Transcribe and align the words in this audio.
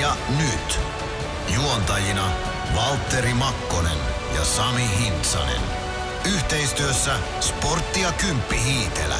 Sporttia 0.00 0.26
nyt. 0.38 0.80
Juontajina 1.54 2.30
Valtteri 2.76 3.34
Makkonen 3.34 3.98
ja 4.34 4.44
Sami 4.44 4.82
Hintsanen. 5.00 5.60
Yhteistyössä 6.34 7.10
Sporttia 7.40 8.12
Kymppi 8.12 8.56
Hiitelä. 8.64 9.16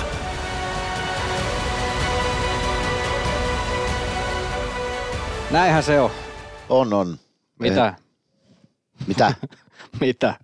Näinhän 5.50 5.82
se 5.82 6.00
on. 6.00 6.10
On, 6.68 6.92
on. 6.92 7.18
Mitä? 7.58 7.86
Eh, 7.86 7.94
Mitä? 9.06 9.34
Mitä? 10.00 10.34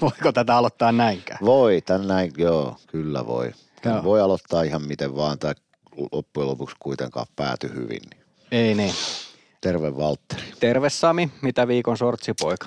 Voiko 0.00 0.32
tätä 0.32 0.56
aloittaa 0.56 0.92
näinkään? 0.92 1.38
Voi, 1.44 1.80
tän 1.80 2.08
näin, 2.08 2.32
joo, 2.36 2.76
kyllä 2.86 3.26
voi. 3.26 3.52
Joo. 3.84 4.04
Voi 4.04 4.20
aloittaa 4.20 4.62
ihan 4.62 4.82
miten 4.82 5.16
vaan, 5.16 5.38
tai 5.38 5.54
loppujen 6.12 6.48
lopuksi 6.48 6.76
kuitenkaan 6.78 7.26
pääty 7.36 7.74
hyvin. 7.74 8.02
Ei 8.52 8.74
niin. 8.74 8.94
Terve 9.60 9.96
Valtteri. 9.96 10.42
Terve 10.60 10.90
Sami, 10.90 11.30
mitä 11.42 11.68
viikon 11.68 11.96
sortsipoika? 11.96 12.66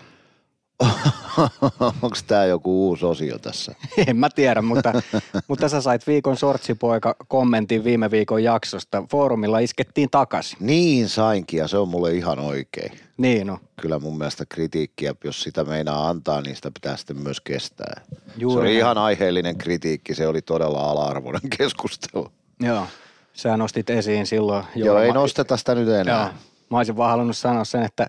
Onko 2.02 2.18
tämä 2.28 2.46
joku 2.46 2.88
uusi 2.88 3.06
osio 3.06 3.40
tässä? 3.40 3.76
En 4.08 4.18
mä 4.18 4.30
tiedä, 4.36 4.62
mutta, 4.62 4.94
mutta 5.48 5.70
sä 5.70 5.82
sait 5.82 6.08
viikon 6.08 6.38
sortsipoika 6.38 7.16
kommentin 7.28 7.84
viime 7.84 8.12
viikon 8.12 8.44
jaksosta. 8.44 9.04
Foorumilla 9.12 9.60
iskettiin 9.60 10.10
takaisin. 10.10 10.58
Niin 10.62 11.10
sainkin, 11.10 11.58
ja 11.58 11.68
se 11.68 11.78
on 11.78 11.88
mulle 11.88 12.14
ihan 12.14 12.40
oikein. 12.40 12.92
Niin 13.18 13.48
no. 13.48 13.60
Kyllä 13.82 14.00
mun 14.00 14.18
mielestä 14.18 14.46
kritiikkiä, 14.50 15.16
jos 15.24 15.44
sitä 15.44 15.64
meinaa 15.64 16.10
antaa, 16.10 16.42
niin 16.42 16.56
sitä 16.56 16.72
pitää 16.72 16.98
sitten 16.98 17.18
myös 17.18 17.42
kestää. 17.42 18.02
Juuri 18.38 18.56
se 18.56 18.70
oli 18.70 18.78
ihan 18.78 18.98
aiheellinen 18.98 19.58
kritiikki, 19.58 20.16
se 20.16 20.28
oli 20.28 20.42
todella 20.42 20.92
ala-arvoinen 20.92 21.50
keskustelu. 21.58 22.32
Joo. 22.60 22.88
Sä 23.34 23.58
nostit 23.58 23.90
esiin 23.90 24.28
silloin. 24.28 24.66
Joo, 24.76 25.00
ei 25.00 25.12
nosteta 25.12 25.58
sitä 25.58 25.76
nyt 25.76 25.90
enää. 25.90 26.22
Joo. 26.22 26.53
Mä 26.70 26.78
olisin 26.78 26.98
vaan 26.98 27.12
halunnut 27.12 27.38
sanoa 27.38 27.64
sen, 27.64 27.84
että 27.84 28.08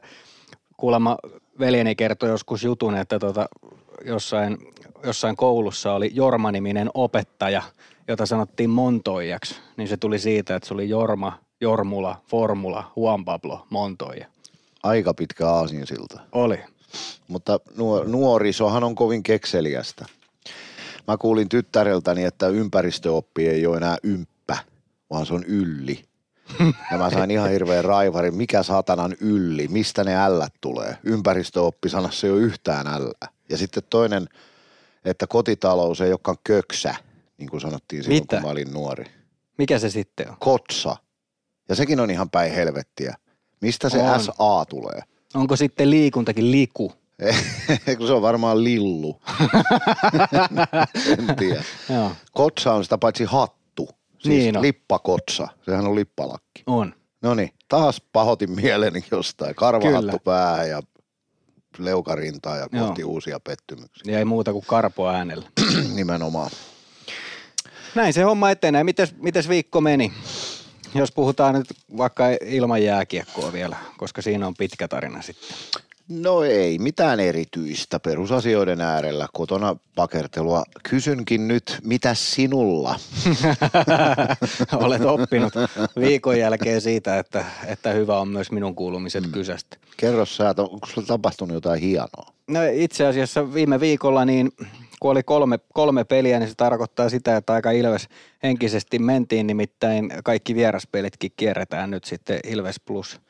kuulemma 0.77 1.17
veljeni 1.59 1.95
kertoi 1.95 2.29
joskus 2.29 2.65
jutun, 2.65 2.97
että 2.97 3.19
tota, 3.19 3.49
jossain, 4.05 4.59
jossain 5.05 5.37
koulussa 5.37 5.93
oli 5.93 6.11
Jorma-niminen 6.15 6.91
opettaja, 6.95 7.63
jota 8.09 8.27
sanottiin 8.27 8.71
Montoijaksi. 8.71 9.57
Niin 9.77 9.89
se 9.89 9.97
tuli 9.97 10.19
siitä, 10.19 10.57
että 10.57 10.69
se 10.69 10.75
oli 10.75 10.89
Jorma, 10.89 11.39
Jormula, 11.61 12.21
Formula, 12.27 12.93
Juan 12.97 13.25
Pablo, 13.25 13.67
Montoija. 13.71 14.27
Aika 14.83 15.15
pitkä 15.15 15.49
aasinsilta. 15.49 16.21
Oli. 16.33 16.59
Mutta 17.29 17.61
nuo- 17.77 18.05
nuorisohan 18.05 18.85
on 18.85 18.95
kovin 18.95 19.23
kekseliästä. 19.23 20.07
Mä 21.09 21.17
kuulin 21.17 21.49
tyttäreltäni, 21.49 22.25
että 22.25 22.49
ympäristöoppi 22.49 23.49
ei 23.49 23.67
ole 23.67 23.77
enää 23.77 23.97
ymppä, 24.03 24.57
vaan 25.11 25.27
se 25.27 25.35
on 25.35 25.45
ylli. 25.45 26.05
Ja 26.91 26.99
mä 26.99 27.11
sain 27.11 27.31
ihan 27.31 27.51
hirveän 27.51 27.85
raivarin, 27.85 28.35
mikä 28.35 28.63
saatanan 28.63 29.17
ylli, 29.21 29.69
mistä 29.69 30.05
ne 30.05 30.17
ällät 30.17 30.55
tulee. 30.61 30.99
Ympäristöoppi 31.05 31.89
sanassa 31.89 32.27
ei 32.27 32.33
ole 32.33 32.41
yhtään 32.41 32.87
ällä. 32.87 33.29
Ja 33.49 33.59
sitten 33.59 33.83
toinen, 33.91 34.29
että 35.05 35.27
kotitalous 35.27 36.01
ei 36.01 36.11
olekaan 36.11 36.37
köksä, 36.45 36.95
niin 37.39 37.51
kuin 37.51 37.61
sanottiin 37.61 38.03
silloin, 38.05 38.23
Mitä? 38.23 38.37
kun 38.37 38.45
mä 38.45 38.51
olin 38.51 38.73
nuori. 38.73 39.05
Mikä 39.59 39.79
se 39.79 39.91
sitten 39.91 40.31
on? 40.31 40.37
Kotsa. 40.39 40.97
Ja 41.69 41.75
sekin 41.75 42.01
on 42.01 42.11
ihan 42.11 42.31
päin 42.31 42.53
helvettiä. 42.53 43.15
Mistä 43.61 43.89
se 43.89 43.99
On. 43.99 44.21
SA 44.21 44.65
tulee? 44.69 45.03
Onko 45.35 45.57
sitten 45.57 45.91
liikuntakin 45.91 46.51
liku? 46.51 46.93
kun 47.99 48.07
se 48.07 48.13
on 48.13 48.23
varmaan 48.23 48.65
lillu. 48.65 49.21
en 51.19 51.37
tiedä. 51.37 51.65
Joo, 51.89 52.13
Kotsa 52.33 52.73
on 52.73 52.85
sitä 52.85 52.99
paitsi 52.99 53.25
hattu. 53.25 53.64
Siis 54.25 54.39
Niin 54.45 54.57
on. 54.57 54.63
lippakotsa. 54.63 55.49
Sehän 55.65 55.87
on 55.87 55.95
lippalakki. 55.95 56.63
on. 56.67 56.95
No 57.23 57.35
niin, 57.35 57.51
taas 57.69 58.03
pahoitin 58.13 58.51
mieleni 58.51 59.05
jostain. 59.11 59.55
Karvahattu 59.55 60.19
päähän 60.25 60.69
ja 60.71 60.83
leukarintaa 61.79 62.57
ja 62.57 62.67
Joo. 62.73 62.87
kohti 62.87 63.05
uusia 63.05 63.41
pettymyksiä. 63.41 64.13
Ja 64.13 64.19
ei 64.19 64.25
muuta 64.25 64.53
kuin 64.53 64.65
karpo 64.67 65.09
äänellä. 65.09 65.49
Nimenomaan. 65.95 66.51
Näin 67.95 68.13
se 68.13 68.23
homma 68.23 68.51
etenee. 68.51 68.85
Mites, 68.85 69.15
mites 69.17 69.49
viikko 69.49 69.81
meni? 69.81 70.13
Jos 70.95 71.13
puhutaan 71.13 71.55
nyt 71.55 71.67
vaikka 71.97 72.25
ilman 72.47 72.83
jääkiekkoa 72.83 73.53
vielä, 73.53 73.77
koska 73.97 74.23
siinä 74.23 74.47
on 74.47 74.55
pitkä 74.59 74.89
tarina 74.89 75.23
sitten. 75.23 75.57
No 76.09 76.43
ei 76.43 76.79
mitään 76.79 77.21
erityistä 77.21 78.01
perusasioiden 78.01 78.81
äärellä. 78.81 79.29
Kotona 79.33 79.77
pakertelua. 79.95 80.65
Kysynkin 80.83 81.49
nyt, 81.49 81.79
mitä 81.85 82.15
sinulla? 82.15 83.01
Olet 84.73 85.03
oppinut 85.05 85.53
viikon 86.01 86.39
jälkeen 86.39 86.81
siitä, 86.81 87.19
että, 87.19 87.45
että 87.67 87.91
hyvä 87.91 88.21
on 88.21 88.29
myös 88.29 88.53
minun 88.53 88.75
kuulumiset 88.75 89.25
mm. 89.25 89.33
kysästä. 89.33 89.77
Kerro 89.97 90.27
sä, 90.27 90.55
onko 90.59 90.87
sulla 90.87 91.07
tapahtunut 91.07 91.55
jotain 91.55 91.81
hienoa? 91.81 92.33
No 92.47 92.61
itse 92.73 93.07
asiassa 93.07 93.55
viime 93.55 93.81
viikolla 93.81 94.25
niin 94.25 94.53
kun 95.05 95.11
oli 95.11 95.23
kolme, 95.23 95.59
kolme 95.75 96.05
peliä, 96.05 96.39
niin 96.39 96.49
se 96.49 96.55
tarkoittaa 96.55 97.09
sitä, 97.09 97.37
että 97.37 97.53
aika 97.53 97.71
Ilves 97.71 98.09
henkisesti 98.43 98.99
mentiin, 98.99 99.47
nimittäin 99.47 100.13
kaikki 100.25 100.55
vieraspelitkin 100.55 101.33
kierretään 101.37 101.91
nyt 101.91 102.05
sitten 102.05 102.41
Ilves 102.45 102.81
Plus 102.81 103.21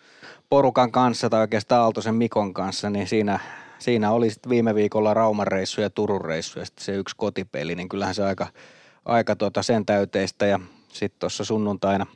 porukan 0.49 0.93
kanssa 0.93 1.31
tai 1.31 1.41
oikeastaan 1.41 1.83
Aaltosen 1.83 2.15
Mikon 2.15 2.55
kanssa, 2.55 2.91
niin 2.91 3.07
siinä, 3.07 3.41
siinä 3.79 4.11
oli 4.11 4.31
sitten 4.31 4.51
viime 4.51 4.75
viikolla 4.75 5.15
Rauman 5.15 5.47
reissu 5.47 5.81
ja 5.81 5.91
Turun 5.91 6.25
reissu 6.25 6.59
ja 6.59 6.65
sitten 6.65 6.85
se 6.85 6.97
yksi 6.97 7.17
kotipeli, 7.17 7.75
niin 7.75 7.89
kyllähän 7.89 8.15
se 8.15 8.25
aika, 8.25 8.47
aika 9.05 9.37
tota 9.37 9.63
sen 9.63 9.87
täyteistä 9.87 10.47
ja 10.47 10.61
sitten 10.89 11.21
tuossa 11.21 11.45
sunnuntaina 11.45 12.07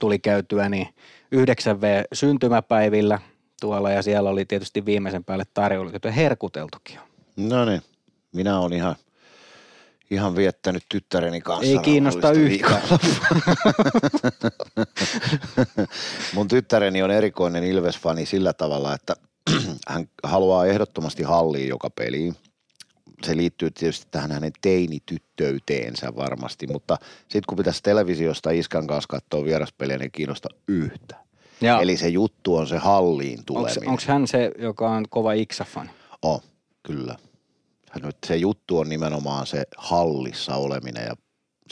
tuli 0.00 0.18
käytyä 0.18 0.68
niin 0.68 0.88
9V 1.34 2.04
syntymäpäivillä 2.12 3.18
tuolla 3.60 3.90
ja 3.90 4.02
siellä 4.02 4.30
oli 4.30 4.44
tietysti 4.44 4.84
viimeisen 4.84 5.24
päälle 5.24 5.44
tarjolla, 5.54 5.90
että 5.94 6.10
herkuteltukin. 6.10 6.98
No 7.36 7.64
niin, 7.64 7.82
minä 8.34 8.60
olen 8.60 8.72
ihan, 8.72 8.96
ihan 10.10 10.36
viettänyt 10.36 10.82
tyttäreni 10.88 11.40
kanssa. 11.40 11.66
Ei 11.66 11.78
kiinnosta 11.78 12.32
yhtään. 12.32 12.82
Mun 16.34 16.48
tyttäreni 16.48 17.02
on 17.02 17.10
erikoinen 17.10 17.64
Ilves-fani 17.64 18.26
sillä 18.26 18.52
tavalla, 18.52 18.94
että 18.94 19.14
hän 19.88 20.08
haluaa 20.22 20.66
ehdottomasti 20.66 21.22
halliin 21.22 21.68
joka 21.68 21.90
peliin. 21.90 22.36
Se 23.22 23.36
liittyy 23.36 23.70
tietysti 23.70 24.06
tähän 24.10 24.32
hänen 24.32 24.52
teinityttöyteensä 24.62 26.16
varmasti, 26.16 26.66
mutta 26.66 26.96
sitten 27.20 27.42
kun 27.46 27.58
pitäisi 27.58 27.82
televisiosta 27.82 28.50
Iskan 28.50 28.86
kanssa 28.86 29.08
katsoa 29.08 29.44
vieraspeliä, 29.44 29.96
niin 29.96 30.02
ei 30.02 30.10
kiinnosta 30.10 30.48
yhtä. 30.68 31.16
Ja 31.60 31.80
Eli 31.80 31.96
se 31.96 32.08
juttu 32.08 32.56
on 32.56 32.66
se 32.66 32.78
halliin 32.78 33.44
tuleminen. 33.46 33.88
onks 33.88 34.06
hän 34.06 34.26
se, 34.26 34.50
joka 34.58 34.90
on 34.90 35.04
kova 35.10 35.32
Iksa-fani? 35.32 35.90
On, 36.22 36.40
kyllä. 36.82 37.16
Hän- 38.02 38.12
Se 38.26 38.36
juttu 38.36 38.78
on 38.78 38.88
nimenomaan 38.88 39.46
se 39.46 39.62
hallissa 39.76 40.54
oleminen 40.56 41.04
ja 41.06 41.14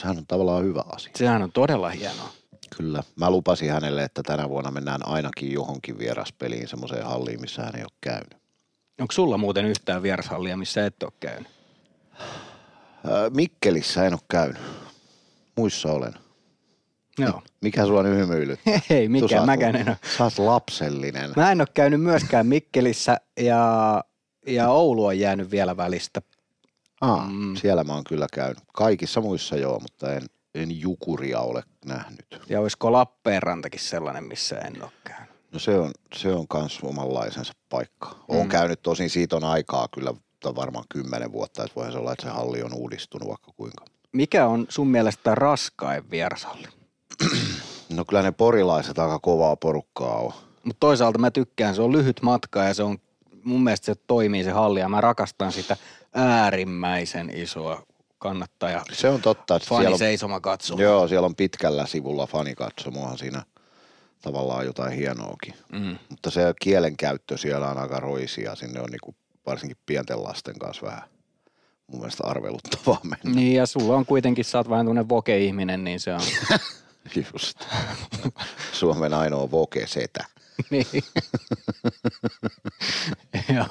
sehän 0.01 0.17
on 0.17 0.27
tavallaan 0.27 0.63
hyvä 0.63 0.83
asia. 0.91 1.11
Sehän 1.15 1.41
on 1.43 1.51
todella 1.51 1.89
hienoa. 1.89 2.29
Kyllä. 2.77 3.03
Mä 3.15 3.29
lupasin 3.31 3.71
hänelle, 3.71 4.03
että 4.03 4.23
tänä 4.23 4.49
vuonna 4.49 4.71
mennään 4.71 5.07
ainakin 5.07 5.51
johonkin 5.51 5.97
vieraspeliin 5.99 6.67
semmoiseen 6.67 7.05
halliin, 7.05 7.41
missä 7.41 7.61
hän 7.63 7.75
ei 7.75 7.81
ole 7.83 7.91
käynyt. 8.01 8.37
Onko 9.01 9.11
sulla 9.11 9.37
muuten 9.37 9.65
yhtään 9.65 10.03
vierashallia, 10.03 10.57
missä 10.57 10.85
et 10.85 11.03
ole 11.03 11.11
käynyt? 11.19 11.47
Mikkelissä 13.35 14.05
en 14.05 14.13
ole 14.13 14.21
käynyt. 14.31 14.61
Muissa 15.57 15.91
olen. 15.91 16.13
Joo. 17.19 17.41
Mikä 17.61 17.85
sua 17.85 18.03
nyt 18.03 18.17
hymyilyt? 18.17 18.59
Ei 18.89 19.09
saat- 19.29 19.45
mäkään 19.45 19.75
en 19.75 19.87
ole. 19.89 19.97
Sä 20.17 20.23
oot 20.23 20.39
lapsellinen. 20.39 21.31
Mä 21.35 21.51
en 21.51 21.61
ole 21.61 21.67
käynyt 21.73 22.01
myöskään 22.01 22.47
Mikkelissä 22.47 23.17
ja, 23.39 24.03
ja 24.47 24.69
Oulu 24.69 25.05
on 25.05 25.19
jäänyt 25.19 25.51
vielä 25.51 25.77
välistä. 25.77 26.21
Aa, 27.01 27.27
Mm. 27.29 27.55
Siellä 27.55 27.83
mä 27.83 27.93
oon 27.93 28.03
kyllä 28.03 28.27
käynyt. 28.33 28.63
Kaikissa 28.73 29.21
muissa 29.21 29.55
joo, 29.57 29.79
mutta 29.79 30.13
en, 30.13 30.21
en 30.55 30.79
jukuria 30.81 31.39
ole 31.39 31.63
nähnyt. 31.85 32.25
Ja 32.49 32.59
olisiko 32.59 32.91
Lappeenrantakin 32.91 33.79
sellainen, 33.79 34.23
missä 34.23 34.57
en 34.57 34.83
ole 34.83 34.91
käynyt? 35.03 35.29
No 35.51 35.59
se 35.59 35.79
on, 35.79 35.91
se 36.15 36.33
on 36.33 36.47
kans 36.47 36.79
omanlaisensa 36.83 37.53
paikka. 37.69 38.15
Oon 38.27 38.45
Mm. 38.45 38.49
käynyt 38.49 38.81
tosin 38.81 39.09
siitä 39.09 39.35
on 39.35 39.43
aikaa 39.43 39.87
kyllä 39.93 40.13
varmaan 40.55 40.85
kymmenen 40.89 41.31
vuotta, 41.31 41.63
että 41.63 41.75
voihan 41.75 41.93
se 41.93 41.99
olla, 41.99 42.11
että 42.13 42.23
se 42.25 42.29
halli 42.31 42.63
on 42.63 42.73
uudistunut 42.73 43.27
vaikka 43.29 43.51
kuinka. 43.57 43.85
Mikä 44.11 44.47
on 44.47 44.65
sun 44.69 44.87
mielestä 44.87 45.35
raskain 45.35 46.11
vierashalli? 46.11 46.67
No 47.89 48.05
kyllä 48.05 48.21
ne 48.21 48.31
porilaiset 48.31 48.99
aika 48.99 49.19
kovaa 49.19 49.55
porukkaa 49.55 50.15
on. 50.17 50.33
Mutta 50.63 50.79
toisaalta 50.79 51.19
mä 51.19 51.31
tykkään, 51.31 51.75
se 51.75 51.81
on 51.81 51.91
lyhyt 51.91 52.21
matka 52.21 52.63
ja 52.63 52.73
se 52.73 52.83
on, 52.83 52.97
mun 53.43 53.63
mielestä 53.63 53.85
se 53.85 53.95
toimii 54.07 54.43
se 54.43 54.51
halli 54.51 54.79
ja 54.79 54.89
mä 54.89 55.01
rakastan 55.01 55.51
sitä 55.51 55.77
äärimmäisen 56.13 57.31
isoa 57.35 57.83
kannattaja. 58.17 58.81
Se 58.91 59.09
on 59.09 59.21
totta, 59.21 59.55
että 59.55 59.67
Fani 59.69 59.81
siellä 59.81 59.93
on, 59.93 59.99
seisoma 59.99 60.39
katso. 60.39 60.75
joo, 60.77 61.07
siellä 61.07 61.25
on 61.25 61.35
pitkällä 61.35 61.85
sivulla 61.85 62.27
fanikatsomohan 62.27 63.17
siinä 63.17 63.43
tavallaan 64.21 64.65
jotain 64.65 64.93
hienoakin. 64.93 65.53
Mm. 65.71 65.97
Mutta 66.09 66.31
se 66.31 66.53
kielenkäyttö 66.61 67.37
siellä 67.37 67.69
on 67.69 67.77
aika 67.77 67.99
roisia, 67.99 68.55
sinne 68.55 68.81
on 68.81 68.89
niinku 68.91 69.15
varsinkin 69.45 69.77
pienten 69.85 70.23
lasten 70.23 70.59
kanssa 70.59 70.85
vähän 70.85 71.03
mun 71.87 71.99
mielestä 71.99 72.23
arveluttavaa 72.27 72.99
mennä. 73.03 73.39
Niin 73.39 73.55
ja 73.55 73.65
sulla 73.65 73.95
on 73.95 74.05
kuitenkin, 74.05 74.45
sä 74.45 74.57
oot 74.57 74.69
vähän 74.69 74.85
tuonne 74.85 75.09
voke-ihminen, 75.09 75.83
niin 75.83 75.99
se 75.99 76.13
on. 76.13 76.21
Just. 77.33 77.65
Suomen 78.73 79.13
ainoa 79.13 79.51
voke-setä. 79.51 80.25
niin. 80.71 80.85
Joo. 83.55 83.67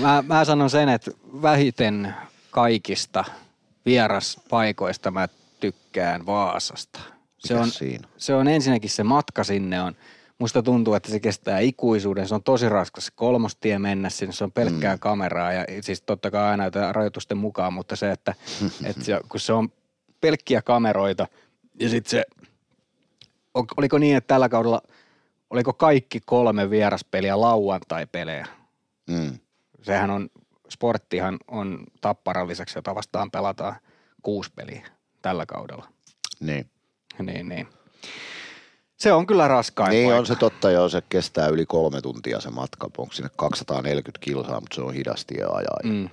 Mä, 0.00 0.24
mä 0.26 0.44
sanon 0.44 0.70
sen, 0.70 0.88
että 0.88 1.10
vähiten 1.42 2.14
kaikista 2.50 3.24
vieraspaikoista 3.86 5.10
mä 5.10 5.28
tykkään 5.60 6.26
Vaasasta. 6.26 7.00
Se 7.38 7.54
on, 7.54 7.70
siinä? 7.70 8.08
se 8.16 8.34
on 8.34 8.48
ensinnäkin 8.48 8.90
se 8.90 9.04
matka 9.04 9.44
sinne 9.44 9.82
on, 9.82 9.94
musta 10.38 10.62
tuntuu, 10.62 10.94
että 10.94 11.10
se 11.10 11.20
kestää 11.20 11.58
ikuisuuden. 11.58 12.28
Se 12.28 12.34
on 12.34 12.42
tosi 12.42 12.68
raskas 12.68 13.06
se 13.06 13.12
kolmostie 13.14 13.78
mennä 13.78 14.10
sinne, 14.10 14.32
se 14.32 14.44
on 14.44 14.52
pelkkää 14.52 14.96
mm. 14.96 15.00
kameraa 15.00 15.52
ja 15.52 15.64
siis 15.80 16.02
totta 16.02 16.30
kai 16.30 16.44
aina 16.44 16.64
rajoitusten 16.92 17.38
mukaan, 17.38 17.72
mutta 17.72 17.96
se, 17.96 18.10
että, 18.10 18.34
että 18.84 19.04
se, 19.04 19.20
kun 19.28 19.40
se 19.40 19.52
on 19.52 19.68
pelkkiä 20.20 20.62
kameroita 20.62 21.26
ja 21.80 21.88
sitten 21.88 22.10
se, 22.10 22.24
ol- 23.54 23.74
oliko 23.76 23.98
niin, 23.98 24.16
että 24.16 24.28
tällä 24.28 24.48
kaudella, 24.48 24.82
oliko 25.50 25.72
kaikki 25.72 26.20
kolme 26.26 26.70
vieraspeliä 26.70 27.40
lauantai-pelejä? 27.40 28.46
Mm. 29.10 29.38
Sehän 29.82 30.10
on, 30.10 30.28
sporttihan 30.68 31.38
on 31.48 31.84
tapparan 32.00 32.48
lisäksi, 32.48 32.78
jota 32.78 32.94
vastaan 32.94 33.30
pelataan 33.30 33.76
kuusi 34.22 34.50
peliä 34.56 34.86
tällä 35.22 35.46
kaudella. 35.46 35.88
Niin. 36.40 36.70
Niin, 37.22 37.48
niin. 37.48 37.68
Se 38.96 39.12
on 39.12 39.26
kyllä 39.26 39.48
raskain 39.48 39.90
Niin 39.90 40.04
paikka. 40.06 40.18
on 40.18 40.26
se 40.26 40.36
totta, 40.36 40.70
joo, 40.70 40.88
se 40.88 41.02
kestää 41.08 41.48
yli 41.48 41.66
kolme 41.66 42.00
tuntia 42.00 42.40
se 42.40 42.50
matka. 42.50 42.90
Onko 42.98 43.12
sinne 43.12 43.30
240 43.36 44.18
kilsaa, 44.24 44.60
mutta 44.60 44.74
se 44.74 44.80
on 44.82 44.94
hidasti 44.94 45.34
ja 45.34 45.48
ajaa. 45.48 45.78
Mm. 45.84 46.08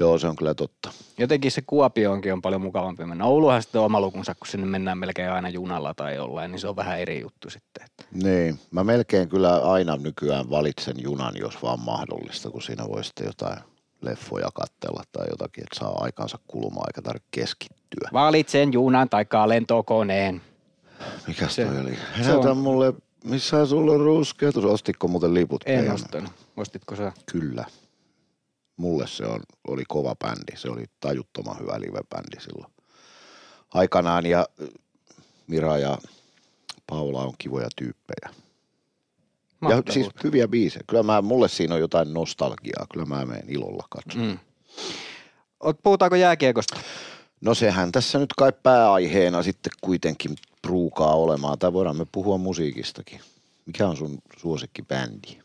Joo, 0.00 0.18
se 0.18 0.26
on 0.26 0.36
kyllä 0.36 0.54
totta. 0.54 0.90
Jotenkin 1.18 1.50
se 1.50 1.62
Kuopioonkin 1.66 2.32
on 2.32 2.42
paljon 2.42 2.60
mukavampi 2.60 3.04
mennä. 3.04 3.24
Ouluhan 3.24 3.62
sitten 3.62 3.78
on 3.80 3.84
oma 3.84 4.00
lukunsa, 4.00 4.34
kun 4.34 4.46
sinne 4.46 4.66
mennään 4.66 4.98
melkein 4.98 5.30
aina 5.30 5.48
junalla 5.48 5.94
tai 5.94 6.14
jollain, 6.14 6.50
niin 6.50 6.60
se 6.60 6.68
on 6.68 6.76
vähän 6.76 6.98
eri 7.00 7.20
juttu 7.20 7.50
sitten. 7.50 7.84
Että. 7.84 8.04
Niin, 8.28 8.58
mä 8.70 8.84
melkein 8.84 9.28
kyllä 9.28 9.56
aina 9.62 9.96
nykyään 9.96 10.50
valitsen 10.50 10.96
junan, 11.02 11.34
jos 11.38 11.62
vaan 11.62 11.80
mahdollista, 11.80 12.50
kun 12.50 12.62
siinä 12.62 12.84
voi 12.88 13.04
sitten 13.04 13.26
jotain 13.26 13.58
leffoja 14.02 14.48
katsella 14.54 15.02
tai 15.12 15.26
jotakin, 15.30 15.64
että 15.64 15.78
saa 15.78 15.98
aikansa 16.04 16.38
kulumaan 16.46 16.86
eikä 16.88 17.02
tarvitse 17.02 17.28
keskittyä. 17.30 18.08
Valitsen 18.12 18.72
junan 18.72 19.08
tai 19.08 19.26
lentokoneen. 19.46 20.40
Mikä 21.26 21.48
Se- 21.48 21.64
toi 21.64 21.80
oli? 21.80 21.96
on- 22.50 22.56
mulle, 22.56 22.94
missä 23.24 23.66
sulla 23.66 23.92
on 23.92 24.00
ruskeutus? 24.00 24.64
Ostitko 24.64 25.08
muuten 25.08 25.34
liput? 25.34 25.62
En 25.66 25.90
ostanut. 25.92 26.32
Ostitko 26.56 26.96
sä? 26.96 27.12
Kyllä. 27.32 27.64
Mulle 28.80 29.06
se 29.06 29.26
on, 29.26 29.40
oli 29.68 29.84
kova 29.88 30.14
bändi. 30.16 30.56
Se 30.56 30.68
oli 30.70 30.84
tajuttoman 31.00 31.58
hyvä 31.60 31.80
live-bändi 31.80 32.40
silloin 32.40 32.72
aikanaan. 33.74 34.26
Ja 34.26 34.46
Mira 35.46 35.78
ja 35.78 35.98
Paula 36.86 37.22
on 37.24 37.32
kivoja 37.38 37.68
tyyppejä. 37.76 38.34
Ja 39.68 39.82
siis 39.92 40.06
hyviä 40.24 40.48
biisejä. 40.48 40.82
Kyllä 40.86 41.02
mä, 41.02 41.22
mulle 41.22 41.48
siinä 41.48 41.74
on 41.74 41.80
jotain 41.80 42.14
nostalgiaa. 42.14 42.86
Kyllä 42.92 43.06
mä 43.06 43.24
menen 43.24 43.44
ilolla 43.48 43.86
katsomaan. 43.90 44.30
Mm. 44.30 44.38
Ot- 45.64 45.80
Puhutaanko 45.82 46.16
jääkiekosta? 46.16 46.76
No 47.40 47.54
sehän 47.54 47.92
tässä 47.92 48.18
nyt 48.18 48.32
kai 48.36 48.52
pääaiheena 48.62 49.42
sitten 49.42 49.72
kuitenkin 49.80 50.36
pruukaa 50.62 51.14
olemaan. 51.14 51.58
Tai 51.58 51.72
voidaan 51.72 51.96
me 51.96 52.06
puhua 52.12 52.38
musiikistakin. 52.38 53.20
Mikä 53.66 53.88
on 53.88 53.96
sun 53.96 54.18
suosikkibändi? 54.38 55.38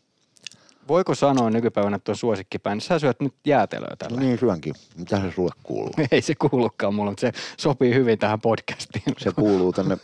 Voiko 0.88 1.14
sanoa 1.14 1.50
nykypäivänä, 1.50 1.96
että 1.96 2.12
on 2.12 2.16
suosikkibändi? 2.16 2.84
Sä 2.84 2.98
syöt 2.98 3.20
nyt 3.20 3.34
jäätelöä 3.46 3.96
tällä. 3.98 4.20
Niin, 4.20 4.38
syönkin. 4.38 4.74
Mitä 4.96 5.20
se 5.20 5.32
sulle 5.32 5.52
kuuluu? 5.62 5.94
Ei 6.10 6.22
se 6.22 6.34
kuulukaan 6.34 6.94
mulle, 6.94 7.10
mutta 7.10 7.20
se 7.20 7.32
sopii 7.58 7.94
hyvin 7.94 8.18
tähän 8.18 8.40
podcastiin. 8.40 9.14
Se 9.18 9.32
kuuluu 9.32 9.72
tänne 9.72 9.98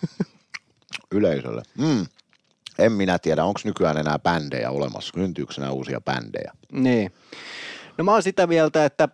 yleisölle. 1.11 1.63
Mm. 1.79 2.07
En 2.79 2.93
minä 2.93 3.19
tiedä, 3.19 3.45
onko 3.45 3.61
nykyään 3.65 3.97
enää 3.97 4.19
bändejä 4.19 4.71
olemassa. 4.71 5.13
Syntyykö 5.15 5.55
enää 5.59 5.71
uusia 5.71 6.01
bändejä? 6.01 6.53
Niin. 6.73 7.13
No 7.99 8.05
mä 8.05 8.13
oon 8.13 8.23
sitä 8.23 8.47
mieltä, 8.47 8.85
että, 8.85 9.09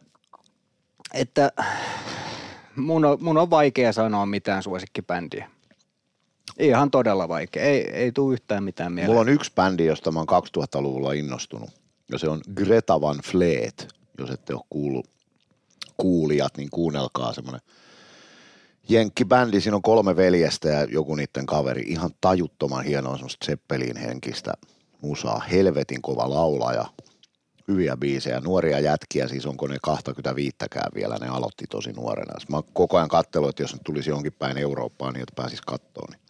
että 1.15 1.53
mun, 2.77 3.05
on, 3.05 3.19
mun 3.21 3.39
on 3.39 3.51
vaikea 3.51 3.93
sanoa 3.93 4.27
mitään 4.27 4.63
suosikkibändiä. 4.63 5.51
Ihan 6.59 6.91
todella 6.91 7.29
vaikea. 7.29 7.63
Ei, 7.63 7.91
ei 7.91 8.13
tule 8.13 8.35
yhtään 8.35 8.65
mitään 8.65 8.93
mieleen. 8.93 9.11
Mulla 9.11 9.21
on 9.21 9.29
yksi 9.29 9.53
bändi, 9.55 9.87
josta 9.87 10.13
mä 10.13 10.19
oon 10.19 10.43
2000-luvulla 10.59 11.13
innostunut. 11.13 11.71
Ja 12.13 12.19
se 12.19 12.29
on 12.29 12.41
Greta 12.55 13.01
Van 13.01 13.21
Fleet. 13.25 13.89
Jos 14.19 14.31
ette 14.31 14.55
ole 14.55 14.63
kuullut 14.71 15.11
kuulijat, 15.97 16.57
niin 16.57 16.71
kuunnelkaa 16.71 17.33
semmoinen 17.33 17.61
jenkkibändi. 18.89 19.61
Siinä 19.61 19.77
on 19.77 19.83
kolme 19.83 20.17
veljestä 20.17 20.69
ja 20.69 20.85
joku 20.85 21.15
niiden 21.15 21.47
kaveri. 21.47 21.83
Ihan 21.83 22.11
tajuttoman 22.21 22.85
hienoa 22.85 23.15
semmoista 23.15 23.47
Zeppelin 23.47 23.97
henkistä 23.97 24.55
musaa. 25.01 25.39
Helvetin 25.39 26.03
kova 26.03 26.31
laulaja. 26.31 26.85
Hyviä 27.69 27.97
biisejä. 27.97 28.41
Nuoria 28.41 28.81
jätkiä, 28.81 29.29
siis 29.29 29.47
onko 29.47 29.67
ne 29.67 29.77
25 29.83 30.57
vielä. 30.95 31.17
Ne 31.21 31.29
aloitti 31.29 31.65
tosi 31.71 31.93
nuorena. 31.93 32.41
Sitten 32.41 32.55
Mä 32.55 32.57
oon 32.57 32.73
koko 32.73 32.97
ajan 32.97 33.09
katsellut, 33.09 33.51
että 33.51 33.63
jos 33.63 33.73
nyt 33.73 33.83
tulisi 33.85 34.11
jonkin 34.11 34.33
päin 34.33 34.59
Eurooppaan, 34.59 35.15
niin 35.15 35.23
että 35.23 35.43
pääsis 35.43 35.61
kattoon, 35.61 36.09
niin 36.11 36.21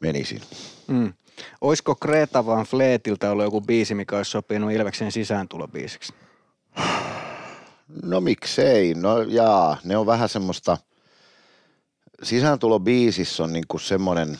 menisin. 0.00 0.40
Mm. 0.88 1.12
Olisiko 1.60 1.96
Greta 1.96 2.46
Van 2.46 2.64
Fleetiltä 2.64 3.30
ollut 3.30 3.44
joku 3.44 3.60
biisi, 3.60 3.94
mikä 3.94 4.16
olisi 4.16 4.30
sopinut 4.30 4.72
Ilveksen 4.72 5.12
sisääntulobiisiksi? 5.12 6.12
No 8.02 8.20
miksei, 8.20 8.94
no 8.94 9.22
jaa, 9.22 9.76
ne 9.84 9.96
on 9.96 10.06
vähän 10.06 10.28
semmoista, 10.28 10.78
sisääntulo 12.22 12.80
biisissä 12.80 13.44
on 13.44 13.52
niinku 13.52 13.78
semmoinen, 13.78 14.38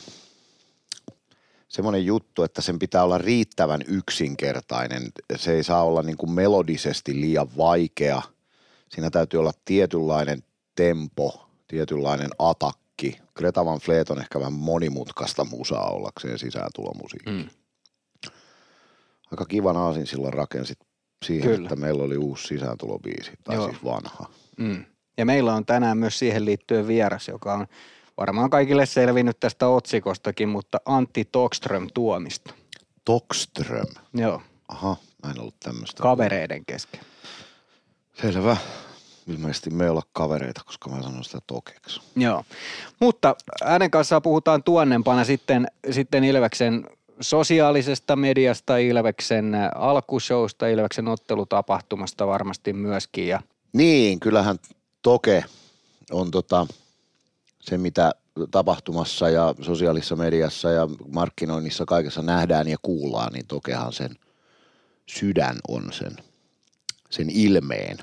semmoinen 1.73 2.05
juttu, 2.05 2.43
että 2.43 2.61
sen 2.61 2.79
pitää 2.79 3.03
olla 3.03 3.17
riittävän 3.17 3.81
yksinkertainen. 3.87 5.03
Se 5.35 5.53
ei 5.53 5.63
saa 5.63 5.83
olla 5.83 6.01
niinku 6.01 6.27
melodisesti 6.27 7.21
liian 7.21 7.47
vaikea. 7.57 8.21
Siinä 8.89 9.09
täytyy 9.09 9.39
olla 9.39 9.51
tietynlainen 9.65 10.43
tempo, 10.75 11.49
tietynlainen 11.67 12.29
atakki. 12.39 13.19
Greta 13.35 13.65
Van 13.65 13.79
Fleet 13.79 14.09
on 14.09 14.19
ehkä 14.19 14.39
vähän 14.39 14.53
monimutkaista 14.53 15.43
musaa 15.43 15.89
ollakseen 15.89 16.39
sisääntulomusiikki. 16.39 17.31
Mm. 17.31 17.49
Aika 19.31 19.45
kivan 19.45 19.77
aasin 19.77 20.07
silloin 20.07 20.33
rakensit 20.33 20.79
siihen. 21.25 21.51
Kyllä. 21.51 21.65
että 21.65 21.75
meillä 21.75 22.03
oli 22.03 22.17
uusi 22.17 22.47
sisääntulobiisi, 22.47 23.31
tai 23.43 23.55
Joo. 23.55 23.69
siis 23.69 23.83
vanha. 23.83 24.29
Mm. 24.57 24.85
Ja 25.17 25.25
meillä 25.25 25.53
on 25.53 25.65
tänään 25.65 25.97
myös 25.97 26.19
siihen 26.19 26.45
liittyen 26.45 26.87
vieras, 26.87 27.27
joka 27.27 27.53
on 27.53 27.67
varmaan 28.17 28.49
kaikille 28.49 28.85
selvinnyt 28.85 29.39
tästä 29.39 29.67
otsikostakin, 29.67 30.49
mutta 30.49 30.79
Antti 30.85 31.25
Tokström 31.31 31.87
Tuomista. 31.93 32.53
Tokström. 33.05 33.87
Joo, 34.13 34.41
Aha, 34.67 34.95
mä 35.23 35.31
en 35.31 35.39
ollut 35.39 35.59
tämmöistä. 35.59 36.03
kavereiden 36.03 36.65
kesken. 36.65 37.01
Selvä. 38.21 38.57
Ilmeisesti 39.27 39.69
me 39.69 39.83
ei 39.83 39.89
olla 39.89 40.01
kavereita, 40.13 40.61
koska 40.65 40.89
mä 40.89 41.01
sanon 41.03 41.23
sitä 41.23 41.39
tokeksi. 41.47 42.01
Joo, 42.15 42.43
mutta 42.99 43.35
hänen 43.65 43.91
kanssaan 43.91 44.21
puhutaan 44.21 44.63
tuonnempana 44.63 45.23
sitten, 45.23 45.67
sitten 45.91 46.23
Ilveksen 46.23 46.87
sosiaalisesta 47.21 48.15
mediasta, 48.15 48.77
Ilveksen 48.77 49.53
alkushowsta, 49.75 50.67
Ilveksen 50.67 51.07
ottelutapahtumasta 51.07 52.27
varmasti 52.27 52.73
myöskin. 52.73 53.27
Ja 53.27 53.41
Niin, 53.73 54.19
kyllähän 54.19 54.59
toke 55.01 55.45
on 56.11 56.31
tota, 56.31 56.67
se, 57.63 57.77
mitä 57.77 58.11
tapahtumassa 58.51 59.29
ja 59.29 59.55
sosiaalisessa 59.61 60.15
mediassa 60.15 60.71
ja 60.71 60.89
markkinoinnissa 61.13 61.85
kaikessa 61.85 62.21
nähdään 62.21 62.67
ja 62.67 62.77
kuullaan, 62.81 63.33
niin 63.33 63.47
tokehan 63.47 63.93
sen 63.93 64.15
sydän 65.05 65.55
on 65.67 65.93
sen, 65.93 66.17
sen 67.09 67.29
ilmeen. 67.29 67.97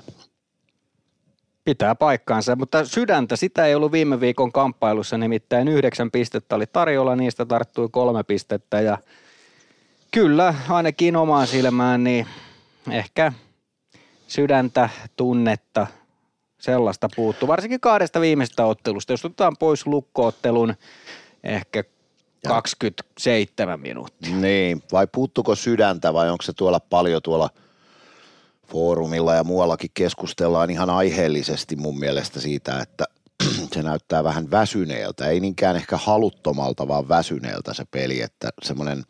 pitää 1.63 1.95
paikkaansa, 1.95 2.55
mutta 2.55 2.85
sydäntä 2.85 3.35
sitä 3.35 3.65
ei 3.65 3.75
ollut 3.75 3.91
viime 3.91 4.19
viikon 4.19 4.51
kamppailussa, 4.51 5.17
nimittäin 5.17 5.67
yhdeksän 5.67 6.11
pistettä 6.11 6.55
oli 6.55 6.65
tarjolla, 6.67 7.15
niistä 7.15 7.45
tarttui 7.45 7.89
kolme 7.91 8.23
pistettä 8.23 8.81
ja 8.81 8.97
kyllä 10.11 10.55
ainakin 10.69 11.15
omaan 11.15 11.47
silmään 11.47 12.03
niin 12.03 12.27
ehkä 12.91 13.33
sydäntä, 14.27 14.89
tunnetta, 15.15 15.87
sellaista 16.61 17.09
puuttuu, 17.15 17.47
varsinkin 17.47 17.79
kahdesta 17.79 18.21
viimeisestä 18.21 18.65
ottelusta. 18.65 19.13
Jos 19.13 19.25
otetaan 19.25 19.57
pois 19.57 19.87
lukkoottelun 19.87 20.73
ehkä 21.43 21.83
27 22.47 23.79
minuuttia. 23.79 24.35
Niin, 24.35 24.83
vai 24.91 25.07
puuttuko 25.07 25.55
sydäntä 25.55 26.13
vai 26.13 26.29
onko 26.29 26.41
se 26.41 26.53
tuolla 26.53 26.79
paljon 26.79 27.21
tuolla 27.21 27.49
foorumilla 28.67 29.35
ja 29.35 29.43
muuallakin 29.43 29.91
keskustellaan 29.93 30.69
ihan 30.69 30.89
aiheellisesti 30.89 31.75
mun 31.75 31.99
mielestä 31.99 32.39
siitä, 32.39 32.79
että 32.79 33.05
se 33.73 33.83
näyttää 33.83 34.23
vähän 34.23 34.51
väsyneeltä, 34.51 35.27
ei 35.27 35.39
niinkään 35.39 35.75
ehkä 35.75 35.97
haluttomalta, 35.97 36.87
vaan 36.87 37.09
väsyneeltä 37.09 37.73
se 37.73 37.85
peli, 37.91 38.21
että 38.21 38.49
semmoinen 38.63 39.03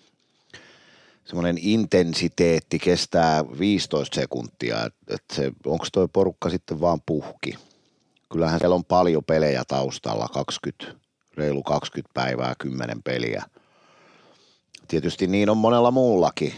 semmoinen 1.26 1.58
intensiteetti 1.62 2.80
kestää 2.80 3.44
15 3.60 4.16
sekuntia, 4.16 4.86
että 4.86 5.16
et 5.16 5.24
se, 5.34 5.52
onko 5.66 5.86
toi 5.92 6.08
porukka 6.14 6.50
sitten 6.50 6.82
vaan 6.82 7.02
puhki. 7.06 7.58
Kyllähän 8.32 8.60
siellä 8.60 8.76
on 8.76 8.86
paljon 8.86 9.24
pelejä 9.24 9.64
taustalla, 9.68 10.28
20, 10.28 10.86
reilu 11.38 11.64
20 11.64 12.14
päivää, 12.14 12.56
10 12.60 13.04
peliä 13.04 13.44
tietysti 14.92 15.28
niin 15.28 15.50
on 15.50 15.58
monella 15.58 15.92
muullakin. 15.92 16.54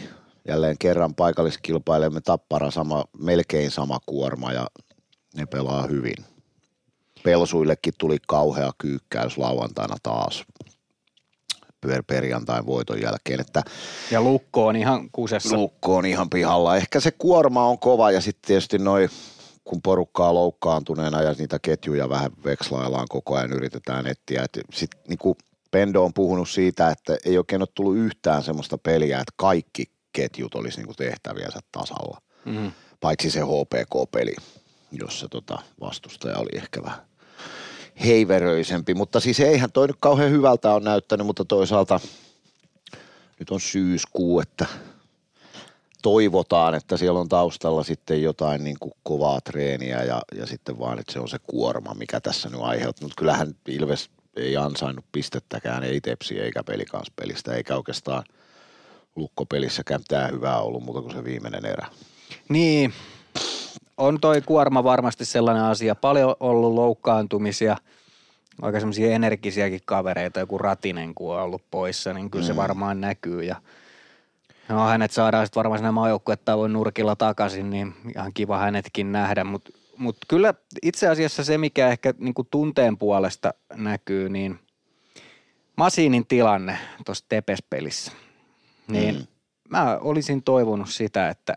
Jälleen 0.48 0.76
kerran 0.78 1.14
paikalliskilpailemme 1.14 2.20
Tappara 2.20 2.70
sama, 2.70 3.04
melkein 3.18 3.70
sama 3.70 3.98
kuorma 4.06 4.52
ja 4.52 4.66
ne 5.36 5.46
pelaa 5.46 5.86
hyvin. 5.86 6.16
Pelsuillekin 7.22 7.94
tuli 7.98 8.18
kauhea 8.28 8.72
kyykkäys 8.78 9.38
lauantaina 9.38 9.96
taas 10.02 10.44
perjantain 12.06 12.66
voiton 12.66 13.00
jälkeen. 13.00 13.40
Että 13.40 13.62
ja 14.10 14.22
Lukko 14.22 14.66
on 14.66 14.76
ihan 14.76 15.08
kusessa. 15.12 15.56
Lukko 15.56 15.96
on 15.96 16.06
ihan 16.06 16.30
pihalla. 16.30 16.76
Ehkä 16.76 17.00
se 17.00 17.10
kuorma 17.10 17.66
on 17.66 17.78
kova 17.78 18.10
ja 18.10 18.20
sitten 18.20 18.46
tietysti 18.46 18.78
noin 18.78 19.10
kun 19.64 19.82
porukkaa 19.82 20.34
loukkaantuneena 20.34 21.22
ja 21.22 21.34
niitä 21.38 21.58
ketjuja 21.62 22.08
vähän 22.08 22.30
vekslaillaan 22.44 23.06
koko 23.08 23.36
ajan, 23.36 23.52
yritetään 23.52 24.06
etsiä. 24.06 24.46
Sitten 24.72 25.00
niin 25.08 25.36
Pendo 25.70 26.04
on 26.04 26.14
puhunut 26.14 26.48
siitä, 26.48 26.90
että 26.90 27.16
ei 27.24 27.38
oikein 27.38 27.62
ole 27.62 27.68
tullut 27.74 27.96
yhtään 27.96 28.42
semmoista 28.42 28.78
peliä, 28.78 29.20
että 29.20 29.32
kaikki 29.36 29.84
ketjut 30.12 30.54
olisi 30.54 30.82
niin 30.82 30.96
tehtäviänsä 30.96 31.58
tasalla. 31.72 32.20
Mm-hmm. 32.44 32.72
Paitsi 33.00 33.30
se 33.30 33.40
HPK-peli, 33.40 34.34
jossa 34.92 35.28
tota 35.28 35.58
vastustaja 35.80 36.38
oli 36.38 36.48
ehkä 36.54 36.82
vähän 36.82 37.00
heiveröisempi. 38.04 38.94
Mutta 38.94 39.20
siis 39.20 39.40
eihän 39.40 39.72
toi 39.72 39.86
nyt 39.86 39.96
kauhean 40.00 40.30
hyvältä 40.30 40.74
on 40.74 40.84
näyttänyt, 40.84 41.26
mutta 41.26 41.44
toisaalta 41.44 42.00
nyt 43.38 43.50
on 43.50 43.60
syyskuu, 43.60 44.40
että 44.40 44.66
toivotaan, 46.02 46.74
että 46.74 46.96
siellä 46.96 47.20
on 47.20 47.28
taustalla 47.28 47.82
sitten 47.82 48.22
jotain 48.22 48.64
niin 48.64 48.76
kuin 48.80 48.92
kovaa 49.02 49.40
treeniä 49.40 50.02
ja, 50.02 50.22
ja 50.38 50.46
sitten 50.46 50.78
vaan, 50.78 50.98
että 50.98 51.12
se 51.12 51.20
on 51.20 51.28
se 51.28 51.38
kuorma, 51.46 51.94
mikä 51.94 52.20
tässä 52.20 52.48
nyt 52.48 52.60
aiheuttaa. 52.60 53.04
Mutta 53.04 53.18
kyllähän 53.18 53.54
Ilves 53.68 54.10
ei 54.36 54.56
ansainnut 54.56 55.04
pistettäkään, 55.12 55.84
ei 55.84 56.00
Tepsi 56.00 56.40
eikä 56.40 56.64
pelikanspelistä, 56.64 57.54
eikä 57.54 57.76
oikeastaan 57.76 58.24
lukkopelissäkään 59.16 60.00
tämä 60.08 60.26
hyvää 60.26 60.60
ollut 60.60 60.84
muuta 60.84 61.02
kuin 61.02 61.14
se 61.14 61.24
viimeinen 61.24 61.66
erä. 61.66 61.86
Niin, 62.48 62.92
on 63.98 64.20
toi 64.20 64.40
kuorma 64.40 64.84
varmasti 64.84 65.24
sellainen 65.24 65.64
asia. 65.64 65.94
Paljon 65.94 66.36
ollut 66.40 66.74
loukkaantumisia, 66.74 67.76
aika 68.62 68.80
semmoisia 68.80 69.14
energisiäkin 69.14 69.80
kavereita, 69.84 70.40
joku 70.40 70.58
Ratinen 70.58 71.14
kun 71.14 71.34
on 71.34 71.42
ollut 71.42 71.62
poissa, 71.70 72.12
niin 72.12 72.30
kyllä 72.30 72.44
mm. 72.44 72.46
se 72.46 72.56
varmaan 72.56 73.00
näkyy 73.00 73.42
ja 73.42 73.56
No 74.68 74.86
hänet 74.86 75.10
saadaan 75.10 75.46
sitten 75.46 75.60
varmaan 75.60 75.78
sinne 75.78 76.56
voi 76.56 76.68
nurkilla 76.68 77.16
takaisin, 77.16 77.70
niin 77.70 77.94
ihan 78.14 78.32
kiva 78.32 78.58
hänetkin 78.58 79.12
nähdä, 79.12 79.44
mutta 79.44 79.70
mut 79.96 80.16
kyllä 80.28 80.54
itse 80.82 81.08
asiassa 81.08 81.44
se, 81.44 81.58
mikä 81.58 81.88
ehkä 81.88 82.14
niinku 82.18 82.44
tunteen 82.50 82.98
puolesta 82.98 83.54
näkyy, 83.74 84.28
niin 84.28 84.58
Masiinin 85.76 86.26
tilanne 86.26 86.78
tuossa 87.04 87.24
Tepes-pelissä, 87.28 88.12
niin 88.88 89.14
mm. 89.14 89.26
mä 89.68 89.98
olisin 90.00 90.42
toivonut 90.42 90.88
sitä, 90.88 91.28
että 91.28 91.54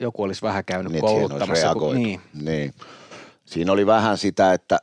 joku 0.00 0.22
olisi 0.22 0.42
vähän 0.42 0.64
käynyt 0.64 0.92
niin, 0.92 1.00
kouluttamassa. 1.00 1.74
Kun, 1.74 1.94
niin. 1.94 2.20
niin. 2.34 2.74
Siinä 3.44 3.72
oli 3.72 3.86
vähän 3.86 4.18
sitä, 4.18 4.52
että 4.52 4.78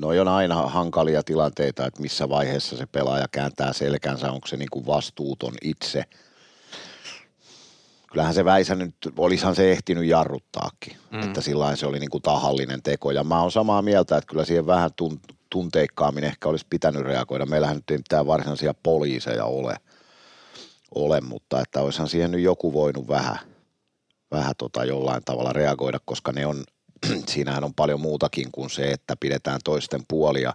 no 0.00 0.08
on 0.08 0.28
aina 0.28 0.54
hankalia 0.54 1.22
tilanteita, 1.22 1.86
että 1.86 2.02
missä 2.02 2.28
vaiheessa 2.28 2.76
se 2.76 2.86
pelaaja 2.86 3.26
kääntää 3.30 3.72
selkänsä, 3.72 4.32
onko 4.32 4.46
se 4.46 4.56
niin 4.56 4.70
kuin 4.70 4.86
vastuuton 4.86 5.54
itse. 5.62 6.04
Kyllähän 8.10 8.34
se 8.34 8.44
Väisä 8.44 8.74
nyt, 8.74 8.94
olisihan 9.18 9.54
se 9.54 9.72
ehtinyt 9.72 10.04
jarruttaakin, 10.04 10.96
mm. 11.10 11.22
että 11.22 11.40
sillä 11.40 11.76
se 11.76 11.86
oli 11.86 11.98
niin 11.98 12.10
kuin 12.10 12.22
tahallinen 12.22 12.82
teko. 12.82 13.10
Ja 13.10 13.24
mä 13.24 13.42
oon 13.42 13.52
samaa 13.52 13.82
mieltä, 13.82 14.16
että 14.16 14.28
kyllä 14.28 14.44
siihen 14.44 14.66
vähän 14.66 14.90
tunteikkaammin 15.50 16.24
ehkä 16.24 16.48
olisi 16.48 16.66
pitänyt 16.70 17.02
reagoida. 17.02 17.46
Meillähän 17.46 17.76
nyt 17.76 17.90
ei 17.90 17.98
mitään 17.98 18.26
varsinaisia 18.26 18.74
poliiseja 18.82 19.44
ole, 19.44 19.76
ole 20.94 21.20
mutta 21.20 21.60
että 21.60 21.80
olisihan 21.80 22.08
siihen 22.08 22.30
nyt 22.30 22.40
joku 22.40 22.72
voinut 22.72 23.08
vähän– 23.08 23.38
vähän 24.30 24.54
tota 24.58 24.84
jollain 24.84 25.22
tavalla 25.24 25.52
reagoida, 25.52 25.98
koska 26.04 26.32
ne 26.32 26.46
on, 26.46 26.64
siinähän 27.32 27.64
on 27.64 27.74
paljon 27.74 28.00
muutakin 28.00 28.52
kuin 28.52 28.70
se, 28.70 28.90
että 28.90 29.16
pidetään 29.20 29.60
toisten 29.64 30.00
puolia, 30.08 30.52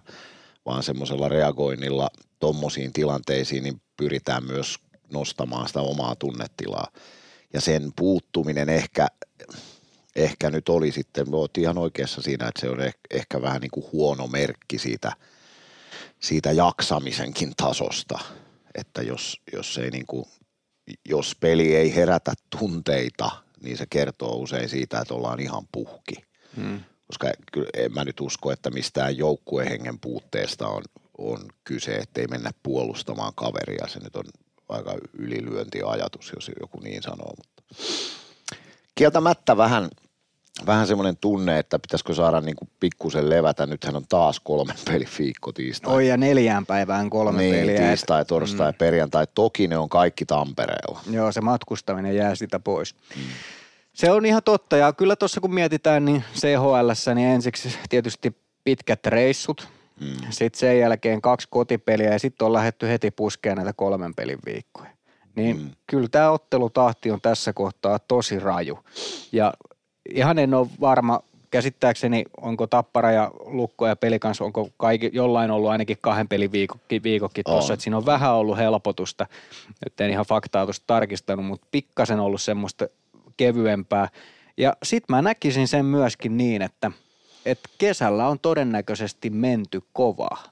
vaan 0.66 0.82
semmoisella 0.82 1.28
reagoinnilla 1.28 2.08
tommosiin 2.40 2.92
tilanteisiin 2.92 3.62
niin 3.62 3.82
pyritään 3.96 4.44
myös 4.44 4.76
nostamaan 5.12 5.68
sitä 5.68 5.80
omaa 5.80 6.16
tunnetilaa. 6.16 6.86
Ja 7.52 7.60
sen 7.60 7.92
puuttuminen 7.96 8.68
ehkä, 8.68 9.06
ehkä 10.16 10.50
nyt 10.50 10.68
oli 10.68 10.92
sitten, 10.92 11.34
olet 11.34 11.58
ihan 11.58 11.78
oikeassa 11.78 12.22
siinä, 12.22 12.48
että 12.48 12.60
se 12.60 12.70
on 12.70 12.78
ehkä 13.10 13.42
vähän 13.42 13.60
niin 13.60 13.70
kuin 13.70 13.86
huono 13.92 14.26
merkki 14.26 14.78
siitä, 14.78 15.12
siitä 16.20 16.52
jaksamisenkin 16.52 17.52
tasosta, 17.56 18.18
että 18.74 19.02
jos, 19.02 19.40
jos, 19.52 19.78
ei 19.78 19.90
niin 19.90 20.06
kuin, 20.06 20.24
jos 21.08 21.36
peli 21.40 21.76
ei 21.76 21.94
herätä 21.94 22.32
tunteita, 22.58 23.30
niin 23.62 23.76
se 23.78 23.86
kertoo 23.90 24.36
usein 24.36 24.68
siitä, 24.68 25.00
että 25.00 25.14
ollaan 25.14 25.40
ihan 25.40 25.64
puhki. 25.72 26.14
Hmm. 26.56 26.80
Koska 27.06 27.32
kyllä 27.52 27.68
en 27.74 27.94
mä 27.94 28.04
nyt 28.04 28.20
usko, 28.20 28.52
että 28.52 28.70
mistään 28.70 29.16
joukkuehengen 29.16 30.00
puutteesta 30.00 30.68
on, 30.68 30.82
on 31.18 31.38
kyse, 31.64 31.94
ettei 31.94 32.26
mennä 32.26 32.50
puolustamaan 32.62 33.32
kaveria. 33.34 33.88
Se 33.88 34.00
nyt 34.00 34.16
on 34.16 34.24
aika 34.68 34.94
ylilyöntiajatus, 35.12 36.32
jos 36.34 36.50
joku 36.60 36.80
niin 36.80 37.02
sanoo. 37.02 37.32
Mutta 37.36 37.62
kieltämättä 38.94 39.56
vähän, 39.56 39.88
vähän 40.66 40.86
semmoinen 40.86 41.16
tunne, 41.16 41.58
että 41.58 41.78
pitäisikö 41.78 42.14
saada 42.14 42.40
niin 42.40 42.56
kuin 42.56 42.70
pikkusen 42.80 43.30
levätä. 43.30 43.66
Nythän 43.66 43.96
on 43.96 44.04
taas 44.08 44.40
kolme 44.40 44.74
peli 44.90 45.06
viikko 45.18 45.52
tiistai. 45.52 45.94
Oi 45.94 46.08
ja 46.08 46.16
neljään 46.16 46.66
päivään 46.66 47.10
kolme 47.10 47.42
niin, 47.42 47.54
peliä. 47.54 47.78
tiistai, 47.80 48.24
torstai, 48.24 48.72
mm. 48.72 48.78
perjantai. 48.78 49.26
Toki 49.34 49.68
ne 49.68 49.78
on 49.78 49.88
kaikki 49.88 50.26
Tampereella. 50.26 51.00
Joo, 51.10 51.32
se 51.32 51.40
matkustaminen 51.40 52.16
jää 52.16 52.34
sitä 52.34 52.60
pois. 52.60 52.94
Mm. 53.16 53.22
Se 53.92 54.10
on 54.10 54.26
ihan 54.26 54.42
totta 54.42 54.76
ja 54.76 54.92
kyllä 54.92 55.16
tuossa 55.16 55.40
kun 55.40 55.54
mietitään 55.54 56.04
niin 56.04 56.24
CHL, 56.34 57.12
niin 57.14 57.28
ensiksi 57.28 57.78
tietysti 57.88 58.36
pitkät 58.64 59.06
reissut, 59.06 59.68
mm. 60.00 60.16
sitten 60.30 60.60
sen 60.60 60.78
jälkeen 60.78 61.20
kaksi 61.20 61.48
kotipeliä 61.50 62.12
ja 62.12 62.18
sitten 62.18 62.46
on 62.46 62.52
lähetty 62.52 62.88
heti 62.88 63.10
puskeen 63.10 63.56
näitä 63.56 63.72
kolmen 63.72 64.14
pelin 64.14 64.38
viikkoja. 64.46 64.90
Niin 65.36 65.56
mm. 65.56 65.70
kyllä 65.86 66.08
tämä 66.08 66.30
ottelutahti 66.30 67.10
on 67.10 67.20
tässä 67.20 67.52
kohtaa 67.52 67.98
tosi 67.98 68.38
raju 68.38 68.78
ja 69.32 69.54
ihan 70.10 70.38
en 70.38 70.54
ole 70.54 70.68
varma, 70.80 71.20
käsittääkseni 71.50 72.24
onko 72.40 72.66
Tappara 72.66 73.12
ja 73.12 73.30
Lukko 73.44 73.86
ja 73.86 73.96
Pelikans, 73.96 74.40
onko 74.40 74.68
kaikki, 74.76 75.10
jollain 75.12 75.50
ollut 75.50 75.70
ainakin 75.70 75.98
kahden 76.00 76.28
pelin 76.28 76.52
viikokki, 76.52 77.02
viikokki 77.02 77.42
tuossa, 77.42 77.74
että 77.74 77.84
siinä 77.84 77.96
on 77.96 78.06
vähän 78.06 78.34
ollut 78.34 78.56
helpotusta, 78.58 79.26
nyt 79.84 80.00
en 80.00 80.10
ihan 80.10 80.26
faktaa 80.26 80.64
tuosta 80.64 80.84
tarkistanut, 80.86 81.46
mutta 81.46 81.66
pikkasen 81.70 82.20
ollut 82.20 82.42
semmoista 82.42 82.86
kevyempää. 83.36 84.08
Ja 84.56 84.76
sit 84.82 85.04
mä 85.08 85.22
näkisin 85.22 85.68
sen 85.68 85.84
myöskin 85.84 86.36
niin, 86.36 86.62
että, 86.62 86.90
että 87.46 87.68
kesällä 87.78 88.28
on 88.28 88.38
todennäköisesti 88.38 89.30
menty 89.30 89.82
kovaa. 89.92 90.42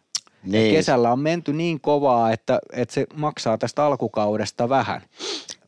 Niin. 0.44 0.74
kesällä 0.74 1.12
on 1.12 1.20
menty 1.20 1.52
niin 1.52 1.80
kovaa, 1.80 2.32
että, 2.32 2.58
että 2.72 2.94
se 2.94 3.06
maksaa 3.14 3.58
tästä 3.58 3.84
alkukaudesta 3.84 4.68
vähän. 4.68 5.02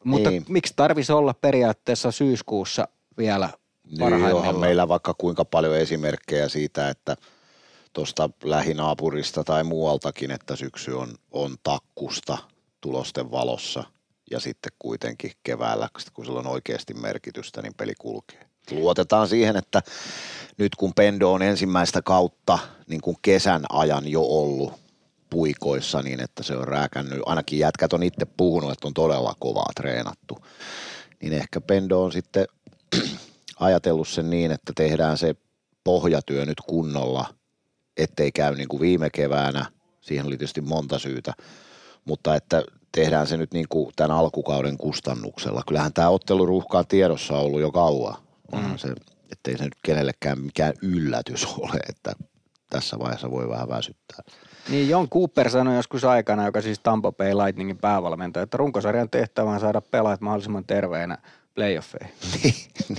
Mutta 0.04 0.30
niin. 0.30 0.44
miksi 0.48 0.72
tarvisi 0.76 1.12
olla 1.12 1.34
periaatteessa 1.34 2.10
syyskuussa 2.10 2.88
vielä 3.18 3.48
Niin, 3.90 4.60
meillä 4.60 4.88
vaikka 4.88 5.14
kuinka 5.14 5.44
paljon 5.44 5.76
esimerkkejä 5.76 6.48
siitä, 6.48 6.88
että 6.88 7.16
tuosta 7.92 8.30
lähinaapurista 8.44 9.44
tai 9.44 9.64
muualtakin, 9.64 10.30
että 10.30 10.56
syksy 10.56 10.92
on, 10.92 11.14
on 11.30 11.56
takkusta 11.62 12.38
tulosten 12.80 13.30
valossa– 13.30 13.84
ja 14.32 14.40
sitten 14.40 14.72
kuitenkin 14.78 15.32
keväällä, 15.42 15.88
kun 16.14 16.24
sillä 16.24 16.38
on 16.38 16.46
oikeasti 16.46 16.94
merkitystä, 16.94 17.62
niin 17.62 17.74
peli 17.74 17.94
kulkee. 17.98 18.46
Luotetaan 18.70 19.28
siihen, 19.28 19.56
että 19.56 19.82
nyt 20.58 20.74
kun 20.74 20.94
Pendo 20.94 21.32
on 21.32 21.42
ensimmäistä 21.42 22.02
kautta 22.02 22.58
niin 22.86 23.00
kuin 23.00 23.16
kesän 23.22 23.62
ajan 23.68 24.08
jo 24.08 24.22
ollut 24.22 24.72
puikoissa, 25.30 26.02
niin 26.02 26.20
että 26.20 26.42
se 26.42 26.56
on 26.56 26.68
rääkännyt, 26.68 27.20
ainakin 27.26 27.58
jätkät 27.58 27.92
on 27.92 28.02
itse 28.02 28.24
puhunut, 28.24 28.72
että 28.72 28.88
on 28.88 28.94
todella 28.94 29.34
kovaa 29.38 29.70
treenattu, 29.76 30.38
niin 31.22 31.32
ehkä 31.32 31.60
Pendo 31.60 32.02
on 32.02 32.12
sitten 32.12 32.46
ajatellut 33.60 34.08
sen 34.08 34.30
niin, 34.30 34.52
että 34.52 34.72
tehdään 34.76 35.18
se 35.18 35.34
pohjatyö 35.84 36.46
nyt 36.46 36.60
kunnolla, 36.60 37.34
ettei 37.96 38.32
käy 38.32 38.54
niin 38.54 38.68
kuin 38.68 38.80
viime 38.80 39.10
keväänä, 39.10 39.66
siihen 40.00 40.26
oli 40.26 40.36
tietysti 40.36 40.60
monta 40.60 40.98
syytä, 40.98 41.32
mutta 42.04 42.34
että 42.34 42.62
tehdään 42.92 43.26
se 43.26 43.36
nyt 43.36 43.52
niin 43.52 43.66
kuin 43.68 43.92
tämän 43.96 44.16
alkukauden 44.16 44.78
kustannuksella. 44.78 45.62
Kyllähän 45.68 45.92
tämä 45.92 46.08
otteluruuhka 46.08 46.84
tiedossa 46.84 47.38
ollut 47.38 47.60
jo 47.60 47.70
kauan. 47.70 48.16
Onhan 48.52 48.70
mm. 48.70 48.78
se, 48.78 48.88
ettei 49.32 49.58
se 49.58 49.64
nyt 49.64 49.76
kenellekään 49.84 50.40
mikään 50.40 50.72
yllätys 50.82 51.46
ole, 51.58 51.80
että 51.88 52.12
tässä 52.70 52.98
vaiheessa 52.98 53.30
voi 53.30 53.48
vähän 53.48 53.68
väsyttää. 53.68 54.18
Niin 54.68 54.88
Jon 54.88 55.08
Cooper 55.08 55.50
sanoi 55.50 55.76
joskus 55.76 56.04
aikana, 56.04 56.46
joka 56.46 56.60
siis 56.60 56.78
Tampa 56.78 57.12
Bay 57.12 57.34
Lightningin 57.34 57.78
päävalmentaja, 57.78 58.42
että 58.42 58.56
runkosarjan 58.56 59.10
tehtävä 59.10 59.50
on 59.50 59.60
saada 59.60 59.80
pelaajat 59.80 60.20
mahdollisimman 60.20 60.64
terveenä 60.64 61.18
playoffeihin. 61.54 62.14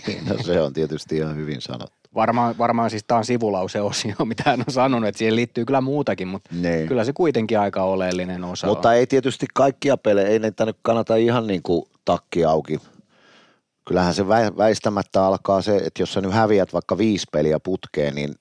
niin, 0.07 0.25
no 0.25 0.43
se 0.43 0.62
on 0.62 0.74
tietysti 0.74 1.17
ihan 1.17 1.36
hyvin 1.36 1.62
sanottu. 1.62 1.98
Varmaan, 2.15 2.57
varmaan 2.57 2.89
siis 2.89 3.03
tämä 3.07 3.17
on 3.17 3.25
sivulauseosio, 3.25 4.15
mitä 4.25 4.43
hän 4.45 4.60
on 4.67 4.74
sanonut, 4.74 5.07
että 5.10 5.17
siihen 5.19 5.36
liittyy 5.36 5.65
kyllä 5.65 5.81
muutakin, 5.81 6.27
mutta 6.27 6.50
Niin. 6.55 6.88
kyllä 6.88 7.03
se 7.03 7.13
kuitenkin 7.13 7.60
aika 7.60 7.83
oleellinen 7.83 8.43
osa 8.43 8.67
Mutta 8.67 8.89
on. 8.89 8.95
ei 8.95 9.07
tietysti 9.07 9.45
kaikkia 9.53 9.98
pelejä, 9.98 10.27
ei 10.27 10.39
näitä 10.39 10.65
nyt 10.65 10.77
kannata 10.81 11.15
ihan 11.15 11.48
niin 11.48 11.63
kuin 11.63 11.86
takki 12.05 12.45
auki. 12.45 12.79
Kyllähän 13.88 14.13
se 14.13 14.24
vä- 14.24 14.57
väistämättä 14.57 15.25
alkaa 15.25 15.62
se, 15.62 15.75
että 15.77 16.01
jos 16.01 16.13
sä 16.13 16.22
nyt 16.22 16.33
häviät 16.33 16.74
vaikka 16.74 16.98
viisi 16.98 17.27
peliä 17.31 17.60
putkeen, 17.60 18.15
niin 18.15 18.36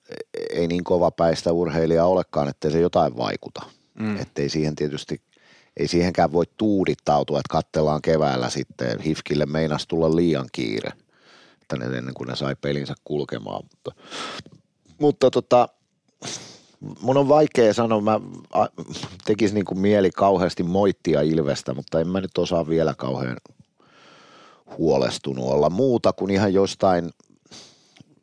ei 0.50 0.66
niin 0.66 0.84
kova 0.84 1.10
päistä 1.10 1.52
urheilija 1.52 2.04
olekaan, 2.04 2.48
ettei 2.48 2.70
se 2.70 2.80
jotain 2.80 3.16
vaikuta. 3.16 3.62
Mm. 3.98 4.16
Ettei 4.20 4.48
siihen 4.48 4.76
tietysti, 4.76 5.20
ei 5.76 5.88
siihenkään 5.88 6.32
voi 6.32 6.44
tuudittautua, 6.56 7.38
että 7.38 7.52
katsellaan 7.52 8.02
keväällä 8.02 8.50
sitten. 8.50 9.00
Hifkille 9.00 9.46
meinas 9.46 9.86
tulla 9.86 10.16
liian 10.16 10.46
kiire, 10.52 10.92
että 11.62 11.76
ne 11.76 11.98
ennen 11.98 12.14
kuin 12.14 12.28
ne 12.28 12.36
sai 12.36 12.56
pelinsä 12.60 12.94
kulkemaan. 13.04 13.64
Mutta, 13.64 14.02
mutta 14.98 15.30
tota, 15.30 15.68
mun 17.00 17.16
on 17.16 17.28
vaikea 17.28 17.74
sanoa, 17.74 18.00
mä 18.00 18.20
a, 18.52 18.66
tekis 19.24 19.52
niin 19.52 19.64
kuin 19.64 19.78
mieli 19.78 20.10
kauheasti 20.10 20.62
moittia 20.62 21.20
Ilvestä, 21.20 21.74
mutta 21.74 22.00
en 22.00 22.08
mä 22.08 22.20
nyt 22.20 22.38
osaa 22.38 22.68
vielä 22.68 22.94
kauhean 22.94 23.36
huolestunut 24.78 25.44
olla 25.44 25.70
muuta 25.70 26.12
kuin 26.12 26.30
ihan 26.30 26.54
jostain 26.54 27.10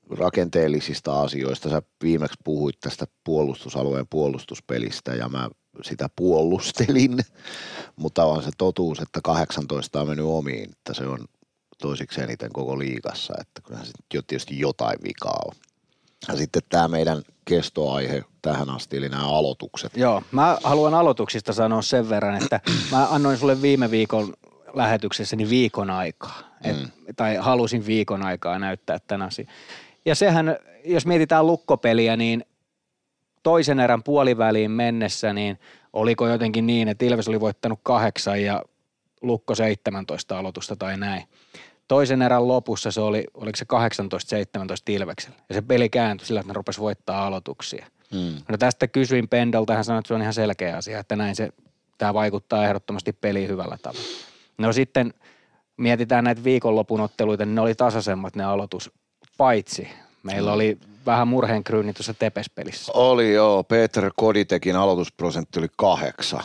rakenteellisista 0.09 1.21
asioista. 1.21 1.69
Sä 1.69 1.81
viimeksi 2.03 2.39
puhuit 2.43 2.79
tästä 2.81 3.05
puolustusalueen 3.23 4.07
puolustuspelistä 4.09 5.15
ja 5.15 5.29
mä 5.29 5.49
sitä 5.81 6.09
puolustelin, 6.15 7.19
mutta 7.95 8.25
on 8.25 8.43
se 8.43 8.49
totuus, 8.57 8.99
että 8.99 9.19
18 9.23 10.01
on 10.01 10.07
mennyt 10.07 10.25
omiin, 10.25 10.69
että 10.71 10.93
se 10.93 11.07
on 11.07 11.19
toisiksi 11.81 12.21
eniten 12.21 12.53
koko 12.53 12.79
liigassa, 12.79 13.33
että 13.41 13.61
kyllähän 13.61 13.85
se 13.85 13.91
jo 14.13 14.21
tietysti 14.21 14.59
jotain 14.59 14.97
vikaa 15.03 15.39
on. 15.45 15.55
Ja 16.27 16.35
sitten 16.35 16.61
tämä 16.69 16.87
meidän 16.87 17.21
kestoaihe 17.45 18.23
tähän 18.41 18.69
asti, 18.69 18.97
eli 18.97 19.09
nämä 19.09 19.29
aloitukset. 19.29 19.97
Joo, 19.97 20.21
mä 20.31 20.57
haluan 20.63 20.93
aloituksista 20.93 21.53
sanoa 21.53 21.81
sen 21.81 22.09
verran, 22.09 22.43
että 22.43 22.59
mä 22.91 23.07
annoin 23.11 23.37
sulle 23.37 23.61
viime 23.61 23.91
viikon 23.91 24.33
lähetyksessäni 24.73 25.49
viikon 25.49 25.89
aikaa. 25.89 26.39
Et, 26.63 26.77
Tai 27.15 27.35
halusin 27.35 27.85
viikon 27.85 28.23
aikaa 28.23 28.59
näyttää 28.59 28.99
tämän 29.07 29.27
asian. 29.27 29.47
Ja 30.05 30.15
sehän, 30.15 30.57
jos 30.85 31.05
mietitään 31.05 31.47
lukkopeliä, 31.47 32.17
niin 32.17 32.45
toisen 33.43 33.79
erän 33.79 34.03
puoliväliin 34.03 34.71
mennessä, 34.71 35.33
niin 35.33 35.59
oliko 35.93 36.27
jotenkin 36.27 36.67
niin, 36.67 36.87
että 36.87 37.05
Ilves 37.05 37.27
oli 37.27 37.39
voittanut 37.39 37.79
kahdeksan 37.83 38.43
ja 38.43 38.63
Lukko 39.21 39.55
17 39.55 40.39
aloitusta 40.39 40.75
tai 40.75 40.97
näin. 40.97 41.23
Toisen 41.87 42.21
erän 42.21 42.47
lopussa 42.47 42.91
se 42.91 43.01
oli, 43.01 43.23
oliko 43.33 43.55
se 43.55 43.65
18-17 44.89 44.93
Ilveksellä. 44.93 45.37
Ja 45.49 45.55
se 45.55 45.61
peli 45.61 45.89
kääntyi 45.89 46.27
sillä, 46.27 46.39
että 46.39 46.49
ne 46.49 46.53
rupesi 46.53 46.79
voittaa 46.79 47.27
aloituksia. 47.27 47.85
Mm. 48.13 48.33
No 48.49 48.57
tästä 48.57 48.87
kysyin 48.87 49.27
Pendolta, 49.27 49.73
hän 49.73 49.83
sanoi, 49.83 49.99
että 49.99 50.07
se 50.07 50.13
on 50.13 50.21
ihan 50.21 50.33
selkeä 50.33 50.77
asia, 50.77 50.99
että 50.99 51.15
näin 51.15 51.35
se, 51.35 51.49
tämä 51.97 52.13
vaikuttaa 52.13 52.65
ehdottomasti 52.65 53.13
peliin 53.13 53.49
hyvällä 53.49 53.77
tavalla. 53.81 54.07
No 54.57 54.73
sitten 54.73 55.13
mietitään 55.77 56.23
näitä 56.23 56.43
viikonlopun 56.43 57.01
otteluita, 57.01 57.45
niin 57.45 57.55
ne 57.55 57.61
oli 57.61 57.75
tasaisemmat 57.75 58.35
ne 58.35 58.43
aloitus, 58.43 58.91
paitsi 59.37 59.87
meillä 60.23 60.53
oli 60.53 60.77
vähän 61.05 61.27
murheenkryyni 61.27 61.93
tuossa 61.93 62.13
Tepes-pelissä. 62.13 62.91
Oli 62.95 63.33
joo, 63.33 63.63
Peter 63.63 64.11
Koditekin 64.15 64.75
aloitusprosentti 64.75 65.59
oli 65.59 65.67
kahdeksan. 65.77 66.43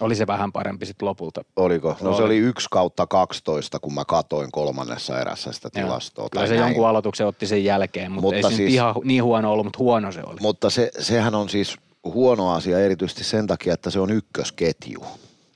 Oli 0.00 0.14
se 0.14 0.26
vähän 0.26 0.52
parempi 0.52 0.86
sitten 0.86 1.08
lopulta. 1.08 1.40
Oliko? 1.56 1.88
No 1.88 2.16
se 2.16 2.22
Oli. 2.22 2.24
oli 2.24 2.36
1 2.36 2.68
kautta 2.70 3.06
12, 3.06 3.78
kun 3.78 3.94
mä 3.94 4.04
katoin 4.04 4.52
kolmannessa 4.52 5.20
erässä 5.20 5.52
sitä 5.52 5.68
Joo. 5.74 5.84
tilastoa. 5.86 6.28
Kyllä 6.30 6.40
tai 6.40 6.48
se 6.48 6.54
näin. 6.54 6.68
jonkun 6.68 6.88
aloituksen 6.88 7.26
otti 7.26 7.46
sen 7.46 7.64
jälkeen, 7.64 8.12
mutta, 8.12 8.22
Mutta 8.22 8.36
ei 8.36 8.42
se 8.42 8.48
siis- 8.48 8.58
nyt 8.60 8.70
ihan 8.74 8.94
niin 9.04 9.24
huono 9.24 9.52
ollut, 9.52 9.66
mutta 9.66 9.78
huono 9.78 10.12
se 10.12 10.20
oli. 10.26 10.36
Mutta 10.40 10.70
se, 10.70 10.90
sehän 10.98 11.34
on 11.34 11.48
siis 11.48 11.76
huono 12.04 12.52
asia 12.52 12.78
erityisesti 12.80 13.24
sen 13.24 13.46
takia, 13.46 13.74
että 13.74 13.90
se 13.90 14.00
on 14.00 14.10
ykkösketju. 14.10 15.04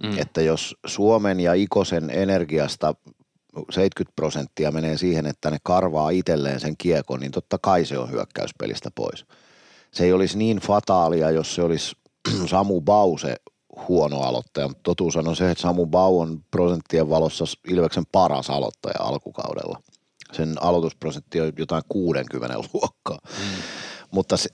Mm. 0.03 0.19
Että 0.19 0.43
jos 0.43 0.77
Suomen 0.87 1.40
ja 1.40 1.55
Ikosen 1.55 2.11
energiasta 2.11 2.95
70 3.71 4.12
prosenttia 4.17 4.71
menee 4.71 4.99
siihen, 4.99 5.27
että 5.27 5.51
ne 5.51 5.59
karvaa 5.62 6.11
itselleen 6.11 6.61
sen 6.61 6.77
kiekon, 6.77 7.21
niin 7.21 7.33
totta 7.33 7.59
kai 7.62 7.85
se 7.85 7.99
on 7.99 8.11
hyökkäyspelistä 8.11 8.90
pois. 8.95 9.27
Se 9.93 10.05
ei 10.05 10.12
olisi 10.12 10.38
niin 10.38 10.59
fataalia, 10.59 11.31
jos 11.31 11.55
se 11.55 11.62
olisi 11.62 11.97
Samu 12.51 12.81
Bause 12.81 13.37
huono 13.88 14.21
aloittaja, 14.21 14.69
mutta 14.69 14.83
totuus 14.83 15.17
on 15.17 15.37
se, 15.37 15.51
että 15.51 15.62
Samu 15.62 15.87
Bau 15.87 16.21
on 16.21 16.45
prosenttien 16.51 17.11
valossa 17.11 17.45
Ilveksen 17.69 18.05
paras 18.12 18.51
aloittaja 18.51 19.01
alkukaudella. 19.01 19.83
Sen 20.33 20.55
aloitusprosentti 20.61 21.40
on 21.40 21.53
jotain 21.59 21.83
60 21.88 22.59
luokkaa. 22.73 23.19
Mm. 23.29 23.62
Mutta 24.11 24.37
se, 24.37 24.49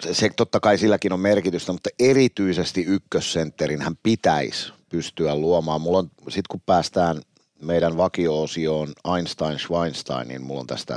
se, 0.00 0.14
se, 0.14 0.30
totta 0.36 0.60
kai 0.60 0.78
silläkin 0.78 1.12
on 1.12 1.20
merkitystä, 1.20 1.72
mutta 1.72 1.90
erityisesti 1.98 2.82
ykkössentterin 2.82 3.82
hän 3.82 3.94
pitäisi 4.02 4.72
pystyä 4.88 5.36
luomaan. 5.36 5.80
Mulla 5.80 5.98
on, 5.98 6.10
sit 6.28 6.48
kun 6.48 6.60
päästään 6.66 7.20
meidän 7.62 7.96
vakio-osioon 7.96 8.88
Einstein 9.16 9.58
Schweinstein, 9.58 10.28
niin 10.28 10.42
mulla 10.42 10.60
on 10.60 10.66
tästä 10.66 10.96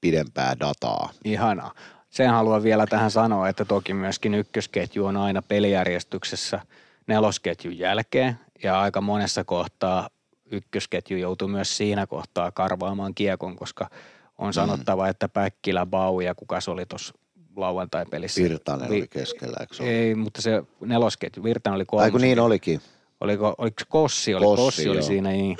pidempää 0.00 0.56
dataa. 0.60 1.10
Ihanaa. 1.24 1.74
Sen 2.10 2.30
haluan 2.30 2.62
vielä 2.62 2.86
tähän 2.86 3.10
sanoa, 3.10 3.48
että 3.48 3.64
toki 3.64 3.94
myöskin 3.94 4.34
ykkösketju 4.34 5.06
on 5.06 5.16
aina 5.16 5.42
pelijärjestyksessä 5.42 6.60
nelosketjun 7.06 7.78
jälkeen 7.78 8.38
ja 8.62 8.80
aika 8.80 9.00
monessa 9.00 9.44
kohtaa 9.44 10.08
ykkösketju 10.50 11.16
joutuu 11.16 11.48
myös 11.48 11.76
siinä 11.76 12.06
kohtaa 12.06 12.50
karvaamaan 12.50 13.14
kiekon, 13.14 13.56
koska 13.56 13.90
on 14.38 14.54
sanottava, 14.54 15.08
että 15.08 15.28
Päkkilä, 15.28 15.86
Bau 15.86 16.20
ja 16.20 16.34
kuka 16.34 16.60
se 16.60 16.70
oli 16.70 16.86
tuossa 16.86 17.14
lauantai-pelissä. 17.56 18.42
Virtanen 18.42 18.90
Vi- 18.90 18.98
oli 18.98 19.08
keskellä, 19.08 19.56
eikö 19.60 19.74
se? 19.74 19.84
Ei, 19.84 20.14
mutta 20.14 20.42
se 20.42 20.62
nelosketju, 20.80 21.42
Virtanen 21.42 21.74
oli 21.74 21.84
kolmas. 21.84 22.04
Ai 22.04 22.10
kun 22.10 22.20
niin 22.20 22.40
olikin. 22.40 22.80
Oliko, 23.20 23.54
oliko 23.58 23.82
Kossi? 23.88 24.34
Oli, 24.34 24.44
Kossi, 24.44 24.64
Kossi, 24.64 24.88
oli 24.88 25.02
siinä, 25.02 25.30
niin, 25.30 25.56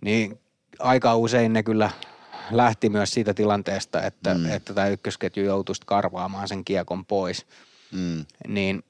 niin 0.00 0.40
aika 0.78 1.16
usein 1.16 1.52
ne 1.52 1.62
kyllä 1.62 1.90
lähti 2.50 2.88
myös 2.88 3.10
siitä 3.14 3.34
tilanteesta, 3.34 4.02
että, 4.02 4.34
mm. 4.34 4.46
että 4.46 4.74
tämä 4.74 4.88
ykkösketju 4.88 5.44
joutui 5.44 5.74
sit 5.74 5.84
karvaamaan 5.84 6.48
sen 6.48 6.64
kiekon 6.64 7.06
pois. 7.06 7.46
Mm. 7.92 8.24
Niin, 8.48 8.82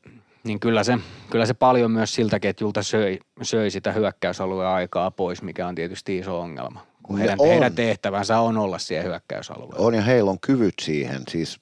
niin 0.44 0.60
kyllä, 0.60 0.84
se, 0.84 0.98
kyllä 1.30 1.46
se 1.46 1.54
paljon 1.54 1.90
myös 1.90 2.14
siltä 2.14 2.40
ketjulta 2.40 2.82
söi, 2.82 3.18
söi 3.42 3.70
sitä 3.70 3.92
hyökkäysalueen 3.92 4.70
aikaa 4.70 5.10
pois, 5.10 5.42
mikä 5.42 5.66
on 5.66 5.74
tietysti 5.74 6.18
iso 6.18 6.40
ongelma. 6.40 6.86
Kun 7.02 7.18
heidän, 7.18 7.36
on. 7.40 7.48
heidän 7.48 7.74
tehtävänsä 7.74 8.40
on 8.40 8.56
olla 8.56 8.78
siellä 8.78 9.04
hyökkäysalueella. 9.04 9.86
On 9.86 9.94
ja 9.94 10.02
heillä 10.02 10.30
on 10.30 10.40
kyvyt 10.40 10.74
siihen. 10.82 11.22
Siis 11.28 11.60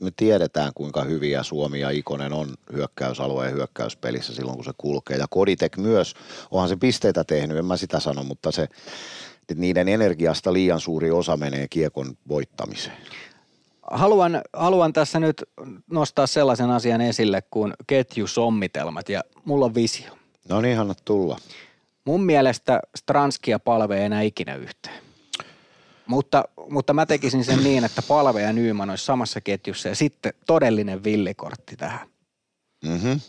me 0.00 0.10
tiedetään, 0.16 0.72
kuinka 0.74 1.04
hyviä 1.04 1.42
Suomi 1.42 1.80
ja 1.80 1.90
Ikonen 1.90 2.32
on 2.32 2.54
hyökkäysalueen 2.72 3.52
hyökkäyspelissä 3.52 4.34
silloin, 4.34 4.56
kun 4.56 4.64
se 4.64 4.72
kulkee. 4.78 5.16
Ja 5.16 5.26
Koditek 5.30 5.76
myös, 5.76 6.14
onhan 6.50 6.68
se 6.68 6.76
pisteitä 6.76 7.24
tehnyt, 7.24 7.56
en 7.56 7.64
mä 7.64 7.76
sitä 7.76 8.00
sano, 8.00 8.24
mutta 8.24 8.52
se, 8.52 8.68
niiden 9.54 9.88
energiasta 9.88 10.52
liian 10.52 10.80
suuri 10.80 11.10
osa 11.10 11.36
menee 11.36 11.68
kiekon 11.68 12.16
voittamiseen. 12.28 12.96
Haluan, 13.90 14.42
haluan 14.52 14.92
tässä 14.92 15.20
nyt 15.20 15.44
nostaa 15.90 16.26
sellaisen 16.26 16.70
asian 16.70 17.00
esille 17.00 17.42
kuin 17.50 17.74
ketjusommitelmat 17.86 19.08
ja 19.08 19.24
mulla 19.44 19.64
on 19.64 19.74
visio. 19.74 20.12
No 20.48 20.60
niin, 20.60 20.78
anna 20.78 20.94
tulla. 21.04 21.38
Mun 22.04 22.24
mielestä 22.24 22.80
Stranskia 22.96 23.58
palvee 23.58 24.04
enää 24.04 24.22
ikinä 24.22 24.54
yhteen. 24.54 25.11
Mutta, 26.06 26.44
mutta 26.70 26.92
mä 26.92 27.06
tekisin 27.06 27.44
sen 27.44 27.64
niin, 27.64 27.84
että 27.84 28.02
palve 28.08 28.42
ja 28.42 28.52
Nyman 28.52 28.90
olisi 28.90 29.04
samassa 29.04 29.40
ketjussa 29.40 29.88
ja 29.88 29.94
sitten 29.94 30.32
todellinen 30.46 31.04
villikortti 31.04 31.76
tähän. 31.76 32.08
Mm-hmm. 32.84 33.20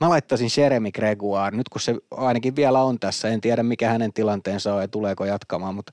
Mä 0.00 0.08
laittaisin 0.08 0.50
Jeremy 0.56 0.92
Gregoire, 0.92 1.56
nyt 1.56 1.68
kun 1.68 1.80
se 1.80 1.94
ainakin 2.10 2.56
vielä 2.56 2.82
on 2.82 2.98
tässä, 2.98 3.28
en 3.28 3.40
tiedä 3.40 3.62
mikä 3.62 3.88
hänen 3.88 4.12
tilanteensa 4.12 4.74
on 4.74 4.80
ja 4.80 4.88
tuleeko 4.88 5.24
jatkamaan, 5.24 5.74
mutta 5.74 5.92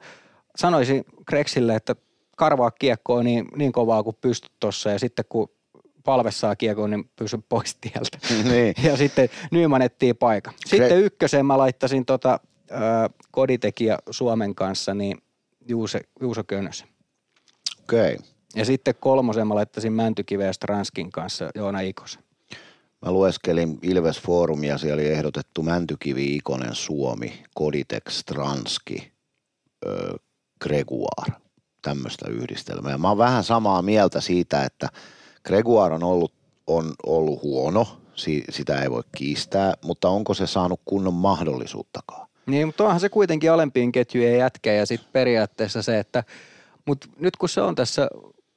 sanoisin 0.58 1.06
Gregsille, 1.28 1.76
että 1.76 1.96
karvaa 2.38 2.72
kiekkoa 2.72 3.24
niin, 3.24 3.48
niin 3.56 3.72
kovaa 3.72 4.04
kuin 4.04 4.18
pystyt 4.22 4.52
tuossa 4.60 4.90
ja 4.90 5.00
sitten 5.00 5.26
kun 5.30 5.50
palve 6.04 6.32
saa 6.32 6.56
kiekkoon, 6.56 6.90
niin 6.90 7.10
pysy 7.16 7.38
pois 7.50 7.76
tieltä. 7.76 8.18
niin. 8.52 8.76
Ja 8.84 8.98
sitten 8.98 9.30
Nyman 9.52 9.82
etsii 9.82 10.14
paikan. 10.14 10.54
Sitten 10.66 11.00
ykköseen 11.00 11.46
mä 11.46 11.58
laittaisin 11.58 12.06
tota, 12.06 12.40
äh, 12.72 12.80
koditekijä 13.32 13.98
Suomen 14.10 14.56
kanssa, 14.56 14.94
niin 14.94 15.18
Juuse, 15.68 16.02
Juuso 16.22 16.44
Könösen. 16.44 16.88
Okei. 17.84 18.16
Okay. 18.16 18.28
Ja 18.56 18.66
sitten 18.66 18.96
kolmosen 19.00 19.48
mä 19.48 19.56
laittaisin 19.56 19.94
Mäntykiveä 19.94 20.54
Stranskin 20.54 21.12
kanssa 21.12 21.50
Joona 21.56 21.80
Ikosen. 21.80 22.24
Mä 23.06 23.12
lueskelin 23.12 23.80
Ilves 23.82 24.20
Forumia, 24.22 24.78
siellä 24.78 24.94
oli 24.94 25.08
ehdotettu 25.08 25.64
Mäntykivi, 25.64 26.36
Ikonen, 26.36 26.76
Suomi, 26.76 27.44
Koditek, 27.56 28.10
Stranski, 28.10 29.12
ö, 29.86 30.16
Gregoire, 30.62 31.42
tämmöistä 31.82 32.30
yhdistelmää. 32.30 32.98
Mä 32.98 33.10
oon 33.10 33.18
vähän 33.18 33.44
samaa 33.44 33.82
mieltä 33.82 34.22
siitä, 34.22 34.64
että 34.64 34.90
Gregoire 35.44 35.96
on 35.96 36.04
ollut, 36.04 36.34
on 36.68 36.94
ollut 37.06 37.42
huono, 37.42 38.02
si, 38.16 38.44
sitä 38.50 38.82
ei 38.82 38.92
voi 38.92 39.04
kiistää, 39.18 39.74
mutta 39.84 40.10
onko 40.10 40.34
se 40.34 40.48
saanut 40.48 40.82
kunnon 40.86 41.14
mahdollisuuttakaan? 41.14 42.25
Niin, 42.46 42.68
mutta 42.68 42.84
onhan 42.84 43.00
se 43.00 43.10
kuitenkin 43.10 43.52
alempiin 43.52 43.92
ketjujen 43.92 44.38
jätkä 44.38 44.74
ja 44.74 44.86
sitten 44.86 45.10
periaatteessa 45.14 45.82
se, 45.82 46.00
että 46.00 46.24
mutta 46.86 47.08
nyt 47.20 47.38
kun 47.38 47.50
se 47.50 47.62
on 47.62 47.76
tässä 47.76 48.08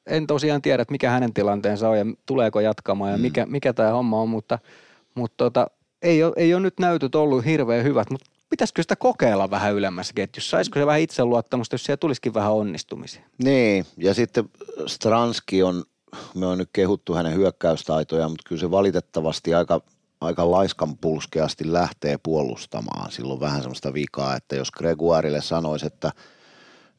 en 0.07 0.27
tosiaan 0.27 0.63
tiedä, 0.63 0.83
että 0.83 0.93
mikä 0.93 1.11
hänen 1.11 1.35
tilanteensa 1.35 1.89
on 1.89 1.99
ja 1.99 2.05
tuleeko 2.27 2.61
jatkamaan 2.61 3.11
ja 3.11 3.17
Mm. 3.17 3.23
mikä, 3.23 3.47
mikä 3.47 3.73
tämä 3.73 3.91
homma 3.91 4.21
on, 4.21 4.29
mutta, 4.29 4.59
mutta 5.15 5.37
tota, 5.37 5.71
ei, 6.03 6.23
ole, 6.25 6.33
ei 6.37 6.55
ole 6.55 6.63
nyt 6.63 6.79
näytöt 6.81 7.15
ollut 7.15 7.45
hirveän 7.45 7.85
hyvät, 7.85 8.11
mutta 8.11 8.31
pitäisikö 8.51 8.83
sitä 8.83 8.97
kokeilla 8.97 9.51
vähän 9.51 9.75
ylemmässä 9.75 10.13
ketjussa? 10.15 10.51
Saisiko 10.51 10.79
se 10.79 10.87
vähän 10.87 11.01
itseluottamusta, 11.01 11.75
jos 11.75 11.85
siellä 11.85 11.97
tulisikin 11.97 12.35
vähän 12.35 12.53
onnistumisia? 12.53 13.23
Niin, 13.45 13.87
ja 13.97 14.15
sitten 14.15 14.49
Stranski 14.87 15.63
on, 15.63 15.85
me 16.35 16.47
on 16.47 16.59
nyt 16.59 16.71
kehuttu 16.73 17.15
hänen 17.15 17.35
hyökkäystaitojaan, 17.35 18.31
mutta 18.31 18.49
kyllä 18.49 18.61
se 18.61 18.71
valitettavasti 18.71 19.55
aika, 19.55 19.81
aika 20.21 20.51
laiskan 20.51 20.97
pulskeasti 20.97 21.73
lähtee 21.73 22.19
puolustamaan. 22.23 23.13
Silloin 23.13 23.41
vähän 23.41 23.63
semmoista 23.63 23.95
vikaa, 23.95 24.37
että 24.37 24.57
jos 24.57 24.71
Gregoirille 24.71 25.43
sanoisi, 25.43 25.87
että 25.87 26.13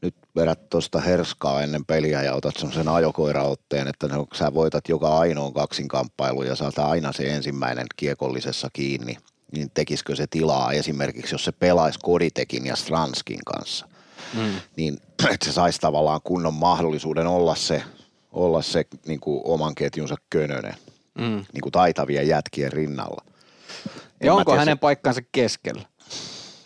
nyt 0.01 0.15
vedät 0.35 0.69
tuosta 0.69 0.99
herskaa 0.99 1.61
ennen 1.61 1.85
peliä 1.85 2.23
ja 2.23 2.33
otat 2.33 2.55
semmoisen 2.55 2.87
ajokoiraotteen, 2.87 3.87
että 3.87 4.07
no, 4.07 4.27
sä 4.33 4.53
voitat 4.53 4.89
joka 4.89 5.17
ainoan 5.17 5.53
kaksinkamppailun 5.53 6.47
ja 6.47 6.55
saat 6.55 6.79
aina 6.79 7.13
se 7.13 7.33
ensimmäinen 7.33 7.87
kiekollisessa 7.95 8.69
kiinni, 8.73 9.17
niin 9.51 9.71
tekisikö 9.73 10.15
se 10.15 10.27
tilaa 10.27 10.71
esimerkiksi, 10.71 11.33
jos 11.33 11.45
se 11.45 11.51
pelaisi 11.51 11.99
Koditekin 12.03 12.65
ja 12.65 12.75
Stranskin 12.75 13.39
kanssa 13.45 13.85
Mm. 14.33 14.61
niin 14.75 14.97
että 15.33 15.45
se 15.45 15.51
saisi 15.51 15.79
tavallaan 15.79 16.21
kunnon 16.23 16.53
mahdollisuuden 16.53 17.27
olla 17.27 17.55
se, 17.55 17.83
olla 18.31 18.61
se 18.61 18.85
niin 19.07 19.19
kuin 19.19 19.41
oman 19.43 19.75
ketjunsa 19.75 20.15
könönen 20.29 20.73
Mm. 21.19 21.45
niin 21.53 21.61
kuin 21.61 21.71
taitavien 21.71 22.27
jätkien 22.27 22.73
rinnalla. 22.73 23.23
En 24.21 24.25
Ja 24.25 24.33
onko 24.33 24.51
tiedä, 24.51 24.59
hänen 24.61 24.79
paikkansa 24.79 25.21
keskellä? 25.31 25.81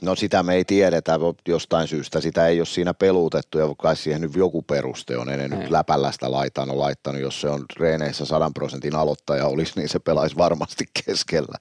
No 0.01 0.15
sitä 0.15 0.43
me 0.43 0.55
ei 0.55 0.65
tiedetä 0.65 1.19
jostain 1.47 1.87
syystä. 1.87 2.21
Sitä 2.21 2.47
ei 2.47 2.59
ole 2.59 2.65
siinä 2.65 2.93
peluutettu 2.93 3.57
ja 3.57 3.65
kai 3.77 3.95
siihen 3.95 4.21
nyt 4.21 4.35
joku 4.35 4.61
peruste 4.61 5.17
on. 5.17 5.29
En 5.29 5.49
nyt 5.51 5.69
läpällä 5.69 6.11
sitä 6.11 6.31
laitaan 6.31 6.69
on 6.69 6.79
laittanut. 6.79 7.21
Jos 7.21 7.41
se 7.41 7.49
on 7.49 7.65
reeneissä 7.79 8.25
sadan 8.25 8.53
prosentin 8.53 8.95
aloittaja 8.95 9.45
olisi, 9.47 9.73
niin 9.75 9.89
se 9.89 9.99
pelaisi 9.99 10.37
varmasti 10.37 10.85
keskellä. 11.05 11.57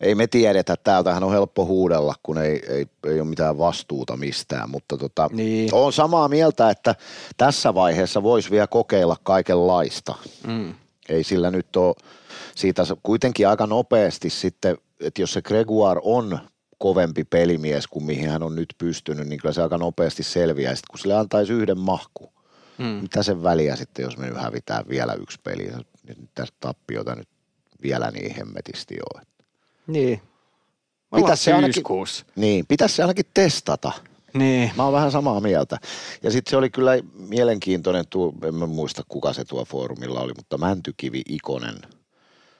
Ei 0.00 0.14
me 0.14 0.26
tiedetä. 0.26 0.76
Täältähän 0.84 1.24
on 1.24 1.32
helppo 1.32 1.64
huudella, 1.66 2.14
kun 2.22 2.38
ei, 2.38 2.62
ei, 2.68 2.86
ei 3.06 3.20
ole 3.20 3.28
mitään 3.28 3.58
vastuuta 3.58 4.16
mistään. 4.16 4.70
Mutta 4.70 4.96
tota, 4.96 5.28
Niin. 5.32 5.74
on 5.74 5.92
samaa 5.92 6.28
mieltä, 6.28 6.70
että 6.70 6.94
tässä 7.36 7.74
vaiheessa 7.74 8.22
voisi 8.22 8.50
vielä 8.50 8.66
kokeilla 8.66 9.16
kaikenlaista. 9.22 10.14
Mm. 10.46 10.74
Ei 11.08 11.24
sillä 11.24 11.50
nyt 11.50 11.76
ole 11.76 11.94
siitä 12.56 12.82
kuitenkin 13.02 13.48
aika 13.48 13.66
nopeasti 13.66 14.30
sitten, 14.30 14.78
että 15.00 15.22
jos 15.22 15.32
se 15.32 15.42
Gregoire 15.42 16.00
on 16.04 16.38
kovempi 16.78 17.24
pelimies 17.24 17.86
kuin 17.86 18.04
mihin 18.04 18.30
hän 18.30 18.42
on 18.42 18.54
nyt 18.54 18.74
pystynyt, 18.78 19.28
niin 19.28 19.40
kyllä 19.40 19.52
se 19.52 19.62
aika 19.62 19.78
nopeasti 19.78 20.22
selviää. 20.22 20.74
Sitten 20.74 20.90
kun 20.90 20.98
sille 20.98 21.14
antaisi 21.14 21.52
yhden 21.52 21.78
mahku, 21.78 22.32
Mm. 22.78 22.84
mitä 22.84 23.22
sen 23.22 23.42
väliä 23.42 23.76
sitten, 23.76 24.02
jos 24.02 24.16
me 24.16 24.26
nyt 24.26 24.36
hävitään 24.36 24.84
vielä 24.88 25.14
yksi 25.14 25.38
peli, 25.44 25.70
nyt 26.06 26.18
tässä 26.34 26.54
tappiota 26.60 27.14
nyt 27.14 27.28
vielä 27.82 28.10
niin 28.10 28.34
hemmetisti 28.34 28.96
ole. 29.14 29.22
Niin. 29.86 30.18
Pitäis 30.18 31.22
Ollaan 31.22 31.36
se 31.36 31.52
ainakin-. 31.52 31.84
Niin, 32.36 32.66
pitäisi 32.66 32.96
se 32.96 33.02
ainakin 33.02 33.24
testata. 33.34 33.92
Niin. 34.34 34.70
Mä 34.76 34.84
oon 34.84 34.92
vähän 34.92 35.10
samaa 35.12 35.40
mieltä. 35.40 35.78
Ja 36.22 36.30
sitten 36.30 36.50
se 36.50 36.56
oli 36.56 36.70
kyllä 36.70 36.92
mielenkiintoinen, 37.14 38.04
tuo, 38.10 38.32
en 38.44 38.54
mä 38.54 38.66
muista 38.66 39.02
kuka 39.08 39.32
se 39.32 39.44
tuo 39.44 39.64
foorumilla 39.64 40.20
oli, 40.20 40.32
mutta 40.36 40.58
Mäntykivi 40.58 41.22
Ikonen 41.28 41.76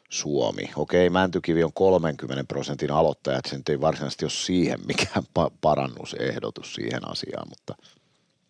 Suomi. 0.08 0.70
Okei, 0.76 1.10
Mäntykivi 1.10 1.64
on 1.64 1.72
30 1.72 2.44
prosentin 2.44 2.90
aloittaja, 2.90 3.38
että 3.38 3.50
se 3.50 3.56
nyt 3.56 3.68
ei 3.68 3.80
varsinaisesti 3.80 4.24
ole 4.24 4.30
siihen 4.30 4.78
mikään 4.86 5.24
pa- 5.38 5.52
parannusehdotus 5.60 6.74
siihen 6.74 7.10
asiaan, 7.10 7.48
mutta 7.48 7.74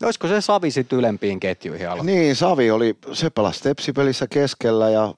Olisiko 0.05 0.29
se 0.29 0.41
Savi 0.41 0.71
sitten 0.71 0.99
ylempiin 0.99 1.41
ketjuihin 1.41 1.91
alo? 1.91 2.03
niin, 2.03 2.37
Savi 2.37 2.71
oli, 2.71 2.97
se 3.13 3.31
pelasi 3.31 3.63
Tepsipelissä 3.63 4.27
keskellä 4.27 4.91
ja 4.91 5.15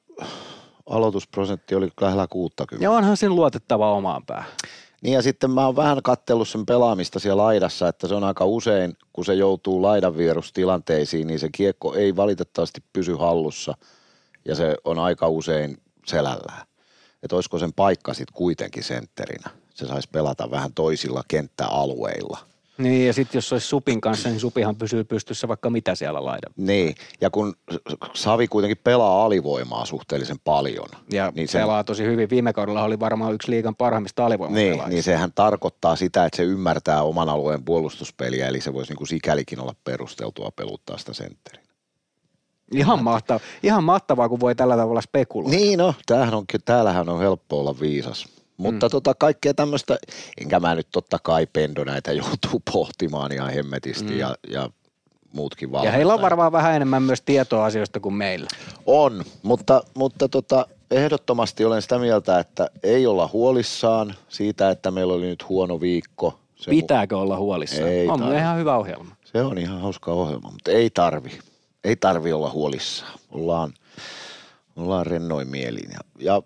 aloitusprosentti 0.86 1.74
oli 1.74 1.88
lähellä 2.00 2.26
60. 2.26 2.84
Ja 2.84 2.90
onhan 2.90 3.16
sen 3.16 3.34
luotettava 3.34 3.92
omaan 3.92 4.22
päähän. 4.26 4.50
Niin 5.00 5.14
ja 5.14 5.22
sitten 5.22 5.50
mä 5.50 5.66
oon 5.66 5.76
vähän 5.76 6.02
kattellut 6.02 6.48
sen 6.48 6.66
pelaamista 6.66 7.18
siellä 7.18 7.42
laidassa, 7.42 7.88
että 7.88 8.08
se 8.08 8.14
on 8.14 8.24
aika 8.24 8.44
usein, 8.44 8.96
kun 9.12 9.24
se 9.24 9.34
joutuu 9.34 9.82
laidanvierustilanteisiin, 9.82 11.26
niin 11.26 11.38
se 11.38 11.48
kiekko 11.52 11.94
ei 11.94 12.16
valitettavasti 12.16 12.80
pysy 12.92 13.14
hallussa 13.14 13.74
ja 14.44 14.54
se 14.54 14.76
on 14.84 14.98
aika 14.98 15.28
usein 15.28 15.78
selällään. 16.06 16.66
Että 17.22 17.36
olisiko 17.36 17.58
sen 17.58 17.72
paikka 17.72 18.14
sitten 18.14 18.34
kuitenkin 18.34 18.84
sentterinä. 18.84 19.50
Se 19.74 19.86
saisi 19.86 20.08
pelata 20.12 20.50
vähän 20.50 20.74
toisilla 20.74 21.22
kenttäalueilla. 21.28 22.49
Niin, 22.82 23.06
ja 23.06 23.12
sitten 23.12 23.38
jos 23.38 23.48
se 23.48 23.54
olisi 23.54 23.66
Supin 23.66 24.00
kanssa, 24.00 24.28
niin 24.28 24.40
Supihan 24.40 24.76
pysyy 24.76 25.04
pystyssä 25.04 25.48
vaikka 25.48 25.70
mitä 25.70 25.94
siellä 25.94 26.24
laidan. 26.24 26.52
Niin, 26.56 26.94
ja 27.20 27.30
kun 27.30 27.54
Savi 28.14 28.48
kuitenkin 28.48 28.76
pelaa 28.84 29.24
alivoimaa 29.24 29.84
suhteellisen 29.84 30.38
paljon. 30.44 30.86
Ja 31.12 31.24
niin 31.26 31.34
niin 31.34 31.48
se- 31.48 31.58
pelaa 31.58 31.84
tosi 31.84 32.04
hyvin. 32.04 32.30
Viime 32.30 32.52
kaudella 32.52 32.82
oli 32.84 33.00
varmaan 33.00 33.34
yksi 33.34 33.50
liigan 33.50 33.76
parhaimmista 33.76 34.22
Niin, 34.22 34.26
alivoimapelaajista. 34.26 34.88
niin 34.88 35.02
sehän 35.02 35.32
tarkoittaa 35.34 35.96
sitä, 35.96 36.24
että 36.24 36.36
se 36.36 36.42
ymmärtää 36.42 37.02
oman 37.02 37.28
alueen 37.28 37.64
puolustuspeliä, 37.64 38.48
eli 38.48 38.60
se 38.60 38.72
voisi 38.72 38.90
niin 38.90 38.98
kuin 38.98 39.08
sikälikin 39.08 39.60
olla 39.60 39.74
perusteltua 39.84 40.50
peluttaa 40.56 40.98
sitä 40.98 41.12
sentteriä. 41.14 41.62
Ihan, 42.74 43.04
mahtavaa, 43.04 43.40
ihan 43.62 43.84
mahtavaa, 43.84 44.28
kun 44.28 44.40
voi 44.40 44.54
tällä 44.54 44.76
tavalla 44.76 45.00
spekuloida. 45.00 45.56
Niin 45.56 45.78
no, 45.78 45.94
tämähän 46.06 46.34
on, 46.34 46.44
täällähän 46.64 47.08
on 47.08 47.20
helppo 47.20 47.60
olla 47.60 47.80
viisas. 47.80 48.26
Mutta 48.60 48.86
mm. 48.86 48.90
tota, 48.90 49.14
kaikkea 49.14 49.54
tämmöistä, 49.54 49.98
enkä 50.40 50.60
mä 50.60 50.74
nyt 50.74 50.86
totta 50.92 51.18
kai 51.22 51.46
Pendo 51.52 51.84
näitä 51.84 52.12
joutuu 52.22 52.62
pohtimaan 52.72 53.32
ihan 53.32 53.52
hemmetisti 53.52 54.12
mm. 54.12 54.18
ja, 54.18 54.34
ja 54.48 54.70
muutkin 55.32 55.68
Ja 55.68 55.72
valmentajat. 55.72 55.96
heillä 55.96 56.14
on 56.14 56.20
varmaan 56.22 56.52
vähän 56.52 56.74
enemmän 56.76 57.02
myös 57.02 57.22
tietoa 57.22 57.64
asioista 57.64 58.00
kuin 58.00 58.14
meillä. 58.14 58.46
On, 58.86 59.24
mutta, 59.42 59.82
mutta 59.94 60.28
tota, 60.28 60.66
ehdottomasti 60.90 61.64
olen 61.64 61.82
sitä 61.82 61.98
mieltä, 61.98 62.38
että 62.38 62.70
ei 62.82 63.06
olla 63.06 63.30
huolissaan 63.32 64.14
siitä, 64.28 64.70
että 64.70 64.90
meillä 64.90 65.14
oli 65.14 65.26
nyt 65.26 65.48
huono 65.48 65.80
viikko. 65.80 66.38
Se, 66.56 66.70
Pitääkö 66.70 67.18
olla 67.18 67.38
huolissaan? 67.38 67.88
Ei 67.88 68.08
on 68.08 68.20
tarvi. 68.20 68.36
ihan 68.36 68.58
hyvä 68.58 68.76
ohjelma. 68.76 69.16
se 69.24 69.42
on 69.42 69.58
ihan 69.58 69.80
hauska 69.80 70.12
ohjelma, 70.12 70.50
mutta 70.50 70.70
ei 70.70 70.90
tarvi. 70.90 71.38
Ei 71.84 71.96
tarvi 71.96 72.32
olla 72.32 72.50
huolissaan. 72.50 73.12
Ollaan, 73.30 73.72
ollaan 74.76 75.06
rennoin 75.06 75.48
mielin. 75.48 75.90
Ja, 75.92 76.00
ja, 76.18 76.42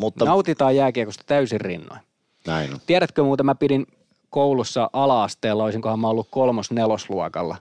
mutta 0.00 0.24
Nautitaan 0.24 0.76
jääkiekosta 0.76 1.24
täysin 1.26 1.60
rinnoin. 1.60 2.00
näin 2.46 2.72
on. 2.74 2.80
Tiedätkö 2.86 3.22
muuten, 3.22 3.46
mä 3.46 3.54
pidin 3.54 3.86
koulussa 4.30 4.90
ala-asteella, 4.92 5.64
olisinkohan 5.64 6.00
mä 6.00 6.08
ollut 6.08 6.28
kolmos-nelosluokalla, 6.30 7.56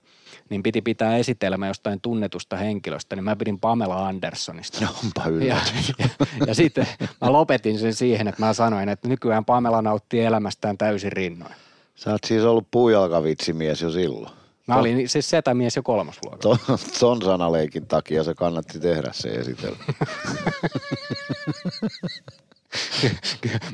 niin 0.49 0.63
piti 0.63 0.81
pitää 0.81 1.17
esitelmä 1.17 1.67
jostain 1.67 2.01
tunnetusta 2.01 2.57
henkilöstä, 2.57 3.15
niin 3.15 3.23
mä 3.23 3.35
pidin 3.35 3.59
Pamela 3.59 4.07
Andersonista. 4.07 4.85
No, 4.85 4.91
onpa 5.03 5.21
Ja, 5.23 5.29
yllätys. 5.29 5.93
ja, 5.99 6.07
ja 6.47 6.53
sitten 6.55 6.87
mä 7.21 7.33
lopetin 7.33 7.79
sen 7.79 7.93
siihen, 7.93 8.27
että 8.27 8.45
mä 8.45 8.53
sanoin, 8.53 8.89
että 8.89 9.07
nykyään 9.07 9.45
Pamela 9.45 9.81
nauttii 9.81 10.21
elämästään 10.21 10.77
täysin 10.77 11.11
rinnoin. 11.11 11.53
Sä 11.95 12.11
oot 12.11 12.23
siis 12.27 12.43
ollut 12.43 12.67
puujalkavitsimies 12.71 13.81
jo 13.81 13.91
silloin. 13.91 14.33
Mä 14.75 14.79
olin 14.79 15.09
siis 15.09 15.29
setämies 15.29 15.75
jo 15.75 15.83
kolmosluokalla. 15.83 16.57
Ton, 16.67 16.77
ton 16.99 17.21
sanaleikin 17.21 17.87
takia 17.87 18.23
se 18.23 18.33
kannatti 18.33 18.79
tehdä 18.79 19.09
se 19.13 19.29
esitelmä. 19.29 19.83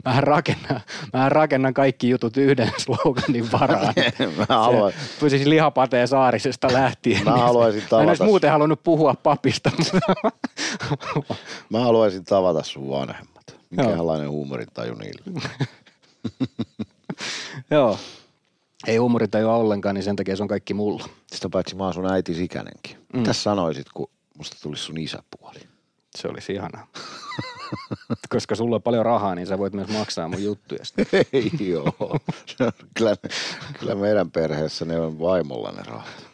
Mä 0.06 0.22
rakennan, 0.22 0.82
mä 1.14 1.30
rakennan 1.30 1.74
kaikki 1.74 2.10
jutut 2.10 2.38
yhden 2.38 2.72
sloganin 2.78 3.52
varaan. 3.52 3.94
Mä 4.38 4.46
haluan, 4.50 4.92
Se 4.92 4.98
Pysyisi 5.20 5.50
lihapateen 5.50 6.08
saarisesta 6.08 6.74
lähtien. 6.74 7.24
Mä 7.26 7.32
haluaisin 7.38 7.84
Mä 7.92 8.02
en 8.02 8.08
olisi 8.10 8.20
tavata- 8.20 8.26
muuten 8.26 8.52
halunnut 8.52 8.84
puhua 8.84 9.14
papista. 9.24 9.72
mutta- 9.78 10.00
mä 11.70 11.80
haluaisin 11.80 12.26
tavata 12.26 12.64
sun 12.64 12.90
vanhemmat. 12.90 13.56
Joo. 13.78 13.88
Minkälainen 13.88 14.30
huumorintaju 14.30 14.94
niillä. 14.96 15.42
Joo. 17.72 17.98
Ei 18.88 18.98
huumorintajua 18.98 19.56
ollenkaan, 19.56 19.96
niin 19.96 20.04
sen 20.04 20.16
takia 20.16 20.36
se 20.36 20.44
on 20.44 20.48
kaikki 20.48 20.74
mulla. 20.74 21.10
Sitä 21.28 21.50
paitsi 21.50 21.76
mä 21.76 21.84
oon 21.84 21.94
sun 21.94 22.12
äiti 22.12 22.44
ikäinenkin. 22.44 22.98
Mm. 23.14 23.20
Mitä 23.20 23.34
sanoisit, 23.34 23.88
kun 23.94 24.10
musta 24.38 24.58
tulisi 24.64 24.84
sun 24.84 24.98
isäpuoli? 24.98 25.60
Se 26.18 26.28
olisi 26.28 26.54
ihanaa. 26.54 26.88
Koska 28.30 28.56
sulla 28.56 28.76
on 28.76 28.82
paljon 28.82 29.06
rahaa, 29.06 29.36
niin 29.36 29.48
sä 29.48 29.58
voit 29.58 29.74
myös 29.74 29.88
maksaa 29.88 30.28
mun 30.28 30.44
juttuja. 30.44 30.80
Ei 31.34 31.52
joo. 31.60 31.94
Kyllä, 32.98 33.16
kyllä 33.80 33.96
meidän 33.96 34.32
perheessä 34.32 34.86
ne 34.86 35.00
on 35.00 35.20
vaimolla 35.20 35.72
ne 35.72 35.84
rahat. 35.84 36.26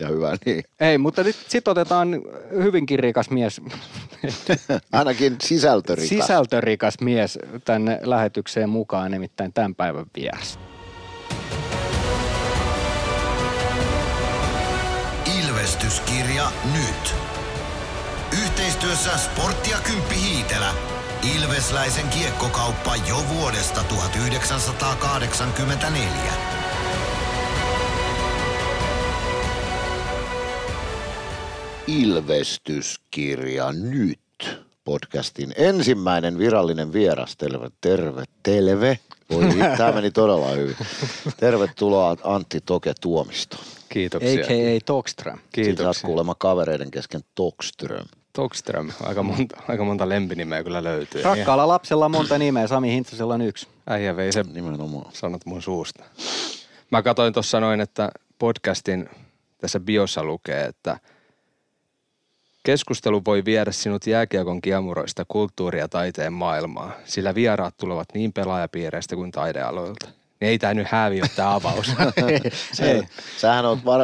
Ja 0.00 0.08
hyvä 0.08 0.36
niin. 0.46 0.64
Ei, 0.80 0.98
mutta 0.98 1.22
nyt 1.22 1.36
sit 1.48 1.68
otetaan 1.68 2.22
hyvinkin 2.52 2.98
rikas 2.98 3.30
mies, 3.30 3.60
Ainakin 4.92 5.36
sisältörikas. 5.42 6.08
sisältörikas 6.08 6.94
mies 7.00 7.38
tänne 7.64 8.00
lähetykseen 8.02 8.68
mukaan, 8.68 9.10
nimittäin 9.10 9.52
tämän 9.52 9.74
päivän 9.74 10.06
vieras. 10.16 10.58
Ilvestyskirja 16.32 16.72
nyt. 16.74 17.14
Yhteistyössä 18.42 19.18
Sportti 19.18 19.70
ja 19.70 19.78
Kymppi 19.78 20.14
Hiitelä. 20.14 20.74
Ilvesläisen 21.36 22.08
kiekkokauppa 22.08 22.96
jo 22.96 23.24
vuodesta 23.28 23.84
1984. 23.84 26.32
Ilvestyskirja 31.86 33.72
nyt. 33.72 34.20
Podcastin 34.84 35.52
ensimmäinen 35.56 36.38
virallinen 36.38 36.92
vieras. 36.92 37.36
Terve, 37.36 37.68
terve, 37.80 38.24
telve. 38.42 38.98
Voi, 39.34 39.44
tämä 39.76 39.92
meni 39.92 40.10
todella 40.10 40.48
hyvin. 40.50 40.76
Tervetuloa 41.36 42.16
Antti 42.24 42.60
Toke 42.60 42.92
Tuomisto. 43.00 43.56
Kiitoksia. 43.88 44.44
A.k.a. 44.44 44.80
Tokström. 44.86 45.38
Siitä 45.38 45.50
Kiitoksia. 45.52 46.06
kuulemma 46.06 46.34
kavereiden 46.34 46.90
kesken 46.90 47.20
Tokström. 47.34 48.06
Tokström. 48.32 48.90
Aika 49.02 49.22
monta, 49.22 49.56
aika 49.68 49.84
monta 49.84 50.08
lempinimeä 50.08 50.62
kyllä 50.64 50.84
löytyy. 50.84 51.22
Rakkaalla 51.22 51.68
lapsella 51.68 52.04
on 52.04 52.10
monta 52.10 52.38
nimeä, 52.38 52.66
Sami 52.66 52.90
Hintsasella 52.92 53.34
on 53.34 53.42
yksi. 53.42 53.68
Äijä 53.86 54.16
vei 54.16 54.32
se 54.32 54.42
Nimenomaan. 54.42 55.12
sanot 55.12 55.46
mun 55.46 55.62
suusta. 55.62 56.04
Mä 56.90 57.02
katsoin 57.02 57.32
tuossa 57.32 57.60
noin, 57.60 57.80
että 57.80 58.10
podcastin 58.38 59.08
tässä 59.58 59.80
biossa 59.80 60.24
lukee, 60.24 60.64
että 60.64 60.98
keskustelu 62.62 63.22
voi 63.26 63.44
viedä 63.44 63.72
sinut 63.72 64.06
jääkiekon 64.06 64.60
kiemuroista 64.60 65.24
kulttuuri- 65.28 65.78
ja 65.78 65.88
taiteen 65.88 66.32
maailmaa, 66.32 66.92
sillä 67.04 67.34
vieraat 67.34 67.74
tulevat 67.76 68.08
niin 68.14 68.32
pelaajapiireistä 68.32 69.16
kuin 69.16 69.30
taidealoilta. 69.30 70.06
Niin 70.40 70.50
ei 70.50 70.58
tää 70.58 70.74
nyt 70.74 70.86
hävi 70.90 71.20
ole 71.20 71.30
tää 71.36 71.54
avaus. 71.54 71.86
Ei. 72.82 73.02
Sähän 73.38 73.64
oot, 73.66 73.84
var, 73.84 74.00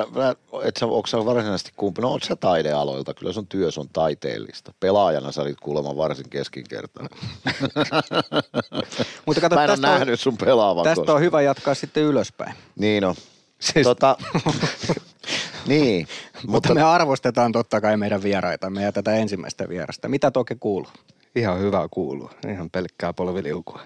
et 0.65 0.77
sä, 0.77 0.87
onko 0.87 1.07
sä 1.07 1.25
varsinaisesti 1.25 1.73
kumpi? 1.77 2.03
No 2.03 2.09
oot 2.09 2.23
sä 2.23 2.37
taidealoilta, 2.37 3.15
kyllä 3.15 3.33
sun 3.33 3.47
työs 3.47 3.79
on 3.79 3.89
taiteellista. 3.93 4.73
Pelaajana 4.81 5.33
sä 5.33 5.43
olit 5.43 5.61
kuulemma 5.61 5.97
varsin 5.97 6.31
keskinkertainen. 6.31 7.11
Mutta 9.27 9.41
kato, 9.41 9.55
Mä 9.55 9.65
en 9.65 9.71
tästä, 9.71 9.89
on, 9.89 9.95
nähnyt 9.95 10.21
sun 10.21 10.37
pelaavan 10.37 10.85
tästä 10.85 10.97
koskaan. 10.97 11.17
on 11.17 11.23
hyvä 11.23 11.43
jatkaa 11.43 11.75
sitten 11.75 12.03
ylöspäin. 12.03 12.55
Niin 12.77 13.05
on. 13.05 13.15
siis, 13.59 13.87
Tota, 13.87 14.17
niin, 15.67 16.09
Mutta, 16.43 16.53
mutta 16.53 16.75
me 16.75 16.83
arvostetaan 16.83 17.53
totta 17.53 17.81
kai 17.81 17.97
meidän 17.97 18.23
vieraitamme 18.23 18.83
ja 18.83 18.93
tätä 18.93 19.15
ensimmäistä 19.15 19.69
vierasta. 19.69 20.09
Mitä 20.09 20.31
toki 20.31 20.55
kuuluu? 20.55 20.91
ihan 21.39 21.61
hyvä 21.61 21.89
kuuluu. 21.91 22.31
Ihan 22.49 22.71
pelkkää 22.71 23.13
polviliukua. 23.13 23.81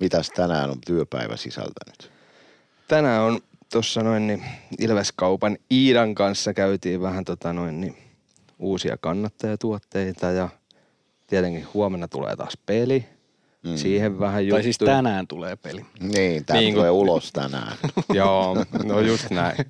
mitäs 0.00 0.30
tänään 0.30 0.70
on 0.70 0.80
työpäivä 0.86 1.36
sisältänyt? 1.36 2.12
Tänään 2.88 3.22
on 3.22 3.40
tuossa 3.72 4.02
noin 4.02 4.26
niin 4.26 4.44
Ilveskaupan 4.78 5.58
Iidan 5.72 6.14
kanssa 6.14 6.54
käytiin 6.54 7.02
vähän 7.02 7.24
tota 7.24 7.52
noin 7.52 7.80
niin 7.80 7.96
uusia 8.58 8.96
kannattajatuotteita 9.00 10.26
ja 10.26 10.48
tietenkin 11.26 11.66
huomenna 11.74 12.08
tulee 12.08 12.36
taas 12.36 12.58
peli. 12.66 13.04
Mm. 13.64 13.76
Siihen 13.76 14.20
vähän 14.20 14.44
juttuja. 14.46 14.56
Tai 14.56 14.62
siis 14.62 14.78
tänään 14.78 15.26
tulee 15.26 15.56
peli. 15.56 15.86
Niin, 16.00 16.44
tämä 16.44 16.58
Niin 16.58 16.64
niin 16.64 16.74
kun- 16.74 16.80
tulee 16.80 16.90
ulos 16.90 17.32
tänään. 17.32 17.76
Joo, 18.14 18.56
no 18.84 19.00
just 19.00 19.30
näin. 19.30 19.56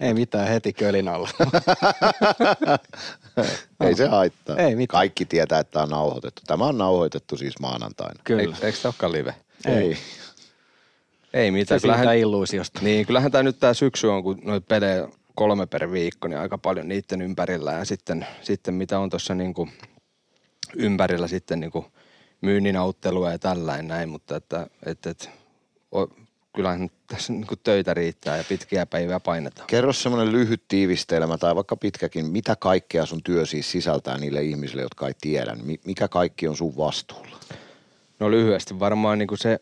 Ei 0.00 0.14
mitään 0.14 0.48
heti 0.48 0.72
kölin 0.72 1.08
alla. 1.08 1.28
Ei 3.86 3.94
se 3.94 4.06
haittaa. 4.08 4.56
Ei 4.56 4.76
mitään. 4.76 4.98
Kaikki 4.98 5.24
tietää, 5.24 5.58
että 5.58 5.72
tämä 5.72 5.82
on 5.82 5.88
nauhoitettu. 5.90 6.42
Tämä 6.46 6.64
on 6.66 6.78
nauhoitettu 6.78 7.36
siis 7.36 7.58
maanantaina. 7.60 8.20
Kyllä. 8.24 8.42
Eikö, 8.42 8.66
eikö 8.66 8.78
tämä 8.82 8.90
olekaan 8.90 9.12
live? 9.12 9.34
Ei. 9.66 9.96
Ei 11.34 11.46
Se 11.46 11.50
mitään. 11.50 11.80
siitä 11.80 11.94
Kyllähän, 11.96 12.18
illuusiosta. 12.18 12.80
niin, 12.82 13.06
kyllähän 13.06 13.32
tämä 13.32 13.42
nyt 13.42 13.60
tämä 13.60 13.74
syksy 13.74 14.06
on, 14.06 14.22
kun 14.22 14.38
noita 14.44 14.66
pelejä 14.68 15.08
kolme 15.34 15.66
per 15.66 15.92
viikko, 15.92 16.28
niin 16.28 16.38
aika 16.38 16.58
paljon 16.58 16.88
niiden 16.88 17.22
ympärillä. 17.22 17.72
Ja 17.72 17.84
sitten, 17.84 18.26
sitten 18.42 18.74
mitä 18.74 18.98
on 18.98 19.10
tuossa 19.10 19.34
niinku 19.34 19.68
ympärillä 20.76 21.28
sitten 21.28 21.60
niinku 21.60 21.86
myynnin 22.46 22.76
auttelua 22.76 23.32
ja 23.32 23.38
tällainen 23.38 23.88
näin, 23.88 24.08
mutta 24.08 24.36
että, 24.36 24.66
että, 24.86 25.10
että 25.10 25.28
o, 25.94 26.06
kyllähän 26.54 26.90
tässä 27.06 27.32
niinku 27.32 27.56
töitä 27.56 27.94
riittää 27.94 28.36
ja 28.36 28.44
pitkiä 28.48 28.86
päiviä 28.86 29.20
painetaan. 29.20 29.66
Kerro 29.66 29.92
semmoinen 29.92 30.32
lyhyt 30.32 30.62
tiivistelmä 30.68 31.38
tai 31.38 31.54
vaikka 31.54 31.76
pitkäkin, 31.76 32.26
mitä 32.26 32.56
kaikkea 32.56 33.06
sun 33.06 33.22
työ 33.22 33.46
siis 33.46 33.70
sisältää 33.70 34.18
niille 34.18 34.42
ihmisille, 34.42 34.82
jotka 34.82 35.08
ei 35.08 35.14
tiedä. 35.20 35.54
Mi- 35.54 35.80
Mikä 35.84 36.08
kaikki 36.08 36.48
on 36.48 36.56
sun 36.56 36.76
vastuulla? 36.76 37.36
No 38.20 38.30
lyhyesti 38.30 38.78
varmaan 38.78 39.18
niin 39.18 39.28
kuin 39.28 39.38
se, 39.38 39.58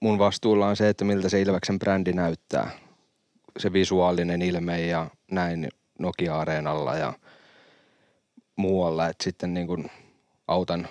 mun 0.00 0.18
vastuulla 0.18 0.68
on 0.68 0.76
se, 0.76 0.88
että 0.88 1.04
miltä 1.04 1.28
se 1.28 1.40
Ilveksen 1.40 1.78
brändi 1.78 2.12
näyttää. 2.12 2.70
Se 3.58 3.72
visuaalinen 3.72 4.42
ilme 4.42 4.86
ja 4.86 5.10
näin 5.30 5.68
Nokia-areenalla 5.98 6.94
ja 6.94 7.12
muualla. 8.56 9.08
Että 9.08 9.24
sitten 9.24 9.54
niin 9.54 9.66
kuin 9.66 9.90
autan 10.48 10.88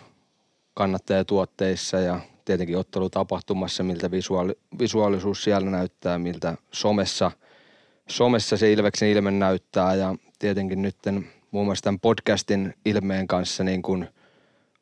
kannattajatuotteissa 0.77 1.99
ja 1.99 2.19
tietenkin 2.45 2.77
ottelutapahtumassa, 2.77 3.83
miltä 3.83 4.11
visuaali, 4.11 4.53
visuaalisuus 4.79 5.43
siellä 5.43 5.69
näyttää, 5.69 6.19
miltä 6.19 6.57
somessa, 6.71 7.31
somessa 8.07 8.57
se 8.57 8.71
Ilveksen 8.71 9.09
ilme 9.09 9.31
näyttää. 9.31 9.95
Ja 9.95 10.15
tietenkin 10.39 10.81
nyt 10.81 10.95
muun 11.51 11.65
muassa 11.65 11.83
tämän 11.83 11.99
podcastin 11.99 12.73
ilmeen 12.85 13.27
kanssa 13.27 13.63
niin 13.63 13.81
kuin 13.81 14.07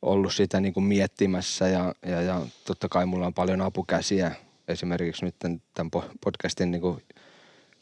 ollut 0.02 0.34
sitä 0.34 0.60
niin 0.60 0.74
kuin 0.74 0.84
miettimässä 0.84 1.68
ja, 1.68 1.94
ja, 2.06 2.22
ja 2.22 2.40
totta 2.66 2.88
kai 2.88 3.06
mulla 3.06 3.26
on 3.26 3.34
paljon 3.34 3.60
apukäsiä 3.60 4.34
esimerkiksi 4.68 5.24
nyt 5.24 5.34
tämän, 5.38 5.62
tämän 5.74 5.90
po- 5.96 6.10
podcastin 6.24 6.70
niin 6.70 6.80
kuin 6.80 7.02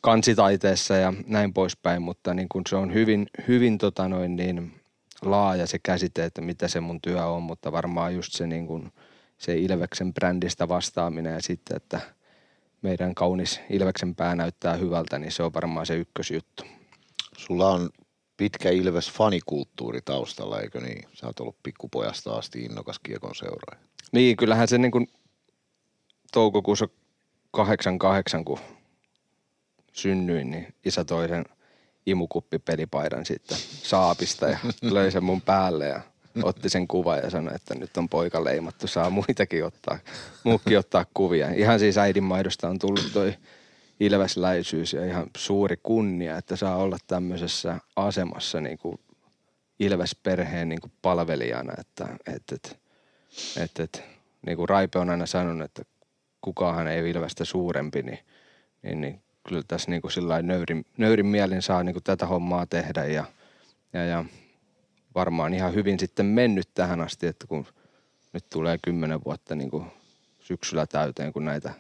kansitaiteessa 0.00 0.96
ja 0.96 1.12
näin 1.27 1.53
poispäin, 1.53 2.03
mutta 2.03 2.35
niin 2.35 2.48
kuin 2.48 2.64
se 2.68 2.77
on 2.77 2.94
hyvin, 2.94 3.27
hyvin 3.48 3.79
tota 3.79 4.09
noin 4.09 4.37
niin 4.37 4.84
laaja 5.24 5.66
se 5.66 5.78
käsite, 5.78 6.24
että 6.24 6.40
mitä 6.40 6.68
se 6.68 6.80
mun 6.80 7.00
työ 7.00 7.26
on, 7.26 7.42
mutta 7.42 7.72
varmaan 7.72 8.14
just 8.14 8.32
se, 8.32 8.46
niin 8.46 8.66
kuin, 8.66 8.92
se 9.38 9.56
Ilveksen 9.58 10.14
brändistä 10.14 10.68
vastaaminen 10.68 11.34
ja 11.34 11.42
sitten, 11.42 11.76
että 11.76 12.00
meidän 12.82 13.14
kaunis 13.14 13.60
Ilveksen 13.70 14.14
pää 14.14 14.34
näyttää 14.34 14.74
hyvältä, 14.76 15.18
niin 15.18 15.32
se 15.32 15.42
on 15.42 15.54
varmaan 15.54 15.87
se 15.87 15.96
ykkösjuttu. 15.96 16.64
Sulla 17.37 17.70
on 17.70 17.90
pitkä 18.37 18.70
Ilves 18.70 19.10
fanikulttuuri 19.10 20.00
taustalla, 20.04 20.60
eikö 20.60 20.80
niin? 20.80 21.08
Sä 21.12 21.26
oot 21.26 21.40
ollut 21.40 21.62
pikkupojasta 21.62 22.32
asti 22.32 22.62
innokas 22.62 22.98
kiekon 22.98 23.34
seuraaja. 23.34 23.87
Niin, 24.12 24.37
kyllähän 24.37 24.68
se 24.68 24.78
niin 24.78 24.90
kuin 24.90 25.06
toukokuussa 26.32 26.88
88, 27.50 28.44
kun 28.44 28.58
synnyin, 29.92 30.50
niin 30.50 30.74
isä 30.84 31.04
toi 31.04 31.28
sen 31.28 31.44
imukuppipelipaidan 32.07 33.27
sitten 33.27 33.59
saapista 33.83 34.49
ja 34.49 34.59
löi 34.83 35.11
sen 35.11 35.25
mun 35.25 35.40
päälle 35.40 35.88
ja 35.88 36.01
otti 36.43 36.69
sen 36.69 36.88
kuvan 36.88 37.19
ja 37.19 37.31
sanoi, 37.31 37.55
että 37.55 37.75
nyt 37.75 37.97
on 37.97 38.09
poika 38.09 38.45
leimattu, 38.45 38.87
saa 38.87 39.11
muitakin 39.11 39.64
ottaa, 39.64 39.99
muukin 40.45 40.79
ottaa 40.79 41.07
kuvia. 41.14 41.51
Ihan 41.51 41.79
siis 41.79 41.99
äidin 41.99 42.25
maidosta 42.25 42.69
on 42.69 42.79
tullut 42.79 43.11
toi 43.12 43.35
ilvesläisyys 44.01 44.93
ja 44.93 45.07
ihan 45.07 45.27
suuri 45.37 45.77
kunnia, 45.83 46.38
että 46.38 46.57
saa 46.57 46.77
olla 46.77 46.99
tämmöisessä 47.07 47.79
asemassa 47.97 48.61
niin 48.61 48.79
kuin 48.79 49.01
Ilves-perheen 49.81 50.69
niin 50.69 50.81
kuin 50.81 50.93
palvelijana, 51.03 51.73
että, 51.79 52.09
että, 52.35 52.55
että, 52.55 52.77
että, 53.57 53.83
että 53.83 53.99
niin 54.47 54.57
kuin 54.57 54.69
Raipe 54.69 54.99
on 54.99 55.11
aina 55.11 55.27
sanonut, 55.27 55.64
että 55.64 55.83
kukaan 56.40 56.88
ei 56.88 57.01
ole 57.01 57.11
Ilvestä 57.11 57.45
suurempi, 57.45 58.03
niin, 58.03 58.19
niin, 58.83 59.01
niin 59.01 59.23
kyllä 59.48 59.62
tässä 59.68 59.90
niin 59.90 60.02
kuin 60.02 60.12
sillä 60.12 60.42
nöyrin, 60.42 60.87
nöyrin 60.96 61.26
mielin 61.26 61.62
saa 61.62 61.83
niin 61.83 61.94
kuin 61.94 62.02
tätä 62.02 62.26
hommaa 62.26 62.66
tehdä 62.66 63.04
ja, 63.04 63.24
ja, 63.92 64.04
ja 64.04 64.24
varmaan 65.14 65.54
ihan 65.54 65.74
hyvin 65.74 65.98
sitten 65.98 66.26
mennyt 66.26 66.68
tähän 66.74 67.00
asti, 67.00 67.26
että 67.26 67.46
kun 67.46 67.66
nyt 68.33 68.44
tulee 68.50 68.78
kymmenen 68.83 69.24
vuotta 69.24 69.54
niin 69.54 69.70
kuin 69.70 69.87
syksyllä 70.40 70.87
täyteen, 70.87 71.33
kun 71.33 71.44
näitä 71.44 71.74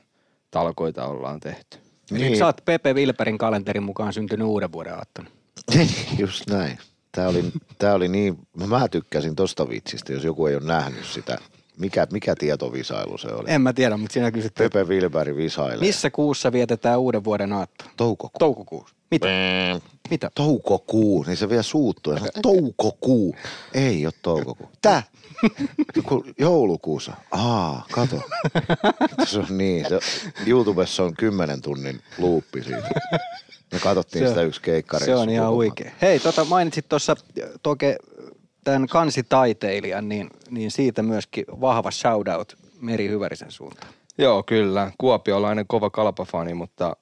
talkoita 0.50 1.06
ollaan 1.06 1.40
tehty. 1.40 1.78
Niin. 2.10 2.38
Sä 2.38 2.46
oot 2.46 2.64
Pepe 2.64 2.92
Wilperin 2.94 3.38
kalenterin 3.38 3.82
mukaan 3.82 4.12
syntynyt 4.12 4.46
uuden 4.46 4.72
vuoden 4.72 4.94
aattona. 4.94 5.30
Just 6.18 6.50
näin. 6.50 6.78
Tää 7.12 7.28
oli, 7.28 7.44
tää 7.78 7.94
oli 7.94 8.08
niin, 8.08 8.38
mä, 8.56 8.66
mä 8.66 8.88
tykkäsin 8.88 9.36
tosta 9.36 9.68
vitsistä, 9.68 10.12
jos 10.12 10.24
joku 10.24 10.46
ei 10.46 10.56
ole 10.56 10.64
nähnyt 10.64 11.04
sitä. 11.04 11.38
Mikä, 11.78 12.06
mikä 12.12 12.34
tietovisailu 12.38 13.18
se 13.18 13.28
oli? 13.28 13.44
En 13.50 13.60
mä 13.62 13.72
tiedä, 13.72 13.96
mutta 13.96 14.12
siinä 14.12 14.30
kysyt, 14.30 14.54
Pepe 14.54 14.84
Wilberg 14.84 15.36
visailee. 15.36 15.78
missä 15.86 16.10
kuussa 16.10 16.52
vietetään 16.52 17.00
uuden 17.00 17.24
vuoden 17.24 17.52
aattona? 17.52 17.90
Toukokuu. 17.96 18.38
Toukokuussa. 18.38 18.96
Mitä? 19.10 19.26
Mitä? 20.10 20.30
Toukokuu, 20.34 21.22
niin 21.22 21.36
se 21.36 21.48
vielä 21.48 21.62
suuttuu. 21.62 22.12
Ja 22.12 22.18
sanoo, 22.18 22.32
toukokuu. 22.52 23.36
Ei 23.74 24.06
ole 24.06 24.14
toukokuu. 24.22 24.68
Tää? 24.82 25.02
Joulukuussa. 26.38 27.12
Aa, 27.30 27.86
kato. 27.92 28.20
Se 29.26 29.38
on 29.38 29.58
niin. 29.58 29.86
Se, 29.88 29.98
YouTubessa 30.46 31.02
on 31.02 31.14
kymmenen 31.14 31.62
tunnin 31.62 32.00
luuppi 32.18 32.62
siitä. 32.62 32.88
Me 33.72 33.78
katsottiin 33.80 34.24
Se 34.24 34.28
sitä 34.28 34.42
yksi 34.42 34.60
keikkareissa. 34.60 35.12
Se 35.12 35.16
on 35.22 35.30
ihan 35.30 35.46
koko 35.46 35.56
huikea. 35.56 35.90
Hei, 36.02 36.20
tota, 36.20 36.44
mainitsit 36.44 36.88
tuossa 36.88 37.16
toke 37.62 37.96
tämän 38.64 38.86
kansitaiteilijan, 38.86 40.08
niin, 40.08 40.30
niin 40.50 40.70
siitä 40.70 41.02
myöskin 41.02 41.44
vahva 41.60 41.90
shoutout 41.90 42.56
Meri 42.80 43.08
Hyvärisen 43.08 43.50
suuntaan. 43.50 43.92
Joo, 44.18 44.42
kyllä. 44.42 44.92
Kuopiolainen 44.98 45.66
kova 45.66 45.90
kalpafani, 45.90 46.54
mutta 46.54 46.96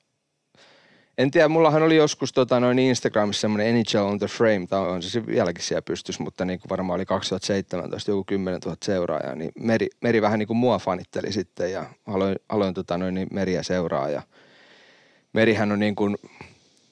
en 1.18 1.30
tiedä, 1.30 1.48
mullahan 1.48 1.82
oli 1.82 1.96
joskus 1.96 2.32
tota, 2.32 2.60
noin 2.60 2.78
Instagramissa 2.78 3.40
semmoinen 3.40 3.74
NHL 3.74 3.98
on 3.98 4.18
the 4.18 4.26
frame, 4.26 4.66
tai 4.66 4.80
on 4.80 5.02
se 5.02 5.26
vieläkin 5.26 5.64
siellä 5.64 5.82
pystys, 5.82 6.20
mutta 6.20 6.44
niin 6.44 6.60
kuin 6.60 6.70
varmaan 6.70 6.96
oli 6.96 7.06
2017 7.06 8.10
joku 8.10 8.24
10 8.24 8.60
000 8.64 8.76
seuraajaa, 8.84 9.34
niin 9.34 9.52
Meri, 9.58 9.88
Meri 10.00 10.22
vähän 10.22 10.38
niin 10.38 10.46
kuin 10.46 10.56
mua 10.56 10.78
fanitteli 10.78 11.32
sitten 11.32 11.72
ja 11.72 11.84
aloin, 12.06 12.36
aloin 12.48 12.74
tota, 12.74 12.98
noin, 12.98 13.14
niin 13.14 13.28
Meriä 13.32 13.62
seuraa 13.62 14.08
ja 14.08 14.22
Merihän 15.32 15.72
on 15.72 15.78
niin 15.78 15.94
kuin 15.94 16.16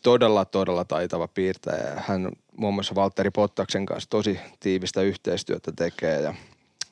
todella, 0.02 0.44
todella 0.44 0.85
taitava 0.85 1.28
piirtäjä. 1.28 2.02
Hän 2.06 2.33
muun 2.61 2.75
muassa 2.75 2.94
Valtteri 2.94 3.31
Pottaksen 3.31 3.87
kanssa 3.87 4.11
tosi 4.11 4.40
tiivistä 4.61 5.03
yhteistyötä 5.03 5.73
tekee 5.77 6.20
ja 6.20 6.35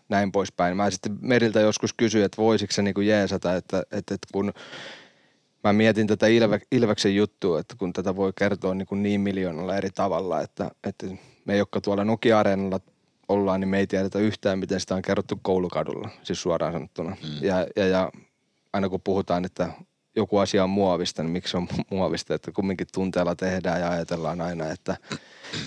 näin 0.08 0.32
poispäin. 0.32 0.76
Mä 0.76 0.90
sitten 0.90 1.18
Meriltä 1.20 1.60
joskus 1.60 1.92
kysyin, 1.92 2.24
että 2.24 2.42
voisiko 2.42 2.72
se 2.72 2.82
niinku 2.82 3.00
jeesata, 3.00 3.54
että, 3.54 3.80
että, 3.80 4.14
että 4.14 4.28
kun 4.32 4.52
mä 5.64 5.72
mietin 5.72 6.06
tätä 6.06 6.26
Ilve, 6.26 6.60
Ilveksen 6.72 7.16
juttua, 7.16 7.60
että 7.60 7.74
kun 7.78 7.92
tätä 7.92 8.16
voi 8.16 8.32
kertoa 8.38 8.74
niin, 8.74 8.86
kuin 8.86 9.02
niin 9.02 9.20
miljoonalla 9.20 9.76
eri 9.76 9.90
tavalla, 9.90 10.40
että, 10.40 10.70
että 10.84 11.06
me, 11.44 11.56
jotka 11.56 11.80
tuolla 11.80 12.04
Nokia-areenalla 12.04 12.80
ollaan, 13.28 13.60
niin 13.60 13.68
me 13.68 13.78
ei 13.78 13.86
tiedetä 13.86 14.18
yhtään, 14.18 14.58
miten 14.58 14.80
sitä 14.80 14.94
on 14.94 15.02
kerrottu 15.02 15.38
koulukadulla, 15.42 16.08
siis 16.22 16.42
suoraan 16.42 16.72
sanottuna. 16.72 17.10
Mm. 17.10 17.46
Ja, 17.46 17.66
ja, 17.76 17.86
ja 17.86 18.12
aina 18.72 18.88
kun 18.88 19.00
puhutaan, 19.00 19.44
että 19.44 19.68
joku 20.18 20.38
asia 20.38 20.64
on 20.64 20.70
muovista, 20.70 21.22
niin 21.22 21.30
miksi 21.30 21.50
se 21.50 21.56
on 21.56 21.68
muovista, 21.90 22.34
että 22.34 22.52
kumminkin 22.52 22.86
tunteella 22.94 23.34
tehdään 23.34 23.80
ja 23.80 23.90
ajatellaan 23.90 24.40
aina, 24.40 24.70
että 24.70 24.96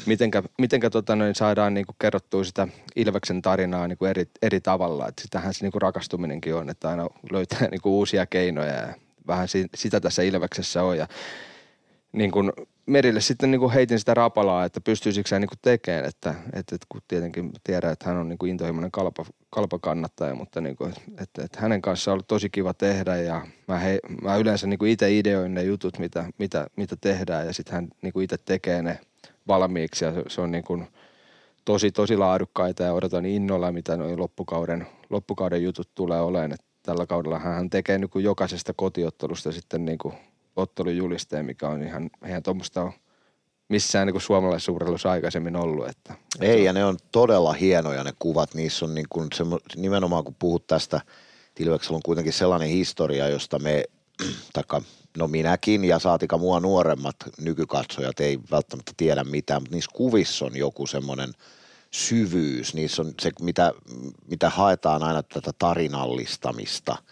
mitenkä, 0.06 0.44
mitenkä 0.58 0.90
tota 0.90 1.16
noin 1.16 1.36
saadaan 1.36 1.74
niin 1.74 1.86
kuin 1.86 1.96
kerrottua 2.00 2.44
sitä 2.44 2.68
Ilveksen 2.96 3.42
tarinaa 3.42 3.88
niin 3.88 3.98
kuin 3.98 4.10
eri, 4.10 4.26
eri 4.42 4.62
tavalla. 4.62 5.08
Että 5.08 5.22
sitähän 5.22 5.54
se 5.54 5.66
niin 5.66 5.72
kuin 5.72 5.82
rakastuminenkin 5.82 6.56
on, 6.56 6.70
että 6.70 6.90
aina 6.90 7.08
löytää 7.32 7.68
niin 7.72 7.82
kuin 7.82 7.94
uusia 7.94 8.26
keinoja 8.26 8.74
ja 8.74 8.94
vähän 9.28 9.48
sitä 9.76 10.00
tässä 10.00 10.22
Ilveksessä 10.22 10.84
on. 10.84 10.98
Ja 10.98 11.08
niin 12.12 12.32
kuin 12.32 12.52
Merille 12.92 13.22
sitten 13.22 13.52
niin 13.52 13.60
kuin 13.60 13.74
heitin 13.74 14.00
sitä 14.00 14.14
rapalaa, 14.14 14.66
että 14.66 14.82
pystyisikö 14.82 15.36
hän 15.36 15.42
niin 15.42 15.50
kuin 15.50 15.60
tekemään, 15.62 16.06
että, 16.06 16.34
että, 16.54 16.76
että 16.76 16.88
kun 16.90 17.02
tietenkin 17.08 17.52
tiedän, 17.64 17.92
että 17.92 18.10
hän 18.10 18.18
on 18.18 18.30
niin 18.30 18.38
kuin 18.38 18.50
intohimoinen 18.50 18.92
kalpa, 18.92 19.26
kalpakannattaja, 19.50 20.36
mutta 20.36 20.62
niin 20.62 20.76
kuin, 20.76 20.94
että, 21.22 21.44
että 21.44 21.60
hänen 21.62 21.82
kanssaan 21.82 22.14
on 22.14 22.16
ollut 22.16 22.28
tosi 22.28 22.50
kiva 22.50 22.74
tehdä 22.74 23.18
ja 23.18 23.48
mä, 23.68 23.78
he, 23.78 24.00
mä 24.22 24.36
yleensä 24.36 24.68
niin 24.68 24.80
kuin 24.80 24.92
itse 24.92 25.18
ideoin 25.18 25.54
ne 25.54 25.64
jutut, 25.64 26.00
mitä, 26.00 26.26
mitä, 26.38 26.68
mitä 26.76 26.96
tehdään 27.02 27.48
ja 27.48 27.54
sitten 27.54 27.74
hän 27.74 27.88
niin 28.02 28.14
kuin 28.14 28.24
itse 28.24 28.38
tekee 28.46 28.82
ne 28.82 29.00
valmiiksi 29.48 30.06
ja 30.06 30.14
se, 30.14 30.24
se 30.28 30.42
on 30.42 30.52
niin 30.52 30.64
kuin 30.64 30.88
tosi, 31.66 31.92
tosi 31.92 32.18
laadukkaita 32.18 32.84
ja 32.84 32.94
odotan 32.94 33.26
innolla, 33.26 33.72
mitä 33.72 33.98
noin 33.98 34.20
loppukauden, 34.20 34.88
loppukauden 35.10 35.64
jutut 35.64 35.90
tulee 35.96 36.22
olemaan. 36.22 36.54
Että 36.54 36.66
tällä 36.84 37.06
kaudella 37.06 37.40
hän 37.40 37.70
tekee 37.70 37.98
niin 37.98 38.10
kuin 38.10 38.26
jokaisesta 38.26 38.74
kotiottelusta 38.74 39.52
sitten 39.52 39.86
niin 39.86 39.98
kuin 39.98 40.14
ottelujulisteen, 40.56 41.46
mikä 41.46 41.70
on 41.70 41.84
ihan, 41.84 42.10
eihän 42.26 42.44
tuommoista 42.44 42.84
ole 42.84 42.94
missään 43.70 44.08
niin 44.08 44.22
suomalaisuurellussa 44.22 45.12
aikaisemmin 45.12 45.56
ollut. 45.56 45.88
Että, 45.88 46.14
Ei, 46.40 46.64
ja 46.64 46.74
ne 46.74 46.86
on 46.86 46.98
todella 47.12 47.54
hienoja 47.54 48.04
ne 48.04 48.14
kuvat. 48.20 48.54
Niissä 48.54 48.86
on 48.86 48.96
niin 48.96 49.06
kuin 49.10 49.28
se, 49.34 49.44
nimenomaan 49.76 50.24
kun 50.24 50.36
puhut 50.40 50.68
tästä, 50.68 51.02
Tilveksellä 51.56 51.96
on 51.96 52.02
kuitenkin 52.06 52.34
sellainen 52.34 52.70
historia, 52.70 53.28
josta 53.28 53.60
me, 53.60 53.84
taka, 54.54 54.82
no 55.18 55.28
minäkin 55.28 55.86
ja 55.86 56.00
saatika 56.00 56.38
mua 56.38 56.60
nuoremmat 56.60 57.16
nykykatsojat 57.42 58.20
ei 58.20 58.40
välttämättä 58.52 58.92
tiedä 58.98 59.24
mitään, 59.24 59.62
mutta 59.62 59.76
niissä 59.76 59.92
kuvissa 59.94 60.46
on 60.46 60.58
joku 60.58 60.88
semmoinen 60.88 61.34
syvyys, 61.92 62.74
niissä 62.74 63.02
on 63.02 63.14
se, 63.22 63.32
mitä, 63.42 63.74
mitä 64.30 64.50
haetaan 64.50 65.04
aina 65.04 65.24
tätä 65.24 65.52
tarinallistamista– 65.60 66.98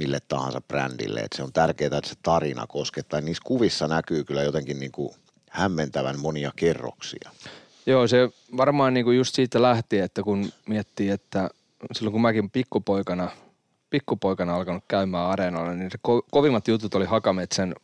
mille 0.00 0.18
tahansa 0.28 0.60
brändille. 0.60 1.20
että 1.20 1.36
se 1.36 1.42
on 1.42 1.52
tärkeää, 1.52 1.98
että 1.98 2.08
se 2.08 2.14
tarina 2.22 2.66
koskettaa. 2.66 3.20
Niissä 3.20 3.42
kuvissa 3.46 3.88
näkyy 3.88 4.24
kyllä 4.24 4.42
jotenkin 4.42 4.80
niin 4.80 4.92
kuin 4.92 5.10
hämmentävän 5.50 6.18
monia 6.18 6.52
kerroksia. 6.56 7.30
Joo, 7.86 8.06
se 8.06 8.28
varmaan 8.56 8.94
niin 8.94 9.04
kuin 9.04 9.16
just 9.16 9.34
siitä 9.34 9.62
lähti, 9.62 9.98
että 9.98 10.22
kun 10.22 10.52
miettii, 10.68 11.10
että 11.10 11.50
silloin 11.92 12.12
kun 12.12 12.22
mäkin 12.22 12.50
pikkupoikana, 12.50 13.30
pikkupoikana 13.90 14.56
alkanut 14.56 14.84
käymään 14.88 15.26
areenalla, 15.26 15.74
niin 15.74 15.90
se 15.90 15.98
ko- 16.08 16.26
kovimmat 16.30 16.68
jutut 16.68 16.94
oli 16.94 17.04
Hakametsän 17.04 17.74